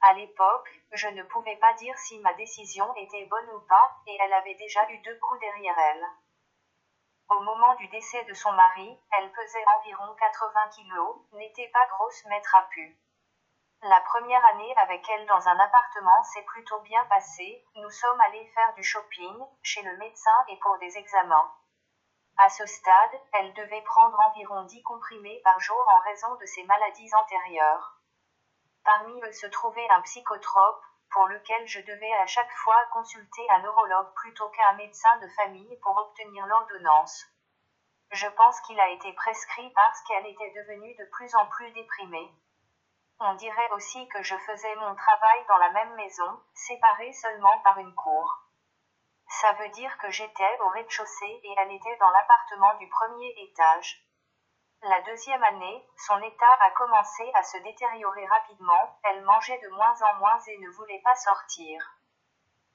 À 0.00 0.12
l'époque, 0.12 0.70
je 0.92 1.08
ne 1.08 1.24
pouvais 1.24 1.56
pas 1.56 1.72
dire 1.72 1.98
si 1.98 2.20
ma 2.20 2.32
décision 2.34 2.94
était 2.94 3.26
bonne 3.26 3.50
ou 3.50 3.60
pas, 3.66 3.96
et 4.06 4.16
elle 4.20 4.32
avait 4.32 4.54
déjà 4.54 4.88
eu 4.90 4.98
deux 4.98 5.18
coups 5.18 5.40
derrière 5.40 5.78
elle. 5.78 6.06
Au 7.30 7.40
moment 7.40 7.74
du 7.76 7.88
décès 7.88 8.22
de 8.24 8.34
son 8.34 8.52
mari, 8.52 9.00
elle 9.12 9.32
pesait 9.32 9.64
environ 9.78 10.14
80 10.14 10.68
kilos, 10.70 11.16
n'était 11.32 11.68
pas 11.68 11.86
grosse 11.86 12.22
à 12.54 12.62
pu. 12.62 12.98
La 13.82 14.00
première 14.00 14.44
année 14.46 14.74
avec 14.76 15.08
elle 15.08 15.26
dans 15.26 15.48
un 15.48 15.58
appartement 15.58 16.22
s'est 16.24 16.44
plutôt 16.44 16.80
bien 16.80 17.04
passée, 17.06 17.64
nous 17.76 17.90
sommes 17.90 18.20
allés 18.20 18.46
faire 18.54 18.74
du 18.74 18.82
shopping, 18.82 19.44
chez 19.62 19.82
le 19.82 19.96
médecin 19.98 20.44
et 20.48 20.58
pour 20.58 20.78
des 20.78 20.96
examens. 20.96 21.52
À 22.36 22.48
ce 22.48 22.66
stade, 22.66 23.20
elle 23.32 23.52
devait 23.54 23.82
prendre 23.82 24.18
environ 24.28 24.62
10 24.64 24.82
comprimés 24.82 25.40
par 25.44 25.58
jour 25.60 25.82
en 25.92 26.00
raison 26.00 26.34
de 26.36 26.46
ses 26.46 26.64
maladies 26.64 27.14
antérieures. 27.14 28.00
Parmi 28.84 29.20
eux 29.22 29.32
se 29.32 29.46
trouvait 29.46 29.88
un 29.90 30.02
psychotrope, 30.02 30.82
pour 31.14 31.28
lequel 31.28 31.66
je 31.68 31.80
devais 31.80 32.12
à 32.14 32.26
chaque 32.26 32.52
fois 32.64 32.84
consulter 32.92 33.48
un 33.50 33.60
neurologue 33.60 34.12
plutôt 34.16 34.48
qu'un 34.48 34.72
médecin 34.72 35.16
de 35.18 35.28
famille 35.28 35.78
pour 35.80 35.96
obtenir 35.96 36.44
l'ordonnance. 36.46 37.24
Je 38.10 38.26
pense 38.26 38.60
qu'il 38.62 38.78
a 38.80 38.90
été 38.90 39.12
prescrit 39.12 39.70
parce 39.70 40.02
qu'elle 40.02 40.26
était 40.26 40.52
devenue 40.56 40.94
de 40.96 41.04
plus 41.12 41.32
en 41.36 41.46
plus 41.46 41.70
déprimée. 41.70 42.30
On 43.20 43.34
dirait 43.34 43.70
aussi 43.70 44.08
que 44.08 44.22
je 44.24 44.36
faisais 44.38 44.74
mon 44.74 44.94
travail 44.96 45.44
dans 45.46 45.56
la 45.58 45.70
même 45.70 45.94
maison, 45.94 46.42
séparée 46.52 47.12
seulement 47.12 47.60
par 47.60 47.78
une 47.78 47.94
cour. 47.94 48.40
Ça 49.28 49.52
veut 49.52 49.68
dire 49.68 49.96
que 49.98 50.10
j'étais 50.10 50.58
au 50.60 50.68
rez-de-chaussée 50.70 51.40
et 51.44 51.54
elle 51.58 51.72
était 51.72 51.96
dans 51.98 52.10
l'appartement 52.10 52.74
du 52.78 52.88
premier 52.88 53.32
étage. 53.38 54.03
La 54.86 55.00
deuxième 55.00 55.42
année, 55.42 55.88
son 55.96 56.20
état 56.20 56.58
a 56.60 56.70
commencé 56.72 57.30
à 57.32 57.42
se 57.42 57.56
détériorer 57.56 58.26
rapidement, 58.26 58.98
elle 59.04 59.22
mangeait 59.22 59.58
de 59.60 59.68
moins 59.70 59.94
en 60.02 60.14
moins 60.18 60.38
et 60.46 60.58
ne 60.58 60.68
voulait 60.68 61.00
pas 61.02 61.14
sortir. 61.14 61.80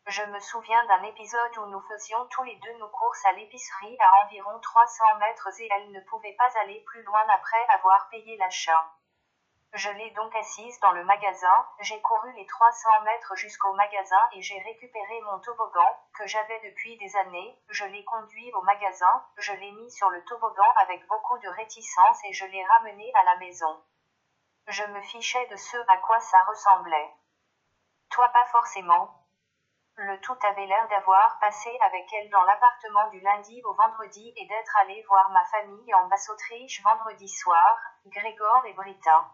Je 0.08 0.24
me 0.24 0.40
souviens 0.40 0.84
d'un 0.86 1.04
épisode 1.04 1.58
où 1.60 1.68
nous 1.68 1.82
faisions 1.82 2.26
tous 2.32 2.42
les 2.46 2.56
deux 2.56 2.74
nos 2.80 2.90
courses 2.90 3.24
à 3.26 3.34
l'épicerie 3.34 3.96
à 4.00 4.26
environ 4.26 4.60
300 4.60 5.04
mètres 5.20 5.50
et 5.62 5.70
elle 5.72 5.92
ne 5.92 6.02
pouvait 6.10 6.36
pas 6.36 6.50
aller 6.62 6.84
plus 6.88 7.04
loin 7.04 7.24
après 7.30 7.64
avoir 7.76 8.10
payé 8.10 8.38
l'achat. 8.38 8.92
Je 9.74 9.92
l'ai 9.92 10.10
donc 10.12 10.36
assise 10.36 10.80
dans 10.80 10.94
le 10.94 11.04
magasin, 11.04 11.68
j'ai 11.80 12.02
couru 12.02 12.32
les 12.34 12.46
300 12.48 13.02
mètres 13.02 13.36
jusqu'au 13.36 13.72
magasin 13.74 14.28
et 14.32 14.42
j'ai 14.42 14.58
récupéré 14.58 15.22
mon 15.22 15.40
toboggan, 15.40 15.96
que 16.18 16.26
j'avais 16.26 16.60
depuis 16.62 16.98
des 16.98 17.16
années, 17.18 17.56
je 17.70 17.86
l'ai 17.86 18.04
conduit 18.04 18.52
au 18.54 18.64
magasin, 18.64 19.24
je 19.38 19.54
l'ai 19.54 19.72
mis 19.72 19.92
sur 19.92 20.10
le 20.10 20.24
toboggan 20.26 20.74
avec 20.82 21.06
beaucoup 21.08 21.38
de 21.38 21.50
réticence 21.50 22.20
et 22.26 22.34
je 22.34 22.46
l'ai 22.48 22.66
ramené 22.66 23.12
à 23.14 23.24
la 23.26 23.38
maison. 23.38 23.84
Je 24.66 24.84
me 24.86 25.02
fichais 25.02 25.46
de 25.48 25.56
ce 25.56 25.78
à 25.88 25.98
quoi 25.98 26.20
ça 26.20 26.42
ressemblait. 26.48 27.14
Toi 28.10 28.28
pas 28.30 28.46
forcément. 28.48 29.24
Le 29.96 30.20
tout 30.22 30.38
avait 30.42 30.66
l'air 30.66 30.88
d'avoir 30.88 31.38
passé 31.40 31.70
avec 31.82 32.12
elle 32.14 32.30
dans 32.32 32.44
l'appartement 32.44 33.08
du 33.10 33.20
lundi 33.20 33.62
au 33.64 33.74
vendredi 33.76 34.34
et 34.36 34.48
d'être 34.48 34.78
allé 34.78 35.04
voir 35.08 35.30
ma 35.30 35.46
famille 35.46 35.94
en 35.94 36.08
Basse-Autriche 36.08 36.82
vendredi 36.82 37.28
soir, 37.28 37.78
Grégor 38.08 38.66
et 38.66 38.74
Brita. 38.74 39.30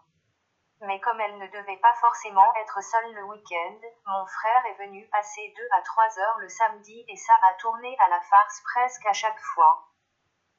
Mais 0.80 1.00
comme 1.00 1.20
elle 1.20 1.38
ne 1.38 1.46
devait 1.46 1.78
pas 1.78 1.94
forcément 1.94 2.54
être 2.56 2.82
seule 2.82 3.14
le 3.14 3.24
week-end, 3.24 3.78
mon 4.04 4.26
frère 4.26 4.66
est 4.66 4.84
venu 4.84 5.08
passer 5.08 5.54
deux 5.56 5.68
à 5.72 5.82
trois 5.82 6.18
heures 6.18 6.38
le 6.38 6.48
samedi 6.48 7.04
et 7.08 7.16
ça 7.16 7.32
a 7.50 7.54
tourné 7.54 7.96
à 7.98 8.08
la 8.08 8.20
farce 8.20 8.60
presque 8.62 9.06
à 9.06 9.12
chaque 9.14 9.40
fois. 9.40 9.88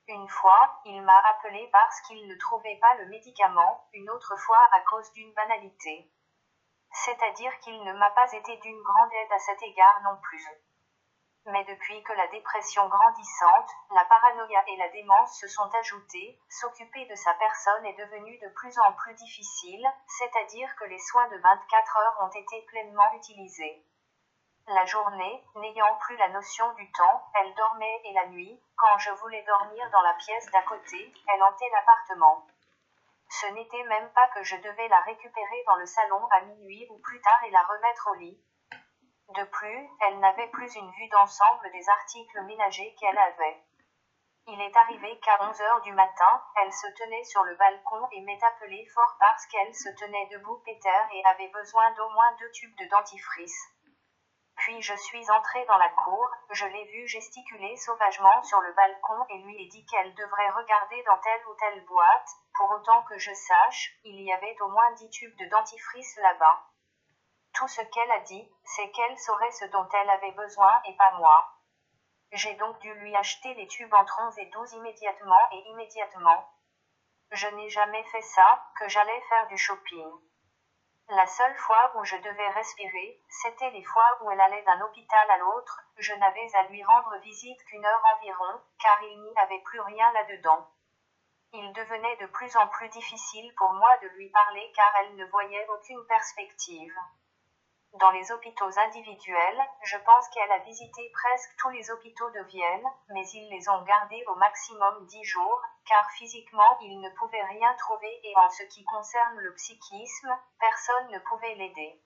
Une 0.08 0.28
fois, 0.30 0.82
il 0.86 1.02
m'a 1.04 1.20
appelé 1.20 1.70
parce 1.72 2.02
qu'il 2.02 2.28
ne 2.28 2.36
trouvait 2.36 2.80
pas 2.82 2.96
le 2.96 3.08
médicament, 3.08 3.88
une 3.94 4.10
autre 4.10 4.36
fois 4.38 4.70
à 4.72 4.82
cause 4.82 5.12
d'une 5.12 5.34
banalité. 5.34 6.12
C'est-à-dire 6.92 7.58
qu'il 7.60 7.84
ne 7.84 7.94
m'a 7.94 8.10
pas 8.12 8.32
été 8.32 8.58
d'une 8.58 8.82
grande 8.82 9.14
aide 9.14 9.32
à 9.32 9.40
cet 9.40 9.62
égard 9.62 10.02
non 10.04 10.18
plus. 10.22 10.44
Mais 11.50 11.64
depuis 11.64 12.04
que 12.04 12.12
la 12.12 12.28
dépression 12.28 12.90
grandissante, 12.90 13.72
la 13.92 14.04
paranoïa 14.04 14.64
et 14.68 14.76
la 14.76 14.90
démence 14.90 15.40
se 15.40 15.48
sont 15.48 15.70
ajoutées, 15.80 16.38
s'occuper 16.50 17.06
de 17.06 17.16
sa 17.16 17.34
personne 17.36 17.86
est 17.86 17.98
devenu 17.98 18.38
de 18.40 18.50
plus 18.50 18.78
en 18.80 18.92
plus 18.92 19.14
difficile, 19.14 19.88
c'est-à-dire 20.08 20.76
que 20.76 20.84
les 20.84 21.00
soins 21.00 21.30
de 21.30 21.38
24 21.38 21.98
heures 22.00 22.18
ont 22.26 22.38
été 22.38 22.62
pleinement 22.64 23.14
utilisés. 23.14 23.82
La 24.68 24.84
journée, 24.84 25.46
n'ayant 25.56 25.96
plus 26.02 26.18
la 26.18 26.28
notion 26.28 26.74
du 26.74 26.92
temps, 26.92 27.32
elle 27.36 27.54
dormait 27.56 28.02
et 28.04 28.14
la 28.14 28.28
nuit, 28.28 28.62
quand 28.76 28.98
je 28.98 29.12
voulais 29.12 29.44
dormir 29.44 29.90
dans 29.92 30.02
la 30.02 30.16
pièce 30.16 30.52
d'à 30.52 30.64
côté, 30.64 31.14
elle 31.34 31.44
hantait 31.44 31.70
l'appartement. 31.72 32.46
Ce 33.30 33.48
n'était 33.48 33.84
même 33.84 34.12
pas 34.12 34.28
que 34.36 34.44
je 34.44 34.58
devais 34.58 34.90
la 34.90 35.00
récupérer 35.00 35.64
dans 35.66 35.78
le 35.78 35.86
salon 35.86 36.28
à 36.32 36.42
minuit 36.42 36.88
ou 36.90 37.00
plus 37.00 37.22
tard 37.22 37.42
et 37.46 37.52
la 37.52 37.62
remettre 37.62 38.10
au 38.12 38.16
lit, 38.16 38.38
de 39.36 39.44
plus, 39.44 39.90
elle 40.02 40.20
n'avait 40.20 40.48
plus 40.48 40.74
une 40.76 40.92
vue 40.92 41.08
d'ensemble 41.10 41.70
des 41.72 41.90
articles 41.90 42.42
ménagers 42.44 42.96
qu'elle 43.00 43.18
avait. 43.18 43.64
Il 44.48 44.62
est 44.62 44.78
arrivé 44.78 45.20
qu'à 45.20 45.38
11 45.50 45.62
heures 45.62 45.82
du 45.82 45.92
matin, 45.92 46.44
elle 46.62 46.72
se 46.72 46.88
tenait 46.96 47.24
sur 47.26 47.44
le 47.44 47.56
balcon 47.56 48.08
et 48.14 48.22
m'est 48.22 48.42
appelée 48.42 48.88
fort 48.94 49.18
parce 49.20 49.46
qu'elle 49.48 49.76
se 49.76 49.90
tenait 49.90 50.28
debout 50.28 50.62
péter 50.64 50.90
et 51.12 51.26
avait 51.26 51.50
besoin 51.50 51.92
d'au 51.96 52.10
moins 52.12 52.32
deux 52.40 52.50
tubes 52.52 52.76
de 52.78 52.86
dentifrice. 52.86 53.62
Puis 54.56 54.82
je 54.82 54.96
suis 54.96 55.30
entré 55.30 55.66
dans 55.66 55.78
la 55.78 55.90
cour, 55.90 56.30
je 56.52 56.66
l'ai 56.66 56.86
vue 56.86 57.08
gesticuler 57.08 57.76
sauvagement 57.76 58.42
sur 58.44 58.62
le 58.62 58.74
balcon 58.74 59.26
et 59.30 59.38
lui 59.40 59.62
ai 59.62 59.68
dit 59.68 59.86
qu'elle 59.86 60.16
devrait 60.16 60.50
regarder 60.52 61.04
dans 61.04 61.18
telle 61.20 61.48
ou 61.48 61.56
telle 61.56 61.86
boîte, 61.86 62.30
pour 62.56 62.72
autant 62.72 63.04
que 63.04 63.18
je 63.18 63.34
sache, 63.34 64.00
il 64.04 64.22
y 64.22 64.32
avait 64.32 64.56
au 64.62 64.70
moins 64.70 64.92
dix 64.94 65.10
tubes 65.10 65.38
de 65.38 65.46
dentifrice 65.50 66.16
là-bas. 66.18 66.64
Tout 67.58 67.68
ce 67.68 67.82
qu'elle 67.82 68.12
a 68.12 68.20
dit, 68.20 68.48
c'est 68.64 68.92
qu'elle 68.92 69.18
saurait 69.18 69.52
ce 69.52 69.66
dont 69.66 69.90
elle 69.92 70.10
avait 70.12 70.34
besoin 70.34 70.80
et 70.86 70.96
pas 70.96 71.10
moi. 71.18 71.56
J'ai 72.32 72.54
donc 72.54 72.78
dû 72.78 72.94
lui 72.94 73.16
acheter 73.16 73.52
les 73.56 73.66
tubes 73.66 73.96
entre 73.96 74.20
11 74.28 74.38
et 74.38 74.46
12 74.46 74.74
immédiatement 74.74 75.42
et 75.52 75.64
immédiatement. 75.70 76.48
Je 77.32 77.48
n'ai 77.48 77.68
jamais 77.70 78.04
fait 78.12 78.22
ça, 78.22 78.64
que 78.80 78.88
j'allais 78.88 79.22
faire 79.22 79.48
du 79.48 79.58
shopping. 79.58 80.08
La 81.10 81.26
seule 81.26 81.58
fois 81.58 81.94
où 81.96 82.04
je 82.04 82.16
devais 82.18 82.50
respirer, 82.50 83.24
c'était 83.28 83.72
les 83.72 83.84
fois 83.86 84.20
où 84.22 84.30
elle 84.30 84.42
allait 84.42 84.64
d'un 84.64 84.82
hôpital 84.82 85.32
à 85.32 85.38
l'autre, 85.38 85.82
je 85.98 86.14
n'avais 86.14 86.56
à 86.56 86.64
lui 86.68 86.84
rendre 86.84 87.18
visite 87.24 87.64
qu'une 87.66 87.86
heure 87.86 88.04
environ, 88.18 88.62
car 88.80 89.02
il 89.02 89.20
n'y 89.24 89.38
avait 89.40 89.64
plus 89.64 89.82
rien 89.82 90.12
là-dedans. 90.12 90.70
Il 91.54 91.74
devenait 91.74 92.18
de 92.18 92.28
plus 92.28 92.56
en 92.56 92.68
plus 92.68 92.90
difficile 92.90 93.52
pour 93.56 93.74
moi 93.74 93.98
de 94.04 94.10
lui 94.10 94.30
parler 94.30 94.72
car 94.76 94.94
elle 95.00 95.16
ne 95.16 95.26
voyait 95.26 95.68
aucune 95.70 96.06
perspective. 96.06 96.94
Dans 98.00 98.12
les 98.12 98.32
hôpitaux 98.32 98.78
individuels, 98.78 99.66
je 99.82 99.98
pense 99.98 100.30
qu'elle 100.30 100.52
a 100.52 100.60
visité 100.60 101.10
presque 101.14 101.50
tous 101.58 101.70
les 101.70 101.90
hôpitaux 101.90 102.30
de 102.30 102.42
Vienne, 102.42 102.88
mais 103.10 103.28
ils 103.30 103.50
les 103.50 103.68
ont 103.70 103.82
gardés 103.86 104.24
au 104.28 104.36
maximum 104.36 105.08
dix 105.08 105.24
jours, 105.24 105.62
car 105.88 106.08
physiquement 106.12 106.78
ils 106.82 107.00
ne 107.00 107.10
pouvaient 107.18 107.46
rien 107.46 107.74
trouver 107.74 108.20
et 108.24 108.38
en 108.38 108.50
ce 108.50 108.62
qui 108.64 108.86
concerne 108.86 109.38
le 109.38 109.52
psychisme, 109.56 110.38
personne 110.60 111.08
ne 111.10 111.20
pouvait 111.20 111.56
l'aider. 111.56 112.00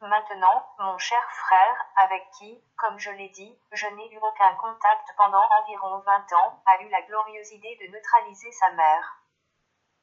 Maintenant, 0.00 0.66
mon 0.80 0.98
cher 0.98 1.24
frère, 1.30 1.86
avec 1.96 2.28
qui, 2.38 2.60
comme 2.76 2.98
je 2.98 3.12
l'ai 3.12 3.28
dit, 3.28 3.56
je 3.70 3.86
n'ai 3.86 4.12
eu 4.12 4.18
aucun 4.18 4.56
contact 4.56 5.14
pendant 5.16 5.46
environ 5.60 5.98
vingt 6.00 6.32
ans, 6.32 6.60
a 6.66 6.82
eu 6.82 6.88
la 6.88 7.02
glorieuse 7.02 7.52
idée 7.52 7.78
de 7.80 7.92
neutraliser 7.92 8.50
sa 8.50 8.70
mère. 8.72 9.23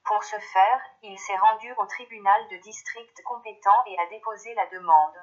Pour 0.05 0.23
ce 0.23 0.37
faire, 0.37 0.81
il 1.03 1.17
s'est 1.19 1.37
rendu 1.37 1.73
au 1.77 1.85
tribunal 1.85 2.47
de 2.49 2.57
district 2.57 3.23
compétent 3.23 3.83
et 3.85 3.99
a 3.99 4.05
déposé 4.07 4.53
la 4.55 4.65
demande. 4.67 5.17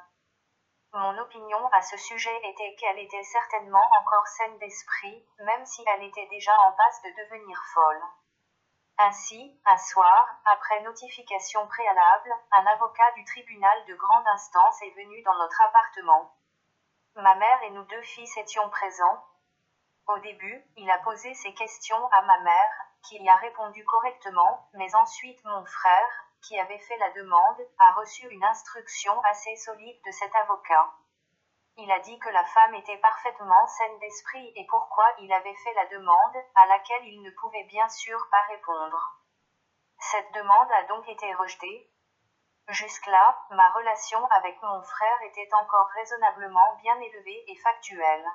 Mon 0.92 1.18
opinion 1.18 1.66
à 1.72 1.82
ce 1.82 1.96
sujet 1.96 2.36
était 2.44 2.74
qu'elle 2.76 2.98
était 2.98 3.22
certainement 3.22 3.84
encore 4.00 4.26
saine 4.26 4.56
d'esprit, 4.58 5.26
même 5.40 5.66
si 5.66 5.84
elle 5.86 6.04
était 6.04 6.26
déjà 6.28 6.52
en 6.60 6.72
passe 6.72 7.02
de 7.02 7.10
devenir 7.24 7.62
folle. 7.74 8.02
Ainsi, 9.00 9.60
un 9.64 9.76
soir, 9.76 10.28
après 10.44 10.80
notification 10.80 11.66
préalable, 11.68 12.34
un 12.52 12.66
avocat 12.66 13.12
du 13.12 13.24
tribunal 13.24 13.84
de 13.86 13.94
grande 13.94 14.26
instance 14.28 14.82
est 14.82 14.94
venu 14.96 15.22
dans 15.22 15.36
notre 15.36 15.60
appartement. 15.60 16.34
Ma 17.14 17.34
mère 17.34 17.62
et 17.64 17.70
nous 17.70 17.84
deux 17.84 18.02
fils 18.02 18.36
étions 18.38 18.68
présents. 18.70 19.24
Au 20.08 20.18
début, 20.18 20.64
il 20.76 20.90
a 20.90 20.98
posé 20.98 21.34
ses 21.34 21.52
questions 21.54 22.08
à 22.12 22.22
ma 22.22 22.40
mère, 22.40 22.87
qui 23.04 23.22
y 23.22 23.28
a 23.28 23.36
répondu 23.36 23.84
correctement, 23.84 24.68
mais 24.74 24.94
ensuite 24.94 25.42
mon 25.44 25.64
frère, 25.64 26.24
qui 26.42 26.58
avait 26.58 26.78
fait 26.78 26.96
la 26.98 27.10
demande, 27.10 27.60
a 27.78 27.92
reçu 27.92 28.26
une 28.28 28.44
instruction 28.44 29.20
assez 29.22 29.56
solide 29.56 30.00
de 30.04 30.10
cet 30.10 30.34
avocat. 30.36 30.92
Il 31.76 31.90
a 31.92 32.00
dit 32.00 32.18
que 32.18 32.28
la 32.30 32.44
femme 32.44 32.74
était 32.74 32.98
parfaitement 32.98 33.66
saine 33.66 33.98
d'esprit 34.00 34.52
et 34.56 34.66
pourquoi 34.66 35.04
il 35.20 35.32
avait 35.32 35.54
fait 35.54 35.74
la 35.74 35.86
demande, 35.86 36.36
à 36.56 36.66
laquelle 36.66 37.06
il 37.06 37.22
ne 37.22 37.30
pouvait 37.30 37.64
bien 37.64 37.88
sûr 37.88 38.18
pas 38.30 38.42
répondre. 38.48 39.20
Cette 40.00 40.32
demande 40.32 40.72
a 40.72 40.82
donc 40.84 41.08
été 41.08 41.32
rejetée. 41.34 41.90
Jusque-là, 42.68 43.38
ma 43.50 43.70
relation 43.70 44.24
avec 44.26 44.60
mon 44.62 44.82
frère 44.82 45.22
était 45.22 45.48
encore 45.54 45.88
raisonnablement 45.94 46.76
bien 46.82 46.98
élevée 47.00 47.44
et 47.46 47.56
factuelle. 47.56 48.26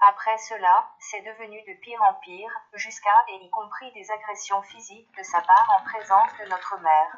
Après 0.00 0.36
cela, 0.38 0.90
c'est 0.98 1.22
devenu 1.22 1.62
de 1.62 1.80
pire 1.80 2.02
en 2.02 2.14
pire, 2.14 2.50
jusqu'à 2.74 3.24
et 3.28 3.36
y 3.36 3.50
compris 3.50 3.90
des 3.92 4.10
agressions 4.10 4.62
physiques 4.62 5.10
de 5.16 5.22
sa 5.22 5.40
part 5.40 5.70
en 5.78 5.84
présence 5.84 6.30
de 6.38 6.44
notre 6.50 6.78
mère. 6.80 7.16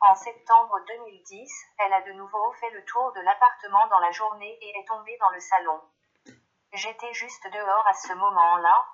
En 0.00 0.14
septembre 0.14 0.80
2010, 0.86 1.50
elle 1.78 1.92
a 1.92 2.02
de 2.02 2.12
nouveau 2.12 2.52
fait 2.54 2.70
le 2.70 2.84
tour 2.84 3.12
de 3.12 3.20
l'appartement 3.20 3.86
dans 3.86 4.00
la 4.00 4.10
journée 4.10 4.58
et 4.60 4.78
est 4.78 4.84
tombée 4.86 5.16
dans 5.20 5.30
le 5.30 5.40
salon. 5.40 5.80
J'étais 6.72 7.12
juste 7.14 7.46
dehors 7.52 7.86
à 7.86 7.94
ce 7.94 8.12
moment-là, 8.14 8.84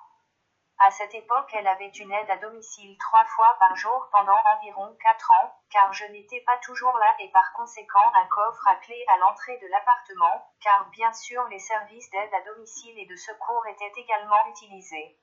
à 0.79 0.91
cette 0.91 1.13
époque, 1.13 1.49
elle 1.53 1.67
avait 1.67 1.89
une 1.89 2.11
aide 2.11 2.29
à 2.29 2.37
domicile 2.37 2.97
trois 2.97 3.23
fois 3.25 3.55
par 3.59 3.75
jour 3.75 4.09
pendant 4.11 4.37
environ 4.55 4.95
quatre 5.01 5.31
ans, 5.31 5.55
car 5.69 5.93
je 5.93 6.05
n'étais 6.05 6.41
pas 6.41 6.57
toujours 6.57 6.97
là 6.97 7.15
et 7.19 7.29
par 7.31 7.53
conséquent 7.53 8.11
un 8.15 8.25
coffre 8.27 8.67
à 8.67 8.75
clé 8.77 9.05
à 9.07 9.17
l'entrée 9.17 9.57
de 9.59 9.67
l'appartement, 9.67 10.51
car 10.61 10.89
bien 10.89 11.13
sûr 11.13 11.43
les 11.45 11.59
services 11.59 12.09
d'aide 12.09 12.33
à 12.33 12.41
domicile 12.41 12.99
et 12.99 13.05
de 13.05 13.15
secours 13.15 13.65
étaient 13.67 13.93
également 13.95 14.45
utilisés. 14.47 15.19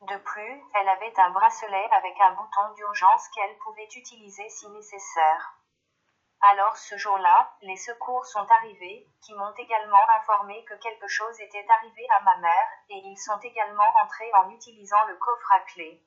De 0.00 0.16
plus, 0.18 0.64
elle 0.74 0.88
avait 0.88 1.18
un 1.18 1.30
bracelet 1.30 1.88
avec 1.92 2.20
un 2.20 2.32
bouton 2.32 2.74
d'urgence 2.74 3.28
qu'elle 3.28 3.56
pouvait 3.58 3.88
utiliser 3.96 4.48
si 4.50 4.68
nécessaire. 4.68 5.54
Alors 6.50 6.76
ce 6.76 6.98
jour-là, 6.98 7.56
les 7.62 7.76
secours 7.76 8.26
sont 8.26 8.46
arrivés, 8.50 9.08
qui 9.22 9.32
m'ont 9.32 9.54
également 9.54 10.10
informé 10.10 10.62
que 10.64 10.74
quelque 10.74 11.08
chose 11.08 11.40
était 11.40 11.64
arrivé 11.70 12.06
à 12.18 12.20
ma 12.20 12.36
mère, 12.36 12.68
et 12.90 12.98
ils 12.98 13.16
sont 13.16 13.38
également 13.38 13.90
entrés 14.02 14.30
en 14.34 14.50
utilisant 14.50 15.06
le 15.06 15.16
coffre 15.16 15.52
à 15.52 15.60
clé. 15.60 16.04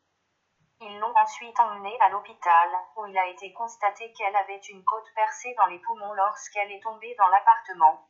Ils 0.81 0.99
l'ont 0.99 1.17
ensuite 1.17 1.59
emmenée 1.59 1.97
à 2.01 2.09
l'hôpital, 2.09 2.69
où 2.97 3.07
il 3.07 3.17
a 3.17 3.25
été 3.25 3.51
constaté 3.53 4.13
qu'elle 4.13 4.35
avait 4.35 4.61
une 4.69 4.83
côte 4.83 5.11
percée 5.15 5.55
dans 5.57 5.65
les 5.65 5.79
poumons 5.79 6.13
lorsqu'elle 6.13 6.71
est 6.71 6.83
tombée 6.83 7.15
dans 7.15 7.29
l'appartement. 7.29 8.07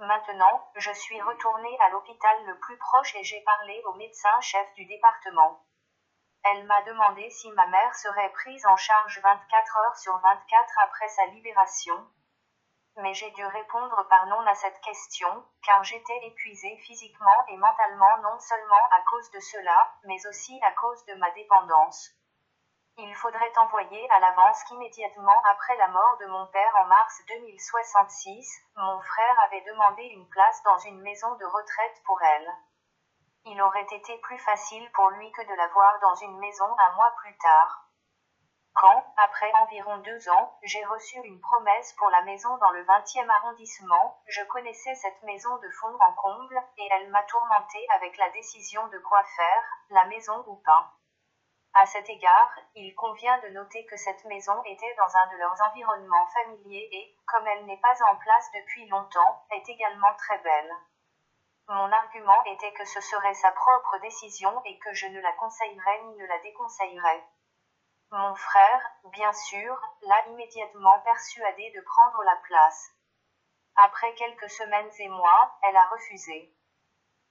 Maintenant, 0.00 0.70
je 0.76 0.92
suis 0.92 1.22
retournée 1.22 1.78
à 1.80 1.88
l'hôpital 1.88 2.44
le 2.44 2.58
plus 2.58 2.76
proche 2.76 3.14
et 3.14 3.24
j'ai 3.24 3.40
parlé 3.40 3.82
au 3.86 3.94
médecin 3.94 4.38
chef 4.42 4.70
du 4.74 4.84
département. 4.84 5.64
Elle 6.44 6.64
m'a 6.66 6.82
demandé 6.82 7.28
si 7.30 7.50
ma 7.52 7.66
mère 7.66 7.94
serait 7.94 8.30
prise 8.30 8.64
en 8.66 8.76
charge 8.76 9.20
24 9.20 9.76
heures 9.78 9.96
sur 9.96 10.16
24 10.18 10.78
après 10.84 11.08
sa 11.08 11.26
libération. 11.26 11.94
Mais 12.96 13.12
j'ai 13.14 13.30
dû 13.32 13.44
répondre 13.44 14.06
par 14.08 14.26
non 14.26 14.46
à 14.46 14.54
cette 14.54 14.80
question, 14.80 15.44
car 15.64 15.82
j'étais 15.84 16.26
épuisée 16.26 16.76
physiquement 16.78 17.44
et 17.48 17.56
mentalement 17.56 18.18
non 18.22 18.38
seulement 18.38 18.88
à 18.90 19.02
cause 19.10 19.30
de 19.30 19.40
cela, 19.40 19.92
mais 20.04 20.26
aussi 20.26 20.58
à 20.62 20.72
cause 20.72 21.04
de 21.06 21.14
ma 21.14 21.30
dépendance. 21.32 22.10
Il 22.96 23.14
faudrait 23.14 23.56
envoyer 23.58 24.10
à 24.10 24.18
l'avance 24.20 24.64
qu'immédiatement 24.64 25.40
après 25.44 25.76
la 25.76 25.88
mort 25.88 26.16
de 26.20 26.26
mon 26.26 26.46
père 26.46 26.74
en 26.76 26.86
mars 26.86 27.22
2066, 27.28 28.62
mon 28.76 29.00
frère 29.00 29.40
avait 29.44 29.62
demandé 29.62 30.02
une 30.02 30.28
place 30.28 30.62
dans 30.64 30.78
une 30.78 31.00
maison 31.02 31.32
de 31.36 31.44
retraite 31.44 32.02
pour 32.04 32.20
elle 32.22 32.52
il 33.50 33.62
aurait 33.62 33.86
été 33.90 34.18
plus 34.18 34.38
facile 34.38 34.90
pour 34.92 35.10
lui 35.10 35.30
que 35.32 35.42
de 35.42 35.54
la 35.54 35.68
voir 35.68 35.98
dans 36.00 36.14
une 36.14 36.38
maison 36.38 36.66
un 36.66 36.94
mois 36.94 37.12
plus 37.22 37.36
tard. 37.38 37.88
Quand, 38.74 39.04
après 39.16 39.50
environ 39.54 39.98
deux 39.98 40.28
ans, 40.28 40.56
j'ai 40.62 40.84
reçu 40.84 41.18
une 41.24 41.40
promesse 41.40 41.94
pour 41.94 42.10
la 42.10 42.22
maison 42.22 42.56
dans 42.58 42.70
le 42.70 42.84
20e 42.84 43.28
arrondissement, 43.28 44.22
je 44.28 44.44
connaissais 44.44 44.94
cette 44.94 45.22
maison 45.24 45.56
de 45.56 45.70
fond 45.80 45.96
en 45.98 46.12
comble, 46.12 46.62
et 46.76 46.88
elle 46.92 47.10
m'a 47.10 47.24
tourmenté 47.24 47.84
avec 47.96 48.16
la 48.18 48.30
décision 48.30 48.86
de 48.88 48.98
quoi 48.98 49.24
faire, 49.24 49.64
la 49.90 50.04
maison 50.04 50.44
ou 50.46 50.56
pas. 50.64 50.92
À 51.74 51.86
cet 51.86 52.08
égard, 52.08 52.50
il 52.74 52.94
convient 52.94 53.38
de 53.38 53.48
noter 53.48 53.84
que 53.86 53.96
cette 53.96 54.24
maison 54.26 54.62
était 54.64 54.94
dans 54.96 55.16
un 55.16 55.26
de 55.32 55.38
leurs 55.38 55.60
environnements 55.62 56.26
familiers 56.26 56.88
et, 56.92 57.16
comme 57.26 57.46
elle 57.46 57.66
n'est 57.66 57.80
pas 57.80 57.96
en 58.10 58.16
place 58.16 58.50
depuis 58.54 58.88
longtemps, 58.88 59.44
est 59.50 59.68
également 59.68 60.14
très 60.18 60.38
belle. 60.38 60.72
Mon 61.68 61.92
argument 61.92 62.42
était 62.44 62.72
que 62.72 62.86
ce 62.86 62.98
serait 63.02 63.34
sa 63.34 63.52
propre 63.52 63.98
décision 63.98 64.62
et 64.64 64.78
que 64.78 64.94
je 64.94 65.06
ne 65.06 65.20
la 65.20 65.32
conseillerais 65.34 66.02
ni 66.04 66.16
ne 66.16 66.26
la 66.26 66.38
déconseillerais. 66.38 67.28
Mon 68.10 68.34
frère, 68.36 68.90
bien 69.12 69.34
sûr, 69.34 69.78
l'a 70.00 70.26
immédiatement 70.28 70.98
persuadé 71.00 71.70
de 71.76 71.82
prendre 71.82 72.22
la 72.22 72.36
place. 72.36 72.90
Après 73.76 74.14
quelques 74.14 74.48
semaines 74.48 74.90
et 74.98 75.08
mois, 75.08 75.58
elle 75.62 75.76
a 75.76 75.88
refusé. 75.90 76.54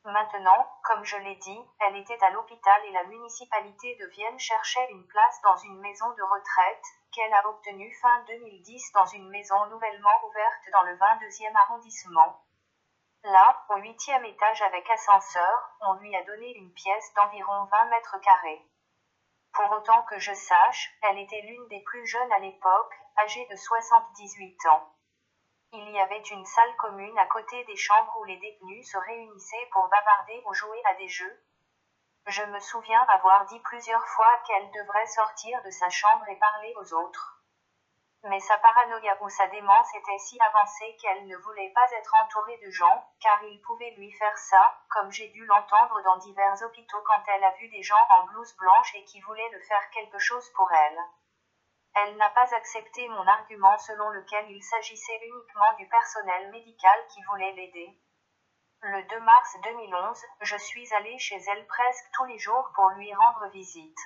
Maintenant, 0.03 0.71
comme 0.83 1.03
je 1.03 1.17
l'ai 1.17 1.37
dit, 1.37 1.65
elle 1.79 1.97
était 1.97 2.23
à 2.23 2.29
l'hôpital 2.29 2.85
et 2.85 2.91
la 2.91 3.05
municipalité 3.05 3.95
de 3.95 4.05
Vienne 4.05 4.37
cherchait 4.37 4.91
une 4.91 5.07
place 5.07 5.41
dans 5.41 5.57
une 5.57 5.79
maison 5.79 6.11
de 6.11 6.21
retraite, 6.21 6.85
qu'elle 7.11 7.33
a 7.33 7.47
obtenue 7.49 7.91
fin 8.03 8.23
2010 8.27 8.91
dans 8.93 9.05
une 9.07 9.29
maison 9.29 9.65
nouvellement 9.65 10.25
ouverte 10.27 10.69
dans 10.71 10.83
le 10.83 10.95
22e 10.95 11.55
arrondissement. 11.55 12.46
Là, 13.29 13.61
au 13.71 13.75
huitième 13.75 14.23
étage 14.23 14.61
avec 14.61 14.89
ascenseur, 14.89 15.75
on 15.81 15.95
lui 15.95 16.15
a 16.15 16.23
donné 16.23 16.49
une 16.53 16.71
pièce 16.71 17.13
d'environ 17.13 17.65
20 17.65 17.85
mètres 17.87 18.17
carrés. 18.21 18.65
Pour 19.51 19.69
autant 19.71 20.01
que 20.03 20.17
je 20.17 20.33
sache, 20.33 20.89
elle 21.01 21.19
était 21.19 21.41
l'une 21.41 21.67
des 21.67 21.81
plus 21.81 22.07
jeunes 22.07 22.31
à 22.31 22.39
l'époque, 22.39 22.93
âgée 23.17 23.45
de 23.47 23.55
78 23.57 24.65
ans. 24.67 24.93
Il 25.73 25.89
y 25.89 25.99
avait 25.99 26.21
une 26.21 26.45
salle 26.45 26.73
commune 26.77 27.19
à 27.19 27.25
côté 27.25 27.65
des 27.65 27.75
chambres 27.75 28.17
où 28.21 28.23
les 28.23 28.37
détenus 28.37 28.89
se 28.89 28.97
réunissaient 28.97 29.69
pour 29.73 29.89
bavarder 29.89 30.41
ou 30.45 30.53
jouer 30.53 30.81
à 30.85 30.93
des 30.93 31.09
jeux. 31.09 31.43
Je 32.27 32.43
me 32.43 32.61
souviens 32.61 33.03
avoir 33.09 33.43
dit 33.47 33.59
plusieurs 33.59 34.07
fois 34.07 34.41
qu'elle 34.47 34.71
devrait 34.71 35.07
sortir 35.07 35.61
de 35.63 35.69
sa 35.69 35.89
chambre 35.89 36.29
et 36.29 36.39
parler 36.39 36.73
aux 36.77 36.93
autres. 36.93 37.36
Mais 38.23 38.39
sa 38.39 38.57
paranoïa 38.57 39.15
ou 39.21 39.29
sa 39.29 39.47
démence 39.47 39.93
était 39.93 40.17
si 40.17 40.39
avancée 40.41 40.97
qu'elle 40.99 41.27
ne 41.27 41.37
voulait 41.37 41.71
pas 41.73 41.91
être 41.91 42.13
entourée 42.23 42.57
de 42.65 42.71
gens, 42.71 43.07
car 43.21 43.41
ils 43.43 43.61
pouvaient 43.61 43.93
lui 43.97 44.11
faire 44.13 44.37
ça, 44.37 44.81
comme 44.89 45.11
j'ai 45.11 45.29
dû 45.29 45.45
l'entendre 45.45 46.01
dans 46.03 46.17
divers 46.17 46.61
hôpitaux 46.61 47.01
quand 47.05 47.23
elle 47.27 47.43
a 47.43 47.51
vu 47.53 47.69
des 47.69 47.83
gens 47.83 48.07
en 48.09 48.25
blouse 48.25 48.55
blanche 48.57 48.95
et 48.95 49.03
qui 49.05 49.21
voulaient 49.21 49.49
le 49.51 49.61
faire 49.61 49.89
quelque 49.91 50.17
chose 50.17 50.49
pour 50.55 50.71
elle. 50.71 50.99
Elle 51.93 52.17
n'a 52.17 52.29
pas 52.31 52.53
accepté 52.55 53.07
mon 53.09 53.25
argument 53.27 53.77
selon 53.77 54.09
lequel 54.09 54.49
il 54.51 54.63
s'agissait 54.63 55.19
uniquement 55.23 55.73
du 55.77 55.87
personnel 55.87 56.51
médical 56.51 56.99
qui 57.09 57.23
voulait 57.23 57.53
l'aider. 57.53 57.99
Le 58.81 59.03
2 59.03 59.19
mars 59.21 59.57
2011, 59.63 60.25
je 60.41 60.57
suis 60.57 60.93
allée 60.93 61.17
chez 61.17 61.37
elle 61.37 61.65
presque 61.65 62.05
tous 62.13 62.25
les 62.25 62.37
jours 62.37 62.71
pour 62.75 62.89
lui 62.91 63.13
rendre 63.13 63.47
visite. 63.51 63.97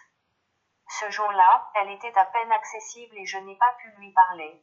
Ce 1.00 1.10
jour-là, 1.10 1.72
elle 1.76 1.90
était 1.92 2.18
à 2.18 2.26
peine 2.26 2.52
accessible 2.52 3.18
et 3.18 3.26
je 3.26 3.38
n'ai 3.38 3.56
pas 3.56 3.72
pu 3.80 3.90
lui 3.92 4.12
parler. 4.12 4.62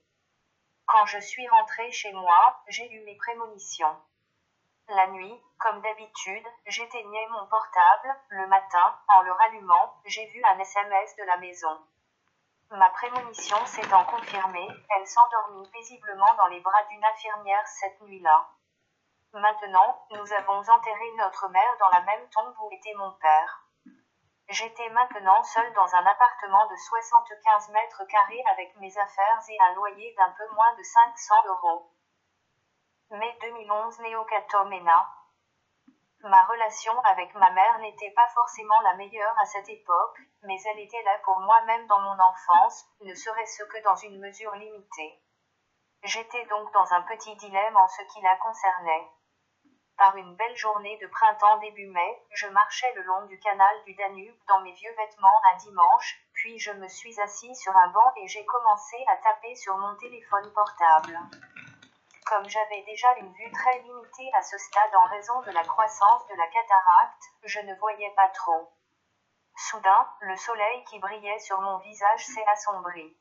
Quand 0.85 1.07
je 1.07 1.19
suis 1.19 1.49
rentrée 1.49 1.91
chez 1.91 2.13
moi, 2.13 2.63
j'ai 2.69 2.87
eu 2.93 3.03
mes 3.05 3.17
prémonitions. 3.17 3.97
La 4.89 5.07
nuit, 5.07 5.43
comme 5.59 5.81
d'habitude, 5.81 6.47
j'éteignais 6.67 7.27
mon 7.31 7.47
portable, 7.47 8.15
le 8.29 8.47
matin, 8.47 9.01
en 9.09 9.23
le 9.23 9.33
rallumant, 9.33 9.95
j'ai 10.05 10.27
vu 10.27 10.43
un 10.45 10.59
SMS 10.59 11.17
de 11.17 11.25
la 11.25 11.39
maison. 11.39 11.81
Ma 12.73 12.91
prémonition 12.91 13.65
s'étant 13.65 14.05
confirmée, 14.05 14.69
elle 14.91 15.07
s'endormit 15.07 15.67
paisiblement 15.71 16.35
dans 16.35 16.49
les 16.49 16.61
bras 16.61 16.85
d'une 16.91 17.05
infirmière 17.07 17.67
cette 17.67 18.03
nuit-là. 18.03 18.51
Maintenant, 19.33 20.05
nous 20.11 20.33
avons 20.35 20.61
enterré 20.61 21.11
notre 21.17 21.49
mère 21.49 21.77
dans 21.81 21.89
la 21.89 22.03
même 22.03 22.29
tombe 22.29 22.55
où 22.61 22.71
était 22.71 22.95
mon 22.95 23.13
père. 23.13 23.68
J'étais 24.51 24.89
maintenant 24.89 25.43
seule 25.43 25.75
dans 25.75 25.95
un 25.95 26.07
appartement 26.07 26.67
de 26.69 26.77
75 26.77 27.69
mètres 27.69 28.03
carrés 28.07 28.43
avec 28.51 28.75
mes 28.77 28.97
affaires 28.97 29.41
et 29.47 29.59
un 29.61 29.75
loyer 29.75 30.15
d'un 30.17 30.31
peu 30.39 30.49
moins 30.55 30.75
de 30.75 30.83
500 30.83 31.35
euros. 31.49 31.93
Mai 33.11 33.37
2011 33.43 33.99
Néocatomena. 34.01 35.07
Ma 36.21 36.43
relation 36.45 36.99
avec 37.01 37.35
ma 37.35 37.51
mère 37.51 37.79
n'était 37.81 38.13
pas 38.13 38.27
forcément 38.29 38.81
la 38.81 38.95
meilleure 38.95 39.39
à 39.39 39.45
cette 39.45 39.69
époque, 39.69 40.19
mais 40.43 40.57
elle 40.65 40.81
était 40.81 41.03
là 41.03 41.19
pour 41.25 41.39
moi 41.41 41.61
même 41.67 41.87
dans 41.87 42.01
mon 42.01 42.19
enfance, 42.19 42.87
ne 43.03 43.15
serait-ce 43.15 43.65
que 43.65 43.83
dans 43.85 43.97
une 43.97 44.19
mesure 44.19 44.55
limitée. 44.55 45.23
J'étais 46.05 46.47
donc 46.47 46.73
dans 46.73 46.91
un 46.95 47.03
petit 47.03 47.37
dilemme 47.37 47.77
en 47.77 47.89
ce 47.89 48.03
qui 48.15 48.23
la 48.23 48.37
concernait. 48.37 49.11
Par 49.99 50.15
une 50.15 50.37
belle 50.37 50.57
journée 50.57 50.97
de 50.99 51.09
printemps 51.09 51.59
début 51.59 51.89
mai, 51.89 52.23
je 52.31 52.47
marchais 52.47 52.93
le 52.95 53.03
long 53.03 53.27
du 53.27 53.37
canal 53.41 53.83
du 53.83 53.95
Danube 53.95 54.39
dans 54.47 54.61
mes 54.61 54.71
vieux 54.71 54.95
vêtements 54.97 55.43
un 55.53 55.57
dimanche, 55.57 56.21
puis 56.35 56.57
je 56.61 56.71
me 56.71 56.87
suis 56.87 57.21
assis 57.21 57.53
sur 57.57 57.77
un 57.77 57.89
banc 57.89 58.13
et 58.15 58.29
j'ai 58.29 58.45
commencé 58.45 58.97
à 59.09 59.17
taper 59.17 59.57
sur 59.57 59.77
mon 59.77 59.97
téléphone 59.97 60.53
portable. 60.53 61.19
Comme 62.27 62.49
j'avais 62.49 62.83
déjà 62.83 63.09
une 63.17 63.33
vue 63.33 63.51
très 63.51 63.81
limitée 63.81 64.31
à 64.35 64.43
ce 64.43 64.57
stade 64.57 64.95
en 64.95 65.09
raison 65.09 65.43
de 65.43 65.51
la 65.51 65.65
croissance 65.65 66.29
de 66.29 66.35
la 66.37 66.47
cataracte, 66.47 67.25
je 67.43 67.61
ne 67.61 67.75
voyais 67.81 68.13
pas 68.15 68.29
trop. 68.29 68.73
Soudain, 69.57 70.09
le 70.21 70.37
soleil 70.37 70.85
qui 70.85 71.01
brillait 71.01 71.41
sur 71.41 71.61
mon 71.61 71.79
visage 71.79 72.25
s'est 72.25 72.47
assombri. 72.47 73.19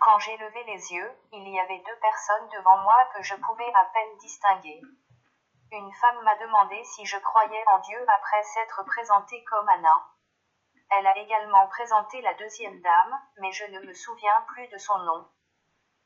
Quand 0.00 0.18
j'ai 0.20 0.38
levé 0.38 0.64
les 0.64 0.92
yeux, 0.94 1.12
il 1.32 1.46
y 1.46 1.60
avait 1.60 1.82
deux 1.84 1.98
personnes 2.00 2.48
devant 2.48 2.78
moi 2.78 2.96
que 3.14 3.22
je 3.22 3.34
pouvais 3.34 3.72
à 3.74 3.84
peine 3.92 4.16
distinguer. 4.20 4.80
Une 5.74 5.90
femme 5.94 6.20
m'a 6.20 6.36
demandé 6.36 6.84
si 6.84 7.06
je 7.06 7.16
croyais 7.16 7.64
en 7.68 7.78
Dieu 7.78 8.04
après 8.06 8.42
s'être 8.42 8.84
présentée 8.84 9.42
comme 9.44 9.66
Anna. 9.70 10.06
Elle 10.90 11.06
a 11.06 11.16
également 11.16 11.66
présenté 11.68 12.20
la 12.20 12.34
deuxième 12.34 12.78
dame, 12.82 13.22
mais 13.38 13.50
je 13.52 13.64
ne 13.64 13.80
me 13.80 13.94
souviens 13.94 14.44
plus 14.48 14.68
de 14.68 14.76
son 14.76 14.98
nom. 14.98 15.26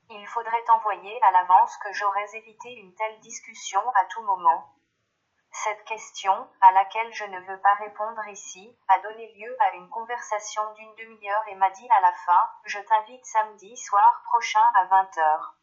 Il 0.08 0.24
faudrait 0.28 0.70
envoyer 0.70 1.20
à 1.24 1.32
l'avance 1.32 1.76
que 1.78 1.92
j'aurais 1.94 2.36
évité 2.36 2.74
une 2.74 2.94
telle 2.94 3.18
discussion 3.18 3.80
à 3.96 4.04
tout 4.04 4.22
moment. 4.22 4.72
Cette 5.50 5.84
question, 5.84 6.48
à 6.60 6.70
laquelle 6.70 7.12
je 7.12 7.24
ne 7.24 7.40
veux 7.40 7.60
pas 7.60 7.74
répondre 7.74 8.24
ici, 8.28 8.78
a 8.86 9.00
donné 9.00 9.32
lieu 9.32 9.56
à 9.62 9.74
une 9.74 9.90
conversation 9.90 10.62
d'une 10.74 10.94
demi-heure 10.94 11.48
et 11.48 11.56
m'a 11.56 11.70
dit 11.70 11.88
à 11.90 12.00
la 12.02 12.12
fin, 12.12 12.50
je 12.66 12.78
t'invite 12.78 13.26
samedi 13.26 13.76
soir 13.76 14.22
prochain 14.26 14.62
à 14.76 14.86
20h. 14.86 15.56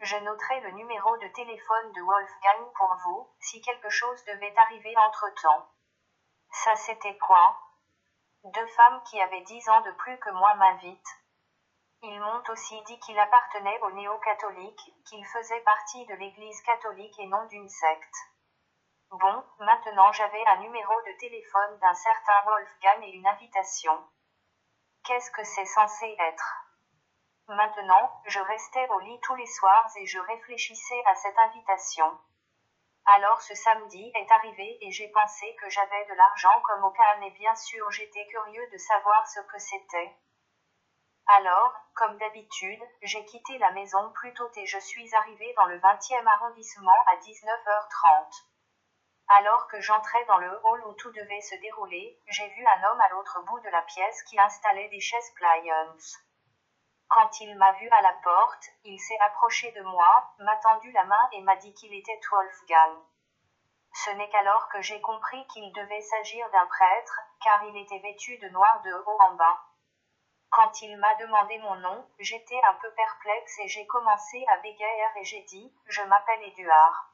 Je 0.00 0.16
noterai 0.18 0.60
le 0.60 0.72
numéro 0.72 1.16
de 1.16 1.28
téléphone 1.28 1.92
de 1.92 2.02
Wolfgang 2.02 2.72
pour 2.74 2.94
vous, 3.04 3.30
si 3.40 3.62
quelque 3.62 3.88
chose 3.88 4.22
devait 4.24 4.54
arriver 4.58 4.94
entre-temps. 4.98 5.68
Ça 6.50 6.76
c'était 6.76 7.16
quoi 7.16 7.56
Deux 8.44 8.66
femmes 8.66 9.02
qui 9.04 9.18
avaient 9.20 9.40
dix 9.42 9.66
ans 9.70 9.80
de 9.80 9.92
plus 9.92 10.18
que 10.18 10.30
moi 10.30 10.54
m'invitent. 10.56 11.22
Ils 12.02 12.20
m'ont 12.20 12.42
aussi 12.50 12.82
dit 12.82 13.00
qu'il 13.00 13.18
appartenait 13.18 13.80
aux 13.80 13.90
néo-catholiques, 13.92 14.92
qu'il 15.08 15.24
faisait 15.26 15.62
partie 15.62 16.04
de 16.06 16.14
l'Église 16.14 16.60
catholique 16.62 17.18
et 17.18 17.26
non 17.26 17.46
d'une 17.46 17.68
secte. 17.68 18.16
Bon, 19.10 19.44
maintenant 19.60 20.12
j'avais 20.12 20.44
un 20.46 20.56
numéro 20.58 21.00
de 21.06 21.18
téléphone 21.18 21.78
d'un 21.78 21.94
certain 21.94 22.42
Wolfgang 22.44 23.02
et 23.02 23.12
une 23.12 23.26
invitation. 23.26 24.06
Qu'est-ce 25.04 25.30
que 25.30 25.44
c'est 25.44 25.64
censé 25.64 26.14
être? 26.18 26.65
Maintenant, 27.48 28.22
je 28.26 28.40
restais 28.40 28.88
au 28.88 28.98
lit 28.98 29.20
tous 29.22 29.36
les 29.36 29.46
soirs 29.46 29.88
et 29.96 30.06
je 30.06 30.18
réfléchissais 30.18 31.02
à 31.06 31.14
cette 31.14 31.38
invitation. 31.38 32.18
Alors 33.04 33.40
ce 33.40 33.54
samedi 33.54 34.10
est 34.16 34.32
arrivé 34.32 34.78
et 34.80 34.90
j'ai 34.90 35.06
pensé 35.12 35.54
que 35.60 35.70
j'avais 35.70 36.04
de 36.06 36.14
l'argent 36.14 36.60
comme 36.62 36.82
aucun 36.82 37.20
et 37.22 37.30
bien 37.30 37.54
sûr 37.54 37.88
j'étais 37.92 38.26
curieux 38.26 38.68
de 38.72 38.78
savoir 38.78 39.28
ce 39.28 39.38
que 39.42 39.58
c'était. 39.58 40.16
Alors, 41.28 41.72
comme 41.94 42.18
d'habitude, 42.18 42.82
j'ai 43.02 43.24
quitté 43.26 43.58
la 43.58 43.70
maison 43.70 44.10
plus 44.14 44.34
tôt 44.34 44.50
et 44.56 44.66
je 44.66 44.78
suis 44.78 45.14
arrivé 45.14 45.54
dans 45.56 45.66
le 45.66 45.78
20e 45.78 46.26
arrondissement 46.26 46.98
à 47.06 47.16
19h30. 47.16 48.44
Alors 49.28 49.68
que 49.68 49.80
j'entrais 49.80 50.24
dans 50.24 50.38
le 50.38 50.60
hall 50.64 50.84
où 50.88 50.94
tout 50.94 51.12
devait 51.12 51.40
se 51.42 51.54
dérouler, 51.56 52.20
j'ai 52.26 52.48
vu 52.48 52.66
un 52.66 52.90
homme 52.90 53.00
à 53.00 53.08
l'autre 53.10 53.40
bout 53.42 53.60
de 53.60 53.68
la 53.68 53.82
pièce 53.82 54.22
qui 54.24 54.38
installait 54.38 54.88
des 54.88 55.00
chaises 55.00 55.32
pliantes. 55.36 56.25
Quand 57.08 57.40
il 57.40 57.56
m'a 57.56 57.72
vu 57.72 57.88
à 57.90 58.02
la 58.02 58.12
porte, 58.14 58.70
il 58.84 58.98
s'est 58.98 59.18
approché 59.20 59.70
de 59.72 59.82
moi, 59.82 60.34
m'a 60.38 60.56
tendu 60.56 60.90
la 60.92 61.04
main 61.04 61.28
et 61.32 61.40
m'a 61.42 61.56
dit 61.56 61.72
qu'il 61.74 61.94
était 61.94 62.20
Wolfgang. 62.30 62.98
Ce 63.92 64.10
n'est 64.10 64.28
qu'alors 64.28 64.68
que 64.68 64.82
j'ai 64.82 65.00
compris 65.00 65.46
qu'il 65.46 65.72
devait 65.72 66.02
s'agir 66.02 66.50
d'un 66.50 66.66
prêtre, 66.66 67.20
car 67.42 67.64
il 67.64 67.76
était 67.76 68.00
vêtu 68.00 68.36
de 68.38 68.48
noir 68.48 68.82
de 68.82 68.92
haut 68.92 69.18
en 69.20 69.34
bas. 69.34 69.60
Quand 70.50 70.82
il 70.82 70.96
m'a 70.98 71.14
demandé 71.16 71.58
mon 71.58 71.76
nom, 71.76 72.08
j'étais 72.18 72.60
un 72.68 72.74
peu 72.74 72.92
perplexe 72.92 73.58
et 73.60 73.68
j'ai 73.68 73.86
commencé 73.86 74.44
à 74.48 74.58
bégayer 74.58 75.06
et 75.16 75.24
j'ai 75.24 75.42
dit, 75.42 75.74
je 75.86 76.02
m'appelle 76.02 76.42
Éduard. 76.42 77.10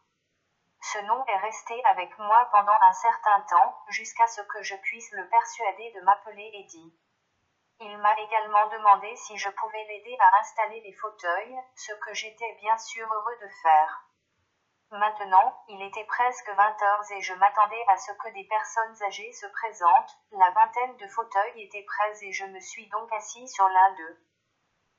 Ce 0.81 0.99
nom 0.99 1.25
est 1.27 1.39
resté 1.39 1.85
avec 1.85 2.19
moi 2.19 2.49
pendant 2.51 2.77
un 2.81 2.93
certain 2.93 3.41
temps, 3.43 3.79
jusqu'à 3.89 4.27
ce 4.27 4.41
que 4.41 4.63
je 4.63 4.75
puisse 4.77 5.13
le 5.13 5.29
persuader 5.29 5.93
de 5.93 6.01
m'appeler 6.01 6.51
Eddie. 6.55 6.93
Il 7.85 7.99
m'a 7.99 8.15
également 8.17 8.69
demandé 8.69 9.17
si 9.17 9.37
je 9.37 9.51
pouvais 9.51 9.85
l'aider 9.85 10.17
à 10.21 10.39
installer 10.39 10.81
les 10.83 10.93
fauteuils, 10.93 11.59
ce 11.75 11.93
que 11.95 12.15
j'étais 12.15 12.55
bien 12.61 12.79
sûr 12.79 13.13
heureux 13.13 13.37
de 13.41 13.49
faire. 13.61 14.05
Maintenant, 14.93 15.65
il 15.67 15.83
était 15.83 16.05
presque 16.05 16.49
20 16.49 16.83
heures 16.83 17.11
et 17.11 17.21
je 17.23 17.35
m'attendais 17.35 17.85
à 17.89 17.97
ce 17.97 18.13
que 18.13 18.29
des 18.35 18.45
personnes 18.45 19.03
âgées 19.03 19.33
se 19.33 19.47
présentent, 19.47 20.17
la 20.31 20.51
vingtaine 20.51 20.97
de 20.97 21.09
fauteuils 21.09 21.63
étaient 21.65 21.83
prêts 21.83 22.25
et 22.25 22.31
je 22.31 22.45
me 22.45 22.61
suis 22.61 22.89
donc 22.91 23.13
assis 23.15 23.49
sur 23.49 23.67
l'un 23.67 23.95
d'eux. 23.95 24.27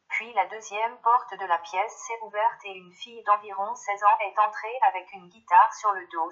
Puis 0.10 0.34
la 0.34 0.48
deuxième 0.48 1.00
porte 1.00 1.36
de 1.36 1.46
la 1.46 1.60
pièce 1.60 1.96
s'est 2.06 2.20
ouverte 2.24 2.66
et 2.66 2.74
une 2.74 2.94
fille 2.96 3.24
d'environ 3.24 3.76
16 3.76 4.04
ans 4.04 4.18
est 4.20 4.40
entrée 4.40 4.80
avec 4.90 5.10
une 5.14 5.30
guitare 5.30 5.74
sur 5.76 5.94
le 5.94 6.06
dos. 6.08 6.32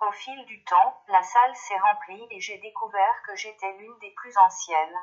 Au 0.00 0.10
fil 0.10 0.44
du 0.46 0.64
temps, 0.64 1.00
la 1.06 1.22
salle 1.22 1.54
s'est 1.54 1.78
remplie 1.78 2.26
et 2.30 2.40
j'ai 2.40 2.58
découvert 2.58 3.22
que 3.28 3.36
j'étais 3.36 3.72
l'une 3.74 3.96
des 4.00 4.10
plus 4.10 4.36
anciennes. 4.38 4.98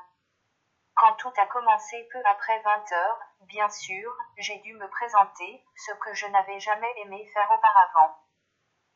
Quand 0.96 1.14
tout 1.14 1.34
a 1.38 1.48
commencé 1.48 2.08
peu 2.12 2.22
après 2.26 2.60
20 2.60 2.92
heures, 2.92 3.20
bien 3.42 3.68
sûr, 3.68 4.16
j'ai 4.38 4.60
dû 4.60 4.74
me 4.76 4.88
présenter, 4.88 5.64
ce 5.76 5.92
que 5.94 6.14
je 6.14 6.28
n'avais 6.28 6.60
jamais 6.60 6.94
aimé 6.98 7.26
faire 7.34 7.50
auparavant. 7.52 8.16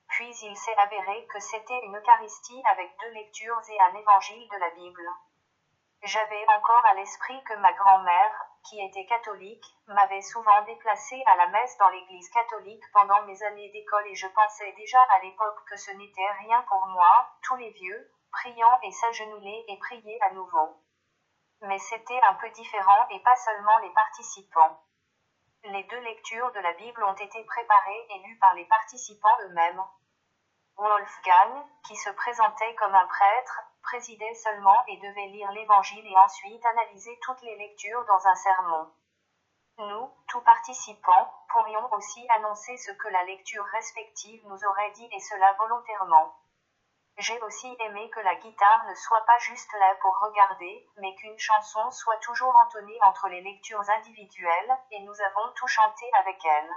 Puis 0.09 0.29
il 0.43 0.55
s'est 0.55 0.77
avéré 0.77 1.25
que 1.27 1.39
c'était 1.39 1.79
une 1.83 1.97
Eucharistie 1.97 2.61
avec 2.65 2.95
deux 2.99 3.09
lectures 3.13 3.61
et 3.69 3.79
un 3.81 3.95
évangile 3.95 4.47
de 4.47 4.57
la 4.57 4.69
Bible. 4.71 5.09
J'avais 6.03 6.45
encore 6.55 6.85
à 6.85 6.93
l'esprit 6.93 7.43
que 7.43 7.55
ma 7.55 7.73
grand-mère, 7.73 8.45
qui 8.69 8.79
était 8.85 9.07
catholique, 9.07 9.65
m'avait 9.87 10.21
souvent 10.21 10.61
déplacée 10.61 11.23
à 11.25 11.35
la 11.35 11.47
messe 11.47 11.77
dans 11.77 11.89
l'église 11.89 12.29
catholique 12.29 12.83
pendant 12.93 13.23
mes 13.23 13.41
années 13.41 13.71
d'école 13.71 14.07
et 14.07 14.15
je 14.15 14.27
pensais 14.27 14.71
déjà 14.73 15.01
à 15.01 15.19
l'époque 15.23 15.65
que 15.67 15.75
ce 15.75 15.91
n'était 15.91 16.31
rien 16.45 16.61
pour 16.69 16.85
moi, 16.87 17.27
tous 17.41 17.55
les 17.55 17.71
vieux, 17.71 18.11
priant 18.31 18.79
et 18.83 18.91
s'agenouiller 18.91 19.65
et 19.67 19.77
prier 19.79 20.21
à 20.21 20.31
nouveau. 20.31 20.77
Mais 21.61 21.79
c'était 21.79 22.21
un 22.23 22.35
peu 22.35 22.49
différent 22.51 23.07
et 23.09 23.19
pas 23.21 23.35
seulement 23.35 23.77
les 23.79 23.89
participants. 23.91 24.79
Les 25.63 25.83
deux 25.83 25.99
lectures 25.99 26.51
de 26.51 26.59
la 26.59 26.73
Bible 26.73 27.03
ont 27.03 27.15
été 27.15 27.43
préparées 27.43 28.07
et 28.09 28.19
lues 28.19 28.37
par 28.39 28.53
les 28.53 28.65
participants 28.65 29.37
eux-mêmes. 29.41 29.83
Wolfgang, 30.77 31.65
qui 31.87 31.95
se 31.95 32.11
présentait 32.11 32.75
comme 32.75 32.93
un 32.93 33.07
prêtre, 33.07 33.61
présidait 33.81 34.35
seulement 34.35 34.85
et 34.87 34.97
devait 34.97 35.27
lire 35.27 35.51
l'Évangile 35.51 36.05
et 36.05 36.17
ensuite 36.17 36.63
analyser 36.65 37.17
toutes 37.23 37.41
les 37.41 37.57
lectures 37.57 38.05
dans 38.05 38.27
un 38.27 38.35
sermon. 38.35 38.93
Nous, 39.79 40.11
tout 40.27 40.41
participants, 40.41 41.33
pourrions 41.49 41.91
aussi 41.93 42.27
annoncer 42.29 42.77
ce 42.77 42.91
que 42.91 43.07
la 43.07 43.23
lecture 43.23 43.65
respective 43.65 44.45
nous 44.45 44.65
aurait 44.65 44.91
dit 44.91 45.09
et 45.11 45.19
cela 45.19 45.53
volontairement. 45.53 46.35
J'ai 47.19 47.41
aussi 47.41 47.75
aimé 47.79 48.09
que 48.11 48.19
la 48.19 48.35
guitare 48.35 48.85
ne 48.85 48.93
soit 48.93 49.25
pas 49.25 49.39
juste 49.39 49.73
là 49.73 49.95
pour 50.01 50.15
regarder, 50.19 50.87
mais 50.97 51.15
qu'une 51.15 51.39
chanson 51.39 51.89
soit 51.89 52.17
toujours 52.17 52.55
entonnée 52.55 52.99
entre 53.01 53.27
les 53.27 53.41
lectures 53.41 53.89
individuelles, 53.89 54.77
et 54.91 54.99
nous 54.99 55.21
avons 55.21 55.51
tout 55.55 55.67
chanté 55.67 56.05
avec 56.13 56.37
elle. 56.45 56.71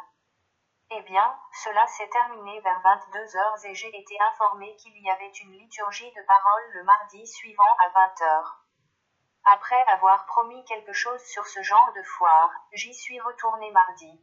Eh 0.92 1.02
bien, 1.02 1.38
cela 1.62 1.86
s'est 1.86 2.08
terminé 2.08 2.58
vers 2.60 2.80
22 2.80 3.36
heures 3.36 3.64
et 3.64 3.74
j'ai 3.74 3.96
été 3.96 4.18
informé 4.32 4.74
qu'il 4.76 4.96
y 4.96 5.10
avait 5.10 5.30
une 5.30 5.52
liturgie 5.52 6.10
de 6.10 6.22
parole 6.22 6.70
le 6.72 6.84
mardi 6.84 7.26
suivant 7.26 7.76
à 7.84 7.88
20 7.90 8.22
heures. 8.22 8.64
Après 9.44 9.82
avoir 9.88 10.26
promis 10.26 10.64
quelque 10.64 10.92
chose 10.92 11.22
sur 11.26 11.46
ce 11.46 11.62
genre 11.62 11.92
de 11.94 12.02
foire, 12.02 12.50
j'y 12.72 12.94
suis 12.94 13.20
retourné 13.20 13.70
mardi. 13.72 14.20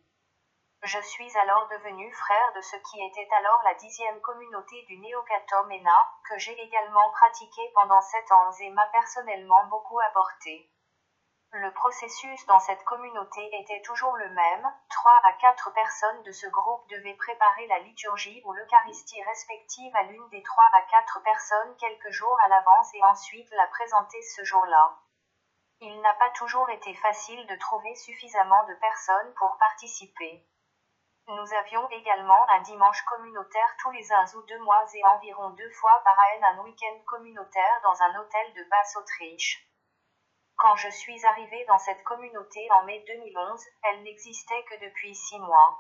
Je 0.84 1.02
suis 1.02 1.38
alors 1.40 1.68
devenu 1.70 2.12
frère 2.14 2.54
de 2.56 2.62
ce 2.62 2.76
qui 2.76 3.04
était 3.04 3.28
alors 3.36 3.62
la 3.64 3.74
dixième 3.74 4.22
communauté 4.22 4.84
du 4.84 4.98
Néocatomena, 5.00 5.98
que 6.30 6.38
j'ai 6.38 6.58
également 6.62 7.10
pratiqué 7.12 7.72
pendant 7.74 8.00
sept 8.00 8.32
ans 8.32 8.52
et 8.60 8.70
m'a 8.70 8.86
personnellement 8.88 9.66
beaucoup 9.66 10.00
apporté. 10.00 10.72
Le 11.52 11.74
processus 11.74 12.46
dans 12.46 12.60
cette 12.60 12.84
communauté 12.84 13.50
était 13.60 13.82
toujours 13.82 14.16
le 14.18 14.30
même, 14.30 14.74
trois 14.90 15.20
à 15.24 15.34
quatre 15.34 15.74
personnes 15.74 16.22
de 16.24 16.32
ce 16.32 16.48
groupe 16.48 16.88
devaient 16.90 17.16
préparer 17.16 17.66
la 17.68 17.80
liturgie 17.80 18.42
ou 18.46 18.54
l'Eucharistie 18.54 19.24
respective 19.24 19.96
à 19.96 20.04
l'une 20.04 20.30
des 20.30 20.44
trois 20.44 20.70
à 20.74 20.82
quatre 20.84 21.22
personnes 21.24 21.76
quelques 21.78 22.12
jours 22.12 22.38
à 22.46 22.50
l'avance 22.50 22.94
et 22.94 23.04
ensuite 23.04 23.50
la 23.52 23.68
présenter 23.68 24.22
ce 24.22 24.44
jour-là. 24.44 25.00
Il 25.80 26.00
n'a 26.02 26.14
pas 26.14 26.30
toujours 26.32 26.70
été 26.70 26.94
facile 26.96 27.48
de 27.48 27.56
trouver 27.56 27.96
suffisamment 27.96 28.64
de 28.66 28.76
personnes 28.76 29.34
pour 29.36 29.58
participer. 29.58 30.46
Nous 31.30 31.54
avions 31.54 31.90
également 31.90 32.50
un 32.52 32.62
dimanche 32.62 33.04
communautaire 33.04 33.76
tous 33.82 33.92
les 33.92 34.14
uns 34.14 34.26
ou 34.36 34.42
deux 34.44 34.60
mois 34.60 34.86
et 34.94 35.04
environ 35.04 35.50
deux 35.50 35.70
fois 35.72 36.02
par 36.06 36.18
an 36.18 36.56
un 36.56 36.64
week-end 36.64 37.04
communautaire 37.06 37.82
dans 37.84 38.02
un 38.02 38.22
hôtel 38.22 38.54
de 38.54 38.64
Basse-Autriche. 38.70 39.68
Quand 40.56 40.78
je 40.78 40.88
suis 40.88 41.26
arrivé 41.26 41.66
dans 41.66 41.80
cette 41.80 42.02
communauté 42.06 42.66
en 42.72 42.86
mai 42.86 43.04
2011, 43.06 43.66
elle 43.84 44.04
n'existait 44.04 44.64
que 44.64 44.80
depuis 44.86 45.14
six 45.14 45.38
mois. 45.40 45.78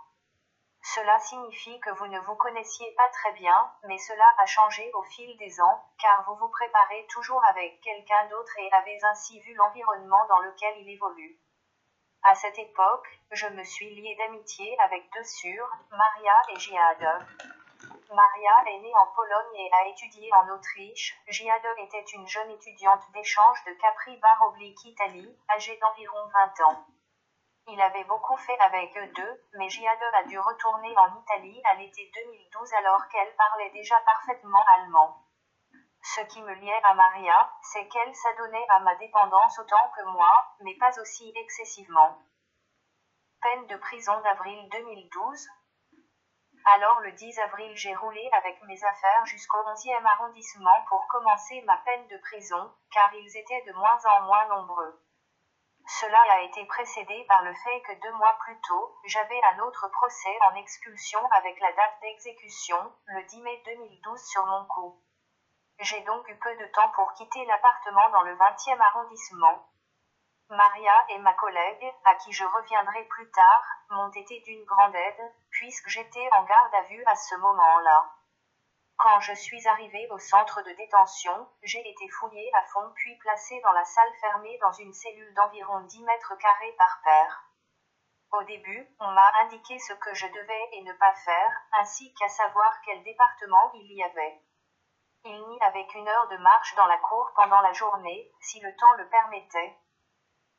Cela 0.82 1.18
signifie 1.20 1.80
que 1.80 1.92
vous 1.92 2.08
ne 2.08 2.20
vous 2.20 2.36
connaissiez 2.36 2.94
pas 2.96 3.08
très 3.14 3.32
bien, 3.32 3.72
mais 3.84 3.98
cela 4.00 4.26
a 4.40 4.46
changé 4.46 4.92
au 4.96 5.04
fil 5.04 5.38
des 5.38 5.62
ans, 5.62 5.82
car 5.98 6.26
vous 6.28 6.36
vous 6.36 6.50
préparez 6.50 7.08
toujours 7.10 7.44
avec 7.46 7.80
quelqu'un 7.80 8.28
d'autre 8.28 8.60
et 8.60 8.70
avez 8.74 9.00
ainsi 9.02 9.40
vu 9.40 9.54
l'environnement 9.54 10.26
dans 10.28 10.40
lequel 10.40 10.78
il 10.80 10.90
évolue. 10.90 11.40
À 12.30 12.36
cette 12.36 12.60
époque, 12.60 13.08
je 13.32 13.48
me 13.48 13.64
suis 13.64 13.90
lié 13.96 14.14
d'amitié 14.18 14.78
avec 14.82 15.10
deux 15.14 15.24
sœurs, 15.24 15.72
Maria 15.92 16.34
et 16.50 16.60
Giade. 16.60 17.26
Maria 18.14 18.52
est 18.68 18.80
née 18.80 18.94
en 18.98 19.08
Pologne 19.16 19.56
et 19.56 19.70
a 19.72 19.88
étudié 19.88 20.30
en 20.34 20.50
Autriche. 20.50 21.18
Giade 21.30 21.66
était 21.78 22.04
une 22.16 22.28
jeune 22.28 22.52
étudiante 22.52 23.10
d'échange 23.14 23.64
de 23.64 23.72
Capri 23.76 24.18
Bar 24.18 24.50
oblique 24.50 24.84
Italie, 24.84 25.40
âgée 25.56 25.78
d'environ 25.78 26.28
20 26.34 26.66
ans. 26.66 26.86
Il 27.70 27.80
avait 27.80 28.04
beaucoup 28.04 28.36
fait 28.36 28.60
avec 28.60 28.98
eux 28.98 29.08
deux, 29.16 29.44
mais 29.54 29.70
Giade 29.70 29.98
a 30.16 30.24
dû 30.24 30.38
retourner 30.38 30.98
en 30.98 31.22
Italie 31.22 31.62
à 31.72 31.76
l'été 31.76 32.12
2012 32.14 32.74
alors 32.74 33.08
qu'elle 33.08 33.34
parlait 33.38 33.70
déjà 33.70 33.96
parfaitement 34.02 34.66
allemand. 34.76 35.16
Ce 36.16 36.22
qui 36.22 36.42
me 36.42 36.54
liait 36.54 36.82
à 36.84 36.94
Maria, 36.94 37.52
c'est 37.62 37.86
qu'elle 37.90 38.16
s'adonnait 38.16 38.66
à 38.70 38.80
ma 38.80 38.96
dépendance 38.96 39.60
autant 39.60 39.92
que 39.94 40.04
moi, 40.04 40.32
mais 40.62 40.74
pas 40.76 40.98
aussi 41.02 41.34
excessivement. 41.36 42.18
Peine 43.42 43.68
de 43.68 43.76
prison 43.76 44.18
d'avril 44.22 44.70
2012. 44.70 45.48
Alors 46.64 47.02
le 47.02 47.12
10 47.12 47.40
avril 47.40 47.76
j'ai 47.76 47.94
roulé 47.94 48.30
avec 48.32 48.64
mes 48.64 48.82
affaires 48.86 49.26
jusqu'au 49.26 49.58
11e 49.58 50.06
arrondissement 50.06 50.86
pour 50.88 51.06
commencer 51.08 51.62
ma 51.64 51.76
peine 51.80 52.08
de 52.08 52.18
prison, 52.20 52.74
car 52.94 53.14
ils 53.14 53.38
étaient 53.38 53.64
de 53.68 53.74
moins 53.74 54.00
en 54.06 54.22
moins 54.22 54.48
nombreux. 54.48 55.04
Cela 56.00 56.22
a 56.32 56.42
été 56.42 56.66
précédé 56.68 57.26
par 57.28 57.44
le 57.44 57.54
fait 57.54 57.82
que 57.82 58.00
deux 58.02 58.14
mois 58.14 58.38
plus 58.46 58.60
tôt, 58.62 58.98
j'avais 59.06 59.42
un 59.54 59.60
autre 59.60 59.90
procès 59.90 60.38
en 60.50 60.56
expulsion 60.56 61.20
avec 61.32 61.60
la 61.60 61.74
date 61.74 62.00
d'exécution, 62.02 62.78
le 63.08 63.24
10 63.24 63.42
mai 63.42 63.62
2012 63.66 64.26
sur 64.26 64.46
mon 64.46 64.66
cou. 64.68 65.02
J'ai 65.80 66.02
donc 66.02 66.28
eu 66.28 66.36
peu 66.40 66.56
de 66.56 66.66
temps 66.68 66.90
pour 66.96 67.14
quitter 67.14 67.46
l'appartement 67.46 68.10
dans 68.10 68.24
le 68.24 68.36
20e 68.36 68.82
arrondissement. 68.82 69.70
Maria 70.50 71.06
et 71.10 71.20
ma 71.20 71.34
collègue, 71.34 71.94
à 72.06 72.16
qui 72.16 72.32
je 72.32 72.46
reviendrai 72.46 73.04
plus 73.04 73.30
tard, 73.30 73.64
m'ont 73.92 74.10
été 74.10 74.40
d'une 74.40 74.64
grande 74.66 74.96
aide, 74.96 75.34
puisque 75.52 75.88
j'étais 75.90 76.30
en 76.36 76.44
garde 76.46 76.74
à 76.74 76.82
vue 76.84 77.04
à 77.06 77.16
ce 77.16 77.36
moment-là. 77.36 78.12
Quand 78.98 79.20
je 79.20 79.34
suis 79.34 79.68
arrivée 79.68 80.08
au 80.10 80.18
centre 80.18 80.64
de 80.64 80.72
détention, 80.72 81.48
j'ai 81.62 81.88
été 81.88 82.10
fouillée 82.10 82.52
à 82.56 82.64
fond 82.74 82.92
puis 82.96 83.16
placée 83.18 83.62
dans 83.62 83.74
la 83.74 83.86
salle 83.86 84.14
fermée 84.20 84.58
dans 84.60 84.72
une 84.72 84.94
cellule 84.94 85.34
d'environ 85.36 85.82
10 85.82 86.04
mètres 86.06 86.36
carrés 86.38 86.74
par 86.80 87.02
paire. 87.04 87.44
Au 88.32 88.44
début, 88.44 88.88
on 89.00 89.12
m'a 89.12 89.32
indiqué 89.44 89.78
ce 89.78 89.94
que 89.94 90.14
je 90.16 90.26
devais 90.26 90.70
et 90.72 90.82
ne 90.82 90.94
pas 90.94 91.14
faire, 91.14 91.62
ainsi 91.74 92.12
qu'à 92.16 92.30
savoir 92.30 92.82
quel 92.84 93.04
département 93.04 93.72
il 93.76 93.94
y 93.94 94.04
avait. 94.04 94.42
Il 95.30 95.58
avait 95.62 95.86
qu'une 95.88 96.08
heure 96.08 96.28
de 96.30 96.38
marche 96.38 96.74
dans 96.76 96.86
la 96.86 96.98
cour 97.00 97.30
pendant 97.36 97.60
la 97.60 97.74
journée, 97.74 98.32
si 98.40 98.62
le 98.62 98.74
temps 98.78 98.94
le 98.94 99.10
permettait. 99.10 99.78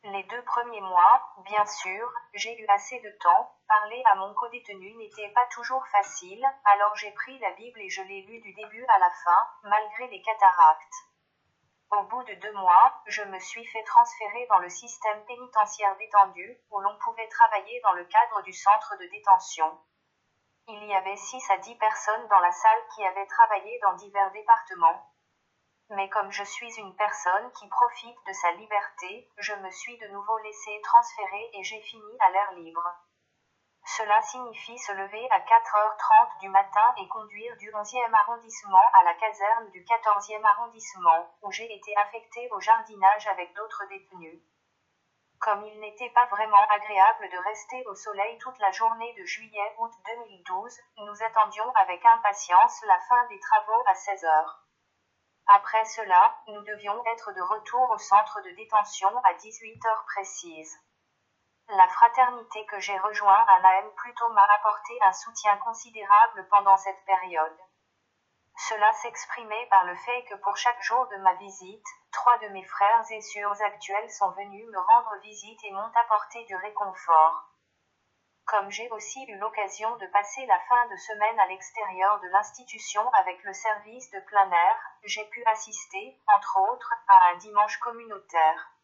Les 0.02 0.22
deux 0.24 0.42
premiers 0.44 0.82
mois, 0.82 1.32
bien 1.38 1.64
sûr, 1.64 2.12
j'ai 2.34 2.54
eu 2.54 2.66
assez 2.68 3.00
de 3.00 3.10
temps, 3.18 3.56
parler 3.66 4.02
à 4.12 4.16
mon 4.16 4.34
codétenu 4.34 4.94
n'était 4.96 5.30
pas 5.30 5.46
toujours 5.52 5.86
facile, 5.88 6.44
alors 6.66 6.94
j'ai 6.96 7.10
pris 7.12 7.38
la 7.38 7.52
Bible 7.52 7.80
et 7.80 7.88
je 7.88 8.02
l'ai 8.02 8.22
lue 8.22 8.40
du 8.40 8.52
début 8.52 8.84
à 8.88 8.98
la 8.98 9.10
fin, 9.24 9.48
malgré 9.62 10.06
les 10.08 10.20
cataractes. 10.20 10.94
Au 11.90 12.02
bout 12.02 12.22
de 12.24 12.34
deux 12.34 12.52
mois, 12.52 13.02
je 13.06 13.22
me 13.22 13.38
suis 13.38 13.64
fait 13.64 13.84
transférer 13.84 14.46
dans 14.50 14.58
le 14.58 14.68
système 14.68 15.24
pénitentiaire 15.24 15.96
détendu, 15.96 16.58
où 16.70 16.80
l'on 16.80 16.98
pouvait 16.98 17.28
travailler 17.28 17.80
dans 17.80 17.94
le 17.94 18.04
cadre 18.04 18.42
du 18.42 18.52
centre 18.52 18.98
de 19.00 19.06
détention. 19.06 19.80
Il 20.70 20.84
y 20.84 20.94
avait 20.94 21.16
six 21.16 21.50
à 21.50 21.56
dix 21.56 21.74
personnes 21.76 22.28
dans 22.28 22.40
la 22.40 22.52
salle 22.52 22.82
qui 22.94 23.02
avaient 23.02 23.26
travaillé 23.26 23.78
dans 23.80 23.94
divers 23.94 24.30
départements. 24.32 25.10
Mais 25.88 26.10
comme 26.10 26.30
je 26.30 26.44
suis 26.44 26.78
une 26.78 26.94
personne 26.94 27.50
qui 27.52 27.66
profite 27.68 28.18
de 28.26 28.32
sa 28.34 28.50
liberté, 28.52 29.30
je 29.38 29.54
me 29.54 29.70
suis 29.70 29.96
de 29.96 30.08
nouveau 30.08 30.36
laissé 30.40 30.78
transférer 30.82 31.50
et 31.54 31.64
j'ai 31.64 31.80
fini 31.80 32.20
à 32.20 32.30
l'air 32.32 32.52
libre. 32.52 32.84
Cela 33.96 34.20
signifie 34.20 34.78
se 34.78 34.92
lever 34.92 35.26
à 35.30 35.40
4h30 35.40 36.40
du 36.40 36.50
matin 36.50 36.94
et 36.98 37.08
conduire 37.08 37.56
du 37.56 37.72
11e 37.72 38.12
arrondissement 38.12 38.84
à 39.00 39.04
la 39.04 39.14
caserne 39.14 39.70
du 39.70 39.82
14e 39.84 40.44
arrondissement, 40.44 41.34
où 41.40 41.50
j'ai 41.50 41.74
été 41.74 41.96
affecté 41.96 42.46
au 42.52 42.60
jardinage 42.60 43.26
avec 43.28 43.54
d'autres 43.54 43.86
détenus. 43.88 44.38
Comme 45.40 45.64
il 45.64 45.78
n'était 45.78 46.10
pas 46.10 46.26
vraiment 46.26 46.66
agréable 46.68 47.28
de 47.30 47.38
rester 47.38 47.86
au 47.86 47.94
soleil 47.94 48.38
toute 48.38 48.58
la 48.58 48.72
journée 48.72 49.14
de 49.14 49.24
juillet-août 49.24 49.92
2012, 50.04 50.80
nous 50.96 51.22
attendions 51.22 51.72
avec 51.76 52.04
impatience 52.04 52.82
la 52.86 52.98
fin 53.08 53.26
des 53.28 53.38
travaux 53.38 53.82
à 53.86 53.94
16 53.94 54.24
heures. 54.24 54.64
Après 55.46 55.84
cela, 55.84 56.36
nous 56.48 56.60
devions 56.62 57.04
être 57.06 57.32
de 57.32 57.40
retour 57.40 57.88
au 57.90 57.98
centre 57.98 58.42
de 58.42 58.50
détention 58.50 59.16
à 59.24 59.34
18 59.34 59.86
heures 59.86 60.04
précises. 60.06 60.76
La 61.68 61.86
fraternité 61.86 62.66
que 62.66 62.80
j'ai 62.80 62.98
rejoint 62.98 63.46
à 63.46 63.60
Naëm 63.60 63.94
plutôt 63.94 64.28
m'a 64.30 64.46
apporté 64.58 64.98
un 65.02 65.12
soutien 65.12 65.56
considérable 65.58 66.48
pendant 66.50 66.76
cette 66.76 67.04
période. 67.04 67.58
Cela 68.68 68.92
s'exprimait 68.94 69.66
par 69.70 69.84
le 69.84 69.94
fait 69.94 70.24
que 70.24 70.34
pour 70.36 70.56
chaque 70.56 70.82
jour 70.82 71.06
de 71.08 71.16
ma 71.18 71.34
visite, 71.34 71.86
trois 72.12 72.38
de 72.38 72.48
mes 72.48 72.64
frères 72.64 73.04
et 73.10 73.20
sœurs 73.20 73.62
actuels 73.62 74.10
sont 74.10 74.30
venus 74.30 74.66
me 74.66 74.78
rendre 74.78 75.16
visite 75.22 75.58
et 75.64 75.70
m'ont 75.70 75.92
apporté 75.94 76.44
du 76.44 76.56
réconfort. 76.56 77.48
Comme 78.46 78.70
j'ai 78.70 78.88
aussi 78.90 79.24
eu 79.28 79.36
l'occasion 79.36 79.94
de 79.96 80.06
passer 80.06 80.46
la 80.46 80.58
fin 80.60 80.86
de 80.88 80.96
semaine 80.96 81.38
à 81.38 81.46
l'extérieur 81.48 82.18
de 82.20 82.28
l'institution 82.28 83.06
avec 83.10 83.42
le 83.44 83.52
service 83.52 84.10
de 84.10 84.20
plein 84.20 84.50
air, 84.50 84.76
j'ai 85.04 85.24
pu 85.26 85.44
assister, 85.44 86.18
entre 86.34 86.58
autres, 86.72 86.94
à 87.08 87.32
un 87.32 87.36
dimanche 87.36 87.76
communautaire. 87.78 88.77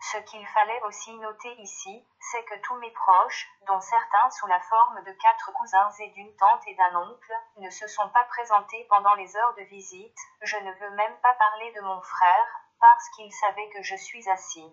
Ce 0.00 0.16
qu'il 0.18 0.46
fallait 0.46 0.80
aussi 0.82 1.12
noter 1.16 1.52
ici, 1.60 2.06
c'est 2.20 2.44
que 2.44 2.58
tous 2.60 2.76
mes 2.76 2.90
proches, 2.92 3.48
dont 3.66 3.80
certains 3.80 4.30
sous 4.30 4.46
la 4.46 4.60
forme 4.60 5.02
de 5.02 5.12
quatre 5.12 5.52
cousins 5.52 5.90
et 5.98 6.08
d'une 6.10 6.34
tante 6.36 6.66
et 6.66 6.74
d'un 6.76 6.96
oncle, 6.96 7.32
ne 7.56 7.68
se 7.68 7.86
sont 7.88 8.08
pas 8.10 8.24
présentés 8.24 8.86
pendant 8.88 9.14
les 9.14 9.36
heures 9.36 9.54
de 9.54 9.62
visite, 9.62 10.18
je 10.42 10.56
ne 10.56 10.72
veux 10.72 10.90
même 10.90 11.16
pas 11.20 11.34
parler 11.34 11.72
de 11.72 11.80
mon 11.80 12.00
frère, 12.00 12.60
parce 12.80 13.08
qu'il 13.10 13.32
savait 13.32 13.68
que 13.70 13.82
je 13.82 13.96
suis 13.96 14.28
assis. 14.30 14.72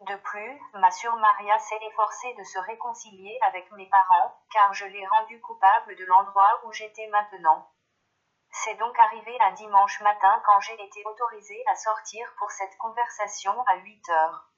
De 0.00 0.16
plus, 0.16 0.60
ma 0.74 0.90
sœur 0.90 1.16
Maria 1.16 1.58
s'est 1.58 1.80
efforcée 1.80 2.34
de 2.34 2.44
se 2.44 2.58
réconcilier 2.58 3.38
avec 3.46 3.72
mes 3.72 3.88
parents, 3.88 4.38
car 4.52 4.74
je 4.74 4.84
l'ai 4.84 5.06
rendu 5.06 5.40
coupable 5.40 5.96
de 5.96 6.04
l'endroit 6.04 6.60
où 6.64 6.72
j'étais 6.72 7.06
maintenant. 7.08 7.66
C'est 8.64 8.74
donc 8.76 8.98
arrivé 8.98 9.36
un 9.42 9.52
dimanche 9.52 10.00
matin 10.00 10.40
quand 10.46 10.60
j'ai 10.60 10.82
été 10.82 11.04
autorisée 11.04 11.62
à 11.66 11.74
sortir 11.74 12.26
pour 12.38 12.50
cette 12.50 12.76
conversation 12.78 13.52
à 13.66 13.76
8 13.76 14.08
heures. 14.08 14.48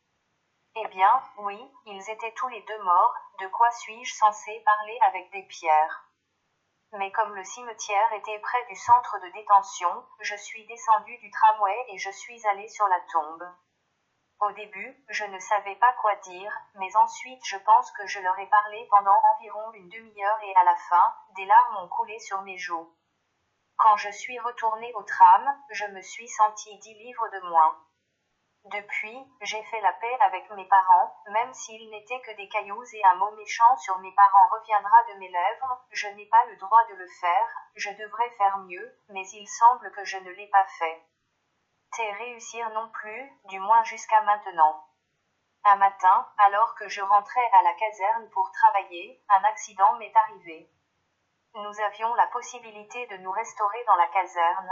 Eh 0.77 0.87
bien, 0.87 1.21
oui, 1.39 1.59
ils 1.85 2.09
étaient 2.09 2.33
tous 2.33 2.47
les 2.47 2.63
deux 2.63 2.83
morts, 2.85 3.15
de 3.41 3.49
quoi 3.49 3.71
suis-je 3.73 4.15
censé 4.15 4.63
parler 4.65 4.99
avec 5.03 5.31
des 5.33 5.43
pierres? 5.43 6.05
Mais 6.93 7.11
comme 7.11 7.35
le 7.35 7.43
cimetière 7.43 8.13
était 8.13 8.39
près 8.39 8.65
du 8.67 8.77
centre 8.77 9.19
de 9.19 9.29
détention, 9.31 10.07
je 10.21 10.37
suis 10.37 10.65
descendu 10.67 11.19
du 11.19 11.31
tramway 11.33 11.85
et 11.89 11.99
je 11.99 12.11
suis 12.11 12.47
allé 12.47 12.69
sur 12.69 12.87
la 12.87 13.01
tombe. 13.13 13.53
Au 14.41 14.53
début, 14.53 15.05
je 15.09 15.25
ne 15.25 15.41
savais 15.41 15.75
pas 15.75 15.93
quoi 15.95 16.15
dire, 16.23 16.57
mais 16.77 16.95
ensuite 16.97 17.45
je 17.45 17.57
pense 17.57 17.91
que 17.91 18.07
je 18.07 18.21
leur 18.21 18.39
ai 18.39 18.47
parlé 18.47 18.87
pendant 18.93 19.21
environ 19.35 19.73
une 19.73 19.89
demi-heure 19.89 20.43
et 20.45 20.55
à 20.55 20.63
la 20.63 20.77
fin, 20.89 21.15
des 21.35 21.45
larmes 21.45 21.79
ont 21.79 21.89
coulé 21.89 22.17
sur 22.21 22.41
mes 22.43 22.59
joues. 22.59 22.95
Quand 23.79 23.97
je 23.97 24.11
suis 24.11 24.39
retourné 24.39 24.93
au 24.95 25.03
tram, 25.03 25.49
je 25.71 25.87
me 25.87 26.03
suis 26.03 26.29
senti 26.29 26.79
dix 26.79 26.95
livres 26.95 27.29
de 27.33 27.41
moins. 27.49 27.79
Depuis, 28.65 29.19
j'ai 29.41 29.63
fait 29.63 29.81
la 29.81 29.93
paix 29.95 30.19
avec 30.21 30.51
mes 30.51 30.67
parents, 30.67 31.17
même 31.31 31.55
s'ils 31.55 31.89
n'étaient 31.91 32.21
que 32.21 32.37
des 32.37 32.49
cailloux 32.49 32.85
et 32.93 33.05
un 33.05 33.15
mot 33.15 33.31
méchant 33.37 33.77
sur 33.79 33.99
mes 34.01 34.13
parents 34.13 34.49
reviendra 34.51 35.05
de 35.13 35.19
mes 35.19 35.29
lèvres, 35.29 35.87
je 35.91 36.09
n'ai 36.09 36.27
pas 36.27 36.45
le 36.47 36.57
droit 36.57 36.85
de 36.91 36.95
le 36.95 37.07
faire, 37.21 37.49
je 37.77 37.91
devrais 37.91 38.31
faire 38.31 38.59
mieux, 38.59 38.99
mais 39.09 39.27
il 39.29 39.47
semble 39.47 39.91
que 39.93 40.05
je 40.05 40.19
ne 40.19 40.31
l'ai 40.31 40.49
pas 40.49 40.67
fait 40.79 41.05
réussir 41.99 42.69
non 42.71 42.89
plus, 42.91 43.33
du 43.45 43.59
moins 43.59 43.83
jusqu'à 43.85 44.21
maintenant. 44.23 44.85
Un 45.65 45.77
matin, 45.77 46.29
alors 46.39 46.75
que 46.77 46.89
je 46.89 47.01
rentrais 47.01 47.51
à 47.53 47.63
la 47.63 47.75
caserne 47.75 48.31
pour 48.31 48.51
travailler, 48.53 49.23
un 49.29 49.45
accident 49.45 49.95
m'est 49.95 50.15
arrivé. 50.15 50.71
Nous 51.55 51.81
avions 51.81 52.15
la 52.15 52.27
possibilité 52.29 53.07
de 53.07 53.17
nous 53.19 53.31
restaurer 53.31 53.85
dans 53.87 53.97
la 53.97 54.09
caserne. 54.09 54.71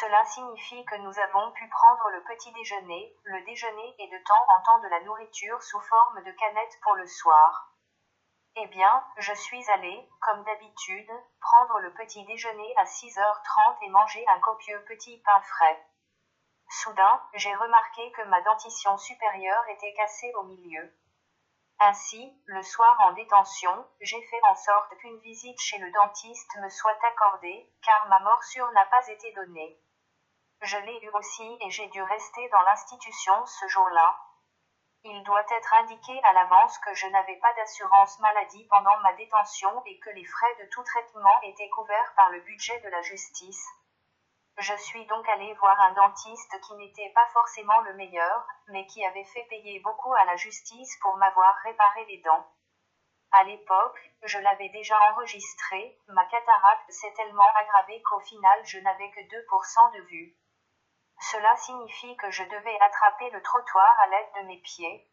Cela 0.00 0.24
signifie 0.24 0.84
que 0.84 0.96
nous 0.96 1.18
avons 1.18 1.52
pu 1.52 1.68
prendre 1.68 2.10
le 2.10 2.22
petit 2.24 2.52
déjeuner, 2.52 3.14
le 3.24 3.44
déjeuner 3.44 3.94
et 3.98 4.08
de 4.08 4.24
temps 4.24 4.46
en 4.56 4.62
temps 4.62 4.78
de 4.80 4.88
la 4.88 5.00
nourriture 5.00 5.62
sous 5.62 5.80
forme 5.80 6.22
de 6.22 6.32
canettes 6.32 6.78
pour 6.82 6.94
le 6.94 7.06
soir. 7.06 7.72
Eh 8.56 8.66
bien, 8.66 9.04
je 9.18 9.32
suis 9.34 9.70
allé, 9.70 10.08
comme 10.20 10.42
d'habitude, 10.44 11.10
prendre 11.40 11.78
le 11.80 11.92
petit 11.94 12.24
déjeuner 12.24 12.74
à 12.76 12.84
6h30 12.84 13.78
et 13.82 13.88
manger 13.90 14.24
un 14.28 14.40
copieux 14.40 14.84
petit 14.88 15.18
pain 15.24 15.40
frais. 15.42 15.86
Soudain, 16.68 17.22
j'ai 17.34 17.54
remarqué 17.54 18.10
que 18.12 18.22
ma 18.22 18.42
dentition 18.42 18.96
supérieure 18.98 19.68
était 19.68 19.94
cassée 19.94 20.32
au 20.34 20.42
milieu. 20.42 20.92
Ainsi, 21.80 22.36
le 22.46 22.62
soir 22.62 22.96
en 23.02 23.12
détention, 23.12 23.88
j'ai 24.00 24.20
fait 24.20 24.40
en 24.50 24.54
sorte 24.56 24.96
qu'une 24.98 25.20
visite 25.20 25.60
chez 25.60 25.78
le 25.78 25.92
dentiste 25.92 26.56
me 26.56 26.68
soit 26.68 26.98
accordée, 27.04 27.72
car 27.84 28.08
ma 28.08 28.18
morsure 28.18 28.68
n'a 28.72 28.84
pas 28.86 29.06
été 29.06 29.32
donnée. 29.32 29.80
Je 30.62 30.76
l'ai 30.76 30.98
eu 31.04 31.10
aussi 31.10 31.56
et 31.60 31.70
j'ai 31.70 31.86
dû 31.88 32.02
rester 32.02 32.48
dans 32.48 32.62
l'institution 32.62 33.46
ce 33.46 33.68
jour-là. 33.68 34.18
Il 35.04 35.22
doit 35.22 35.46
être 35.48 35.74
indiqué 35.74 36.20
à 36.24 36.32
l'avance 36.32 36.76
que 36.78 36.92
je 36.94 37.06
n'avais 37.06 37.36
pas 37.36 37.54
d'assurance 37.54 38.18
maladie 38.18 38.66
pendant 38.68 38.98
ma 38.98 39.12
détention 39.12 39.80
et 39.86 40.00
que 40.00 40.10
les 40.10 40.24
frais 40.24 40.56
de 40.60 40.68
tout 40.72 40.82
traitement 40.82 41.40
étaient 41.42 41.68
couverts 41.68 42.12
par 42.16 42.30
le 42.30 42.40
budget 42.40 42.80
de 42.80 42.88
la 42.88 43.02
justice, 43.02 43.64
je 44.58 44.74
suis 44.74 45.06
donc 45.06 45.28
allé 45.28 45.54
voir 45.54 45.80
un 45.80 45.92
dentiste 45.92 46.60
qui 46.60 46.74
n'était 46.74 47.12
pas 47.14 47.26
forcément 47.32 47.80
le 47.82 47.94
meilleur, 47.94 48.46
mais 48.68 48.86
qui 48.86 49.04
avait 49.04 49.24
fait 49.24 49.44
payer 49.44 49.78
beaucoup 49.80 50.12
à 50.14 50.24
la 50.24 50.34
justice 50.34 50.98
pour 51.00 51.16
m'avoir 51.16 51.54
réparé 51.62 52.04
les 52.06 52.18
dents. 52.22 52.44
À 53.30 53.44
l'époque, 53.44 54.00
je 54.22 54.38
l'avais 54.38 54.68
déjà 54.70 54.98
enregistré, 55.12 55.96
ma 56.08 56.24
cataracte 56.24 56.90
s'est 56.90 57.12
tellement 57.14 57.48
aggravée 57.54 58.02
qu'au 58.02 58.20
final 58.20 58.60
je 58.64 58.78
n'avais 58.80 59.10
que 59.10 59.20
2% 59.20 59.92
de 59.92 60.00
vue. 60.08 60.34
Cela 61.20 61.54
signifie 61.56 62.16
que 62.16 62.30
je 62.30 62.42
devais 62.42 62.80
attraper 62.80 63.30
le 63.30 63.42
trottoir 63.42 63.96
à 64.00 64.06
l'aide 64.08 64.42
de 64.42 64.48
mes 64.48 64.58
pieds, 64.58 65.08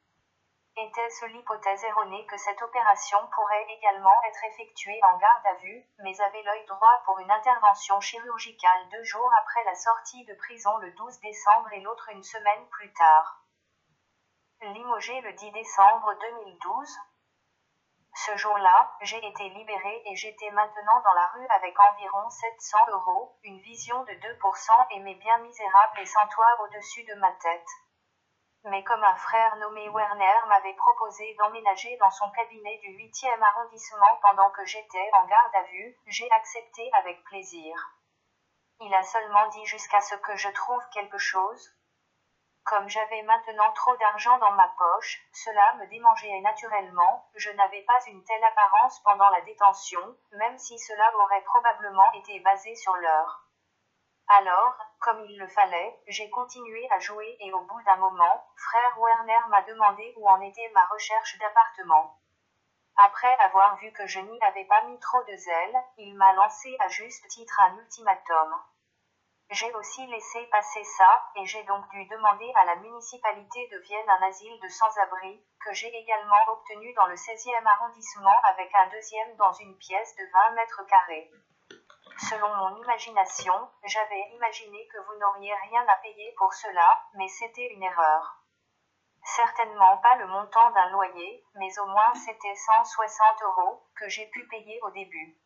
était-ce 0.78 1.26
l'hypothèse 1.28 1.84
erronée 1.86 2.26
que 2.26 2.38
cette 2.38 2.62
opération 2.62 3.18
pourrait 3.34 3.66
également 3.70 4.22
être 4.24 4.44
effectuée 4.44 5.00
en 5.04 5.18
garde 5.18 5.46
à 5.46 5.54
vue, 5.56 5.86
mais 6.00 6.20
avait 6.20 6.44
l'œil 6.44 6.66
droit 6.66 7.02
pour 7.06 7.20
une 7.20 7.32
intervention 7.32 8.02
chirurgicale 8.02 8.90
deux 8.92 9.04
jours 9.04 9.32
après 9.40 9.64
la 9.64 9.76
sortie 9.76 10.26
de 10.26 10.34
prison 10.36 10.78
le 10.80 10.92
12 10.92 11.20
décembre 11.22 11.72
et 11.72 11.80
l'autre 11.80 12.10
une 12.10 12.24
semaine 12.24 12.68
plus 12.72 12.92
tard? 12.94 13.42
Limogé 14.62 15.22
le 15.22 15.32
10 15.32 15.52
décembre 15.52 16.14
2012. 16.20 17.00
Ce 18.16 18.36
jour-là, 18.38 18.96
j'ai 19.02 19.26
été 19.26 19.50
libéré 19.50 20.02
et 20.06 20.16
j'étais 20.16 20.50
maintenant 20.52 21.02
dans 21.04 21.14
la 21.14 21.28
rue 21.28 21.48
avec 21.48 21.76
environ 21.92 22.30
700 22.30 22.78
euros, 22.90 23.38
une 23.44 23.60
vision 23.60 24.04
de 24.04 24.14
2% 24.14 24.88
et 24.92 25.00
mes 25.00 25.16
biens 25.16 25.38
misérables 25.40 26.00
et 26.00 26.06
sans 26.06 26.28
toit 26.28 26.64
au-dessus 26.64 27.04
de 27.04 27.16
ma 27.16 27.32
tête 27.34 27.68
mais 28.66 28.84
comme 28.84 29.04
un 29.04 29.16
frère 29.16 29.56
nommé 29.58 29.88
Werner 29.90 30.48
m'avait 30.48 30.74
proposé 30.74 31.36
d'emménager 31.36 31.96
dans 31.98 32.10
son 32.10 32.30
cabinet 32.32 32.78
du 32.80 32.90
8e 32.98 33.42
arrondissement 33.42 34.20
pendant 34.24 34.50
que 34.52 34.66
j'étais 34.66 35.10
en 35.14 35.26
garde 35.26 35.56
à 35.56 35.64
vue, 35.64 35.96
j'ai 36.08 36.30
accepté 36.32 36.90
avec 36.94 37.24
plaisir. 37.26 37.76
Il 38.80 38.94
a 38.94 39.04
seulement 39.04 39.48
dit 39.50 39.66
jusqu'à 39.66 40.02
ce 40.02 40.16
que 40.16 40.36
je 40.36 40.50
trouve 40.50 40.84
quelque 40.90 41.20
chose. 41.20 41.72
Comme 42.64 42.90
j'avais 42.90 43.22
maintenant 43.22 43.72
trop 43.74 43.96
d'argent 43.98 44.40
dans 44.40 44.52
ma 44.54 44.68
poche, 44.70 45.22
cela 45.32 45.76
me 45.76 45.86
démangeait 45.86 46.42
naturellement, 46.42 47.30
je 47.36 47.52
n'avais 47.52 47.84
pas 47.84 48.00
une 48.08 48.24
telle 48.24 48.44
apparence 48.44 49.00
pendant 49.04 49.30
la 49.30 49.42
détention, 49.42 50.02
même 50.32 50.58
si 50.58 50.80
cela 50.80 51.16
aurait 51.18 51.44
probablement 51.44 52.12
été 52.14 52.40
basé 52.40 52.74
sur 52.74 52.96
l'heure. 52.96 53.46
Alors, 54.28 54.76
comme 55.00 55.24
il 55.26 55.38
le 55.38 55.48
fallait, 55.48 56.00
j'ai 56.08 56.30
continué 56.30 56.88
à 56.92 57.00
jouer 57.00 57.38
et 57.40 57.54
au 57.54 57.62
bout 57.62 57.82
d'un 57.84 57.98
moment, 57.98 58.46
frère 58.56 58.98
Werner 59.00 59.48
m'a 59.50 59.62
demandé 59.64 60.14
où 60.18 60.30
en 60.30 60.42
était 60.42 60.72
ma 60.74 60.86
recherche 60.86 61.38
d'appartement. 61.40 62.20
Après 62.98 63.36
avoir 63.40 63.76
vu 63.78 63.92
que 63.92 64.08
je 64.08 64.20
n'y 64.20 64.42
avais 64.42 64.66
pas 64.66 64.84
mis 64.84 65.00
trop 65.00 65.22
de 65.24 65.36
zèle, 65.36 65.84
il 65.98 66.16
m'a 66.16 66.34
lancé 66.34 66.76
à 66.80 66.88
juste 66.88 67.28
titre 67.28 67.60
un 67.60 67.78
ultimatum. 67.78 68.56
J'ai 69.52 69.72
aussi 69.76 70.08
laissé 70.08 70.44
passer 70.48 70.84
ça, 70.84 71.32
et 71.36 71.46
j'ai 71.46 71.64
donc 71.64 71.88
dû 71.90 72.06
demander 72.06 72.52
à 72.56 72.66
la 72.66 72.78
municipalité 72.78 73.68
de 73.68 73.78
Vienne 73.80 74.10
un 74.10 74.28
asile 74.28 74.60
de 74.60 74.68
sans-abri, 74.70 75.46
que 75.64 75.74
j'ai 75.74 75.94
également 75.94 76.44
obtenu 76.48 76.94
dans 76.94 77.06
le 77.06 77.16
16e 77.16 77.66
arrondissement 77.66 78.36
avec 78.44 78.74
un 78.74 78.88
deuxième 78.88 79.36
dans 79.36 79.54
une 79.54 79.78
pièce 79.78 80.16
de 80.16 80.24
20 80.32 80.52
mètres 80.56 80.84
carrés. 80.88 81.30
Selon 82.18 82.56
mon 82.56 82.78
imagination, 82.78 83.70
j'avais 83.84 84.30
imaginé 84.32 84.88
que 84.88 85.00
vous 85.00 85.20
n'auriez 85.20 85.54
rien 85.70 85.86
à 85.86 85.98
payer 85.98 86.34
pour 86.38 86.54
cela, 86.54 87.02
mais 87.16 87.28
c'était 87.28 87.68
une 87.74 87.84
erreur. 87.84 88.42
Certainement 89.24 89.98
pas 89.98 90.16
le 90.16 90.28
montant 90.28 90.72
d'un 90.72 90.90
loyer, 90.92 91.44
mais 91.56 91.78
au 91.80 91.86
moins 91.88 92.14
c'était 92.14 92.56
160 92.56 93.42
euros 93.42 93.86
que 93.98 94.08
j'ai 94.08 94.28
pu 94.28 94.48
payer 94.48 94.80
au 94.84 94.92
début. 94.92 95.38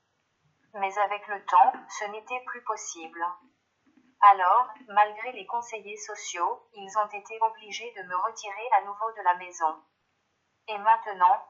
Mais 0.76 0.96
avec 1.00 1.28
le 1.28 1.44
temps, 1.46 1.74
ce 1.90 2.06
n'était 2.06 2.44
plus 2.46 2.64
possible. 2.64 3.26
Alors, 4.22 4.70
malgré 4.90 5.32
les 5.32 5.48
conseillers 5.48 5.98
sociaux, 5.98 6.70
ils 6.74 6.98
ont 7.00 7.08
été 7.08 7.40
obligés 7.42 7.92
de 7.98 8.04
me 8.04 8.16
retirer 8.16 8.70
à 8.78 8.82
nouveau 8.82 9.12
de 9.14 9.22
la 9.24 9.34
maison. 9.36 9.84
Et 10.68 10.78
maintenant, 10.78 11.44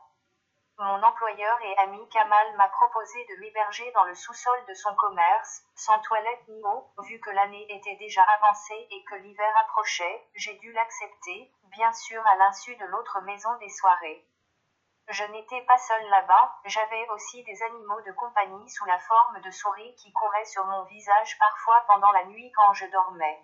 mon 0.80 1.04
employeur 1.04 1.62
et 1.62 1.78
ami 1.80 2.08
Kamal 2.08 2.56
m'a 2.56 2.70
proposé 2.70 3.26
de 3.26 3.36
m'héberger 3.42 3.92
dans 3.92 4.06
le 4.06 4.16
sous-sol 4.16 4.66
de 4.66 4.74
son 4.74 4.96
commerce, 4.96 5.64
sans 5.76 6.00
toilette 6.00 6.48
ni 6.48 6.64
eau, 6.64 6.90
vu 7.00 7.20
que 7.20 7.32
l'année 7.32 7.66
était 7.70 7.98
déjà 7.98 8.24
avancée 8.24 8.88
et 8.90 9.04
que 9.04 9.16
l'hiver 9.16 9.58
approchait, 9.58 10.26
j'ai 10.36 10.54
dû 10.60 10.72
l'accepter, 10.72 11.52
bien 11.64 11.92
sûr 11.92 12.26
à 12.28 12.36
l'insu 12.38 12.78
de 12.78 12.86
l'autre 12.86 13.20
maison 13.22 13.54
des 13.58 13.68
soirées. 13.70 14.26
Je 15.10 15.24
n'étais 15.26 15.62
pas 15.64 15.78
seule 15.78 16.10
là-bas, 16.10 16.56
j'avais 16.64 17.10
aussi 17.10 17.44
des 17.44 17.62
animaux 17.64 18.02
de 18.02 18.14
compagnie 18.14 18.70
sous 18.70 18.86
la 18.86 19.00
forme 19.00 19.42
de 19.42 19.52
souris 19.52 19.96
qui 19.96 20.14
couraient 20.14 20.46
sur 20.46 20.64
mon 20.66 20.84
visage 20.86 21.38
parfois 21.40 21.84
pendant 21.88 22.12
la 22.12 22.24
nuit 22.26 22.54
quand 22.56 22.74
je 22.74 22.86
dormais. 22.86 23.44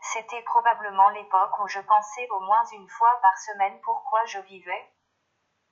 C'était 0.00 0.42
probablement 0.42 1.08
l'époque 1.10 1.58
où 1.60 1.68
je 1.68 1.80
pensais 1.80 2.28
au 2.30 2.40
moins 2.40 2.64
une 2.72 2.88
fois 2.90 3.18
par 3.22 3.38
semaine 3.38 3.80
pourquoi 3.80 4.24
je 4.26 4.40
vivais, 4.40 4.90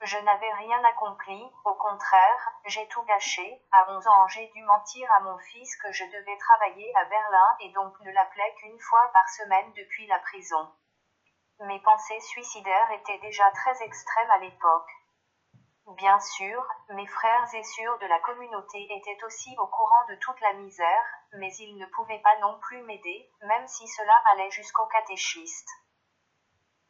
je 0.02 0.16
n'avais 0.16 0.52
rien 0.54 0.82
accompli, 0.84 1.52
au 1.64 1.74
contraire, 1.74 2.52
j'ai 2.64 2.86
tout 2.88 3.02
gâché. 3.02 3.62
À 3.70 3.92
11 3.92 4.06
ans, 4.06 4.26
j'ai 4.28 4.46
dû 4.48 4.62
mentir 4.62 5.10
à 5.12 5.20
mon 5.20 5.36
fils 5.38 5.76
que 5.76 5.92
je 5.92 6.04
devais 6.04 6.36
travailler 6.38 6.90
à 6.96 7.04
Berlin 7.04 7.56
et 7.60 7.70
donc 7.72 7.92
ne 8.00 8.10
l'appelais 8.10 8.54
qu'une 8.58 8.80
fois 8.80 9.10
par 9.12 9.28
semaine 9.28 9.72
depuis 9.74 10.06
la 10.06 10.18
prison. 10.20 10.72
Mes 11.60 11.80
pensées 11.80 12.20
suicidaires 12.20 12.90
étaient 12.92 13.18
déjà 13.18 13.50
très 13.50 13.82
extrêmes 13.82 14.30
à 14.30 14.38
l'époque. 14.38 14.90
Bien 15.96 16.18
sûr, 16.18 16.66
mes 16.90 17.06
frères 17.06 17.54
et 17.54 17.62
sœurs 17.62 17.98
de 17.98 18.06
la 18.06 18.20
communauté 18.20 18.86
étaient 18.90 19.22
aussi 19.24 19.54
au 19.58 19.66
courant 19.66 20.06
de 20.08 20.14
toute 20.14 20.40
la 20.40 20.54
misère, 20.54 21.04
mais 21.34 21.52
ils 21.56 21.76
ne 21.76 21.86
pouvaient 21.86 22.22
pas 22.22 22.38
non 22.38 22.58
plus 22.60 22.80
m'aider, 22.84 23.30
même 23.42 23.66
si 23.66 23.86
cela 23.86 24.22
allait 24.32 24.50
jusqu'au 24.50 24.86
catéchiste. 24.86 25.68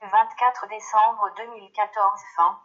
24 0.03 0.69
décembre 0.69 1.31
2014 1.37 2.21
fin. 2.37 2.63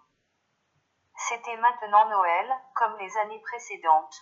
C'était 1.17 1.57
maintenant 1.57 2.05
Noël, 2.09 2.61
comme 2.75 2.97
les 2.97 3.17
années 3.17 3.41
précédentes. 3.41 4.21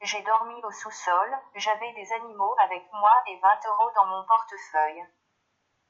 J'ai 0.00 0.22
dormi 0.22 0.62
au 0.64 0.70
sous-sol, 0.70 1.38
j'avais 1.54 1.92
des 1.92 2.12
animaux 2.12 2.54
avec 2.60 2.90
moi 2.92 3.12
et 3.26 3.38
20 3.38 3.66
euros 3.66 3.90
dans 3.94 4.06
mon 4.06 4.24
portefeuille. 4.24 5.04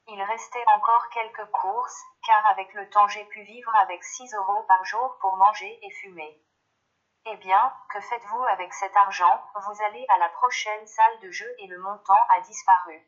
Il 0.07 0.21
restait 0.21 0.65
encore 0.75 1.07
quelques 1.09 1.49
courses, 1.51 2.03
car 2.25 2.45
avec 2.47 2.73
le 2.73 2.89
temps 2.89 3.07
j'ai 3.07 3.25
pu 3.25 3.43
vivre 3.43 3.73
avec 3.75 4.03
6 4.03 4.33
euros 4.33 4.63
par 4.63 4.83
jour 4.83 5.17
pour 5.21 5.37
manger 5.37 5.79
et 5.83 5.91
fumer. 6.01 6.43
Eh 7.25 7.37
bien, 7.37 7.73
que 7.93 8.01
faites-vous 8.01 8.43
avec 8.45 8.73
cet 8.73 8.95
argent? 8.97 9.43
Vous 9.55 9.83
allez 9.83 10.05
à 10.09 10.17
la 10.17 10.29
prochaine 10.29 10.87
salle 10.87 11.19
de 11.21 11.31
jeu 11.31 11.53
et 11.59 11.67
le 11.67 11.79
montant 11.79 12.21
a 12.29 12.41
disparu. 12.41 13.07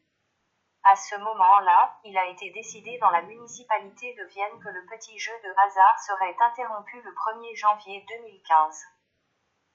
À 0.84 0.96
ce 0.96 1.16
moment-là, 1.16 1.96
il 2.04 2.18
a 2.18 2.26
été 2.26 2.50
décidé 2.50 2.98
dans 2.98 3.12
la 3.12 3.22
municipalité 3.22 4.16
de 4.16 4.24
Vienne 4.26 4.60
que 4.64 4.70
le 4.70 4.84
petit 4.88 5.20
jeu 5.20 5.34
de 5.44 5.54
hasard 5.56 6.00
serait 6.00 6.36
interrompu 6.40 7.00
le 7.02 7.12
1er 7.12 7.56
janvier 7.56 8.04
2015. 8.10 8.84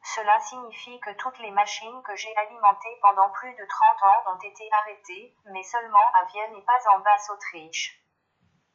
Cela 0.03 0.41
signifie 0.41 0.99
que 0.99 1.13
toutes 1.13 1.39
les 1.39 1.53
machines 1.53 2.03
que 2.03 2.17
j'ai 2.17 2.37
alimentées 2.37 2.99
pendant 3.03 3.31
plus 3.31 3.55
de 3.55 3.65
30 3.65 4.03
ans 4.03 4.35
ont 4.35 4.41
été 4.41 4.69
arrêtées, 4.73 5.33
mais 5.45 5.63
seulement 5.63 6.11
à 6.15 6.25
Vienne 6.25 6.57
et 6.57 6.63
pas 6.63 6.97
en 6.97 6.99
Basse-Autriche. 6.99 8.03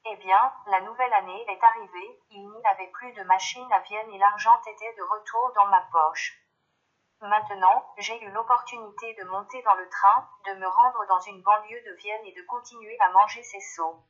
Eh 0.05 0.15
bien, 0.15 0.53
la 0.67 0.81
nouvelle 0.81 1.13
année 1.13 1.45
est 1.49 1.63
arrivée, 1.63 2.19
il 2.29 2.49
n'y 2.49 2.65
avait 2.65 2.91
plus 2.91 3.11
de 3.11 3.23
machines 3.23 3.71
à 3.73 3.79
Vienne 3.79 4.09
et 4.09 4.17
l'argent 4.17 4.57
était 4.65 4.95
de 4.95 5.03
retour 5.03 5.51
dans 5.55 5.67
ma 5.67 5.81
poche. 5.91 6.40
Maintenant, 7.21 7.85
j'ai 7.99 8.19
eu 8.23 8.31
l'opportunité 8.31 9.13
de 9.13 9.23
monter 9.25 9.61
dans 9.61 9.75
le 9.75 9.87
train, 9.89 10.27
de 10.47 10.53
me 10.55 10.67
rendre 10.67 11.05
dans 11.07 11.19
une 11.19 11.43
banlieue 11.43 11.81
de 11.85 11.93
Vienne 11.93 12.25
et 12.25 12.33
de 12.33 12.41
continuer 12.47 12.97
à 12.99 13.11
manger 13.11 13.43
ces 13.43 13.59
seaux. 13.59 14.03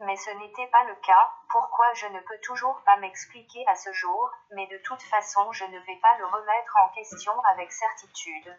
Mais 0.00 0.16
ce 0.16 0.28
n'était 0.28 0.66
pas 0.66 0.84
le 0.84 0.94
cas, 0.96 1.30
pourquoi 1.48 1.90
je 1.94 2.06
ne 2.08 2.20
peux 2.20 2.38
toujours 2.42 2.78
pas 2.84 2.96
m'expliquer 2.96 3.66
à 3.68 3.74
ce 3.74 3.90
jour, 3.94 4.30
mais 4.50 4.66
de 4.66 4.76
toute 4.84 5.00
façon 5.00 5.50
je 5.52 5.64
ne 5.64 5.78
vais 5.78 5.96
pas 5.96 6.18
le 6.18 6.26
remettre 6.26 6.76
en 6.84 6.90
question 6.90 7.32
avec 7.44 7.72
certitude. 7.72 8.54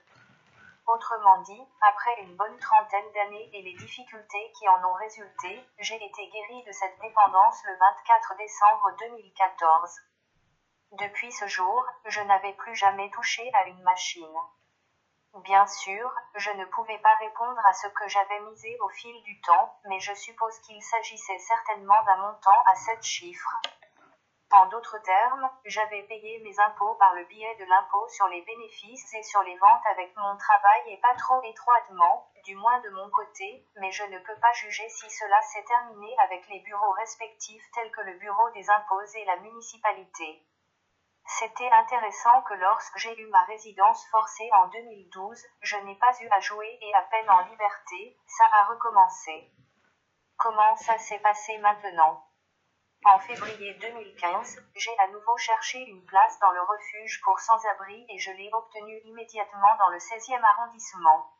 Autrement 0.87 1.41
dit, 1.41 1.67
après 1.81 2.21
une 2.21 2.35
bonne 2.35 2.57
trentaine 2.57 3.11
d'années 3.13 3.49
et 3.53 3.61
les 3.61 3.73
difficultés 3.73 4.51
qui 4.57 4.67
en 4.69 4.89
ont 4.89 4.93
résulté, 4.93 5.63
j'ai 5.77 6.03
été 6.03 6.27
guéri 6.29 6.63
de 6.63 6.71
cette 6.71 6.99
dépendance 6.99 7.63
le 7.65 7.77
24 7.77 8.37
décembre 8.37 8.91
2014. 8.97 10.06
Depuis 10.93 11.33
ce 11.33 11.45
jour, 11.47 11.85
je 12.05 12.21
n'avais 12.21 12.53
plus 12.53 12.73
jamais 12.73 13.09
touché 13.09 13.51
à 13.53 13.65
une 13.65 13.83
machine. 13.83 14.39
Bien 15.43 15.67
sûr, 15.67 16.09
je 16.35 16.49
ne 16.51 16.63
pouvais 16.63 16.97
pas 16.99 17.13
répondre 17.15 17.59
à 17.67 17.73
ce 17.73 17.87
que 17.87 18.07
j'avais 18.07 18.39
misé 18.39 18.77
au 18.79 18.87
fil 18.89 19.21
du 19.23 19.39
temps, 19.41 19.77
mais 19.89 19.99
je 19.99 20.13
suppose 20.13 20.57
qu'il 20.59 20.81
s'agissait 20.81 21.39
certainement 21.39 22.01
d'un 22.05 22.15
montant 22.15 22.63
à 22.71 22.75
sept 22.75 23.03
chiffres. 23.03 23.61
En 24.53 24.67
d'autres 24.67 24.97
termes, 24.99 25.49
j'avais 25.65 26.03
payé 26.03 26.39
mes 26.39 26.57
impôts 26.57 26.95
par 26.95 27.13
le 27.15 27.25
biais 27.25 27.55
de 27.59 27.65
l'impôt 27.65 28.07
sur 28.07 28.27
les 28.29 28.41
bénéfices 28.43 29.13
et 29.13 29.23
sur 29.23 29.43
les 29.43 29.57
ventes 29.57 29.85
avec 29.91 30.15
mon 30.15 30.37
travail 30.37 30.81
et 30.87 30.97
pas 31.01 31.15
trop 31.15 31.43
étroitement, 31.43 32.31
du 32.45 32.55
moins 32.55 32.79
de 32.79 32.89
mon 32.91 33.09
côté, 33.09 33.67
mais 33.75 33.91
je 33.91 34.05
ne 34.05 34.19
peux 34.19 34.39
pas 34.39 34.53
juger 34.53 34.87
si 34.87 35.09
cela 35.09 35.41
s'est 35.41 35.65
terminé 35.65 36.15
avec 36.23 36.47
les 36.47 36.61
bureaux 36.61 36.93
respectifs 36.93 37.69
tels 37.73 37.91
que 37.91 38.01
le 38.01 38.17
bureau 38.19 38.49
des 38.51 38.69
impôts 38.69 39.03
et 39.15 39.25
la 39.25 39.35
municipalité. 39.35 40.41
C'était 41.29 41.69
intéressant 41.69 42.41
que 42.43 42.53
lorsque 42.53 42.97
j'ai 42.97 43.19
eu 43.19 43.27
ma 43.27 43.43
résidence 43.43 44.07
forcée 44.07 44.49
en 44.53 44.67
2012, 44.67 45.45
je 45.61 45.75
n'ai 45.77 45.95
pas 45.95 46.17
eu 46.21 46.27
à 46.29 46.39
jouer 46.39 46.77
et 46.81 46.93
à 46.95 47.01
peine 47.01 47.29
en 47.29 47.41
liberté, 47.41 48.17
ça 48.25 48.45
a 48.53 48.63
recommencé. 48.63 49.51
Comment 50.37 50.75
ça 50.77 50.97
s'est 50.97 51.19
passé 51.19 51.57
maintenant? 51.57 52.23
En 53.03 53.19
février 53.19 53.73
2015, 53.73 54.57
j'ai 54.75 54.97
à 54.99 55.07
nouveau 55.07 55.35
cherché 55.37 55.79
une 55.79 56.05
place 56.05 56.39
dans 56.39 56.51
le 56.51 56.61
refuge 56.61 57.21
pour 57.23 57.39
sans-abri 57.39 58.05
et 58.09 58.17
je 58.19 58.31
l'ai 58.31 58.49
obtenue 58.53 59.01
immédiatement 59.03 59.75
dans 59.79 59.89
le 59.89 59.97
16e 59.97 60.41
arrondissement. 60.41 61.33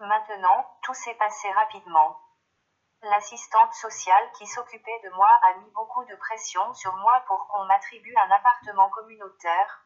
Maintenant, 0.00 0.76
tout 0.82 0.94
s'est 0.94 1.14
passé 1.14 1.50
rapidement. 1.52 2.20
L'assistante 3.10 3.74
sociale 3.74 4.32
qui 4.32 4.46
s'occupait 4.46 5.00
de 5.04 5.10
moi 5.10 5.28
a 5.42 5.58
mis 5.58 5.70
beaucoup 5.72 6.06
de 6.06 6.14
pression 6.16 6.72
sur 6.72 6.96
moi 6.96 7.22
pour 7.26 7.46
qu'on 7.48 7.66
m'attribue 7.66 8.16
un 8.16 8.30
appartement 8.30 8.88
communautaire. 8.88 9.84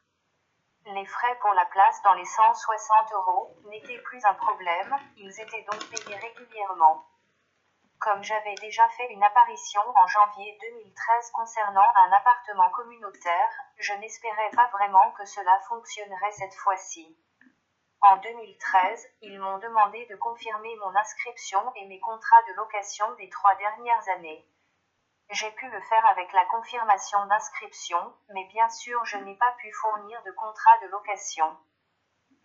Les 0.85 1.05
frais 1.05 1.37
pour 1.41 1.53
la 1.55 1.67
place 1.67 2.01
dans 2.03 2.15
les 2.15 2.25
160 2.25 3.13
euros 3.15 3.57
n'étaient 3.65 4.01
plus 4.03 4.25
un 4.25 4.35
problème, 4.35 4.97
ils 5.17 5.41
étaient 5.41 5.67
donc 5.69 5.85
payés 5.91 6.17
régulièrement. 6.17 7.09
Comme 7.99 8.23
j'avais 8.23 8.55
déjà 8.55 8.89
fait 8.91 9.11
une 9.11 9.25
apparition 9.25 9.83
en 9.97 10.07
janvier 10.07 10.57
2013 10.61 11.31
concernant 11.33 11.91
un 11.97 12.13
appartement 12.13 12.71
communautaire, 12.71 13.51
je 13.79 13.95
n'espérais 13.95 14.51
pas 14.51 14.69
vraiment 14.69 15.11
que 15.19 15.25
cela 15.25 15.59
fonctionnerait 15.69 16.31
cette 16.31 16.55
fois-ci. 16.55 17.19
En 18.01 18.17
2013, 18.19 19.09
ils 19.23 19.41
m'ont 19.41 19.59
demandé 19.59 20.07
de 20.07 20.17
confirmer 20.17 20.75
mon 20.77 20.95
inscription 20.95 21.61
et 21.75 21.87
mes 21.87 21.99
contrats 21.99 22.43
de 22.49 22.55
location 22.55 23.11
des 23.15 23.29
trois 23.29 23.55
dernières 23.57 24.09
années. 24.11 24.47
J'ai 25.31 25.51
pu 25.51 25.69
le 25.69 25.81
faire 25.83 26.07
avec 26.07 26.33
la 26.33 26.45
confirmation 26.47 27.27
d'inscription, 27.27 28.15
mais 28.29 28.45
bien 28.47 28.69
sûr 28.69 29.05
je 29.05 29.19
n'ai 29.19 29.35
pas 29.35 29.53
pu 29.59 29.73
fournir 29.73 30.23
de 30.23 30.31
contrat 30.31 30.79
de 30.83 30.87
location. 30.87 31.59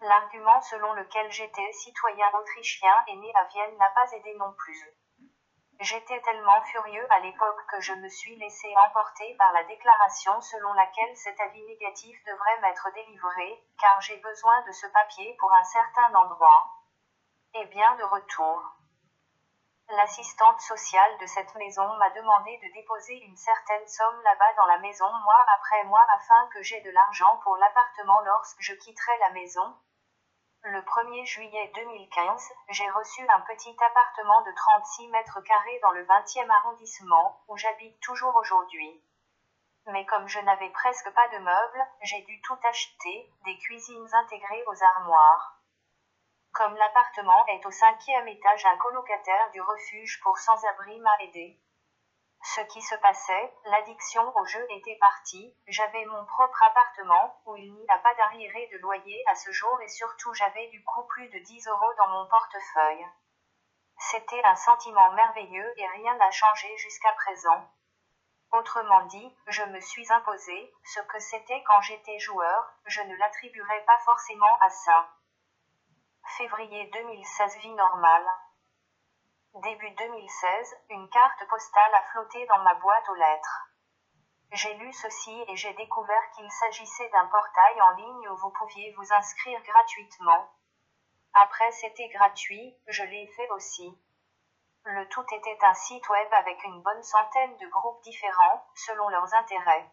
L'argument 0.02 0.60
selon 0.62 0.92
lequel 0.94 1.32
j'étais 1.32 1.72
citoyen 1.72 2.30
autrichien 2.34 3.04
et 3.08 3.16
né 3.16 3.32
à 3.36 3.44
Vienne 3.46 3.78
n'a 3.78 3.92
pas 3.92 4.12
aidé 4.12 4.34
non 4.36 4.54
plus. 4.54 4.98
J'étais 5.84 6.22
tellement 6.22 6.62
furieux 6.62 7.06
à 7.12 7.20
l'époque 7.20 7.66
que 7.68 7.82
je 7.82 7.92
me 7.92 8.08
suis 8.08 8.38
laissé 8.38 8.74
emporter 8.88 9.36
par 9.38 9.52
la 9.52 9.66
déclaration 9.66 10.40
selon 10.40 10.72
laquelle 10.72 11.18
cet 11.18 11.38
avis 11.42 11.62
négatif 11.66 12.24
devrait 12.24 12.62
m'être 12.62 12.88
délivré, 12.94 13.62
car 13.82 14.00
j'ai 14.00 14.16
besoin 14.16 14.62
de 14.62 14.72
ce 14.72 14.88
papier 14.88 15.36
pour 15.38 15.54
un 15.54 15.64
certain 15.66 16.16
endroit. 16.16 16.72
Et 17.56 17.66
bien 17.66 17.96
de 17.98 18.04
retour. 18.04 18.64
L'assistante 19.90 20.62
sociale 20.62 21.18
de 21.20 21.26
cette 21.26 21.54
maison 21.56 21.86
m'a 21.98 22.12
demandé 22.12 22.58
de 22.64 22.74
déposer 22.74 23.16
une 23.16 23.36
certaine 23.36 23.86
somme 23.86 24.22
là-bas 24.22 24.54
dans 24.56 24.68
la 24.68 24.78
maison 24.78 25.12
mois 25.12 25.46
après 25.54 25.84
mois 25.84 26.06
afin 26.16 26.48
que 26.54 26.64
j'aie 26.64 26.80
de 26.80 26.92
l'argent 26.92 27.42
pour 27.44 27.58
l'appartement 27.58 28.22
lorsque 28.22 28.62
je 28.62 28.74
quitterai 28.74 29.18
la 29.20 29.32
maison, 29.32 29.76
le 30.66 30.82
1er 30.82 31.26
juillet 31.26 31.72
2015, 31.76 32.54
j'ai 32.70 32.90
reçu 32.92 33.22
un 33.28 33.42
petit 33.42 33.76
appartement 33.82 34.42
de 34.44 34.52
36 34.56 35.10
mètres 35.10 35.42
carrés 35.42 35.80
dans 35.82 35.92
le 35.92 36.06
20e 36.06 36.50
arrondissement, 36.50 37.44
où 37.50 37.58
j'habite 37.58 38.00
toujours 38.00 38.34
aujourd'hui. 38.38 39.04
Mais 39.88 40.06
comme 40.06 40.28
je 40.30 40.40
n'avais 40.40 40.70
presque 40.70 41.10
pas 41.12 41.28
de 41.30 41.40
meubles, 41.40 41.88
j'ai 42.04 42.22
dû 42.22 42.42
tout 42.42 42.58
acheter, 42.64 43.30
des 43.44 43.58
cuisines 43.58 44.08
intégrées 44.14 44.64
aux 44.68 44.84
armoires. 44.96 45.60
Comme 46.54 46.76
l'appartement 46.76 47.46
est 47.48 47.66
au 47.66 47.72
cinquième 47.72 48.30
étage, 48.30 48.66
un 48.66 48.78
colocataire 48.78 49.52
du 49.52 49.62
refuge 49.62 50.22
pour 50.24 50.38
sans-abri 50.38 50.98
m'a 51.02 51.18
aidé. 51.24 51.60
Ce 52.46 52.60
qui 52.60 52.82
se 52.82 52.96
passait, 52.96 53.54
l'addiction 53.64 54.36
au 54.36 54.46
jeu 54.46 54.68
était 54.72 54.98
partie, 55.00 55.56
j'avais 55.68 56.04
mon 56.06 56.26
propre 56.26 56.62
appartement, 56.64 57.42
où 57.46 57.56
il 57.56 57.74
n'y 57.74 57.90
a 57.90 57.98
pas 58.00 58.14
d'arriéré 58.16 58.68
de 58.74 58.80
loyer 58.80 59.24
à 59.28 59.36
ce 59.36 59.50
jour 59.54 59.82
et 59.82 59.88
surtout 59.88 60.34
j'avais 60.34 60.68
du 60.68 60.84
coup 60.84 61.04
plus 61.04 61.30
de 61.30 61.40
10 61.40 61.68
euros 61.68 61.94
dans 61.98 62.10
mon 62.10 62.28
portefeuille. 62.28 63.08
C'était 63.98 64.44
un 64.44 64.56
sentiment 64.56 65.14
merveilleux 65.14 65.74
et 65.78 65.88
rien 65.88 66.16
n'a 66.16 66.32
changé 66.32 66.68
jusqu'à 66.78 67.14
présent. 67.14 67.72
Autrement 68.52 69.06
dit, 69.06 69.36
je 69.48 69.64
me 69.64 69.80
suis 69.80 70.12
imposé, 70.12 70.74
ce 70.84 71.00
que 71.00 71.20
c'était 71.20 71.64
quand 71.64 71.80
j'étais 71.82 72.20
joueur, 72.20 72.74
je 72.86 73.02
ne 73.02 73.16
l'attribuerai 73.16 73.86
pas 73.86 74.00
forcément 74.00 74.60
à 74.60 74.70
ça. 74.70 75.10
Février 76.38 76.90
2016 76.92 77.58
Vie 77.60 77.74
normale. 77.74 78.28
Début 79.62 79.92
2016, 79.92 80.78
une 80.90 81.08
carte 81.10 81.48
postale 81.48 81.94
a 81.94 82.02
flotté 82.12 82.44
dans 82.48 82.58
ma 82.64 82.74
boîte 82.74 83.08
aux 83.08 83.14
lettres. 83.14 83.68
J'ai 84.52 84.74
lu 84.74 84.92
ceci 84.94 85.46
et 85.48 85.56
j'ai 85.56 85.74
découvert 85.76 86.32
qu'il 86.32 86.50
s'agissait 86.50 87.10
d'un 87.10 87.28
portail 87.28 87.82
en 87.84 87.92
ligne 87.92 88.30
où 88.30 88.36
vous 88.38 88.50
pouviez 88.50 88.92
vous 88.94 89.14
inscrire 89.14 89.62
gratuitement. 89.62 90.50
Après 91.36 91.72
c'était 91.72 92.08
gratuit, 92.08 92.76
je 92.88 93.04
l'ai 93.04 93.28
fait 93.28 93.48
aussi. 93.52 93.96
Le 94.86 95.08
tout 95.10 95.26
était 95.32 95.60
un 95.62 95.74
site 95.76 96.10
web 96.10 96.34
avec 96.34 96.64
une 96.64 96.82
bonne 96.82 97.04
centaine 97.04 97.56
de 97.58 97.68
groupes 97.68 98.02
différents, 98.02 98.66
selon 98.74 99.08
leurs 99.10 99.36
intérêts. 99.36 99.88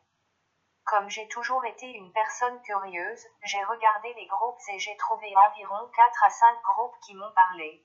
Comme 0.85 1.11
j'ai 1.11 1.29
toujours 1.29 1.67
été 1.67 1.87
une 1.87 2.13
personne 2.15 2.63
curieuse, 2.63 3.27
j'ai 3.43 3.63
regardé 3.65 4.15
les 4.15 4.27
groupes 4.27 4.61
et 4.73 4.79
j'ai 4.79 4.97
trouvé 4.97 5.37
environ 5.37 5.87
4 5.95 6.25
à 6.25 6.31
5 6.31 6.63
groupes 6.63 6.99
qui 7.03 7.15
m'ont 7.15 7.33
parlé. 7.35 7.85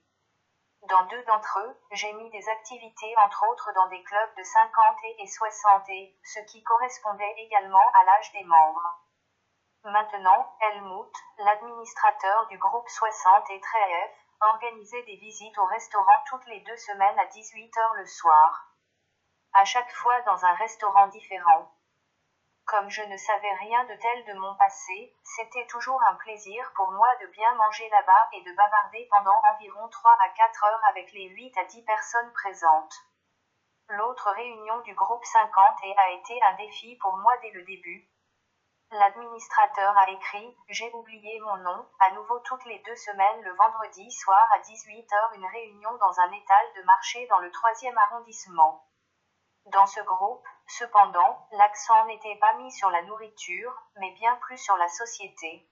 Dans 0.89 1.03
deux 1.05 1.23
d'entre 1.23 1.59
eux, 1.61 1.77
j'ai 1.91 2.13
mis 2.13 2.29
des 2.29 2.47
activités 2.47 3.15
entre 3.17 3.43
autres 3.49 3.71
dans 3.73 3.87
des 3.87 4.03
clubs 4.03 4.35
de 4.37 4.43
50 4.43 4.97
et 5.17 5.25
60 5.25 5.89
et, 5.89 6.15
ce 6.23 6.39
qui 6.41 6.61
correspondait 6.61 7.33
également 7.37 7.91
à 7.99 8.03
l'âge 8.03 8.31
des 8.33 8.43
membres. 8.43 9.01
Maintenant, 9.83 10.55
Helmut, 10.61 11.11
l'administrateur 11.39 12.45
du 12.47 12.59
groupe 12.59 12.87
60 12.87 13.49
et 13.49 13.59
Treef, 13.61 14.11
organisait 14.41 15.03
des 15.03 15.15
visites 15.15 15.57
au 15.57 15.65
restaurant 15.65 16.23
toutes 16.27 16.45
les 16.45 16.59
deux 16.59 16.77
semaines 16.77 17.17
à 17.17 17.25
18h 17.25 17.95
le 17.95 18.05
soir. 18.05 18.67
À 19.53 19.65
chaque 19.65 19.91
fois 19.91 20.21
dans 20.21 20.45
un 20.45 20.53
restaurant 20.53 21.07
différent. 21.07 21.71
Comme 22.67 22.89
je 22.89 23.03
ne 23.03 23.15
savais 23.15 23.53
rien 23.53 23.83
de 23.83 23.93
tel 23.95 24.25
de 24.25 24.33
mon 24.39 24.55
passé, 24.55 25.15
c'était 25.23 25.67
toujours 25.67 26.01
un 26.09 26.15
plaisir 26.15 26.71
pour 26.75 26.91
moi 26.91 27.15
de 27.21 27.27
bien 27.27 27.53
manger 27.53 27.87
là-bas 27.89 28.29
et 28.33 28.41
de 28.41 28.51
bavarder 28.55 29.07
pendant 29.11 29.39
environ 29.53 29.87
3 29.87 30.17
à 30.19 30.29
4 30.29 30.63
heures 30.65 30.85
avec 30.89 31.11
les 31.11 31.29
8 31.29 31.55
à 31.59 31.65
10 31.65 31.83
personnes 31.83 32.33
présentes. 32.33 32.95
L'autre 33.89 34.31
réunion 34.31 34.79
du 34.79 34.95
groupe 34.95 35.23
50 35.23 35.75
et 35.83 35.95
a 35.95 36.11
été 36.13 36.41
un 36.41 36.53
défi 36.55 36.95
pour 36.95 37.15
moi 37.17 37.37
dès 37.43 37.51
le 37.51 37.61
début. 37.61 38.09
L'administrateur 38.89 39.95
a 39.95 40.09
écrit 40.09 40.57
J'ai 40.69 40.91
oublié 40.93 41.39
mon 41.41 41.57
nom, 41.57 41.87
à 41.99 42.11
nouveau 42.15 42.39
toutes 42.39 42.65
les 42.65 42.79
deux 42.79 42.95
semaines 42.95 43.41
le 43.43 43.53
vendredi 43.53 44.11
soir 44.11 44.43
à 44.55 44.59
18h 44.61 45.35
une 45.35 45.45
réunion 45.45 45.95
dans 45.97 46.19
un 46.19 46.31
étal 46.31 46.65
de 46.77 46.81
marché 46.81 47.27
dans 47.27 47.39
le 47.39 47.51
troisième 47.51 47.97
arrondissement. 47.99 48.83
Dans 49.65 49.87
ce 49.87 49.99
groupe, 50.01 50.45
cependant, 50.67 51.47
l'accent 51.51 52.05
n'était 52.05 52.35
pas 52.35 52.53
mis 52.53 52.71
sur 52.71 52.91
la 52.91 53.01
nourriture, 53.01 53.73
mais 53.95 54.11
bien 54.11 54.35
plus 54.35 54.59
sur 54.59 54.77
la 54.77 54.87
société. 54.87 55.67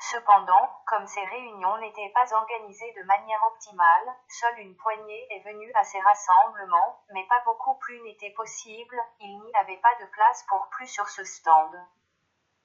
Cependant, 0.00 0.82
comme 0.86 1.06
ces 1.06 1.24
réunions 1.24 1.78
n'étaient 1.78 2.12
pas 2.12 2.34
organisées 2.34 2.92
de 2.96 3.04
manière 3.04 3.40
optimale, 3.52 4.16
seule 4.28 4.58
une 4.58 4.76
poignée 4.76 5.26
est 5.30 5.44
venue 5.44 5.72
à 5.74 5.84
ces 5.84 6.00
rassemblements, 6.00 7.04
mais 7.10 7.24
pas 7.28 7.40
beaucoup 7.44 7.76
plus 7.76 8.00
n'était 8.02 8.32
possible, 8.32 9.00
il 9.20 9.38
n'y 9.38 9.54
avait 9.54 9.80
pas 9.80 9.94
de 10.00 10.06
place 10.06 10.44
pour 10.48 10.68
plus 10.70 10.88
sur 10.88 11.08
ce 11.08 11.22
stand. 11.22 11.86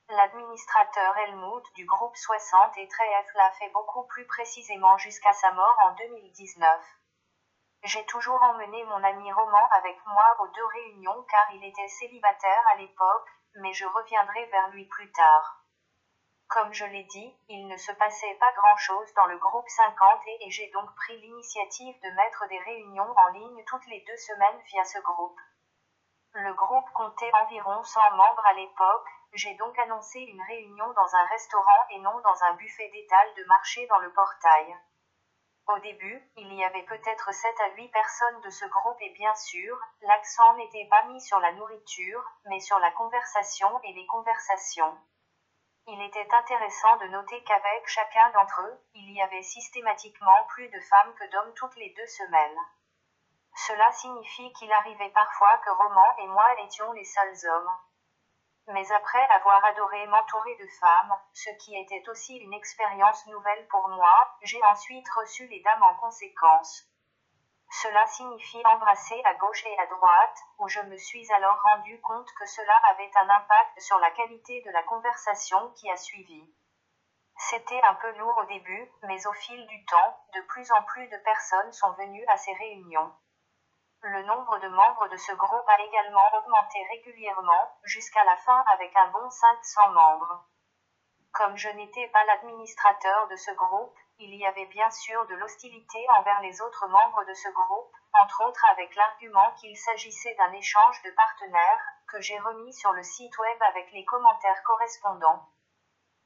L'administrateur 0.10 1.16
Helmut 1.18 1.64
du 1.76 1.86
groupe 1.86 2.18
60 2.18 2.76
et 2.80 2.88
Tref 2.88 3.28
l'a 3.36 3.52
fait 3.52 3.70
beaucoup 3.70 4.04
plus 4.08 4.26
précisément 4.26 4.98
jusqu'à 4.98 5.34
sa 5.34 5.52
mort 5.52 5.78
en 5.84 5.94
2019. 5.94 6.99
J'ai 7.84 8.06
toujours 8.07 8.41
emmené 8.43 8.84
mon 8.84 9.01
ami 9.03 9.31
Roman 9.31 9.69
avec 9.72 9.97
moi 10.06 10.35
aux 10.41 10.47
deux 10.47 10.65
réunions 10.65 11.26
car 11.30 11.51
il 11.53 11.64
était 11.64 11.88
célibataire 11.88 12.64
à 12.73 12.76
l'époque, 12.76 13.30
mais 13.56 13.72
je 13.72 13.85
reviendrai 13.85 14.45
vers 14.47 14.68
lui 14.69 14.85
plus 14.85 15.10
tard. 15.14 15.64
Comme 16.49 16.73
je 16.73 16.84
l'ai 16.84 17.03
dit, 17.03 17.38
il 17.47 17.68
ne 17.68 17.77
se 17.77 17.91
passait 17.93 18.35
pas 18.35 18.51
grand-chose 18.53 19.14
dans 19.14 19.27
le 19.27 19.38
groupe 19.38 19.69
50 19.69 20.22
et, 20.41 20.49
j'ai 20.49 20.69
donc 20.72 20.93
pris 20.95 21.22
l'initiative 21.22 21.95
de 22.01 22.10
mettre 22.15 22.47
des 22.49 22.60
réunions 22.60 23.14
en 23.15 23.27
ligne 23.30 23.64
toutes 23.65 23.85
les 23.85 24.01
deux 24.01 24.18
semaines 24.18 24.61
via 24.65 24.84
ce 24.84 24.99
groupe. 24.99 25.39
Le 26.34 26.53
groupe 26.56 26.89
comptait 26.93 27.31
environ 27.34 27.81
100 27.81 28.01
membres 28.11 28.45
à 28.45 28.53
l'époque, 28.53 29.07
j'ai 29.34 29.53
donc 29.56 29.77
annoncé 29.80 30.19
une 30.19 30.41
réunion 30.41 30.91
dans 30.93 31.15
un 31.15 31.26
restaurant 31.27 31.88
et 31.91 31.99
non 31.99 32.19
dans 32.19 32.43
un 32.43 32.53
buffet 32.56 32.89
d'étal 32.89 33.34
de 33.35 33.43
marché 33.45 33.88
dans 33.88 33.99
le 33.99 34.11
portail. 34.11 34.76
Au 35.72 35.78
début, 35.78 36.24
il 36.36 36.52
y 36.56 36.64
avait 36.64 36.82
peut-être 36.82 37.32
7 37.32 37.60
à 37.60 37.70
8 37.76 37.90
personnes 37.90 38.41
de 38.41 38.50
ce 38.50 38.66
groupe 38.66 38.98
et 39.02 39.12
bien 39.12 39.36
sûr, 39.36 39.80
l'accent 40.02 40.56
n'était 40.56 40.88
pas 40.90 41.04
mis 41.04 41.22
sur 41.22 41.40
la 41.40 41.52
nourriture, 41.52 42.24
mais 42.46 42.60
sur 42.60 42.80
la 42.80 42.90
conversation 42.90 43.80
et 43.84 43.94
les 43.94 44.08
conversations. 44.08 44.98
Il 45.86 46.02
était 46.02 46.28
intéressant 46.34 46.98
de 46.98 47.08
noter 47.10 47.44
qu'avec 47.44 47.88
chacun 47.88 48.32
d'entre 48.32 48.62
eux, 48.62 48.80
il 48.96 49.14
y 49.14 49.22
avait 49.22 49.44
systématiquement 49.44 50.44
plus 50.48 50.70
de 50.70 50.80
femmes 50.80 51.14
que 51.14 51.30
d'hommes 51.30 51.54
toutes 51.54 51.76
les 51.76 51.94
deux 51.96 52.08
semaines. 52.08 52.60
Cela 53.68 53.91
signifie 53.91 54.52
qu'il 54.54 54.72
arrivait 54.72 55.12
parfois 55.12 55.56
que 55.60 55.70
Roman 55.70 56.18
et 56.18 56.28
moi 56.30 56.48
étions 56.64 56.91
les 56.94 57.06
seuls 57.06 57.48
hommes. 57.48 57.78
Mais 58.72 58.91
après 58.91 59.26
avoir 59.32 59.66
adoré 59.66 60.06
m'entourer 60.06 60.56
de 60.58 60.68
femmes, 60.80 61.16
ce 61.34 61.50
qui 61.60 61.76
était 61.76 62.08
aussi 62.08 62.38
une 62.38 62.54
expérience 62.54 63.26
nouvelle 63.26 63.68
pour 63.68 63.90
moi, 63.90 64.14
j'ai 64.44 64.64
ensuite 64.64 65.10
reçu 65.10 65.48
les 65.48 65.60
dames 65.62 65.82
en 65.82 65.96
conséquence. 65.96 66.86
Cela 67.72 68.06
signifie 68.06 68.62
embrasser 68.66 69.20
à 69.26 69.34
gauche 69.34 69.66
et 69.66 69.80
à 69.80 69.88
droite, 69.88 70.38
où 70.60 70.68
je 70.68 70.82
me 70.82 70.98
suis 70.98 71.32
alors 71.34 71.60
rendu 71.72 72.00
compte 72.02 72.32
que 72.38 72.46
cela 72.46 72.76
avait 72.91 73.10
un 73.16 73.30
impact 73.30 73.80
sur 73.80 73.98
la 73.98 74.12
qualité 74.12 74.62
de 74.62 74.70
la 74.70 74.84
conversation 74.84 75.72
qui 75.72 75.90
a 75.90 75.98
suivi. 75.98 76.44
C'était 77.38 77.82
un 77.82 77.96
peu 77.96 78.16
lourd 78.18 78.38
au 78.38 78.46
début, 78.46 78.91
mais 79.04 79.26
au 79.26 79.34
fil 79.34 79.66
du 79.66 79.86
temps, 79.86 80.20
de 80.36 80.41
plus 80.41 80.72
en 80.72 80.84
plus 80.84 81.08
de 81.08 81.18
personnes 81.18 81.72
sont 81.72 81.94
venues 81.94 82.26
à 82.28 82.38
ces 82.38 82.54
réunions. 82.54 83.12
Le 84.02 84.24
nombre 84.24 84.58
de 84.60 84.70
membres 84.70 85.10
de 85.10 85.18
ce 85.18 85.34
groupe 85.34 85.68
a 85.68 85.82
également 85.82 86.24
augmenté 86.38 86.80
régulièrement, 86.90 87.70
jusqu'à 87.84 88.24
la 88.24 88.38
fin 88.38 88.64
avec 88.74 88.96
un 88.96 89.08
bon 89.08 89.30
500 89.30 89.90
membres. 89.90 90.46
Comme 91.34 91.58
je 91.58 91.68
n'étais 91.70 92.08
pas 92.08 92.24
l'administrateur 92.24 93.28
de 93.28 93.36
ce 93.36 93.52
groupe, 93.52 93.98
il 94.18 94.34
y 94.36 94.46
avait 94.46 94.68
bien 94.68 94.90
sûr 94.90 95.26
de 95.28 95.36
l'hostilité 95.36 96.06
envers 96.18 96.40
les 96.40 96.62
autres 96.62 96.88
membres 96.88 97.26
de 97.26 97.34
ce 97.34 97.50
groupe, 97.50 97.94
entre 98.22 98.46
autres 98.46 98.66
avec 98.72 98.96
l'argument 98.96 99.52
qu'il 99.60 99.76
s'agissait 99.76 100.36
d'un 100.36 100.54
échange 100.54 101.02
de 101.04 101.12
partenaires, 101.12 101.84
que 102.08 102.22
j'ai 102.22 102.40
remis 102.40 102.74
sur 102.74 102.94
le 102.94 103.04
site 103.04 103.38
web 103.38 103.62
avec 103.64 103.92
les 103.92 104.06
commentaires 104.06 104.64
correspondants. 104.64 105.46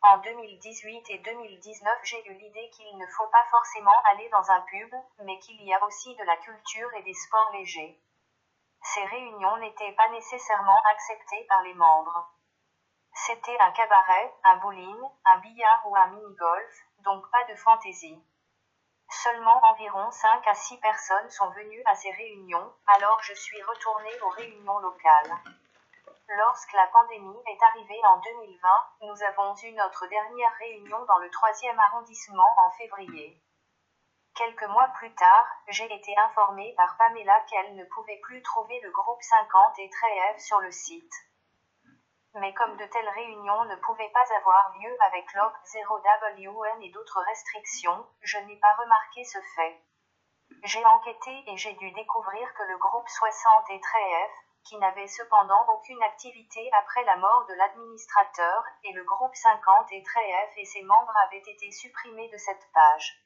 En 0.05 0.17
2018 0.17 1.11
et 1.11 1.19
2019, 1.19 1.99
j'ai 2.03 2.27
eu 2.27 2.33
l'idée 2.33 2.69
qu'il 2.71 2.97
ne 2.97 3.07
faut 3.07 3.27
pas 3.27 3.45
forcément 3.49 4.01
aller 4.11 4.27
dans 4.31 4.51
un 4.51 4.59
pub, 4.59 4.93
mais 5.19 5.39
qu'il 5.39 5.63
y 5.63 5.73
a 5.73 5.81
aussi 5.85 6.13
de 6.17 6.23
la 6.25 6.35
culture 6.35 6.93
et 6.95 7.03
des 7.03 7.13
sports 7.13 7.51
légers. 7.53 7.97
Ces 8.81 9.05
réunions 9.05 9.55
n'étaient 9.59 9.93
pas 9.93 10.09
nécessairement 10.09 10.81
acceptées 10.91 11.45
par 11.47 11.61
les 11.61 11.73
membres. 11.73 12.29
C'était 13.13 13.57
un 13.61 13.71
cabaret, 13.71 14.33
un 14.43 14.57
bowling, 14.57 14.99
un 15.23 15.37
billard 15.37 15.83
ou 15.85 15.95
un 15.95 16.07
mini-golf, 16.07 16.75
donc 17.05 17.31
pas 17.31 17.45
de 17.45 17.55
fantaisie. 17.55 18.21
Seulement 19.09 19.61
environ 19.63 20.11
5 20.11 20.47
à 20.47 20.53
6 20.53 20.81
personnes 20.81 21.29
sont 21.29 21.49
venues 21.51 21.83
à 21.85 21.95
ces 21.95 22.11
réunions, 22.11 22.73
alors 22.87 23.23
je 23.23 23.33
suis 23.35 23.63
retournée 23.63 24.21
aux 24.21 24.29
réunions 24.31 24.79
locales. 24.79 25.33
Lorsque 26.29 26.71
la 26.73 26.87
pandémie 26.87 27.43
est 27.47 27.63
arrivée 27.63 27.99
en 28.05 28.17
2020, 28.17 28.69
nous 29.01 29.23
avons 29.23 29.55
eu 29.55 29.71
notre 29.73 30.07
dernière 30.07 30.53
réunion 30.53 31.03
dans 31.05 31.17
le 31.17 31.29
troisième 31.29 31.79
arrondissement 31.79 32.55
en 32.57 32.71
février. 32.71 33.41
Quelques 34.35 34.63
mois 34.63 34.87
plus 34.95 35.13
tard, 35.13 35.47
j'ai 35.67 35.93
été 35.93 36.17
informée 36.17 36.73
par 36.75 36.97
Pamela 36.97 37.41
qu'elle 37.41 37.75
ne 37.75 37.83
pouvait 37.85 38.19
plus 38.23 38.41
trouver 38.41 38.79
le 38.79 38.89
groupe 38.91 39.21
50 39.21 39.79
et 39.79 39.89
Trèves 39.89 40.39
sur 40.39 40.59
le 40.61 40.71
site. 40.71 41.13
Mais 42.35 42.53
comme 42.53 42.77
de 42.77 42.85
telles 42.85 43.09
réunions 43.09 43.65
ne 43.65 43.75
pouvaient 43.75 44.11
pas 44.11 44.35
avoir 44.37 44.73
lieu 44.79 44.97
avec 45.01 45.31
l'OP 45.33 45.53
0WN 45.65 46.81
et 46.81 46.89
d'autres 46.89 47.21
restrictions, 47.21 48.07
je 48.21 48.39
n'ai 48.39 48.55
pas 48.55 48.73
remarqué 48.79 49.23
ce 49.25 49.39
fait. 49.55 49.81
J'ai 50.63 50.83
enquêté 50.85 51.43
et 51.47 51.57
j'ai 51.57 51.73
dû 51.73 51.91
découvrir 51.91 52.53
que 52.55 52.63
le 52.63 52.77
groupe 52.77 53.07
60 53.07 53.69
et 53.69 53.81
Trèves, 53.81 54.31
qui 54.65 54.77
n'avait 54.77 55.07
cependant 55.07 55.65
aucune 55.69 56.01
activité 56.03 56.69
après 56.73 57.03
la 57.03 57.17
mort 57.17 57.45
de 57.47 57.53
l'administrateur, 57.53 58.63
et 58.83 58.93
le 58.93 59.03
groupe 59.03 59.35
50 59.35 59.91
et 59.91 60.03
Trèves 60.03 60.57
et 60.57 60.65
ses 60.65 60.83
membres 60.83 61.13
avaient 61.27 61.43
été 61.45 61.71
supprimés 61.71 62.29
de 62.29 62.37
cette 62.37 62.71
page. 62.73 63.23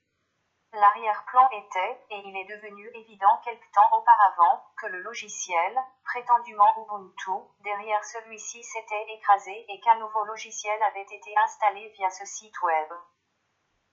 L'arrière-plan 0.73 1.49
était, 1.51 2.05
et 2.09 2.17
il 2.25 2.35
est 2.35 2.55
devenu 2.55 2.89
évident 2.93 3.41
quelque 3.45 3.71
temps 3.71 3.97
auparavant, 3.97 4.63
que 4.77 4.87
le 4.87 4.99
logiciel, 4.99 5.77
prétendument 6.03 6.73
Ubuntu, 6.83 7.47
derrière 7.61 8.03
celui-ci 8.03 8.63
s'était 8.63 9.05
écrasé 9.13 9.65
et 9.69 9.79
qu'un 9.79 9.95
nouveau 9.95 10.25
logiciel 10.25 10.81
avait 10.83 11.03
été 11.03 11.33
installé 11.37 11.87
via 11.95 12.09
ce 12.09 12.25
site 12.25 12.61
web. 12.61 12.89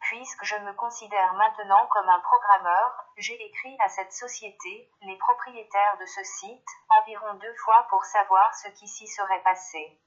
Puisque 0.05 0.45
je 0.45 0.57
me 0.57 0.75
considère 0.75 1.33
maintenant 1.33 1.87
comme 1.87 2.09
un 2.11 2.21
programmeur, 2.21 3.05
j'ai 3.17 3.43
écrit 3.43 3.75
à 3.81 3.89
cette 3.89 4.13
société, 4.13 4.91
les 5.01 5.17
propriétaires 5.17 5.97
de 5.99 6.05
ce 6.05 6.23
site, 6.23 6.69
environ 6.91 7.33
deux 7.35 7.55
fois 7.65 7.87
pour 7.89 8.05
savoir 8.05 8.55
ce 8.55 8.69
qui 8.69 8.87
s'y 8.87 9.09
serait 9.09 9.43
passé. 9.43 9.99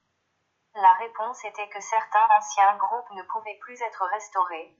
La 0.74 0.92
réponse 0.92 1.44
était 1.44 1.68
que 1.68 1.80
certains 1.80 2.28
anciens 2.38 2.76
groupes 2.76 3.10
ne 3.10 3.24
pouvaient 3.24 3.58
plus 3.60 3.82
être 3.82 4.04
restaurés. 4.04 4.76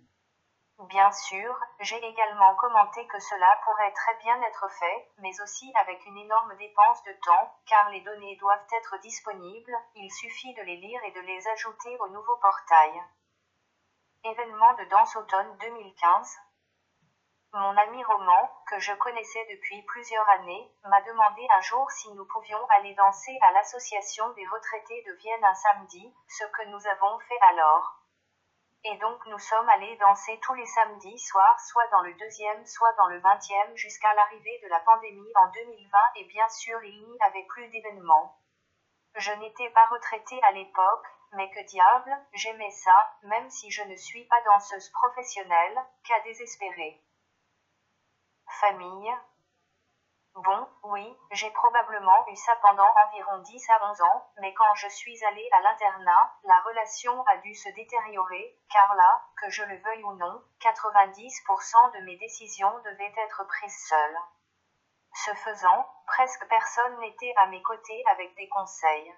Bien 0.86 1.10
sûr, 1.10 1.58
j'ai 1.80 1.98
également 1.98 2.54
commenté 2.54 3.04
que 3.08 3.18
cela 3.18 3.58
pourrait 3.64 3.92
très 3.92 4.14
bien 4.18 4.40
être 4.42 4.68
fait, 4.78 5.10
mais 5.18 5.40
aussi 5.40 5.72
avec 5.80 6.06
une 6.06 6.18
énorme 6.18 6.56
dépense 6.58 7.02
de 7.02 7.12
temps, 7.24 7.58
car 7.66 7.90
les 7.90 8.02
données 8.02 8.36
doivent 8.36 8.66
être 8.72 8.96
disponibles, 9.00 9.76
il 9.96 10.12
suffit 10.12 10.54
de 10.54 10.62
les 10.62 10.76
lire 10.76 11.02
et 11.02 11.10
de 11.10 11.20
les 11.22 11.48
ajouter 11.48 11.96
au 11.98 12.08
nouveau 12.10 12.36
portail. 12.36 13.02
Événement 14.24 14.74
de 14.74 14.84
danse 14.86 15.14
automne 15.14 15.56
2015. 15.58 16.36
Mon 17.52 17.76
ami 17.76 18.02
Roman, 18.02 18.50
que 18.66 18.78
je 18.80 18.92
connaissais 18.94 19.46
depuis 19.48 19.80
plusieurs 19.82 20.28
années, 20.30 20.72
m'a 20.82 21.00
demandé 21.02 21.46
un 21.56 21.60
jour 21.60 21.88
si 21.92 22.12
nous 22.14 22.26
pouvions 22.26 22.58
aller 22.70 22.94
danser 22.94 23.38
à 23.42 23.52
l'association 23.52 24.28
des 24.30 24.44
retraités 24.46 25.04
de 25.06 25.12
Vienne 25.12 25.44
un 25.44 25.54
samedi, 25.54 26.12
ce 26.26 26.44
que 26.44 26.64
nous 26.64 26.84
avons 26.88 27.18
fait 27.20 27.38
alors. 27.42 28.02
Et 28.84 28.96
donc 28.96 29.24
nous 29.26 29.38
sommes 29.38 29.68
allés 29.68 29.96
danser 29.98 30.40
tous 30.42 30.54
les 30.54 30.66
samedis 30.66 31.18
soirs, 31.20 31.60
soit 31.60 31.86
dans 31.92 32.02
le 32.02 32.14
deuxième, 32.14 32.66
soit 32.66 32.92
dans 32.94 33.06
le 33.06 33.20
vingtième, 33.20 33.76
jusqu'à 33.76 34.12
l'arrivée 34.14 34.60
de 34.64 34.68
la 34.68 34.80
pandémie 34.80 35.32
en 35.36 35.46
2020, 35.46 35.98
et 36.16 36.24
bien 36.24 36.48
sûr 36.48 36.82
il 36.82 37.08
n'y 37.08 37.20
avait 37.20 37.46
plus 37.46 37.68
d'événements. 37.68 38.36
Je 39.14 39.32
n'étais 39.32 39.70
pas 39.70 39.86
retraitée 39.86 40.42
à 40.42 40.50
l'époque, 40.50 41.06
mais 41.32 41.50
que 41.50 41.64
diable, 41.66 42.16
j'aimais 42.32 42.70
ça, 42.70 43.16
même 43.22 43.48
si 43.50 43.70
je 43.70 43.82
ne 43.82 43.96
suis 43.96 44.24
pas 44.24 44.40
danseuse 44.42 44.88
professionnelle, 44.90 45.78
qu'à 46.04 46.20
désespérer. 46.20 47.02
Famille. 48.60 49.14
Bon, 50.34 50.68
oui, 50.84 51.16
j'ai 51.32 51.50
probablement 51.50 52.26
eu 52.28 52.36
ça 52.36 52.54
pendant 52.62 52.88
environ 53.06 53.38
10 53.38 53.70
à 53.70 53.90
11 53.90 54.02
ans, 54.02 54.30
mais 54.40 54.54
quand 54.54 54.74
je 54.76 54.88
suis 54.88 55.24
allée 55.24 55.48
à 55.52 55.60
l'internat, 55.62 56.32
la 56.44 56.60
relation 56.60 57.24
a 57.26 57.38
dû 57.38 57.54
se 57.54 57.68
détériorer, 57.70 58.56
car 58.70 58.94
là, 58.94 59.22
que 59.40 59.50
je 59.50 59.64
le 59.64 59.76
veuille 59.78 60.04
ou 60.04 60.12
non, 60.14 60.42
90% 60.60 61.98
de 61.98 62.04
mes 62.04 62.16
décisions 62.18 62.72
devaient 62.84 63.14
être 63.16 63.44
prises 63.48 63.86
seules. 63.88 64.18
Ce 65.12 65.34
faisant, 65.34 65.86
presque 66.06 66.46
personne 66.48 67.00
n'était 67.00 67.34
à 67.38 67.46
mes 67.48 67.62
côtés 67.62 68.04
avec 68.06 68.34
des 68.36 68.48
conseils. 68.48 69.12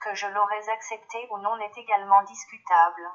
Que 0.00 0.14
je 0.14 0.26
l'aurais 0.26 0.68
accepté 0.70 1.28
ou 1.30 1.38
non 1.38 1.58
est 1.58 1.76
également 1.76 2.22
discutable. 2.22 3.10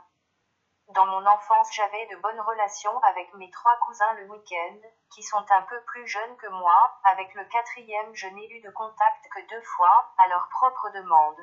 Dans 0.89 1.07
mon 1.07 1.25
enfance, 1.25 1.73
j'avais 1.73 2.05
de 2.07 2.17
bonnes 2.17 2.39
relations 2.41 2.99
avec 2.99 3.33
mes 3.33 3.49
trois 3.49 3.75
cousins 3.77 4.13
le 4.13 4.29
week-end, 4.29 4.77
qui 5.11 5.23
sont 5.23 5.43
un 5.49 5.63
peu 5.63 5.81
plus 5.85 6.07
jeunes 6.07 6.37
que 6.37 6.47
moi. 6.47 6.99
Avec 7.05 7.33
le 7.33 7.43
quatrième, 7.45 8.13
je 8.13 8.27
n'ai 8.27 8.47
eu 8.51 8.61
de 8.61 8.69
contact 8.69 9.27
que 9.33 9.47
deux 9.49 9.63
fois, 9.63 10.13
à 10.19 10.27
leur 10.27 10.47
propre 10.49 10.91
demande. 10.91 11.41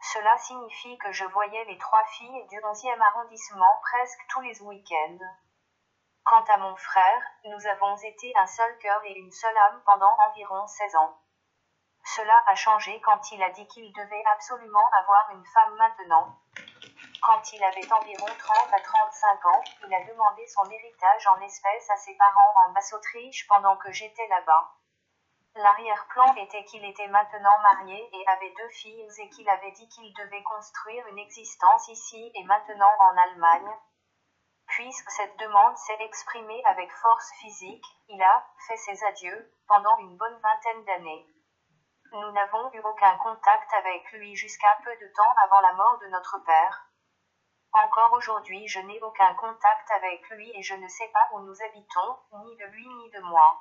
Cela 0.00 0.38
signifie 0.38 0.96
que 0.98 1.10
je 1.10 1.24
voyais 1.24 1.64
les 1.64 1.78
trois 1.78 2.04
filles 2.04 2.46
du 2.46 2.60
11e 2.60 3.00
arrondissement 3.00 3.80
presque 3.82 4.24
tous 4.28 4.42
les 4.42 4.62
week-ends. 4.62 5.18
Quant 6.22 6.44
à 6.44 6.56
mon 6.58 6.76
frère, 6.76 7.22
nous 7.46 7.66
avons 7.66 7.96
été 7.96 8.32
un 8.36 8.46
seul 8.46 8.78
cœur 8.78 9.00
et 9.06 9.18
une 9.18 9.32
seule 9.32 9.56
âme 9.56 9.82
pendant 9.84 10.16
environ 10.28 10.64
16 10.68 10.94
ans. 10.94 11.18
Cela 12.14 12.40
a 12.46 12.54
changé 12.54 13.00
quand 13.00 13.32
il 13.32 13.42
a 13.42 13.50
dit 13.50 13.66
qu'il 13.66 13.92
devait 13.92 14.24
absolument 14.26 14.88
avoir 14.92 15.28
une 15.32 15.44
femme 15.44 15.74
maintenant. 15.74 16.38
Quand 17.20 17.52
il 17.52 17.64
avait 17.64 17.92
environ 17.92 18.26
30 18.26 18.72
à 18.72 18.80
35 18.80 19.46
ans, 19.46 19.62
il 19.84 19.92
a 19.92 20.04
demandé 20.04 20.46
son 20.46 20.70
héritage 20.70 21.26
en 21.26 21.40
espèces 21.40 21.90
à 21.90 21.96
ses 21.96 22.14
parents 22.16 22.54
en 22.64 22.72
Basse-Autriche 22.72 23.48
pendant 23.48 23.76
que 23.78 23.90
j'étais 23.90 24.28
là-bas. 24.28 24.76
L'arrière-plan 25.56 26.32
était 26.36 26.64
qu'il 26.64 26.84
était 26.84 27.08
maintenant 27.08 27.58
marié 27.62 28.08
et 28.12 28.28
avait 28.28 28.54
deux 28.56 28.68
filles 28.68 29.08
et 29.18 29.28
qu'il 29.30 29.48
avait 29.48 29.72
dit 29.72 29.88
qu'il 29.88 30.14
devait 30.14 30.44
construire 30.44 31.04
une 31.08 31.18
existence 31.18 31.88
ici 31.88 32.30
et 32.36 32.44
maintenant 32.44 32.92
en 33.00 33.16
Allemagne. 33.16 33.76
Puisque 34.68 35.10
cette 35.10 35.36
demande 35.38 35.76
s'est 35.76 35.98
exprimée 36.00 36.62
avec 36.66 36.92
force 36.92 37.32
physique, 37.40 37.84
il 38.08 38.22
a 38.22 38.46
fait 38.68 38.76
ses 38.76 39.04
adieux 39.06 39.52
pendant 39.66 39.98
une 39.98 40.16
bonne 40.16 40.38
vingtaine 40.40 40.84
d'années. 40.84 41.26
Nous 42.12 42.32
n'avons 42.32 42.72
eu 42.72 42.80
aucun 42.80 43.16
contact 43.18 43.72
avec 43.74 44.12
lui 44.12 44.36
jusqu'à 44.36 44.78
peu 44.84 44.94
de 44.96 45.12
temps 45.14 45.34
avant 45.44 45.60
la 45.60 45.72
mort 45.72 45.98
de 45.98 46.06
notre 46.08 46.38
père. 46.44 46.86
Encore 47.72 48.12
aujourd'hui, 48.12 48.66
je 48.68 48.80
n'ai 48.80 49.00
aucun 49.02 49.34
contact 49.34 49.90
avec 49.90 50.28
lui 50.30 50.50
et 50.54 50.62
je 50.62 50.74
ne 50.74 50.88
sais 50.88 51.08
pas 51.12 51.28
où 51.32 51.40
nous 51.40 51.62
habitons, 51.62 52.16
ni 52.44 52.56
de 52.56 52.64
lui 52.66 52.86
ni 52.88 53.10
de 53.10 53.20
moi. 53.20 53.60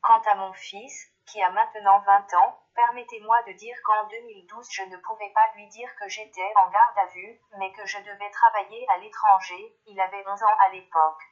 Quant 0.00 0.22
à 0.32 0.34
mon 0.36 0.52
fils, 0.54 1.12
qui 1.26 1.42
a 1.42 1.50
maintenant 1.50 2.00
20 2.00 2.34
ans, 2.34 2.60
permettez-moi 2.74 3.42
de 3.42 3.52
dire 3.52 3.76
qu'en 3.84 4.08
2012 4.08 4.68
je 4.72 4.82
ne 4.84 4.96
pouvais 4.96 5.30
pas 5.34 5.52
lui 5.54 5.68
dire 5.68 5.94
que 6.00 6.08
j'étais 6.08 6.52
en 6.56 6.70
garde 6.70 6.98
à 6.98 7.06
vue, 7.06 7.40
mais 7.58 7.72
que 7.72 7.86
je 7.86 7.98
devais 7.98 8.30
travailler 8.30 8.86
à 8.88 8.98
l'étranger, 8.98 9.78
il 9.86 10.00
avait 10.00 10.26
11 10.26 10.42
ans 10.42 10.56
à 10.66 10.70
l'époque. 10.70 11.22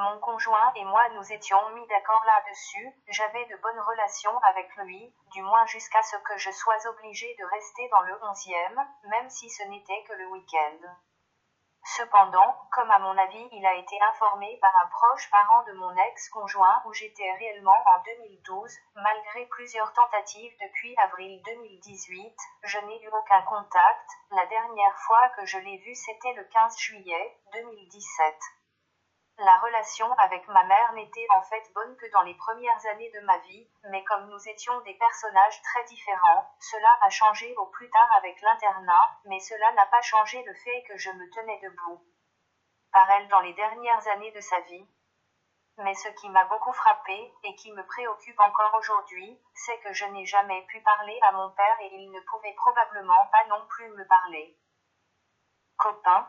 Mon 0.00 0.20
conjoint 0.20 0.72
et 0.76 0.84
moi 0.84 1.08
nous 1.08 1.32
étions 1.32 1.70
mis 1.70 1.84
d'accord 1.88 2.22
là-dessus, 2.24 2.94
j'avais 3.08 3.44
de 3.46 3.56
bonnes 3.56 3.80
relations 3.80 4.38
avec 4.44 4.72
lui, 4.76 5.12
du 5.32 5.42
moins 5.42 5.66
jusqu'à 5.66 6.00
ce 6.04 6.16
que 6.18 6.36
je 6.36 6.52
sois 6.52 6.86
obligée 6.86 7.34
de 7.36 7.44
rester 7.44 7.88
dans 7.88 8.02
le 8.02 8.16
onzième, 8.22 8.80
même 9.10 9.28
si 9.28 9.50
ce 9.50 9.64
n'était 9.64 10.04
que 10.04 10.12
le 10.12 10.28
week-end. 10.28 10.78
Cependant, 11.96 12.60
comme 12.70 12.92
à 12.92 13.00
mon 13.00 13.18
avis 13.18 13.48
il 13.50 13.66
a 13.66 13.74
été 13.74 14.00
informé 14.12 14.56
par 14.60 14.70
un 14.84 14.86
proche 14.86 15.28
parent 15.32 15.64
de 15.64 15.72
mon 15.72 15.92
ex-conjoint 15.96 16.80
où 16.86 16.92
j'étais 16.92 17.32
réellement 17.32 17.82
en 17.96 18.02
2012, 18.04 18.78
malgré 18.94 19.46
plusieurs 19.46 19.92
tentatives 19.94 20.54
depuis 20.60 20.94
avril 20.98 21.42
2018, 21.44 22.36
je 22.62 22.78
n'ai 22.78 23.02
eu 23.02 23.08
aucun 23.08 23.42
contact, 23.42 24.10
la 24.30 24.46
dernière 24.46 24.96
fois 24.98 25.28
que 25.30 25.44
je 25.44 25.58
l'ai 25.58 25.78
vu 25.78 25.92
c'était 25.96 26.34
le 26.34 26.44
15 26.44 26.78
juillet 26.78 27.36
2017. 27.52 28.36
La 29.40 29.56
relation 29.58 30.12
avec 30.14 30.48
ma 30.48 30.64
mère 30.64 30.92
n'était 30.94 31.26
en 31.30 31.42
fait 31.42 31.62
bonne 31.72 31.96
que 31.96 32.10
dans 32.10 32.22
les 32.22 32.34
premières 32.34 32.84
années 32.86 33.10
de 33.10 33.20
ma 33.20 33.38
vie, 33.38 33.68
mais 33.84 34.02
comme 34.02 34.28
nous 34.28 34.48
étions 34.48 34.80
des 34.80 34.94
personnages 34.94 35.62
très 35.62 35.84
différents, 35.84 36.52
cela 36.58 36.98
a 37.02 37.08
changé 37.10 37.54
au 37.56 37.66
plus 37.66 37.88
tard 37.88 38.10
avec 38.16 38.40
l'internat, 38.40 39.16
mais 39.26 39.38
cela 39.38 39.70
n'a 39.72 39.86
pas 39.86 40.00
changé 40.02 40.42
le 40.42 40.54
fait 40.54 40.82
que 40.88 40.96
je 40.96 41.10
me 41.10 41.30
tenais 41.30 41.60
debout. 41.60 42.04
Par 42.90 43.08
elle 43.12 43.28
dans 43.28 43.38
les 43.38 43.52
dernières 43.54 44.08
années 44.08 44.32
de 44.32 44.40
sa 44.40 44.58
vie. 44.62 44.88
Mais 45.76 45.94
ce 45.94 46.08
qui 46.08 46.28
m'a 46.30 46.44
beaucoup 46.46 46.72
frappé, 46.72 47.32
et 47.44 47.54
qui 47.54 47.70
me 47.70 47.86
préoccupe 47.86 48.40
encore 48.40 48.74
aujourd'hui, 48.76 49.40
c'est 49.54 49.78
que 49.82 49.92
je 49.92 50.06
n'ai 50.06 50.26
jamais 50.26 50.62
pu 50.62 50.80
parler 50.80 51.16
à 51.22 51.30
mon 51.30 51.50
père 51.50 51.76
et 51.82 51.94
il 51.94 52.10
ne 52.10 52.20
pouvait 52.22 52.54
probablement 52.54 53.26
pas 53.30 53.44
non 53.50 53.64
plus 53.68 53.88
me 53.90 54.04
parler. 54.08 54.58
Copain, 55.76 56.28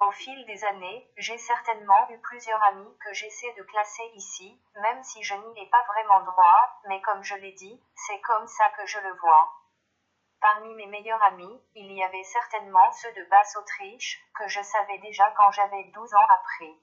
au 0.00 0.10
fil 0.12 0.46
des 0.46 0.64
années, 0.64 1.10
j'ai 1.16 1.36
certainement 1.36 2.08
eu 2.08 2.18
plusieurs 2.20 2.62
amis 2.64 2.96
que 3.04 3.12
j'essaie 3.12 3.52
de 3.52 3.62
classer 3.62 4.10
ici, 4.14 4.60
même 4.76 5.02
si 5.02 5.22
je 5.22 5.34
n'y 5.34 5.60
ai 5.60 5.66
pas 5.66 5.84
vraiment 5.88 6.20
droit, 6.22 6.80
mais 6.88 7.00
comme 7.02 7.22
je 7.22 7.34
l'ai 7.36 7.52
dit, 7.52 7.82
c'est 7.94 8.20
comme 8.20 8.46
ça 8.46 8.70
que 8.70 8.86
je 8.86 8.98
le 8.98 9.12
vois. 9.16 9.52
Parmi 10.40 10.74
mes 10.74 10.86
meilleurs 10.86 11.22
amis, 11.24 11.62
il 11.74 11.92
y 11.92 12.02
avait 12.02 12.24
certainement 12.24 12.90
ceux 12.92 13.12
de 13.12 13.24
Basse-Autriche, 13.24 14.24
que 14.34 14.48
je 14.48 14.62
savais 14.62 14.98
déjà 14.98 15.30
quand 15.36 15.50
j'avais 15.50 15.84
12 15.84 16.14
ans 16.14 16.26
après. 16.40 16.74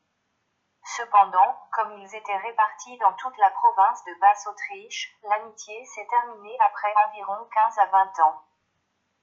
Cependant, 0.95 1.60
comme 1.73 1.94
ils 1.94 2.15
étaient 2.15 2.38
répartis 2.38 2.98
dans 2.99 3.14
toute 3.14 3.38
la 3.39 3.49
province 3.49 4.03
de 4.06 4.14
Basse-Autriche, 4.22 5.11
l'amitié 5.23 5.85
s'est 5.85 6.07
terminée 6.07 6.57
après 6.61 6.94
environ 7.07 7.49
15 7.52 7.80
à 7.80 7.85
20 7.88 8.19
ans. 8.19 8.44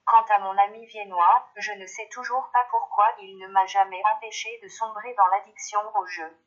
Quant 0.06 0.24
à 0.28 0.38
mon 0.38 0.56
ami 0.58 0.84
viennois, 0.86 1.48
je 1.56 1.72
ne 1.72 1.86
sais 1.86 2.08
toujours 2.08 2.50
pas 2.52 2.64
pourquoi 2.70 3.06
il 3.18 3.38
ne 3.38 3.48
m'a 3.48 3.64
jamais 3.66 4.02
empêché 4.14 4.60
de 4.62 4.68
sombrer 4.68 5.14
dans 5.14 5.26
l'addiction 5.26 5.80
au 5.96 6.06
jeu. 6.06 6.38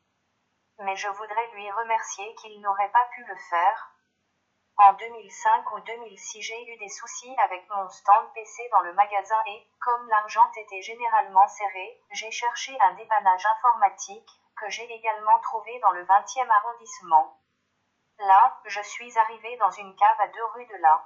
Mais 0.79 0.95
je 0.95 1.07
voudrais 1.07 1.47
lui 1.53 1.71
remercier 1.71 2.35
qu'il 2.35 2.61
n'aurait 2.61 2.91
pas 2.91 3.05
pu 3.15 3.23
le 3.23 3.35
faire. 3.49 3.91
En 4.77 4.93
2005 4.93 5.71
ou 5.71 5.79
2006 5.79 6.41
j'ai 6.43 6.67
eu 6.67 6.77
des 6.77 6.89
soucis 6.89 7.35
avec 7.39 7.67
mon 7.69 7.89
stand 7.89 8.31
PC 8.33 8.69
dans 8.71 8.81
le 8.81 8.93
magasin 8.93 9.41
et, 9.47 9.67
comme 9.79 10.07
l'argent 10.07 10.51
était 10.55 10.83
généralement 10.83 11.47
serré, 11.47 11.99
j'ai 12.11 12.29
cherché 12.29 12.77
un 12.79 12.93
dépannage 12.93 13.45
informatique, 13.45 14.29
que 14.55 14.69
j'ai 14.69 14.91
également 14.91 15.39
trouvé 15.39 15.79
dans 15.79 15.91
le 15.91 16.05
20e 16.05 16.49
arrondissement. 16.49 17.39
Là, 18.19 18.59
je 18.65 18.81
suis 18.81 19.17
arrivé 19.17 19.57
dans 19.57 19.71
une 19.71 19.95
cave 19.95 20.19
à 20.19 20.27
deux 20.27 20.45
rues 20.53 20.67
de 20.67 20.75
là. 20.75 21.03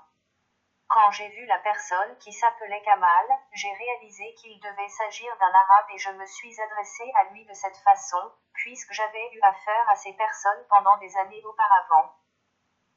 Quand 0.94 1.10
j'ai 1.12 1.30
vu 1.30 1.46
la 1.46 1.58
personne 1.60 2.18
qui 2.18 2.34
s'appelait 2.34 2.82
Kamal, 2.82 3.26
j'ai 3.54 3.72
réalisé 3.72 4.34
qu'il 4.34 4.60
devait 4.60 4.90
s'agir 4.90 5.34
d'un 5.38 5.48
arabe 5.48 5.86
et 5.94 5.98
je 5.98 6.12
me 6.12 6.26
suis 6.26 6.60
adressé 6.60 7.10
à 7.16 7.32
lui 7.32 7.46
de 7.46 7.54
cette 7.54 7.78
façon, 7.78 8.34
puisque 8.52 8.92
j'avais 8.92 9.30
eu 9.32 9.40
affaire 9.42 9.90
à 9.90 9.96
ces 9.96 10.12
personnes 10.12 10.66
pendant 10.68 10.98
des 10.98 11.16
années 11.16 11.42
auparavant. 11.46 12.14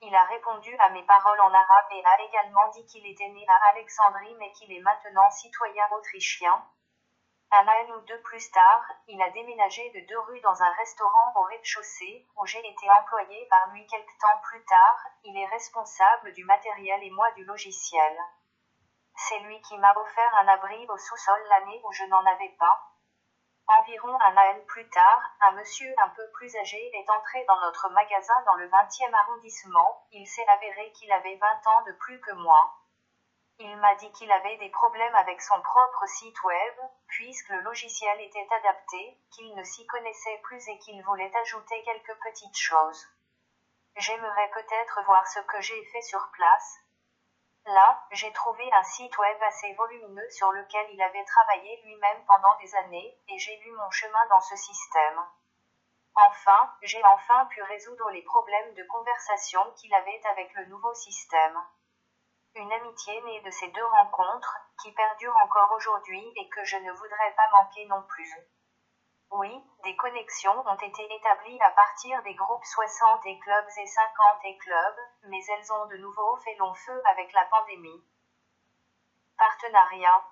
Il 0.01 0.13
a 0.13 0.25
répondu 0.25 0.77
à 0.79 0.91
mes 0.91 1.05
paroles 1.05 1.41
en 1.41 1.55
arabe 1.55 1.93
et 1.93 2.05
a 2.05 2.21
également 2.23 2.69
dit 2.71 2.85
qu'il 2.87 3.07
était 3.07 3.29
né 3.29 3.47
à 3.47 3.71
Alexandrie 3.71 4.35
mais 4.41 4.51
qu'il 4.51 4.73
est 4.73 4.83
maintenant 4.83 5.31
citoyen 5.31 5.85
autrichien, 5.93 6.67
un 7.55 7.69
an 7.69 7.97
ou 7.97 8.01
deux 8.01 8.21
plus 8.23 8.51
tard, 8.51 8.85
il 9.07 9.23
a 9.23 9.31
déménagé 9.31 9.89
de 9.91 10.01
deux 10.09 10.19
rues 10.19 10.41
dans 10.41 10.61
un 10.61 10.73
restaurant 10.73 11.33
au 11.37 11.43
rez-de-chaussée, 11.43 12.27
où 12.37 12.47
j'ai 12.47 12.59
été 12.59 12.91
employé 12.91 13.47
par 13.49 13.69
lui 13.69 13.87
quelque 13.87 14.19
temps 14.19 14.41
plus 14.43 14.65
tard, 14.65 15.07
il 15.23 15.37
est 15.39 15.47
responsable 15.47 16.33
du 16.33 16.45
matériel 16.45 17.03
et 17.05 17.11
moi 17.11 17.31
du 17.33 17.45
logiciel. 17.45 18.19
C'est 19.17 19.39
lui 19.41 19.61
qui 19.63 19.79
m'a 19.79 19.95
offert 19.97 20.35
un 20.37 20.49
abri 20.49 20.85
au 20.89 20.99
sous-sol 20.99 21.41
l'année 21.49 21.81
où 21.85 21.93
je 21.93 22.05
n'en 22.05 22.27
avais 22.27 22.55
pas. 22.59 22.91
Environ 23.67 24.19
un 24.21 24.37
an 24.37 24.61
plus 24.67 24.89
tard, 24.91 25.23
un 25.41 25.53
monsieur 25.53 25.95
un 26.03 26.09
peu 26.09 26.29
plus 26.35 26.55
âgé 26.57 26.91
est 26.93 27.11
entré 27.11 27.45
dans 27.47 27.61
notre 27.61 27.89
magasin 27.91 28.35
dans 28.47 28.55
le 28.55 28.69
20e 28.69 29.15
arrondissement, 29.15 30.05
il 30.11 30.27
s'est 30.27 30.47
avéré 30.49 30.91
qu'il 30.93 31.11
avait 31.13 31.37
20 31.37 31.47
ans 31.69 31.83
de 31.87 31.93
plus 31.93 32.21
que 32.21 32.33
moi. 32.33 32.75
Il 33.61 33.77
m'a 33.77 33.95
dit 33.95 34.11
qu'il 34.13 34.31
avait 34.33 34.57
des 34.57 34.71
problèmes 34.71 35.15
avec 35.15 35.41
son 35.41 35.61
propre 35.61 36.07
site 36.07 36.43
web, 36.43 36.75
puisque 37.07 37.49
le 37.51 37.61
logiciel 37.61 38.21
était 38.21 38.49
adapté, 38.51 39.19
qu'il 39.31 39.55
ne 39.55 39.63
s'y 39.63 39.87
connaissait 39.87 40.41
plus 40.43 40.67
et 40.69 40.79
qu'il 40.79 41.01
voulait 41.05 41.37
ajouter 41.37 41.81
quelques 41.85 42.19
petites 42.25 42.59
choses. 42.59 43.07
J'aimerais 43.97 44.51
peut-être 44.51 45.05
voir 45.05 45.25
ce 45.29 45.39
que 45.39 45.61
j'ai 45.61 45.85
fait 45.87 46.03
sur 46.03 46.29
place. 46.33 46.81
Là, 47.67 48.05
j'ai 48.11 48.33
trouvé 48.33 48.69
un 48.73 48.83
site 48.83 49.17
web 49.19 49.43
assez 49.45 49.73
volumineux 49.75 50.31
sur 50.31 50.51
lequel 50.51 50.87
il 50.91 51.01
avait 51.01 51.25
travaillé 51.25 51.81
lui-même 51.85 52.25
pendant 52.27 52.57
des 52.59 52.75
années, 52.75 53.17
et 53.29 53.39
j'ai 53.39 53.57
lu 53.59 53.71
mon 53.71 53.91
chemin 53.91 54.27
dans 54.31 54.41
ce 54.41 54.57
système. 54.57 55.25
Enfin, 56.17 56.75
j'ai 56.83 57.03
enfin 57.05 57.47
pu 57.47 57.63
résoudre 57.63 58.11
les 58.11 58.23
problèmes 58.23 58.75
de 58.75 58.85
conversation 58.85 59.61
qu'il 59.77 59.95
avait 59.95 60.21
avec 60.27 60.53
le 60.55 60.67
nouveau 60.67 60.93
système. 60.95 61.65
Une 62.57 62.73
amitié 62.73 63.21
née 63.23 63.41
de 63.41 63.51
ces 63.51 63.69
deux 63.69 63.85
rencontres, 63.85 64.57
qui 64.81 64.93
perdure 64.93 65.35
encore 65.43 65.73
aujourd'hui 65.77 66.33
et 66.37 66.49
que 66.49 66.65
je 66.65 66.77
ne 66.77 66.93
voudrais 66.93 67.35
pas 67.37 67.49
manquer 67.51 67.85
non 67.87 68.03
plus. 68.03 68.33
Oui, 69.33 69.51
des 69.83 69.97
connexions 69.97 70.65
ont 70.65 70.77
été 70.77 71.03
établies 71.13 71.61
à 71.63 71.71
partir 71.71 72.23
des 72.23 72.35
groupes 72.35 72.65
60 72.65 73.27
et 73.27 73.39
clubs 73.41 73.69
et 73.77 73.87
50 73.87 74.45
et 74.45 74.57
clubs, 74.59 75.01
mais 75.25 75.41
elles 75.49 75.73
ont 75.73 75.87
de 75.87 75.97
nouveau 75.97 76.37
fait 76.45 76.55
long 76.55 76.73
feu 76.75 77.03
avec 77.11 77.33
la 77.33 77.45
pandémie. 77.47 78.05
Partenariat. 79.37 80.23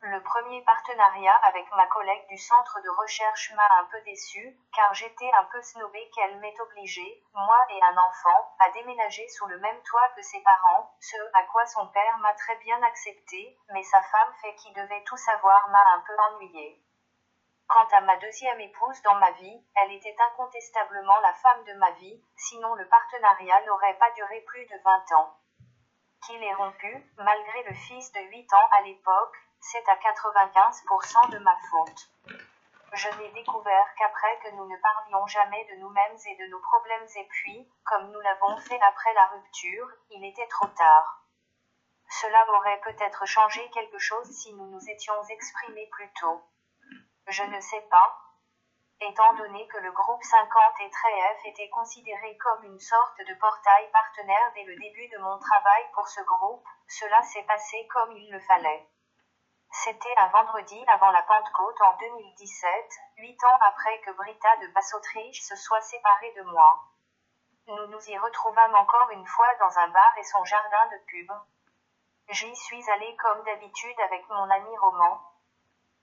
Le 0.00 0.22
premier 0.22 0.62
partenariat 0.62 1.34
avec 1.42 1.68
ma 1.72 1.84
collègue 1.88 2.24
du 2.28 2.38
centre 2.38 2.80
de 2.80 2.88
recherche 2.88 3.52
m'a 3.54 3.66
un 3.80 3.84
peu 3.86 4.00
déçu, 4.02 4.56
car 4.72 4.94
j'étais 4.94 5.28
un 5.32 5.44
peu 5.46 5.60
snobée 5.60 6.08
qu'elle 6.14 6.38
m'ait 6.38 6.60
obligée, 6.60 7.24
moi 7.34 7.66
et 7.70 7.82
un 7.82 7.96
enfant, 7.96 8.54
à 8.60 8.70
déménager 8.70 9.26
sous 9.28 9.46
le 9.46 9.58
même 9.58 9.82
toit 9.82 10.08
que 10.14 10.22
ses 10.22 10.40
parents, 10.42 10.94
ce 11.00 11.16
à 11.34 11.42
quoi 11.50 11.66
son 11.66 11.88
père 11.88 12.16
m'a 12.18 12.32
très 12.34 12.54
bien 12.58 12.80
accepté, 12.84 13.58
mais 13.70 13.82
sa 13.82 14.00
femme 14.00 14.34
fait 14.40 14.54
qui 14.54 14.72
devait 14.72 15.02
tout 15.02 15.16
savoir 15.16 15.68
m'a 15.70 15.84
un 15.96 16.00
peu 16.06 16.16
ennuyée. 16.30 16.80
Quant 17.66 17.88
à 17.90 18.00
ma 18.02 18.16
deuxième 18.18 18.60
épouse 18.60 19.02
dans 19.02 19.16
ma 19.16 19.32
vie, 19.32 19.66
elle 19.74 19.92
était 19.92 20.16
incontestablement 20.30 21.18
la 21.22 21.34
femme 21.34 21.64
de 21.64 21.72
ma 21.72 21.90
vie, 21.90 22.22
sinon 22.36 22.72
le 22.76 22.88
partenariat 22.88 23.62
n'aurait 23.66 23.98
pas 23.98 24.12
duré 24.12 24.42
plus 24.42 24.64
de 24.64 24.80
20 24.84 25.12
ans. 25.18 25.34
Qu'il 26.24 26.42
est 26.42 26.54
rompu, 26.54 27.12
malgré 27.16 27.64
le 27.64 27.74
fils 27.74 28.12
de 28.12 28.20
8 28.20 28.52
ans 28.54 28.68
à 28.78 28.82
l'époque, 28.82 29.36
c'est 29.60 29.88
à 29.88 29.96
95% 29.96 31.30
de 31.30 31.38
ma 31.38 31.56
faute. 31.70 32.10
Je 32.92 33.08
n'ai 33.18 33.30
découvert 33.32 33.94
qu'après 33.98 34.38
que 34.38 34.50
nous 34.56 34.66
ne 34.66 34.76
parlions 34.78 35.26
jamais 35.26 35.64
de 35.66 35.76
nous-mêmes 35.76 36.16
et 36.26 36.36
de 36.36 36.46
nos 36.46 36.60
problèmes 36.60 37.06
et 37.16 37.24
puis, 37.24 37.68
comme 37.84 38.10
nous 38.10 38.20
l'avons 38.20 38.56
fait 38.58 38.80
après 38.80 39.12
la 39.12 39.26
rupture, 39.26 39.88
il 40.10 40.24
était 40.24 40.46
trop 40.48 40.68
tard. 40.68 41.22
Cela 42.08 42.46
aurait 42.50 42.80
peut-être 42.80 43.26
changé 43.26 43.68
quelque 43.70 43.98
chose 43.98 44.30
si 44.30 44.54
nous 44.54 44.66
nous 44.66 44.90
étions 44.90 45.22
exprimés 45.28 45.86
plus 45.92 46.10
tôt. 46.14 46.40
Je 47.26 47.42
ne 47.42 47.60
sais 47.60 47.82
pas. 47.90 48.18
Étant 49.00 49.34
donné 49.34 49.68
que 49.68 49.78
le 49.78 49.92
groupe 49.92 50.22
50 50.24 50.48
et 50.80 50.90
F 50.90 51.44
était 51.44 51.68
considéré 51.68 52.36
comme 52.38 52.64
une 52.64 52.80
sorte 52.80 53.18
de 53.18 53.34
portail 53.34 53.90
partenaire 53.92 54.52
dès 54.54 54.64
le 54.64 54.76
début 54.76 55.08
de 55.08 55.18
mon 55.18 55.38
travail 55.38 55.84
pour 55.92 56.08
ce 56.08 56.22
groupe, 56.22 56.64
cela 56.88 57.22
s'est 57.22 57.44
passé 57.44 57.86
comme 57.88 58.12
il 58.12 58.30
le 58.32 58.40
fallait. 58.40 58.88
C'était 59.70 60.14
un 60.16 60.28
vendredi 60.28 60.82
avant 60.88 61.10
la 61.10 61.22
Pentecôte 61.22 61.80
en 61.82 61.96
2017, 61.98 62.90
huit 63.18 63.44
ans 63.44 63.58
après 63.60 64.00
que 64.00 64.12
Brita 64.12 64.56
de 64.56 64.68
Basse-Autriche 64.68 65.42
se 65.42 65.56
soit 65.56 65.82
séparée 65.82 66.32
de 66.36 66.42
moi. 66.42 66.84
Nous 67.66 67.86
nous 67.88 68.10
y 68.10 68.16
retrouvâmes 68.16 68.74
encore 68.74 69.10
une 69.10 69.26
fois 69.26 69.54
dans 69.60 69.78
un 69.78 69.88
bar 69.88 70.16
et 70.16 70.24
son 70.24 70.42
jardin 70.44 70.86
de 70.86 70.98
pub. 71.06 71.30
J'y 72.30 72.56
suis 72.56 72.90
allée 72.90 73.14
comme 73.16 73.42
d'habitude 73.44 74.00
avec 74.00 74.26
mon 74.30 74.48
ami 74.50 74.76
Roman. 74.78 75.20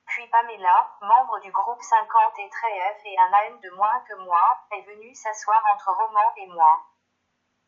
Puis 0.06 0.28
Pamela, 0.28 0.92
membre 1.02 1.40
du 1.40 1.52
groupe 1.52 1.82
50 1.82 2.40
et 2.40 2.50
F 2.50 3.06
et 3.06 3.18
un 3.18 3.34
AM 3.34 3.60
de 3.60 3.70
moins 3.72 4.00
que 4.02 4.14
moi, 4.16 4.42
est 4.72 4.82
venue 4.84 5.16
s'asseoir 5.16 5.64
entre 5.74 5.92
Roman 5.92 6.34
et 6.38 6.48
moi. 6.48 6.86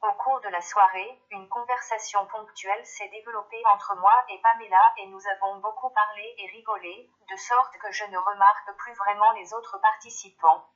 Au 0.03 0.13
cours 0.13 0.39
de 0.41 0.49
la 0.49 0.61
soirée, 0.61 1.19
une 1.31 1.49
conversation 1.49 2.23
ponctuelle 2.27 2.85
s'est 2.85 3.07
développée 3.09 3.63
entre 3.73 3.95
moi 3.95 4.13
et 4.29 4.39
Pamela 4.41 4.93
et 4.97 5.07
nous 5.07 5.27
avons 5.27 5.57
beaucoup 5.57 5.89
parlé 5.89 6.35
et 6.37 6.47
rigolé, 6.51 7.09
de 7.27 7.35
sorte 7.35 7.75
que 7.79 7.91
je 7.91 8.05
ne 8.05 8.17
remarque 8.17 8.75
plus 8.77 8.93
vraiment 8.93 9.31
les 9.31 9.53
autres 9.55 9.79
participants. 9.79 10.69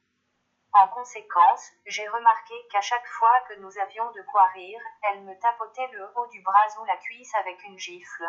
En 0.73 0.87
conséquence, 0.87 1.71
j'ai 1.85 2.07
remarqué 2.07 2.55
qu'à 2.71 2.81
chaque 2.81 3.05
fois 3.05 3.41
que 3.41 3.53
nous 3.59 3.77
avions 3.77 4.09
de 4.11 4.23
quoi 4.23 4.47
rire, 4.47 4.81
elle 5.03 5.21
me 5.21 5.37
tapotait 5.39 5.87
le 5.87 6.11
haut 6.15 6.27
du 6.27 6.41
bras 6.41 6.79
ou 6.79 6.85
la 6.85 6.97
cuisse 6.97 7.35
avec 7.35 7.61
une 7.63 7.77
gifle. 7.77 8.27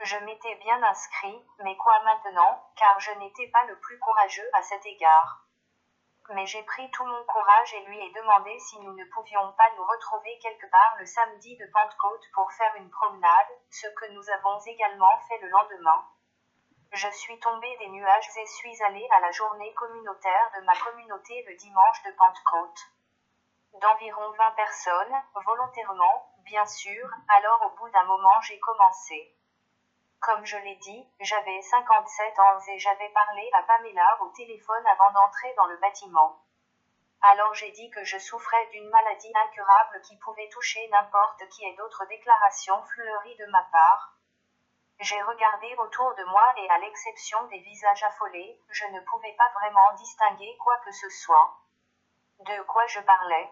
Je 0.00 0.16
m'étais 0.18 0.54
bien 0.56 0.80
inscrit, 0.84 1.44
mais 1.64 1.76
quoi 1.76 2.00
maintenant, 2.04 2.70
car 2.76 3.00
je 3.00 3.10
n'étais 3.12 3.48
pas 3.48 3.64
le 3.64 3.76
plus 3.80 3.98
courageux 3.98 4.48
à 4.52 4.62
cet 4.62 4.86
égard 4.86 5.47
mais 6.34 6.46
j'ai 6.46 6.62
pris 6.62 6.90
tout 6.90 7.04
mon 7.04 7.24
courage 7.24 7.74
et 7.74 7.84
lui 7.86 7.98
ai 7.98 8.12
demandé 8.12 8.58
si 8.58 8.78
nous 8.80 8.92
ne 8.92 9.04
pouvions 9.06 9.52
pas 9.52 9.70
nous 9.76 9.84
retrouver 9.84 10.38
quelque 10.42 10.66
part 10.70 10.96
le 10.98 11.06
samedi 11.06 11.56
de 11.56 11.66
Pentecôte 11.72 12.24
pour 12.34 12.52
faire 12.52 12.74
une 12.76 12.90
promenade, 12.90 13.48
ce 13.70 13.86
que 13.88 14.12
nous 14.12 14.30
avons 14.30 14.58
également 14.66 15.18
fait 15.28 15.38
le 15.38 15.48
lendemain. 15.48 16.04
Je 16.92 17.08
suis 17.08 17.38
tombée 17.40 17.76
des 17.78 17.88
nuages 17.88 18.28
et 18.36 18.46
suis 18.46 18.82
allée 18.82 19.06
à 19.12 19.20
la 19.20 19.30
journée 19.30 19.72
communautaire 19.74 20.50
de 20.56 20.64
ma 20.64 20.76
communauté 20.76 21.44
le 21.46 21.54
dimanche 21.56 22.02
de 22.04 22.12
Pentecôte. 22.12 22.80
D'environ 23.80 24.30
20 24.32 24.50
personnes, 24.52 25.22
volontairement, 25.46 26.34
bien 26.44 26.66
sûr, 26.66 27.08
alors 27.36 27.62
au 27.66 27.78
bout 27.78 27.90
d'un 27.90 28.04
moment 28.04 28.40
j'ai 28.42 28.58
commencé. 28.58 29.37
Comme 30.20 30.44
je 30.44 30.56
l'ai 30.56 30.74
dit, 30.76 31.08
j'avais 31.20 31.62
57 31.62 32.38
ans 32.40 32.58
et 32.68 32.78
j'avais 32.78 33.08
parlé 33.10 33.48
à 33.52 33.62
Pamela 33.62 34.18
au 34.22 34.28
téléphone 34.30 34.86
avant 34.86 35.12
d'entrer 35.12 35.54
dans 35.56 35.66
le 35.66 35.76
bâtiment. 35.76 36.42
Alors 37.22 37.54
j'ai 37.54 37.70
dit 37.70 37.90
que 37.90 38.02
je 38.04 38.18
souffrais 38.18 38.66
d'une 38.72 38.88
maladie 38.90 39.32
incurable 39.44 40.00
qui 40.02 40.16
pouvait 40.18 40.48
toucher 40.48 40.86
n'importe 40.88 41.48
qui 41.48 41.64
et 41.64 41.74
d'autres 41.76 42.04
déclarations 42.06 42.82
fleuries 42.82 43.36
de 43.36 43.46
ma 43.46 43.62
part. 43.70 44.14
J'ai 45.00 45.20
regardé 45.22 45.74
autour 45.78 46.12
de 46.16 46.24
moi 46.24 46.52
et 46.56 46.68
à 46.68 46.78
l'exception 46.78 47.42
des 47.44 47.60
visages 47.60 48.02
affolés, 48.02 48.60
je 48.70 48.86
ne 48.86 49.00
pouvais 49.00 49.34
pas 49.34 49.50
vraiment 49.54 49.92
distinguer 49.94 50.56
quoi 50.58 50.78
que 50.78 50.90
ce 50.90 51.08
soit. 51.10 51.58
De 52.40 52.62
quoi 52.62 52.86
je 52.86 53.00
parlais? 53.00 53.50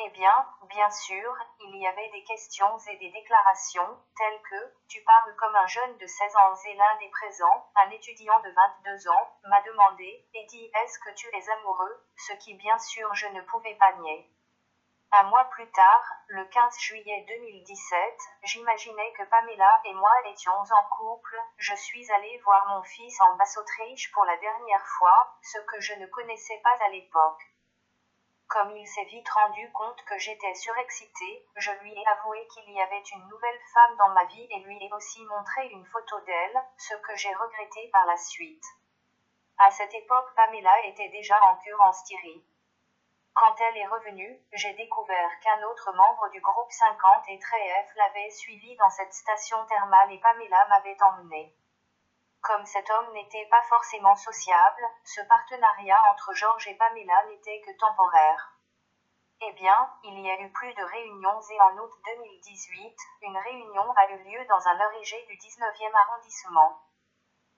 Eh 0.00 0.10
bien, 0.10 0.46
bien 0.68 0.90
sûr, 0.90 1.34
il 1.58 1.76
y 1.76 1.86
avait 1.86 2.08
des 2.10 2.22
questions 2.22 2.78
et 2.88 2.96
des 2.98 3.10
déclarations, 3.10 3.98
telles 4.16 4.42
que 4.42 4.72
Tu 4.88 5.02
parles 5.02 5.34
comme 5.36 5.56
un 5.56 5.66
jeune 5.66 5.96
de 5.98 6.06
16 6.06 6.36
ans 6.36 6.54
et 6.66 6.74
l'un 6.74 6.96
des 7.00 7.08
présents, 7.10 7.66
un 7.74 7.90
étudiant 7.90 8.38
de 8.40 8.50
22 8.50 9.08
ans, 9.08 9.38
m'a 9.44 9.60
demandé 9.62 10.24
et 10.34 10.46
dit 10.46 10.70
Est-ce 10.82 11.00
que 11.00 11.14
tu 11.14 11.26
es 11.34 11.50
amoureux? 11.50 12.06
Ce 12.16 12.32
qui, 12.34 12.54
bien 12.54 12.78
sûr, 12.78 13.12
je 13.14 13.26
ne 13.26 13.40
pouvais 13.42 13.74
pas 13.74 13.92
nier. 13.94 14.30
Un 15.10 15.24
mois 15.24 15.46
plus 15.46 15.68
tard, 15.72 16.04
le 16.28 16.44
15 16.44 16.78
juillet 16.78 17.24
2017, 17.26 18.18
j'imaginais 18.44 19.12
que 19.14 19.24
Pamela 19.24 19.80
et 19.84 19.94
moi 19.94 20.12
étions 20.26 20.52
en 20.52 20.96
couple. 20.96 21.36
Je 21.56 21.74
suis 21.74 22.08
allée 22.12 22.38
voir 22.44 22.68
mon 22.68 22.82
fils 22.84 23.20
en 23.22 23.34
Basse-Autriche 23.36 24.12
pour 24.12 24.24
la 24.26 24.36
dernière 24.36 24.86
fois, 24.98 25.34
ce 25.42 25.58
que 25.58 25.80
je 25.80 25.94
ne 25.94 26.06
connaissais 26.06 26.60
pas 26.62 26.84
à 26.84 26.88
l'époque. 26.90 27.42
Comme 28.48 28.74
il 28.78 28.88
s'est 28.88 29.04
vite 29.04 29.28
rendu 29.28 29.70
compte 29.72 30.02
que 30.06 30.16
j'étais 30.16 30.54
surexcitée, 30.54 31.46
je 31.56 31.70
lui 31.82 31.92
ai 31.92 32.06
avoué 32.06 32.46
qu'il 32.46 32.70
y 32.70 32.80
avait 32.80 33.02
une 33.12 33.28
nouvelle 33.28 33.60
femme 33.74 33.96
dans 33.98 34.08
ma 34.14 34.24
vie 34.24 34.48
et 34.50 34.60
lui 34.60 34.82
ai 34.82 34.90
aussi 34.94 35.22
montré 35.26 35.68
une 35.68 35.84
photo 35.84 36.18
d'elle, 36.20 36.62
ce 36.78 36.94
que 36.94 37.14
j'ai 37.16 37.34
regretté 37.34 37.90
par 37.92 38.06
la 38.06 38.16
suite. 38.16 38.64
À 39.58 39.70
cette 39.70 39.92
époque, 39.92 40.34
Pamela 40.34 40.82
était 40.86 41.10
déjà 41.10 41.38
en 41.44 41.56
cure 41.56 41.80
en 41.82 41.92
Styrie. 41.92 42.42
Quand 43.34 43.54
elle 43.60 43.76
est 43.76 43.86
revenue, 43.86 44.40
j'ai 44.54 44.72
découvert 44.72 45.40
qu'un 45.40 45.62
autre 45.64 45.92
membre 45.92 46.30
du 46.30 46.40
groupe 46.40 46.72
50 46.72 47.28
et 47.28 47.38
F 47.38 47.94
l'avait 47.96 48.30
suivi 48.30 48.76
dans 48.76 48.90
cette 48.90 49.12
station 49.12 49.62
thermale 49.66 50.10
et 50.10 50.20
Pamela 50.20 50.66
m'avait 50.68 50.96
emmené. 51.02 51.54
Comme 52.42 52.64
cet 52.66 52.88
homme 52.88 53.12
n'était 53.12 53.46
pas 53.50 53.62
forcément 53.68 54.14
sociable, 54.14 54.82
ce 55.04 55.20
partenariat 55.22 56.00
entre 56.12 56.32
Georges 56.34 56.68
et 56.68 56.76
Pamela 56.76 57.24
n'était 57.26 57.60
que 57.60 57.76
temporaire. 57.78 58.52
Eh 59.40 59.52
bien, 59.52 59.92
il 60.02 60.18
y 60.20 60.30
a 60.30 60.40
eu 60.40 60.50
plus 60.50 60.74
de 60.74 60.82
réunions 60.82 61.40
et 61.40 61.60
en 61.60 61.78
août 61.78 61.92
2018, 62.04 62.96
une 63.22 63.38
réunion 63.38 63.92
a 63.92 64.10
eu 64.10 64.18
lieu 64.24 64.44
dans 64.46 64.66
un 64.66 64.80
origé 64.86 65.24
du 65.26 65.36
19e 65.36 65.94
arrondissement. 65.94 66.82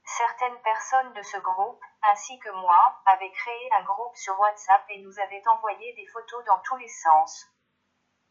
Certaines 0.05 0.61
personnes 0.63 1.13
de 1.15 1.23
ce 1.23 1.39
groupe, 1.39 1.83
ainsi 2.03 2.39
que 2.41 2.51
moi, 2.51 3.01
avaient 3.07 3.33
créé 3.33 3.71
un 3.73 3.85
groupe 3.85 4.17
sur 4.17 4.39
WhatsApp 4.41 4.85
et 4.91 5.03
nous 5.03 5.19
avaient 5.21 5.47
envoyé 5.47 5.95
des 5.95 6.07
photos 6.09 6.45
dans 6.45 6.59
tous 6.61 6.77
les 6.77 6.89
sens. 6.89 7.47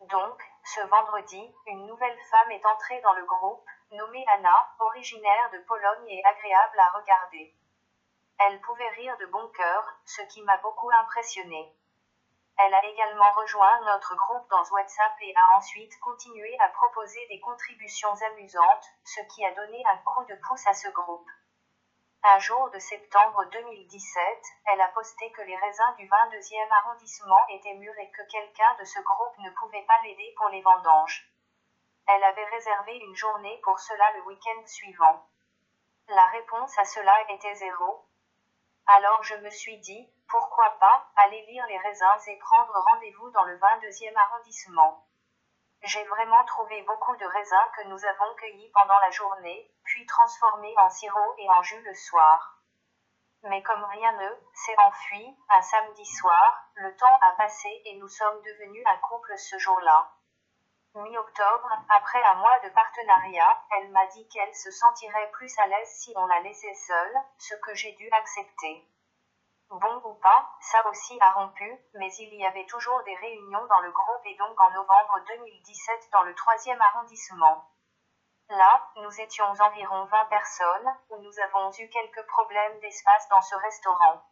Donc, 0.01 0.41
ce 0.63 0.81
vendredi, 0.81 1.55
une 1.67 1.87
nouvelle 1.87 2.19
femme 2.29 2.51
est 2.51 2.65
entrée 2.65 3.01
dans 3.01 3.13
le 3.13 3.25
groupe, 3.25 3.65
nommée 3.91 4.25
Anna, 4.27 4.69
originaire 4.79 5.49
de 5.51 5.59
Pologne 5.59 6.09
et 6.09 6.23
agréable 6.23 6.79
à 6.79 6.89
regarder. 6.89 7.55
Elle 8.39 8.61
pouvait 8.61 8.89
rire 8.89 9.17
de 9.17 9.25
bon 9.25 9.47
cœur, 9.49 9.83
ce 10.05 10.21
qui 10.23 10.41
m'a 10.43 10.57
beaucoup 10.57 10.89
impressionné. 10.91 11.75
Elle 12.57 12.73
a 12.73 12.85
également 12.85 13.31
rejoint 13.31 13.79
notre 13.85 14.15
groupe 14.15 14.49
dans 14.49 14.63
WhatsApp 14.71 15.13
et 15.21 15.33
a 15.35 15.57
ensuite 15.57 15.97
continué 16.01 16.57
à 16.59 16.69
proposer 16.69 17.25
des 17.27 17.39
contributions 17.39 18.13
amusantes, 18.21 18.85
ce 19.05 19.21
qui 19.33 19.45
a 19.45 19.53
donné 19.53 19.81
un 19.87 19.97
coup 19.97 20.25
de 20.25 20.35
pouce 20.47 20.67
à 20.67 20.73
ce 20.73 20.89
groupe. 20.89 21.29
Un 22.23 22.39
jour 22.39 22.69
de 22.71 22.79
septembre 22.79 23.45
2017, 23.45 24.23
elle 24.65 24.81
a 24.81 24.89
posté 24.89 25.31
que 25.31 25.41
les 25.41 25.55
raisins 25.55 25.95
du 25.97 26.05
22e 26.05 26.69
arrondissement 26.69 27.47
étaient 27.47 27.75
mûrs 27.75 27.97
et 27.97 28.11
que 28.11 28.29
quelqu'un 28.29 28.75
de 28.77 28.83
ce 28.83 28.99
groupe 28.99 29.37
ne 29.37 29.51
pouvait 29.51 29.85
pas 29.87 30.01
l'aider 30.03 30.33
pour 30.37 30.49
les 30.49 30.61
vendanges. 30.61 31.31
Elle 32.11 32.23
avait 32.23 32.45
réservé 32.45 32.97
une 32.97 33.15
journée 33.15 33.61
pour 33.63 33.79
cela 33.79 34.11
le 34.13 34.23
week-end 34.23 34.65
suivant. 34.65 35.29
La 36.07 36.25
réponse 36.25 36.75
à 36.79 36.83
cela 36.83 37.13
était 37.29 37.53
zéro. 37.53 38.03
Alors 38.87 39.21
je 39.21 39.35
me 39.35 39.49
suis 39.51 39.77
dit, 39.77 40.11
pourquoi 40.27 40.71
pas, 40.79 41.07
aller 41.17 41.45
lire 41.45 41.67
les 41.67 41.77
raisins 41.77 42.17
et 42.25 42.37
prendre 42.37 42.73
rendez-vous 42.91 43.29
dans 43.29 43.43
le 43.43 43.59
22e 43.59 44.17
arrondissement. 44.17 45.05
J'ai 45.83 46.03
vraiment 46.05 46.43
trouvé 46.45 46.81
beaucoup 46.81 47.15
de 47.15 47.25
raisins 47.27 47.71
que 47.77 47.87
nous 47.89 48.03
avons 48.03 48.35
cueillis 48.37 48.71
pendant 48.73 48.97
la 49.01 49.11
journée, 49.11 49.71
puis 49.83 50.03
transformés 50.07 50.73
en 50.79 50.89
sirop 50.89 51.35
et 51.37 51.49
en 51.51 51.61
jus 51.61 51.81
le 51.83 51.93
soir. 51.93 52.59
Mais 53.43 53.61
comme 53.61 53.83
rien 53.83 54.13
ne 54.13 54.29
s'est 54.55 54.79
enfui, 54.79 55.37
un 55.49 55.61
samedi 55.61 56.05
soir, 56.07 56.71
le 56.73 56.95
temps 56.97 57.19
a 57.21 57.33
passé 57.33 57.69
et 57.85 57.97
nous 57.97 58.09
sommes 58.09 58.41
devenus 58.41 58.83
un 58.87 58.97
couple 58.97 59.37
ce 59.37 59.59
jour-là. 59.59 60.11
Mi-octobre, 60.95 61.69
après 61.89 62.23
un 62.23 62.35
mois 62.35 62.59
de 62.59 62.69
partenariat, 62.69 63.63
elle 63.77 63.89
m'a 63.91 64.07
dit 64.07 64.27
qu'elle 64.29 64.55
se 64.55 64.71
sentirait 64.71 65.29
plus 65.31 65.57
à 65.59 65.67
l'aise 65.67 65.89
si 65.89 66.13
on 66.15 66.25
la 66.25 66.39
laissait 66.39 66.73
seule, 66.73 67.15
ce 67.37 67.53
que 67.55 67.75
j'ai 67.75 67.91
dû 67.91 68.09
accepter. 68.11 68.87
Bon 69.69 70.01
ou 70.03 70.15
pas, 70.15 70.49
ça 70.61 70.83
aussi 70.87 71.15
a 71.21 71.31
rompu, 71.31 71.77
mais 71.93 72.11
il 72.15 72.33
y 72.33 72.43
avait 72.43 72.65
toujours 72.65 73.03
des 73.03 73.15
réunions 73.15 73.65
dans 73.67 73.81
le 73.81 73.91
groupe 73.91 74.25
et 74.25 74.35
donc 74.37 74.59
en 74.59 74.71
novembre 74.71 75.19
2017 75.27 76.09
dans 76.11 76.23
le 76.23 76.33
troisième 76.33 76.81
arrondissement. 76.81 77.69
Là, 78.49 78.89
nous 78.95 79.21
étions 79.21 79.45
environ 79.45 80.05
20 80.05 80.25
personnes, 80.25 80.89
où 81.11 81.17
nous 81.17 81.39
avons 81.39 81.71
eu 81.77 81.87
quelques 81.89 82.25
problèmes 82.25 82.79
d'espace 82.79 83.29
dans 83.29 83.41
ce 83.41 83.55
restaurant. 83.57 84.23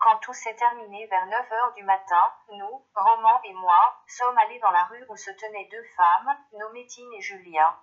Quand 0.00 0.16
tout 0.18 0.32
s'est 0.32 0.54
terminé 0.54 1.06
vers 1.06 1.26
9 1.26 1.52
heures 1.52 1.72
du 1.72 1.82
matin, 1.82 2.32
nous, 2.50 2.86
Roman 2.94 3.42
et 3.42 3.52
moi, 3.54 4.00
sommes 4.06 4.38
allés 4.38 4.60
dans 4.60 4.70
la 4.70 4.84
rue 4.84 5.04
où 5.08 5.16
se 5.16 5.30
tenaient 5.32 5.68
deux 5.72 5.84
femmes, 5.96 6.36
nommées 6.52 6.86
Tine 6.86 7.12
et 7.14 7.20
Julia. 7.20 7.76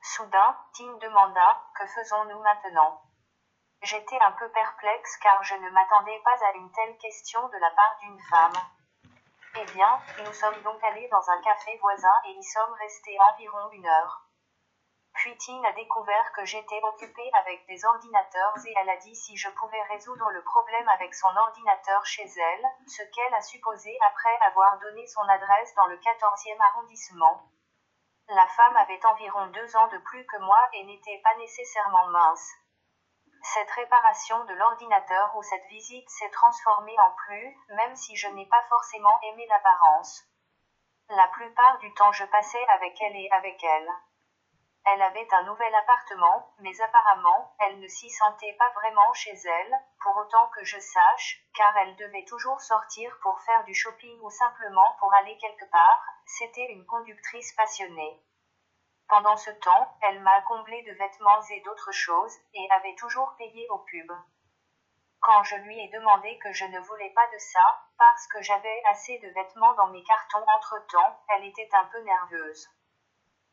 Soudain, 0.00 0.56
Tine 0.72 0.98
demanda 0.98 1.62
Que 1.74 1.86
faisons-nous 1.86 2.40
maintenant? 2.40 3.02
J'étais 3.82 4.18
un 4.20 4.32
peu 4.32 4.48
perplexe 4.50 5.18
car 5.18 5.42
je 5.44 5.54
ne 5.56 5.70
m'attendais 5.70 6.20
pas 6.24 6.46
à 6.46 6.52
une 6.54 6.72
telle 6.72 6.96
question 6.96 7.46
de 7.48 7.58
la 7.58 7.70
part 7.70 7.98
d'une 8.00 8.20
femme. 8.30 8.56
Eh 9.60 9.64
bien, 9.72 10.00
nous 10.24 10.32
sommes 10.32 10.62
donc 10.62 10.82
allés 10.84 11.08
dans 11.08 11.30
un 11.30 11.42
café 11.42 11.76
voisin 11.82 12.14
et 12.26 12.32
y 12.32 12.42
sommes 12.42 12.74
restés 12.80 13.18
environ 13.20 13.70
une 13.72 13.86
heure. 13.86 14.25
Puis 15.16 15.34
Tine 15.38 15.64
a 15.64 15.72
découvert 15.72 16.32
que 16.32 16.44
j'étais 16.44 16.80
occupée 16.82 17.30
avec 17.32 17.66
des 17.66 17.82
ordinateurs 17.86 18.54
et 18.66 18.74
elle 18.76 18.90
a 18.90 18.98
dit 18.98 19.16
si 19.16 19.34
je 19.34 19.48
pouvais 19.48 19.82
résoudre 19.84 20.28
le 20.30 20.42
problème 20.42 20.88
avec 20.90 21.14
son 21.14 21.34
ordinateur 21.34 22.04
chez 22.04 22.26
elle, 22.26 22.66
ce 22.86 23.02
qu'elle 23.02 23.34
a 23.34 23.40
supposé 23.40 23.96
après 24.06 24.36
avoir 24.46 24.78
donné 24.78 25.06
son 25.06 25.22
adresse 25.22 25.74
dans 25.74 25.86
le 25.86 25.96
14e 25.96 26.60
arrondissement. 26.60 27.48
La 28.28 28.46
femme 28.46 28.76
avait 28.76 29.06
environ 29.06 29.46
deux 29.46 29.76
ans 29.76 29.88
de 29.88 29.98
plus 29.98 30.26
que 30.26 30.36
moi 30.36 30.60
et 30.74 30.84
n'était 30.84 31.20
pas 31.24 31.34
nécessairement 31.36 32.08
mince. 32.08 32.52
Cette 33.54 33.70
réparation 33.70 34.44
de 34.44 34.52
l'ordinateur 34.52 35.34
ou 35.36 35.42
cette 35.42 35.66
visite 35.68 36.10
s'est 36.10 36.30
transformée 36.30 36.96
en 37.00 37.12
plus, 37.24 37.56
même 37.70 37.96
si 37.96 38.16
je 38.16 38.28
n'ai 38.28 38.46
pas 38.46 38.62
forcément 38.68 39.18
aimé 39.22 39.46
l'apparence. 39.48 40.24
La 41.08 41.28
plupart 41.28 41.78
du 41.78 41.94
temps 41.94 42.12
je 42.12 42.24
passais 42.26 42.66
avec 42.68 43.00
elle 43.00 43.16
et 43.16 43.30
avec 43.30 43.64
elle. 43.64 43.88
Elle 44.88 45.02
avait 45.02 45.26
un 45.32 45.42
nouvel 45.42 45.74
appartement, 45.74 46.54
mais 46.60 46.80
apparemment, 46.80 47.56
elle 47.58 47.80
ne 47.80 47.88
s'y 47.88 48.08
sentait 48.08 48.54
pas 48.56 48.70
vraiment 48.70 49.12
chez 49.14 49.32
elle, 49.32 49.80
pour 50.00 50.16
autant 50.16 50.46
que 50.54 50.62
je 50.64 50.78
sache, 50.78 51.42
car 51.56 51.76
elle 51.78 51.96
devait 51.96 52.24
toujours 52.24 52.60
sortir 52.60 53.18
pour 53.20 53.40
faire 53.40 53.64
du 53.64 53.74
shopping 53.74 54.16
ou 54.20 54.30
simplement 54.30 54.96
pour 55.00 55.12
aller 55.14 55.36
quelque 55.38 55.68
part, 55.72 56.04
c'était 56.24 56.70
une 56.70 56.86
conductrice 56.86 57.52
passionnée. 57.54 58.22
Pendant 59.08 59.36
ce 59.36 59.50
temps, 59.50 59.98
elle 60.02 60.20
m'a 60.20 60.40
comblé 60.42 60.80
de 60.82 60.92
vêtements 60.92 61.42
et 61.50 61.60
d'autres 61.62 61.92
choses, 61.92 62.36
et 62.54 62.68
avait 62.70 62.94
toujours 62.94 63.34
payé 63.38 63.66
au 63.70 63.78
pub. 63.78 64.12
Quand 65.18 65.42
je 65.42 65.56
lui 65.56 65.80
ai 65.80 65.88
demandé 65.88 66.38
que 66.38 66.52
je 66.52 66.64
ne 66.64 66.78
voulais 66.78 67.10
pas 67.10 67.26
de 67.32 67.38
ça, 67.38 67.82
parce 67.98 68.28
que 68.28 68.40
j'avais 68.40 68.82
assez 68.84 69.18
de 69.18 69.28
vêtements 69.30 69.74
dans 69.74 69.88
mes 69.88 70.04
cartons 70.04 70.44
entre-temps, 70.46 71.20
elle 71.30 71.44
était 71.44 71.70
un 71.72 71.86
peu 71.86 72.00
nerveuse. 72.02 72.68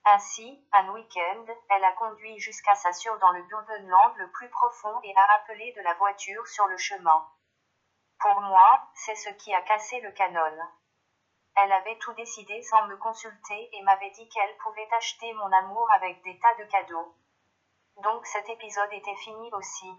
Ainsi, 0.05 0.67
un 0.73 0.89
week-end, 0.89 1.45
elle 1.69 1.83
a 1.85 1.93
conduit 1.93 2.37
jusqu'à 2.39 2.75
sa 2.75 2.91
sur 2.91 3.17
dans 3.19 3.31
le 3.31 3.43
Burdenland 3.43 4.15
le 4.17 4.29
plus 4.31 4.49
profond 4.49 4.99
et 5.03 5.15
a 5.15 5.33
appelé 5.35 5.71
de 5.77 5.81
la 5.81 5.93
voiture 5.93 6.45
sur 6.47 6.67
le 6.67 6.77
chemin. 6.77 7.25
Pour 8.19 8.41
moi, 8.41 8.89
c'est 8.95 9.15
ce 9.15 9.29
qui 9.29 9.53
a 9.53 9.61
cassé 9.61 10.01
le 10.01 10.11
canon. 10.11 10.59
Elle 11.55 11.71
avait 11.71 11.97
tout 11.99 12.13
décidé 12.13 12.61
sans 12.63 12.87
me 12.87 12.97
consulter 12.97 13.69
et 13.71 13.81
m'avait 13.83 14.11
dit 14.11 14.27
qu'elle 14.27 14.57
pouvait 14.57 14.89
acheter 14.97 15.33
mon 15.33 15.51
amour 15.51 15.89
avec 15.91 16.21
des 16.23 16.37
tas 16.39 16.55
de 16.55 16.65
cadeaux. 16.65 17.15
Donc 17.97 18.25
cet 18.25 18.49
épisode 18.49 18.91
était 18.91 19.15
fini 19.15 19.49
aussi. 19.53 19.91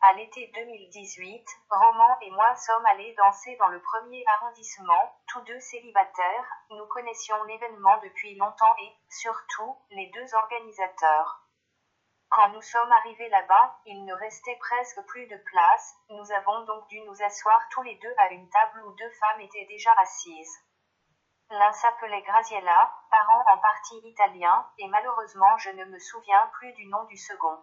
À 0.00 0.12
l'été 0.12 0.46
2018, 0.54 1.44
Roman 1.70 2.20
et 2.20 2.30
moi 2.30 2.54
sommes 2.54 2.86
allés 2.86 3.14
danser 3.14 3.56
dans 3.56 3.66
le 3.66 3.82
premier 3.82 4.24
arrondissement, 4.28 5.18
tous 5.26 5.40
deux 5.40 5.58
célibataires, 5.58 6.46
nous 6.70 6.86
connaissions 6.86 7.42
l'événement 7.44 7.98
depuis 8.04 8.36
longtemps 8.36 8.76
et, 8.80 8.92
surtout, 9.10 9.76
les 9.90 10.06
deux 10.14 10.34
organisateurs. 10.36 11.42
Quand 12.30 12.50
nous 12.50 12.62
sommes 12.62 12.92
arrivés 12.92 13.28
là-bas, 13.28 13.80
il 13.86 14.04
ne 14.04 14.14
restait 14.14 14.56
presque 14.60 15.04
plus 15.08 15.26
de 15.26 15.36
place, 15.36 15.96
nous 16.10 16.30
avons 16.30 16.64
donc 16.66 16.86
dû 16.86 17.00
nous 17.00 17.20
asseoir 17.24 17.60
tous 17.72 17.82
les 17.82 17.96
deux 17.96 18.14
à 18.18 18.30
une 18.30 18.48
table 18.50 18.84
où 18.86 18.92
deux 18.92 19.10
femmes 19.18 19.40
étaient 19.40 19.66
déjà 19.66 19.90
assises. 19.98 20.58
L'un 21.50 21.72
s'appelait 21.72 22.22
Graziella, 22.22 22.94
parent 23.10 23.44
en 23.52 23.58
partie 23.58 23.98
italien, 24.04 24.64
et 24.78 24.86
malheureusement 24.86 25.56
je 25.58 25.70
ne 25.70 25.86
me 25.86 25.98
souviens 25.98 26.46
plus 26.52 26.72
du 26.74 26.86
nom 26.86 27.02
du 27.06 27.16
second. 27.16 27.58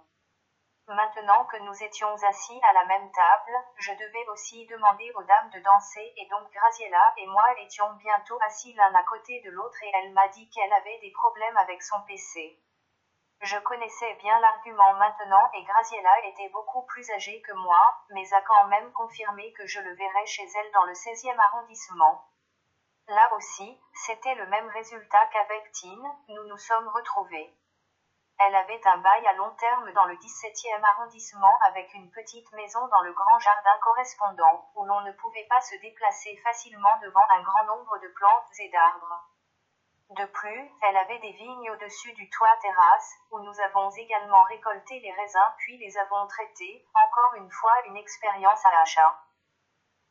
Maintenant 0.87 1.45
que 1.45 1.57
nous 1.57 1.83
étions 1.83 2.13
assis 2.23 2.59
à 2.69 2.73
la 2.73 2.85
même 2.85 3.11
table, 3.11 3.51
je 3.77 3.91
devais 3.91 4.27
aussi 4.27 4.67
demander 4.67 5.11
aux 5.15 5.23
dames 5.23 5.49
de 5.49 5.59
danser 5.59 6.13
et 6.15 6.27
donc 6.27 6.51
Graziella 6.51 7.13
et 7.17 7.25
moi 7.25 7.43
étions 7.61 7.91
bientôt 7.93 8.37
assis 8.45 8.71
l'un 8.73 8.93
à 8.93 9.01
côté 9.03 9.41
de 9.41 9.49
l'autre 9.49 9.81
et 9.81 9.91
elle 9.95 10.13
m'a 10.13 10.27
dit 10.27 10.47
qu'elle 10.51 10.71
avait 10.73 10.99
des 10.99 11.11
problèmes 11.11 11.57
avec 11.57 11.81
son 11.81 11.99
PC. 12.03 12.59
Je 13.41 13.57
connaissais 13.57 14.13
bien 14.21 14.39
l'argument 14.39 14.93
maintenant 14.93 15.49
et 15.55 15.63
Graziella 15.63 16.27
était 16.27 16.49
beaucoup 16.49 16.83
plus 16.83 17.09
âgée 17.11 17.41
que 17.41 17.53
moi, 17.53 17.81
mais 18.11 18.31
a 18.33 18.41
quand 18.41 18.67
même 18.67 18.91
confirmé 18.93 19.53
que 19.53 19.65
je 19.65 19.79
le 19.79 19.95
verrais 19.95 20.25
chez 20.27 20.45
elle 20.45 20.71
dans 20.71 20.85
le 20.85 20.93
16e 20.93 21.39
arrondissement. 21.39 22.29
Là 23.07 23.33
aussi, 23.35 23.79
c'était 23.93 24.35
le 24.35 24.45
même 24.47 24.69
résultat 24.69 25.25
qu'avec 25.33 25.71
Tine, 25.71 26.11
nous 26.29 26.43
nous 26.47 26.57
sommes 26.57 26.87
retrouvés. 26.89 27.55
Elle 28.37 28.55
avait 28.55 28.85
un 28.85 28.97
bail 28.97 29.27
à 29.27 29.33
long 29.33 29.51
terme 29.51 29.91
dans 29.93 30.05
le 30.05 30.15
17e 30.15 30.83
arrondissement 30.83 31.57
avec 31.67 31.93
une 31.93 32.11
petite 32.11 32.51
maison 32.51 32.85
dans 32.87 33.01
le 33.01 33.13
grand 33.13 33.39
jardin 33.39 33.77
correspondant, 33.81 34.69
où 34.75 34.85
l'on 34.85 35.01
ne 35.01 35.13
pouvait 35.13 35.47
pas 35.49 35.61
se 35.61 35.75
déplacer 35.77 36.35
facilement 36.43 36.97
devant 37.01 37.25
un 37.29 37.41
grand 37.41 37.63
nombre 37.63 37.97
de 37.99 38.07
plantes 38.09 38.59
et 38.59 38.69
d'arbres. 38.69 39.23
De 40.09 40.25
plus, 40.25 40.71
elle 40.83 40.97
avait 40.97 41.19
des 41.19 41.31
vignes 41.31 41.71
au-dessus 41.71 42.13
du 42.13 42.29
toit 42.29 42.57
terrasse, 42.61 43.13
où 43.31 43.39
nous 43.39 43.59
avons 43.61 43.89
également 43.91 44.43
récolté 44.43 44.99
les 44.99 45.13
raisins 45.13 45.53
puis 45.57 45.77
les 45.77 45.97
avons 45.97 46.27
traités, 46.27 46.85
encore 46.93 47.35
une 47.35 47.49
fois 47.49 47.73
une 47.85 47.97
expérience 47.97 48.63
à 48.65 48.71
l'achat. 48.71 49.24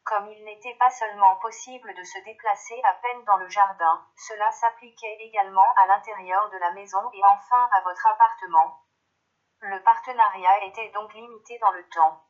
Comme 0.05 0.29
il 0.29 0.45
n'était 0.45 0.75
pas 0.75 0.91
seulement 0.91 1.37
possible 1.37 1.95
de 1.95 2.03
se 2.03 2.19
déplacer 2.25 2.79
à 2.85 2.93
peine 2.93 3.25
dans 3.25 3.39
le 3.39 3.49
jardin, 3.49 4.07
cela 4.17 4.53
s'appliquait 4.53 5.17
également 5.21 5.75
à 5.79 5.87
l'intérieur 5.87 6.51
de 6.51 6.59
la 6.59 6.73
maison 6.73 7.11
et 7.15 7.25
enfin 7.25 7.71
à 7.73 7.81
votre 7.81 8.07
appartement. 8.07 8.83
Le 9.61 9.83
partenariat 9.83 10.65
était 10.65 10.91
donc 10.91 11.15
limité 11.15 11.59
dans 11.59 11.71
le 11.71 11.89
temps. 11.89 12.23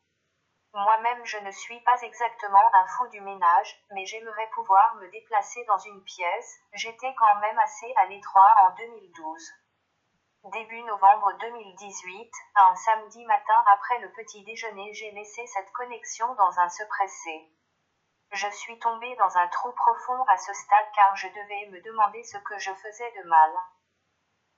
Moi-même 0.72 1.24
je 1.24 1.38
ne 1.38 1.50
suis 1.50 1.80
pas 1.80 2.00
exactement 2.02 2.62
un 2.74 2.86
fou 2.86 3.08
du 3.08 3.20
ménage, 3.20 3.84
mais 3.90 4.06
j'aimerais 4.06 4.48
pouvoir 4.54 4.94
me 4.94 5.08
déplacer 5.10 5.64
dans 5.64 5.78
une 5.78 6.02
pièce, 6.04 6.60
j'étais 6.74 7.12
quand 7.16 7.36
même 7.40 7.58
assez 7.58 7.92
à 7.96 8.06
l'étroit 8.06 8.54
en 8.62 8.70
2012. 8.76 9.52
Début 10.52 10.82
novembre 10.82 11.32
2018, 11.40 12.30
un 12.54 12.74
samedi 12.76 13.24
matin 13.24 13.64
après 13.66 13.98
le 13.98 14.12
petit 14.12 14.44
déjeuner 14.44 14.92
j'ai 14.94 15.10
laissé 15.10 15.44
cette 15.48 15.72
connexion 15.72 16.32
dans 16.34 16.60
un 16.60 16.68
se 16.68 16.84
presser. 16.84 17.53
Je 18.34 18.50
suis 18.50 18.76
tombée 18.80 19.14
dans 19.14 19.36
un 19.36 19.46
trou 19.46 19.70
profond 19.70 20.24
à 20.24 20.36
ce 20.36 20.52
stade 20.52 20.86
car 20.92 21.14
je 21.14 21.28
devais 21.28 21.68
me 21.70 21.80
demander 21.82 22.24
ce 22.24 22.36
que 22.38 22.58
je 22.58 22.74
faisais 22.74 23.12
de 23.12 23.28
mal. 23.28 23.52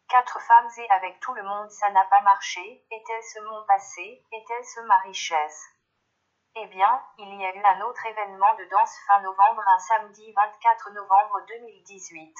Quatre 0.08 0.40
femmes 0.40 0.70
et 0.78 0.90
avec 0.92 1.20
tout 1.20 1.34
le 1.34 1.42
monde 1.42 1.70
ça 1.70 1.90
n'a 1.90 2.06
pas 2.06 2.22
marché, 2.22 2.86
était-ce 2.90 3.38
mon 3.40 3.66
passé, 3.66 4.24
était-ce 4.32 4.80
ma 4.80 4.96
richesse? 5.00 5.62
Eh 6.54 6.66
bien, 6.68 7.04
il 7.18 7.38
y 7.38 7.44
a 7.44 7.54
eu 7.54 7.62
un 7.62 7.80
autre 7.82 8.06
événement 8.06 8.54
de 8.54 8.64
danse 8.64 8.96
fin 9.06 9.20
novembre, 9.20 9.62
un 9.66 9.78
samedi 9.78 10.32
24 10.32 10.92
novembre 10.92 11.42
2018. 11.46 12.34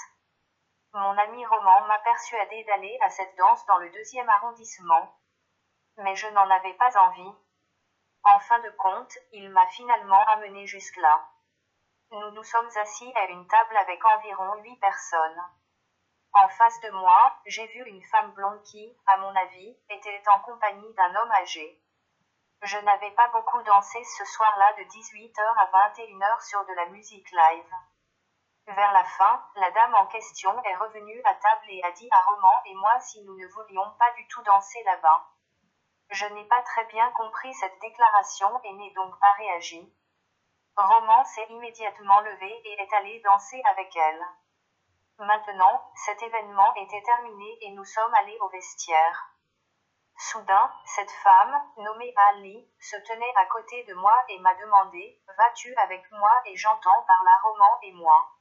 Mon 0.95 1.19
ami 1.19 1.45
Roman 1.45 1.83
m'a 1.83 1.99
persuadé 1.99 2.65
d'aller 2.65 2.97
à 3.03 3.11
cette 3.11 3.37
danse 3.37 3.67
dans 3.67 3.77
le 3.77 3.91
deuxième 3.91 4.31
arrondissement. 4.31 5.15
Mais 5.99 6.17
je 6.17 6.29
n'en 6.29 6.49
avais 6.49 6.75
pas 6.75 6.99
envie. 6.99 7.35
En 8.28 8.40
fin 8.40 8.59
de 8.59 8.70
compte, 8.70 9.16
il 9.31 9.48
m'a 9.51 9.65
finalement 9.69 10.24
amené 10.35 10.66
jusque-là. 10.66 11.28
Nous 12.11 12.31
nous 12.32 12.43
sommes 12.43 12.70
assis 12.82 13.12
à 13.15 13.27
une 13.27 13.47
table 13.47 13.77
avec 13.77 14.05
environ 14.05 14.53
huit 14.62 14.77
personnes. 14.81 15.43
En 16.32 16.48
face 16.48 16.81
de 16.81 16.90
moi, 16.90 17.36
j'ai 17.47 17.69
vu 17.69 17.85
une 17.86 18.03
femme 18.03 18.32
blonde 18.32 18.61
qui, 18.65 18.98
à 19.07 19.19
mon 19.19 19.32
avis, 19.36 19.78
était 19.90 20.23
en 20.35 20.40
compagnie 20.40 20.93
d'un 20.94 21.15
homme 21.15 21.31
âgé. 21.40 21.81
Je 22.62 22.78
n'avais 22.78 23.12
pas 23.12 23.28
beaucoup 23.28 23.62
dansé 23.62 24.03
ce 24.03 24.24
soir-là 24.24 24.73
de 24.73 24.82
18h 24.82 25.40
à 25.59 25.89
21h 25.89 26.48
sur 26.48 26.65
de 26.66 26.73
la 26.73 26.86
musique 26.86 27.31
live. 27.31 27.73
Vers 28.66 28.93
la 28.93 29.05
fin, 29.05 29.40
la 29.55 29.70
dame 29.70 29.94
en 29.94 30.07
question 30.07 30.51
est 30.65 30.74
revenue 30.74 31.23
à 31.24 31.35
table 31.35 31.66
et 31.69 31.82
a 31.85 31.93
dit 31.93 32.09
à 32.11 32.20
Roman 32.23 32.61
et 32.65 32.74
moi 32.74 32.98
si 32.98 33.23
nous 33.23 33.39
ne 33.39 33.47
voulions 33.47 33.89
pas 34.01 34.11
du 34.16 34.27
tout 34.27 34.43
danser 34.43 34.82
là-bas. 34.82 35.36
Je 36.11 36.27
n'ai 36.27 36.45
pas 36.45 36.62
très 36.62 36.85
bien 36.85 37.11
compris 37.12 37.53
cette 37.55 37.78
déclaration 37.81 38.61
et 38.65 38.73
n'ai 38.73 38.93
donc 38.93 39.19
pas 39.19 39.33
réagi. 39.33 39.93
Roman 40.77 41.24
s'est 41.24 41.47
immédiatement 41.49 42.20
levé 42.20 42.61
et 42.65 42.81
est 42.81 42.93
allé 42.93 43.20
danser 43.20 43.61
avec 43.70 43.95
elle. 43.97 44.23
Maintenant, 45.19 45.91
cet 46.05 46.23
événement 46.23 46.74
était 46.74 47.03
terminé 47.03 47.59
et 47.62 47.70
nous 47.70 47.85
sommes 47.85 48.15
allés 48.15 48.37
au 48.41 48.49
vestiaire. 48.51 49.33
Soudain, 50.19 50.73
cette 50.85 51.11
femme, 51.11 51.62
nommée 51.78 52.15
Ali, 52.16 52.70
se 52.81 52.97
tenait 52.97 53.35
à 53.37 53.47
côté 53.47 53.85
de 53.85 53.95
moi 53.95 54.15
et 54.28 54.39
m'a 54.39 54.55
demandé 54.55 55.20
Vas-tu 55.37 55.74
avec 55.77 56.03
moi? 56.12 56.31
et 56.47 56.57
j'entends 56.57 57.03
par 57.07 57.23
là 57.24 57.41
Roman 57.43 57.78
et 57.83 57.93
moi. 57.93 58.36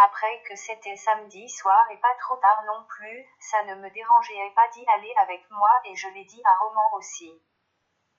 Après 0.00 0.42
que 0.42 0.54
c'était 0.54 0.94
samedi 0.94 1.48
soir 1.48 1.90
et 1.90 1.96
pas 1.96 2.14
trop 2.20 2.36
tard 2.36 2.62
non 2.66 2.84
plus, 2.84 3.26
ça 3.40 3.64
ne 3.64 3.74
me 3.74 3.90
dérangeait 3.90 4.52
pas 4.54 4.68
d'y 4.68 4.86
aller 4.86 5.12
avec 5.16 5.42
moi 5.50 5.70
et 5.86 5.96
je 5.96 6.06
l'ai 6.10 6.24
dit 6.24 6.40
à 6.44 6.54
Roman 6.54 6.88
aussi. 6.92 7.42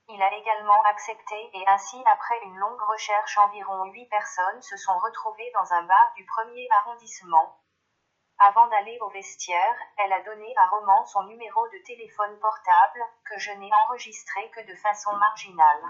Il 0.09 0.21
a 0.21 0.33
également 0.33 0.81
accepté 0.83 1.49
et 1.53 1.67
ainsi 1.69 2.03
après 2.05 2.37
une 2.43 2.57
longue 2.57 2.81
recherche 2.81 3.37
environ 3.37 3.85
huit 3.85 4.07
personnes 4.09 4.61
se 4.61 4.75
sont 4.75 4.97
retrouvées 4.97 5.51
dans 5.53 5.71
un 5.71 5.83
bar 5.83 6.11
du 6.17 6.25
premier 6.25 6.67
arrondissement. 6.81 7.57
Avant 8.39 8.67
d'aller 8.67 8.97
au 8.99 9.09
vestiaire, 9.11 9.75
elle 9.99 10.11
a 10.11 10.21
donné 10.23 10.53
à 10.57 10.67
Roman 10.67 11.05
son 11.05 11.23
numéro 11.23 11.65
de 11.69 11.77
téléphone 11.85 12.37
portable, 12.41 13.05
que 13.23 13.37
je 13.37 13.51
n'ai 13.51 13.71
enregistré 13.73 14.49
que 14.51 14.67
de 14.69 14.75
façon 14.75 15.15
marginale. 15.15 15.83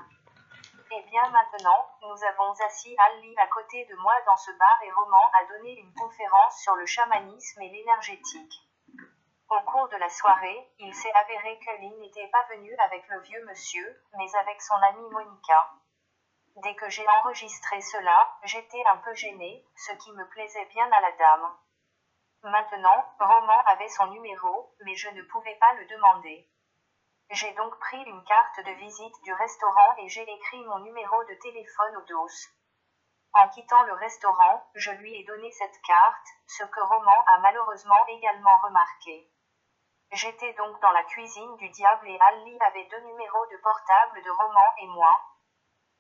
Et 0.92 1.02
bien 1.04 1.30
maintenant, 1.30 1.88
nous 2.02 2.24
avons 2.24 2.52
assis 2.66 2.96
Ali 2.98 3.36
à 3.38 3.48
côté 3.48 3.86
de 3.86 3.96
moi 3.98 4.14
dans 4.26 4.38
ce 4.38 4.52
bar 4.58 4.80
et 4.84 4.92
Roman 4.92 5.32
a 5.40 5.46
donné 5.46 5.78
une 5.78 5.94
conférence 5.94 6.60
sur 6.64 6.76
le 6.76 6.86
chamanisme 6.88 7.62
et 7.62 7.70
l'énergétique. 7.70 8.54
Au 9.50 9.62
cours 9.62 9.88
de 9.90 9.98
la 9.98 10.10
soirée, 10.10 10.68
il 10.80 10.94
s'est 10.96 11.14
avéré 11.14 11.60
que 11.60 11.82
Lynn 11.82 12.00
n'était 12.00 12.28
pas 12.30 12.44
venue 12.56 12.76
avec 12.80 13.08
le 13.08 13.20
vieux 13.22 13.46
monsieur, 13.46 14.04
mais 14.18 14.36
avec 14.36 14.60
son 14.62 14.76
amie 14.76 15.10
Monica. 15.12 15.72
Dès 16.56 16.74
que 16.74 16.90
j'ai 16.90 17.08
enregistré 17.08 17.82
cela, 17.82 18.38
j'étais 18.44 18.84
un 18.92 18.98
peu 18.98 19.14
gênée, 19.14 19.64
ce 19.76 19.92
qui 19.94 20.12
me 20.12 20.28
plaisait 20.30 20.66
bien 20.66 20.92
à 20.92 21.02
la 21.02 21.12
dame. 21.12 21.56
Maintenant, 22.44 23.06
Roman 23.20 23.62
avait 23.68 23.90
son 23.90 24.08
numéro, 24.08 24.74
mais 24.86 24.96
je 24.96 25.10
ne 25.10 25.22
pouvais 25.24 25.56
pas 25.56 25.74
le 25.74 25.86
demander. 25.86 26.50
J'ai 27.32 27.54
donc 27.54 27.78
pris 27.78 28.02
une 28.02 28.24
carte 28.24 28.60
de 28.66 28.72
visite 28.72 29.14
du 29.22 29.32
restaurant 29.34 29.96
et 30.00 30.10
j'ai 30.10 30.28
écrit 30.28 30.66
mon 30.66 30.80
numéro 30.80 31.24
de 31.26 31.36
téléphone 31.36 31.98
au 31.98 32.02
dos. 32.02 32.28
En 33.34 33.48
quittant 33.50 33.84
le 33.84 33.94
restaurant, 33.94 34.68
je 34.74 34.90
lui 34.90 35.14
ai 35.14 35.24
donné 35.26 35.52
cette 35.52 35.80
carte, 35.86 36.28
ce 36.48 36.64
que 36.64 36.80
Roman 36.80 37.24
a 37.28 37.38
malheureusement 37.38 38.04
également 38.08 38.58
remarqué. 38.64 39.30
J'étais 40.12 40.54
donc 40.54 40.82
dans 40.82 40.90
la 40.90 41.04
cuisine 41.04 41.56
du 41.58 41.70
diable 41.70 42.10
et 42.10 42.20
Ali 42.20 42.58
avait 42.62 42.88
deux 42.90 43.02
numéros 43.02 43.46
de 43.52 43.58
portable 43.58 44.24
de 44.24 44.32
Roman 44.32 44.74
et 44.80 44.88
moi. 44.88 45.22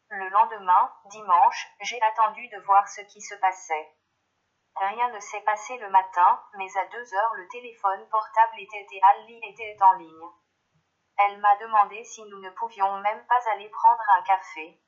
Le 0.10 0.30
lendemain, 0.30 0.91
dimanche, 1.11 1.68
j'ai 1.81 2.01
attendu 2.01 2.47
de 2.47 2.60
voir 2.61 2.88
ce 2.88 3.01
qui 3.01 3.22
se 3.22 3.35
passait. 3.35 3.95
Rien 4.77 5.10
ne 5.10 5.19
s'est 5.19 5.41
passé 5.41 5.77
le 5.77 5.91
matin, 5.91 6.43
mais 6.57 6.76
à 6.76 6.85
deux 6.88 7.14
heures 7.14 7.34
le 7.35 7.47
téléphone 7.49 8.10
portable 8.10 8.60
était 8.60 8.88
et 8.91 9.01
Ali 9.03 9.39
était 9.43 9.77
en 9.81 9.93
ligne. 9.93 10.30
Elle 11.21 11.37
m'a 11.39 11.55
demandé 11.57 12.01
si 12.05 12.23
nous 12.23 12.39
ne 12.39 12.49
pouvions 12.51 12.97
même 12.99 13.25
pas 13.27 13.51
aller 13.51 13.67
prendre 13.69 14.03
un 14.17 14.21
café. 14.23 14.79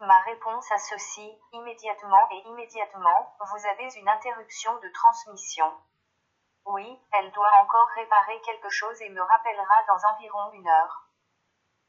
Ma 0.00 0.18
réponse 0.20 0.70
à 0.70 0.76
ceci, 0.76 1.34
immédiatement 1.52 2.28
et 2.30 2.46
immédiatement, 2.48 3.36
vous 3.40 3.66
avez 3.66 3.88
une 3.96 4.08
interruption 4.08 4.76
de 4.80 4.88
transmission. 4.90 5.72
Oui, 6.66 7.00
elle 7.12 7.32
doit 7.32 7.52
encore 7.62 7.88
réparer 7.94 8.38
quelque 8.42 8.68
chose 8.68 9.00
et 9.00 9.08
me 9.08 9.22
rappellera 9.22 9.82
dans 9.88 10.10
environ 10.10 10.52
une 10.52 10.68
heure. 10.68 11.08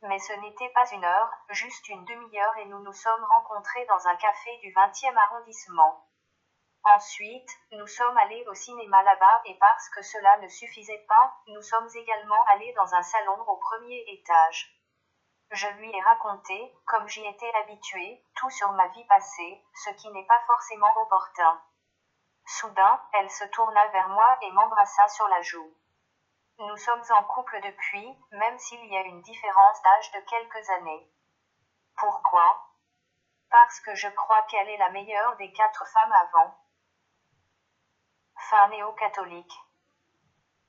Mais 0.03 0.19
ce 0.19 0.31
n'était 0.33 0.69
pas 0.69 0.89
une 0.91 1.03
heure, 1.03 1.31
juste 1.49 1.89
une 1.89 2.05
demi-heure 2.05 2.57
et 2.59 2.65
nous 2.65 2.79
nous 2.79 2.93
sommes 2.93 3.25
rencontrés 3.25 3.85
dans 3.87 4.07
un 4.07 4.15
café 4.15 4.57
du 4.59 4.71
20e 4.71 5.17
arrondissement. 5.17 6.07
Ensuite, 6.95 7.49
nous 7.73 7.87
sommes 7.87 8.17
allés 8.17 8.45
au 8.47 8.53
cinéma 8.53 9.03
là-bas 9.03 9.41
et 9.43 9.57
parce 9.59 9.89
que 9.89 10.01
cela 10.01 10.37
ne 10.37 10.47
suffisait 10.47 11.05
pas, 11.09 11.33
nous 11.47 11.61
sommes 11.61 11.89
également 11.93 12.41
allés 12.53 12.71
dans 12.73 12.95
un 12.95 13.03
salon 13.03 13.41
au 13.45 13.57
premier 13.57 14.05
étage. 14.07 14.73
Je 15.51 15.67
lui 15.67 15.93
ai 15.93 16.01
raconté, 16.01 16.73
comme 16.85 17.05
j'y 17.09 17.25
étais 17.25 17.51
habituée, 17.55 18.23
tout 18.35 18.49
sur 18.51 18.71
ma 18.71 18.87
vie 18.87 19.03
passée, 19.03 19.61
ce 19.83 19.89
qui 19.91 20.09
n'est 20.11 20.25
pas 20.27 20.39
forcément 20.47 20.93
opportun. 21.01 21.61
Soudain, 22.45 23.01
elle 23.15 23.29
se 23.31 23.43
tourna 23.45 23.85
vers 23.87 24.07
moi 24.07 24.37
et 24.43 24.51
m'embrassa 24.51 25.09
sur 25.09 25.27
la 25.27 25.41
joue. 25.41 25.73
Nous 26.59 26.77
sommes 26.77 27.03
en 27.09 27.23
couple 27.25 27.59
depuis, 27.63 28.17
même 28.31 28.57
s'il 28.59 28.85
y 28.85 28.95
a 28.95 29.01
une 29.01 29.21
différence 29.23 29.81
d'âge 29.81 30.11
de 30.13 30.19
quelques 30.21 30.69
années. 30.69 31.11
Pourquoi? 31.97 32.65
Parce 33.49 33.81
que 33.81 33.93
je 33.93 34.07
crois 34.07 34.43
qu'elle 34.43 34.69
est 34.69 34.77
la 34.77 34.89
meilleure 34.91 35.35
des 35.35 35.51
quatre 35.51 35.85
femmes 35.85 36.13
avant. 36.13 36.57
Fin 38.39 38.69
néo-catholique. 38.69 39.53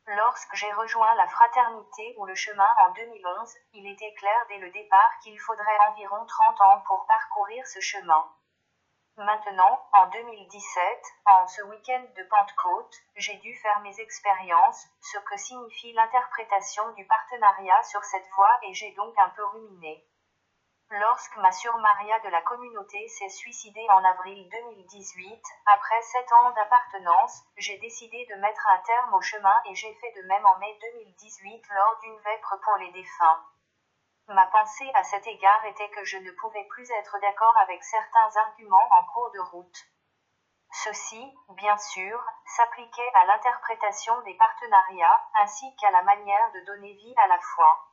Lorsque 0.06 0.54
j'ai 0.56 0.72
rejoint 0.72 1.14
la 1.14 1.28
fraternité 1.28 2.14
ou 2.16 2.24
le 2.24 2.34
chemin 2.34 2.68
en 2.84 2.90
2011, 2.92 3.54
il 3.74 3.86
était 3.86 4.14
clair 4.14 4.46
dès 4.48 4.58
le 4.58 4.70
départ 4.70 5.10
qu'il 5.22 5.38
faudrait 5.38 5.78
environ 5.90 6.24
30 6.26 6.60
ans 6.62 6.82
pour 6.86 7.06
parcourir 7.06 7.64
ce 7.66 7.78
chemin. 7.80 8.26
Maintenant, 9.18 9.86
en 9.92 10.06
2017, 10.06 11.02
en 11.26 11.46
ce 11.46 11.62
week-end 11.62 12.04
de 12.16 12.22
Pentecôte, 12.24 12.96
j'ai 13.16 13.36
dû 13.36 13.54
faire 13.56 13.80
mes 13.80 14.00
expériences, 14.00 14.86
ce 15.00 15.18
que 15.18 15.36
signifie 15.36 15.92
l'interprétation 15.92 16.90
du 16.92 17.06
partenariat 17.06 17.82
sur 17.82 18.02
cette 18.02 18.28
voie 18.34 18.58
et 18.62 18.74
j'ai 18.74 18.92
donc 18.92 19.12
un 19.18 19.28
peu 19.30 19.44
ruminé. 19.44 20.04
Lorsque 20.90 21.36
ma 21.36 21.52
sœur 21.52 21.76
Maria 21.76 22.18
de 22.20 22.28
la 22.30 22.40
communauté 22.40 23.08
s'est 23.08 23.28
suicidée 23.28 23.86
en 23.90 24.02
avril 24.04 24.48
2018, 24.48 25.42
après 25.66 26.00
sept 26.00 26.32
ans 26.32 26.50
d'appartenance, 26.52 27.44
j'ai 27.58 27.76
décidé 27.76 28.26
de 28.30 28.36
mettre 28.36 28.66
un 28.66 28.78
terme 28.78 29.12
au 29.12 29.20
chemin 29.20 29.54
et 29.66 29.74
j'ai 29.74 29.92
fait 29.96 30.12
de 30.12 30.26
même 30.26 30.46
en 30.46 30.56
mai 30.58 30.78
2018 30.80 31.62
lors 31.68 31.98
d'une 32.00 32.18
vêpre 32.20 32.56
pour 32.64 32.76
les 32.76 32.90
défunts. 32.92 33.44
Ma 34.28 34.46
pensée 34.46 34.90
à 34.94 35.04
cet 35.04 35.26
égard 35.26 35.62
était 35.66 35.90
que 35.90 36.04
je 36.04 36.16
ne 36.16 36.30
pouvais 36.32 36.64
plus 36.70 36.90
être 36.90 37.18
d'accord 37.20 37.56
avec 37.58 37.84
certains 37.84 38.36
arguments 38.36 38.88
en 38.98 39.04
cours 39.12 39.30
de 39.32 39.40
route. 39.40 39.84
Ceci, 40.70 41.34
bien 41.50 41.76
sûr, 41.76 42.18
s'appliquait 42.56 43.12
à 43.14 43.26
l'interprétation 43.26 44.18
des 44.22 44.34
partenariats, 44.34 45.28
ainsi 45.42 45.76
qu'à 45.76 45.90
la 45.90 46.02
manière 46.02 46.50
de 46.52 46.60
donner 46.64 46.94
vie 46.94 47.14
à 47.18 47.26
la 47.26 47.38
foi. 47.40 47.87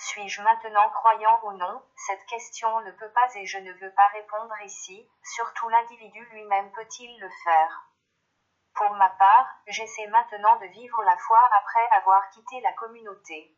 Suis-je 0.00 0.42
maintenant 0.42 0.88
croyant 0.90 1.40
ou 1.42 1.52
non? 1.52 1.82
Cette 1.96 2.24
question 2.26 2.80
ne 2.82 2.92
peut 2.92 3.10
pas 3.10 3.34
et 3.34 3.46
je 3.46 3.58
ne 3.58 3.72
veux 3.72 3.92
pas 3.94 4.06
répondre 4.08 4.54
ici, 4.62 5.08
surtout 5.22 5.68
l'individu 5.68 6.24
lui-même 6.30 6.70
peut-il 6.70 7.18
le 7.20 7.28
faire? 7.44 7.84
Pour 8.74 8.90
ma 8.92 9.10
part, 9.10 9.48
j'essaie 9.66 10.06
maintenant 10.06 10.56
de 10.60 10.66
vivre 10.66 11.02
la 11.02 11.16
foi 11.16 11.40
après 11.52 11.96
avoir 11.96 12.30
quitté 12.30 12.60
la 12.60 12.72
communauté. 12.74 13.56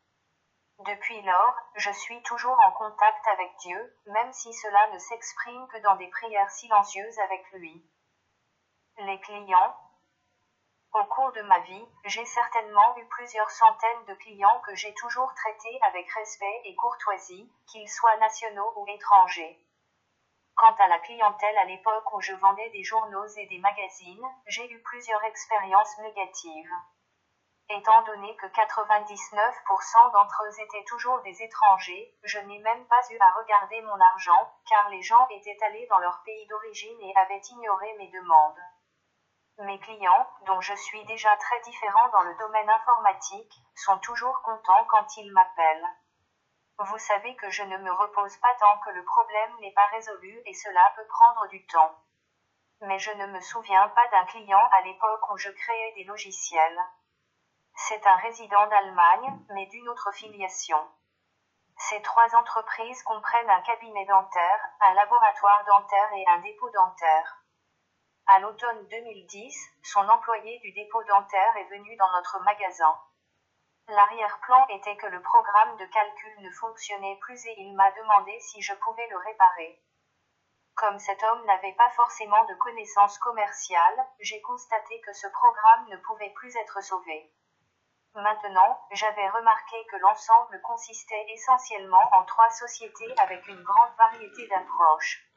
Depuis 0.79 1.21
lors, 1.21 1.57
je 1.75 1.91
suis 1.91 2.23
toujours 2.23 2.59
en 2.59 2.73
contact 2.73 3.29
avec 3.29 3.55
Dieu, 3.59 3.99
même 4.07 4.33
si 4.33 4.51
cela 4.55 4.89
ne 4.95 4.99
s'exprime 4.99 5.69
que 5.69 5.79
dans 5.83 5.97
des 5.97 6.09
prières 6.09 6.51
silencieuses 6.51 7.19
avec 7.19 7.53
lui. 7.53 7.87
Les 8.97 9.21
clients, 9.21 9.77
au 10.93 11.05
cours 11.05 11.31
de 11.33 11.43
ma 11.43 11.61
vie, 11.61 11.89
j'ai 12.05 12.25
certainement 12.25 12.97
eu 12.97 13.07
plusieurs 13.07 13.51
centaines 13.51 14.05
de 14.07 14.15
clients 14.15 14.61
que 14.67 14.75
j'ai 14.75 14.93
toujours 14.95 15.33
traités 15.35 15.79
avec 15.83 16.11
respect 16.11 16.61
et 16.65 16.75
courtoisie, 16.75 17.49
qu'ils 17.69 17.89
soient 17.89 18.17
nationaux 18.17 18.73
ou 18.77 18.87
étrangers. 18.89 19.59
Quant 20.57 20.75
à 20.75 20.89
la 20.89 20.99
clientèle 20.99 21.57
à 21.59 21.65
l'époque 21.65 22.13
où 22.13 22.21
je 22.21 22.35
vendais 22.35 22.69
des 22.71 22.83
journaux 22.83 23.27
et 23.37 23.47
des 23.47 23.59
magazines, 23.59 24.27
j'ai 24.47 24.69
eu 24.69 24.83
plusieurs 24.83 25.23
expériences 25.25 25.97
négatives. 25.99 26.75
Étant 27.69 28.03
donné 28.03 28.35
que 28.35 28.47
99% 28.47 30.13
d'entre 30.13 30.43
eux 30.45 30.61
étaient 30.61 30.85
toujours 30.89 31.21
des 31.21 31.41
étrangers, 31.41 32.13
je 32.25 32.41
n'ai 32.41 32.59
même 32.59 32.85
pas 32.87 33.01
eu 33.11 33.19
à 33.21 33.31
regarder 33.39 33.81
mon 33.83 34.01
argent, 34.01 34.53
car 34.69 34.89
les 34.89 35.03
gens 35.03 35.29
étaient 35.29 35.63
allés 35.63 35.87
dans 35.87 36.01
leur 36.01 36.21
pays 36.25 36.47
d'origine 36.49 37.01
et 37.01 37.15
avaient 37.17 37.43
ignoré 37.49 37.95
mes 37.97 38.09
demandes. 38.09 38.61
Mes 39.61 39.79
clients, 39.79 40.27
dont 40.47 40.63
je 40.63 40.73
suis 40.73 41.05
déjà 41.05 41.37
très 41.37 41.61
différent 41.61 42.09
dans 42.09 42.23
le 42.23 42.35
domaine 42.37 42.71
informatique, 42.71 43.53
sont 43.75 43.99
toujours 43.99 44.41
contents 44.41 44.87
quand 44.89 45.19
ils 45.19 45.31
m'appellent. 45.33 45.87
Vous 46.79 46.97
savez 46.97 47.37
que 47.37 47.51
je 47.51 47.63
ne 47.65 47.77
me 47.77 47.93
repose 47.93 48.35
pas 48.39 48.55
tant 48.59 48.79
que 48.79 48.89
le 48.89 49.05
problème 49.05 49.55
n'est 49.61 49.75
pas 49.75 49.85
résolu 49.89 50.41
et 50.47 50.55
cela 50.55 50.81
peut 50.97 51.07
prendre 51.07 51.47
du 51.49 51.67
temps. 51.67 51.95
Mais 52.81 52.99
je 52.99 53.11
ne 53.11 53.27
me 53.27 53.41
souviens 53.41 53.87
pas 53.91 54.09
d'un 54.09 54.25
client 54.25 54.67
à 54.73 54.81
l'époque 54.81 55.31
où 55.31 55.37
je 55.37 55.51
créais 55.51 55.93
des 55.93 56.05
logiciels. 56.05 56.81
C'est 57.75 58.07
un 58.07 58.17
résident 58.17 58.67
d'Allemagne, 58.69 59.41
mais 59.51 59.67
d'une 59.67 59.91
autre 59.91 60.11
filiation. 60.13 60.89
Ces 61.77 62.01
trois 62.01 62.35
entreprises 62.35 63.03
comprennent 63.03 63.51
un 63.51 63.61
cabinet 63.61 64.07
dentaire, 64.07 64.71
un 64.81 64.95
laboratoire 64.95 65.65
dentaire 65.67 66.13
et 66.15 66.25
un 66.29 66.39
dépôt 66.39 66.71
dentaire. 66.71 67.40
À 68.33 68.39
l'automne 68.39 68.87
2010, 68.87 69.59
son 69.83 70.09
employé 70.09 70.61
du 70.61 70.71
dépôt 70.71 71.03
dentaire 71.03 71.57
est 71.57 71.69
venu 71.77 71.97
dans 71.97 72.13
notre 72.13 72.39
magasin. 72.45 72.97
L'arrière-plan 73.89 74.67
était 74.69 74.97
que 74.99 75.09
le 75.09 75.21
programme 75.21 75.77
de 75.79 75.87
calcul 75.87 76.41
ne 76.41 76.51
fonctionnait 76.53 77.19
plus 77.23 77.45
et 77.47 77.55
il 77.59 77.75
m'a 77.75 77.91
demandé 77.91 78.39
si 78.39 78.63
je 78.63 78.73
pouvais 78.75 79.09
le 79.09 79.17
réparer. 79.17 79.83
Comme 80.77 81.01
cet 81.01 81.21
homme 81.25 81.45
n'avait 81.45 81.73
pas 81.73 81.91
forcément 81.91 82.45
de 82.45 82.55
connaissances 82.55 83.19
commerciales, 83.19 84.07
j'ai 84.21 84.41
constaté 84.43 85.01
que 85.01 85.13
ce 85.13 85.27
programme 85.27 85.89
ne 85.89 85.97
pouvait 85.97 86.33
plus 86.37 86.55
être 86.55 86.81
sauvé. 86.85 87.35
Maintenant, 88.15 88.81
j'avais 88.93 89.29
remarqué 89.31 89.85
que 89.87 89.97
l'ensemble 89.97 90.61
consistait 90.63 91.27
essentiellement 91.31 92.09
en 92.13 92.25
trois 92.27 92.51
sociétés 92.51 93.13
avec 93.19 93.45
une 93.49 93.65
grande 93.65 93.97
variété 93.99 94.47
d'approches. 94.47 95.30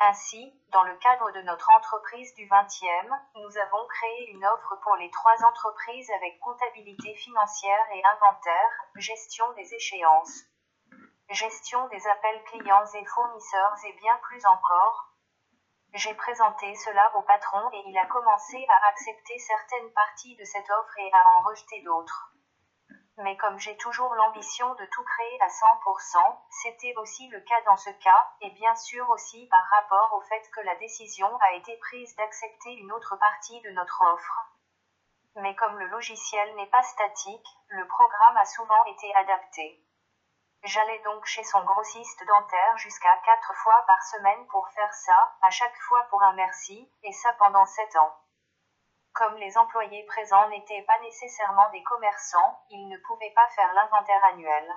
Ainsi, 0.00 0.52
dans 0.72 0.82
le 0.82 0.96
cadre 0.96 1.30
de 1.30 1.40
notre 1.42 1.70
entreprise 1.70 2.34
du 2.34 2.46
20e, 2.48 3.20
nous 3.36 3.58
avons 3.58 3.86
créé 3.86 4.30
une 4.30 4.44
offre 4.44 4.76
pour 4.82 4.96
les 4.96 5.10
trois 5.10 5.44
entreprises 5.44 6.10
avec 6.10 6.40
comptabilité 6.40 7.14
financière 7.14 7.86
et 7.94 8.02
inventaire, 8.04 8.70
gestion 8.96 9.50
des 9.52 9.72
échéances, 9.72 10.44
gestion 11.30 11.86
des 11.88 12.06
appels 12.08 12.42
clients 12.44 12.84
et 12.94 13.04
fournisseurs 13.04 13.74
et 13.86 13.92
bien 13.94 14.16
plus 14.22 14.44
encore. 14.46 15.14
J'ai 15.92 16.14
présenté 16.14 16.74
cela 16.74 17.16
au 17.16 17.22
patron 17.22 17.70
et 17.72 17.82
il 17.86 17.96
a 17.96 18.06
commencé 18.06 18.66
à 18.68 18.88
accepter 18.88 19.38
certaines 19.38 19.92
parties 19.92 20.36
de 20.36 20.44
cette 20.44 20.68
offre 20.68 20.98
et 20.98 21.12
à 21.12 21.38
en 21.38 21.48
rejeter 21.48 21.82
d'autres. 21.82 22.33
Mais 23.18 23.36
comme 23.36 23.58
j'ai 23.58 23.76
toujours 23.76 24.12
l'ambition 24.14 24.74
de 24.74 24.84
tout 24.86 25.04
créer 25.04 25.40
à 25.40 25.46
100%, 25.46 26.38
c'était 26.50 26.94
aussi 26.96 27.28
le 27.28 27.40
cas 27.40 27.60
dans 27.64 27.76
ce 27.76 27.90
cas, 27.90 28.28
et 28.40 28.50
bien 28.50 28.74
sûr 28.74 29.08
aussi 29.10 29.46
par 29.46 29.64
rapport 29.70 30.14
au 30.14 30.20
fait 30.22 30.42
que 30.50 30.60
la 30.62 30.74
décision 30.76 31.28
a 31.38 31.52
été 31.52 31.76
prise 31.76 32.16
d'accepter 32.16 32.72
une 32.72 32.90
autre 32.92 33.16
partie 33.16 33.60
de 33.60 33.70
notre 33.70 34.02
offre. 34.02 34.40
Mais 35.36 35.54
comme 35.54 35.78
le 35.78 35.86
logiciel 35.86 36.54
n'est 36.56 36.70
pas 36.70 36.82
statique, 36.82 37.46
le 37.68 37.86
programme 37.86 38.36
a 38.36 38.44
souvent 38.44 38.84
été 38.86 39.14
adapté. 39.14 39.80
J'allais 40.64 41.00
donc 41.00 41.24
chez 41.26 41.44
son 41.44 41.62
grossiste 41.64 42.24
dentaire 42.26 42.78
jusqu'à 42.78 43.16
quatre 43.24 43.54
fois 43.62 43.84
par 43.86 44.02
semaine 44.02 44.46
pour 44.48 44.68
faire 44.70 44.92
ça, 44.92 45.36
à 45.42 45.50
chaque 45.50 45.76
fois 45.88 46.02
pour 46.10 46.22
un 46.22 46.32
merci, 46.32 46.90
et 47.02 47.12
ça 47.12 47.32
pendant 47.34 47.66
sept 47.66 47.94
ans. 47.96 48.23
Comme 49.14 49.36
les 49.36 49.56
employés 49.56 50.02
présents 50.06 50.48
n'étaient 50.48 50.82
pas 50.82 50.98
nécessairement 50.98 51.70
des 51.70 51.84
commerçants, 51.84 52.64
ils 52.68 52.88
ne 52.88 52.98
pouvaient 53.06 53.32
pas 53.36 53.48
faire 53.50 53.72
l'inventaire 53.72 54.24
annuel. 54.24 54.74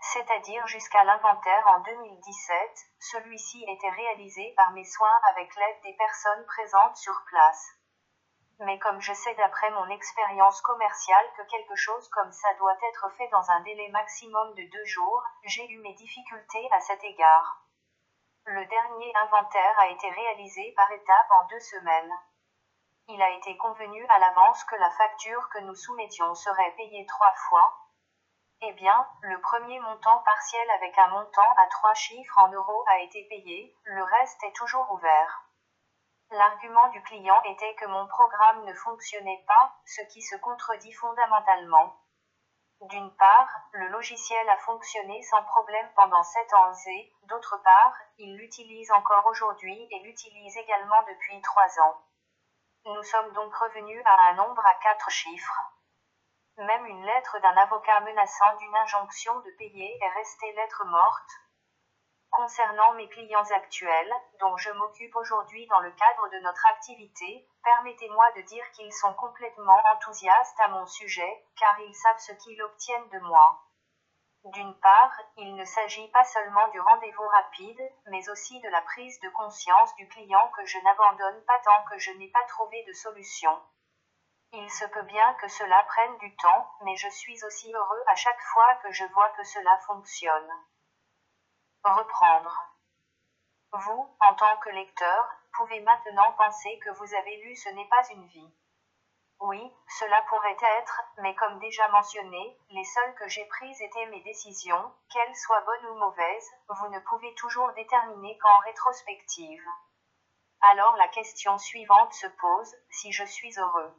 C'est-à-dire 0.00 0.66
jusqu'à 0.66 1.02
l'inventaire 1.04 1.66
en 1.66 1.80
2017, 1.80 2.86
celui-ci 3.00 3.64
était 3.66 3.88
réalisé 3.88 4.52
par 4.54 4.72
mes 4.72 4.84
soins 4.84 5.18
avec 5.30 5.56
l'aide 5.56 5.80
des 5.82 5.94
personnes 5.94 6.44
présentes 6.44 6.96
sur 6.98 7.24
place. 7.30 7.66
Mais 8.58 8.78
comme 8.80 9.00
je 9.00 9.14
sais 9.14 9.34
d'après 9.36 9.70
mon 9.70 9.88
expérience 9.88 10.60
commerciale 10.60 11.26
que 11.38 11.48
quelque 11.48 11.76
chose 11.76 12.06
comme 12.10 12.32
ça 12.32 12.52
doit 12.58 12.76
être 12.90 13.08
fait 13.16 13.28
dans 13.28 13.50
un 13.50 13.60
délai 13.60 13.88
maximum 13.88 14.52
de 14.56 14.70
deux 14.70 14.84
jours, 14.84 15.24
j'ai 15.44 15.66
eu 15.70 15.78
mes 15.78 15.94
difficultés 15.94 16.68
à 16.72 16.80
cet 16.80 17.02
égard. 17.02 17.62
Le 18.44 18.66
dernier 18.66 19.12
inventaire 19.16 19.78
a 19.78 19.88
été 19.88 20.10
réalisé 20.10 20.74
par 20.76 20.92
étapes 20.92 21.30
en 21.30 21.46
deux 21.46 21.60
semaines 21.60 22.12
il 23.08 23.22
a 23.22 23.30
été 23.30 23.56
convenu 23.56 24.06
à 24.08 24.18
l'avance 24.18 24.62
que 24.64 24.76
la 24.76 24.90
facture 24.90 25.48
que 25.48 25.60
nous 25.60 25.74
soumettions 25.74 26.34
serait 26.34 26.74
payée 26.76 27.06
trois 27.06 27.32
fois. 27.48 27.74
Eh 28.60 28.72
bien, 28.74 29.08
le 29.22 29.40
premier 29.40 29.80
montant 29.80 30.18
partiel 30.18 30.70
avec 30.72 30.96
un 30.98 31.08
montant 31.08 31.54
à 31.56 31.66
trois 31.68 31.94
chiffres 31.94 32.38
en 32.38 32.48
euros 32.48 32.84
a 32.88 32.98
été 33.00 33.26
payé, 33.30 33.74
le 33.84 34.02
reste 34.02 34.42
est 34.44 34.54
toujours 34.56 34.90
ouvert. 34.92 35.42
L'argument 36.30 36.88
du 36.88 37.02
client 37.04 37.40
était 37.44 37.74
que 37.76 37.86
mon 37.86 38.06
programme 38.08 38.64
ne 38.64 38.74
fonctionnait 38.74 39.42
pas, 39.46 39.72
ce 39.86 40.02
qui 40.12 40.20
se 40.20 40.36
contredit 40.36 40.92
fondamentalement. 40.92 41.96
D'une 42.82 43.14
part, 43.16 43.48
le 43.72 43.88
logiciel 43.88 44.48
a 44.50 44.58
fonctionné 44.58 45.22
sans 45.22 45.42
problème 45.44 45.90
pendant 45.96 46.22
sept 46.22 46.52
ans 46.52 46.72
et, 46.88 47.12
d'autre 47.22 47.56
part, 47.64 47.94
il 48.18 48.36
l'utilise 48.36 48.92
encore 48.92 49.24
aujourd'hui 49.26 49.88
et 49.90 49.98
l'utilise 50.00 50.56
également 50.58 51.02
depuis 51.08 51.40
trois 51.40 51.80
ans. 51.80 52.02
Nous 52.94 53.02
sommes 53.02 53.32
donc 53.34 53.54
revenus 53.54 54.02
à 54.06 54.30
un 54.30 54.34
nombre 54.36 54.64
à 54.64 54.74
quatre 54.76 55.10
chiffres. 55.10 55.60
Même 56.56 56.86
une 56.86 57.04
lettre 57.04 57.38
d'un 57.40 57.54
avocat 57.58 58.00
menaçant 58.00 58.56
d'une 58.56 58.74
injonction 58.76 59.38
de 59.40 59.50
payer 59.58 59.98
est 60.00 60.08
restée 60.08 60.50
lettre 60.54 60.86
morte. 60.86 61.30
Concernant 62.30 62.94
mes 62.94 63.06
clients 63.10 63.50
actuels, 63.50 64.14
dont 64.40 64.56
je 64.56 64.70
m'occupe 64.70 65.14
aujourd'hui 65.16 65.66
dans 65.66 65.80
le 65.80 65.90
cadre 65.90 66.28
de 66.30 66.38
notre 66.38 66.66
activité, 66.68 67.46
permettez-moi 67.62 68.32
de 68.36 68.40
dire 68.42 68.64
qu'ils 68.70 68.94
sont 68.94 69.12
complètement 69.12 69.82
enthousiastes 69.92 70.58
à 70.60 70.68
mon 70.68 70.86
sujet, 70.86 71.44
car 71.58 71.78
ils 71.80 71.94
savent 71.94 72.20
ce 72.20 72.32
qu'ils 72.32 72.62
obtiennent 72.62 73.10
de 73.10 73.20
moi. 73.20 73.67
D'une 74.52 74.74
part, 74.80 75.12
il 75.36 75.56
ne 75.56 75.64
s'agit 75.64 76.08
pas 76.08 76.24
seulement 76.24 76.68
du 76.68 76.80
rendez-vous 76.80 77.26
rapide, 77.28 77.82
mais 78.06 78.30
aussi 78.30 78.58
de 78.60 78.68
la 78.70 78.80
prise 78.80 79.20
de 79.20 79.28
conscience 79.30 79.94
du 79.96 80.08
client 80.08 80.50
que 80.56 80.64
je 80.64 80.78
n'abandonne 80.78 81.44
pas 81.44 81.58
tant 81.64 81.84
que 81.90 81.98
je 81.98 82.12
n'ai 82.12 82.28
pas 82.28 82.44
trouvé 82.44 82.82
de 82.84 82.92
solution. 82.94 83.60
Il 84.52 84.70
se 84.70 84.86
peut 84.86 85.02
bien 85.02 85.34
que 85.34 85.48
cela 85.48 85.84
prenne 85.84 86.16
du 86.18 86.34
temps, 86.36 86.66
mais 86.82 86.96
je 86.96 87.10
suis 87.10 87.44
aussi 87.44 87.70
heureux 87.74 88.02
à 88.06 88.14
chaque 88.14 88.40
fois 88.40 88.74
que 88.76 88.90
je 88.90 89.04
vois 89.12 89.28
que 89.30 89.44
cela 89.44 89.78
fonctionne. 89.86 90.50
Reprendre. 91.84 92.74
Vous, 93.72 94.16
en 94.20 94.34
tant 94.34 94.56
que 94.58 94.70
lecteur, 94.70 95.28
pouvez 95.58 95.80
maintenant 95.80 96.32
penser 96.38 96.78
que 96.78 96.90
vous 96.90 97.14
avez 97.14 97.36
lu 97.42 97.54
Ce 97.54 97.68
n'est 97.68 97.88
pas 97.88 98.08
une 98.12 98.26
vie. 98.28 98.54
Oui, 99.40 99.72
cela 99.98 100.20
pourrait 100.22 100.56
être, 100.78 101.00
mais 101.18 101.34
comme 101.36 101.60
déjà 101.60 101.86
mentionné, 101.88 102.58
les 102.70 102.84
seules 102.84 103.14
que 103.14 103.28
j'ai 103.28 103.44
prises 103.46 103.80
étaient 103.80 104.06
mes 104.06 104.20
décisions, 104.22 104.92
qu'elles 105.12 105.36
soient 105.36 105.60
bonnes 105.60 105.86
ou 105.86 105.94
mauvaises, 105.94 106.50
vous 106.68 106.88
ne 106.88 106.98
pouvez 107.00 107.32
toujours 107.34 107.72
déterminer 107.74 108.36
qu'en 108.38 108.58
rétrospective. 108.58 109.64
Alors 110.60 110.96
la 110.96 111.06
question 111.08 111.56
suivante 111.56 112.12
se 112.12 112.26
pose, 112.26 112.74
si 112.90 113.12
je 113.12 113.24
suis 113.24 113.56
heureux. 113.60 113.94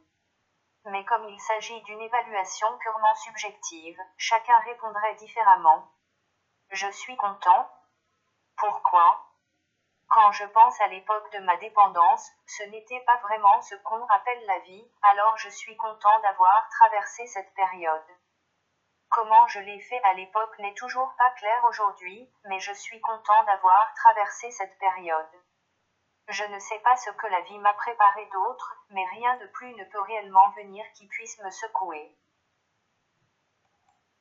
Mais 0.84 1.04
comme 1.06 1.26
il 1.28 1.40
s'agit 1.40 1.80
d'une 1.82 2.02
évaluation 2.02 2.66
purement 2.78 3.14
subjective, 3.14 3.98
chacun 4.18 4.58
répondrait 4.58 5.14
différemment. 5.14 5.90
Je 6.70 6.90
suis 6.90 7.16
content. 7.16 7.66
Pourquoi? 8.56 9.29
Quand 10.10 10.32
je 10.32 10.44
pense 10.44 10.80
à 10.80 10.88
l'époque 10.88 11.32
de 11.32 11.38
ma 11.38 11.56
dépendance, 11.58 12.30
ce 12.44 12.64
n'était 12.64 13.00
pas 13.06 13.16
vraiment 13.18 13.62
ce 13.62 13.76
qu'on 13.76 14.04
appelle 14.06 14.44
la 14.46 14.58
vie, 14.58 14.90
alors 15.02 15.38
je 15.38 15.48
suis 15.48 15.76
content 15.76 16.18
d'avoir 16.20 16.68
traversé 16.70 17.28
cette 17.28 17.54
période. 17.54 18.06
Comment 19.08 19.46
je 19.46 19.60
l'ai 19.60 19.80
fait 19.80 20.02
à 20.02 20.14
l'époque 20.14 20.58
n'est 20.58 20.74
toujours 20.74 21.14
pas 21.16 21.30
clair 21.38 21.64
aujourd'hui, 21.68 22.28
mais 22.46 22.58
je 22.58 22.72
suis 22.72 23.00
content 23.00 23.44
d'avoir 23.44 23.94
traversé 23.94 24.50
cette 24.50 24.76
période. 24.78 25.30
Je 26.26 26.44
ne 26.44 26.58
sais 26.58 26.80
pas 26.80 26.96
ce 26.96 27.10
que 27.10 27.26
la 27.28 27.40
vie 27.42 27.58
m'a 27.58 27.74
préparé 27.74 28.26
d'autre, 28.32 28.84
mais 28.90 29.04
rien 29.12 29.36
de 29.36 29.46
plus 29.46 29.72
ne 29.74 29.84
peut 29.84 30.00
réellement 30.00 30.50
venir 30.50 30.84
qui 30.94 31.06
puisse 31.06 31.38
me 31.38 31.50
secouer. 31.50 32.16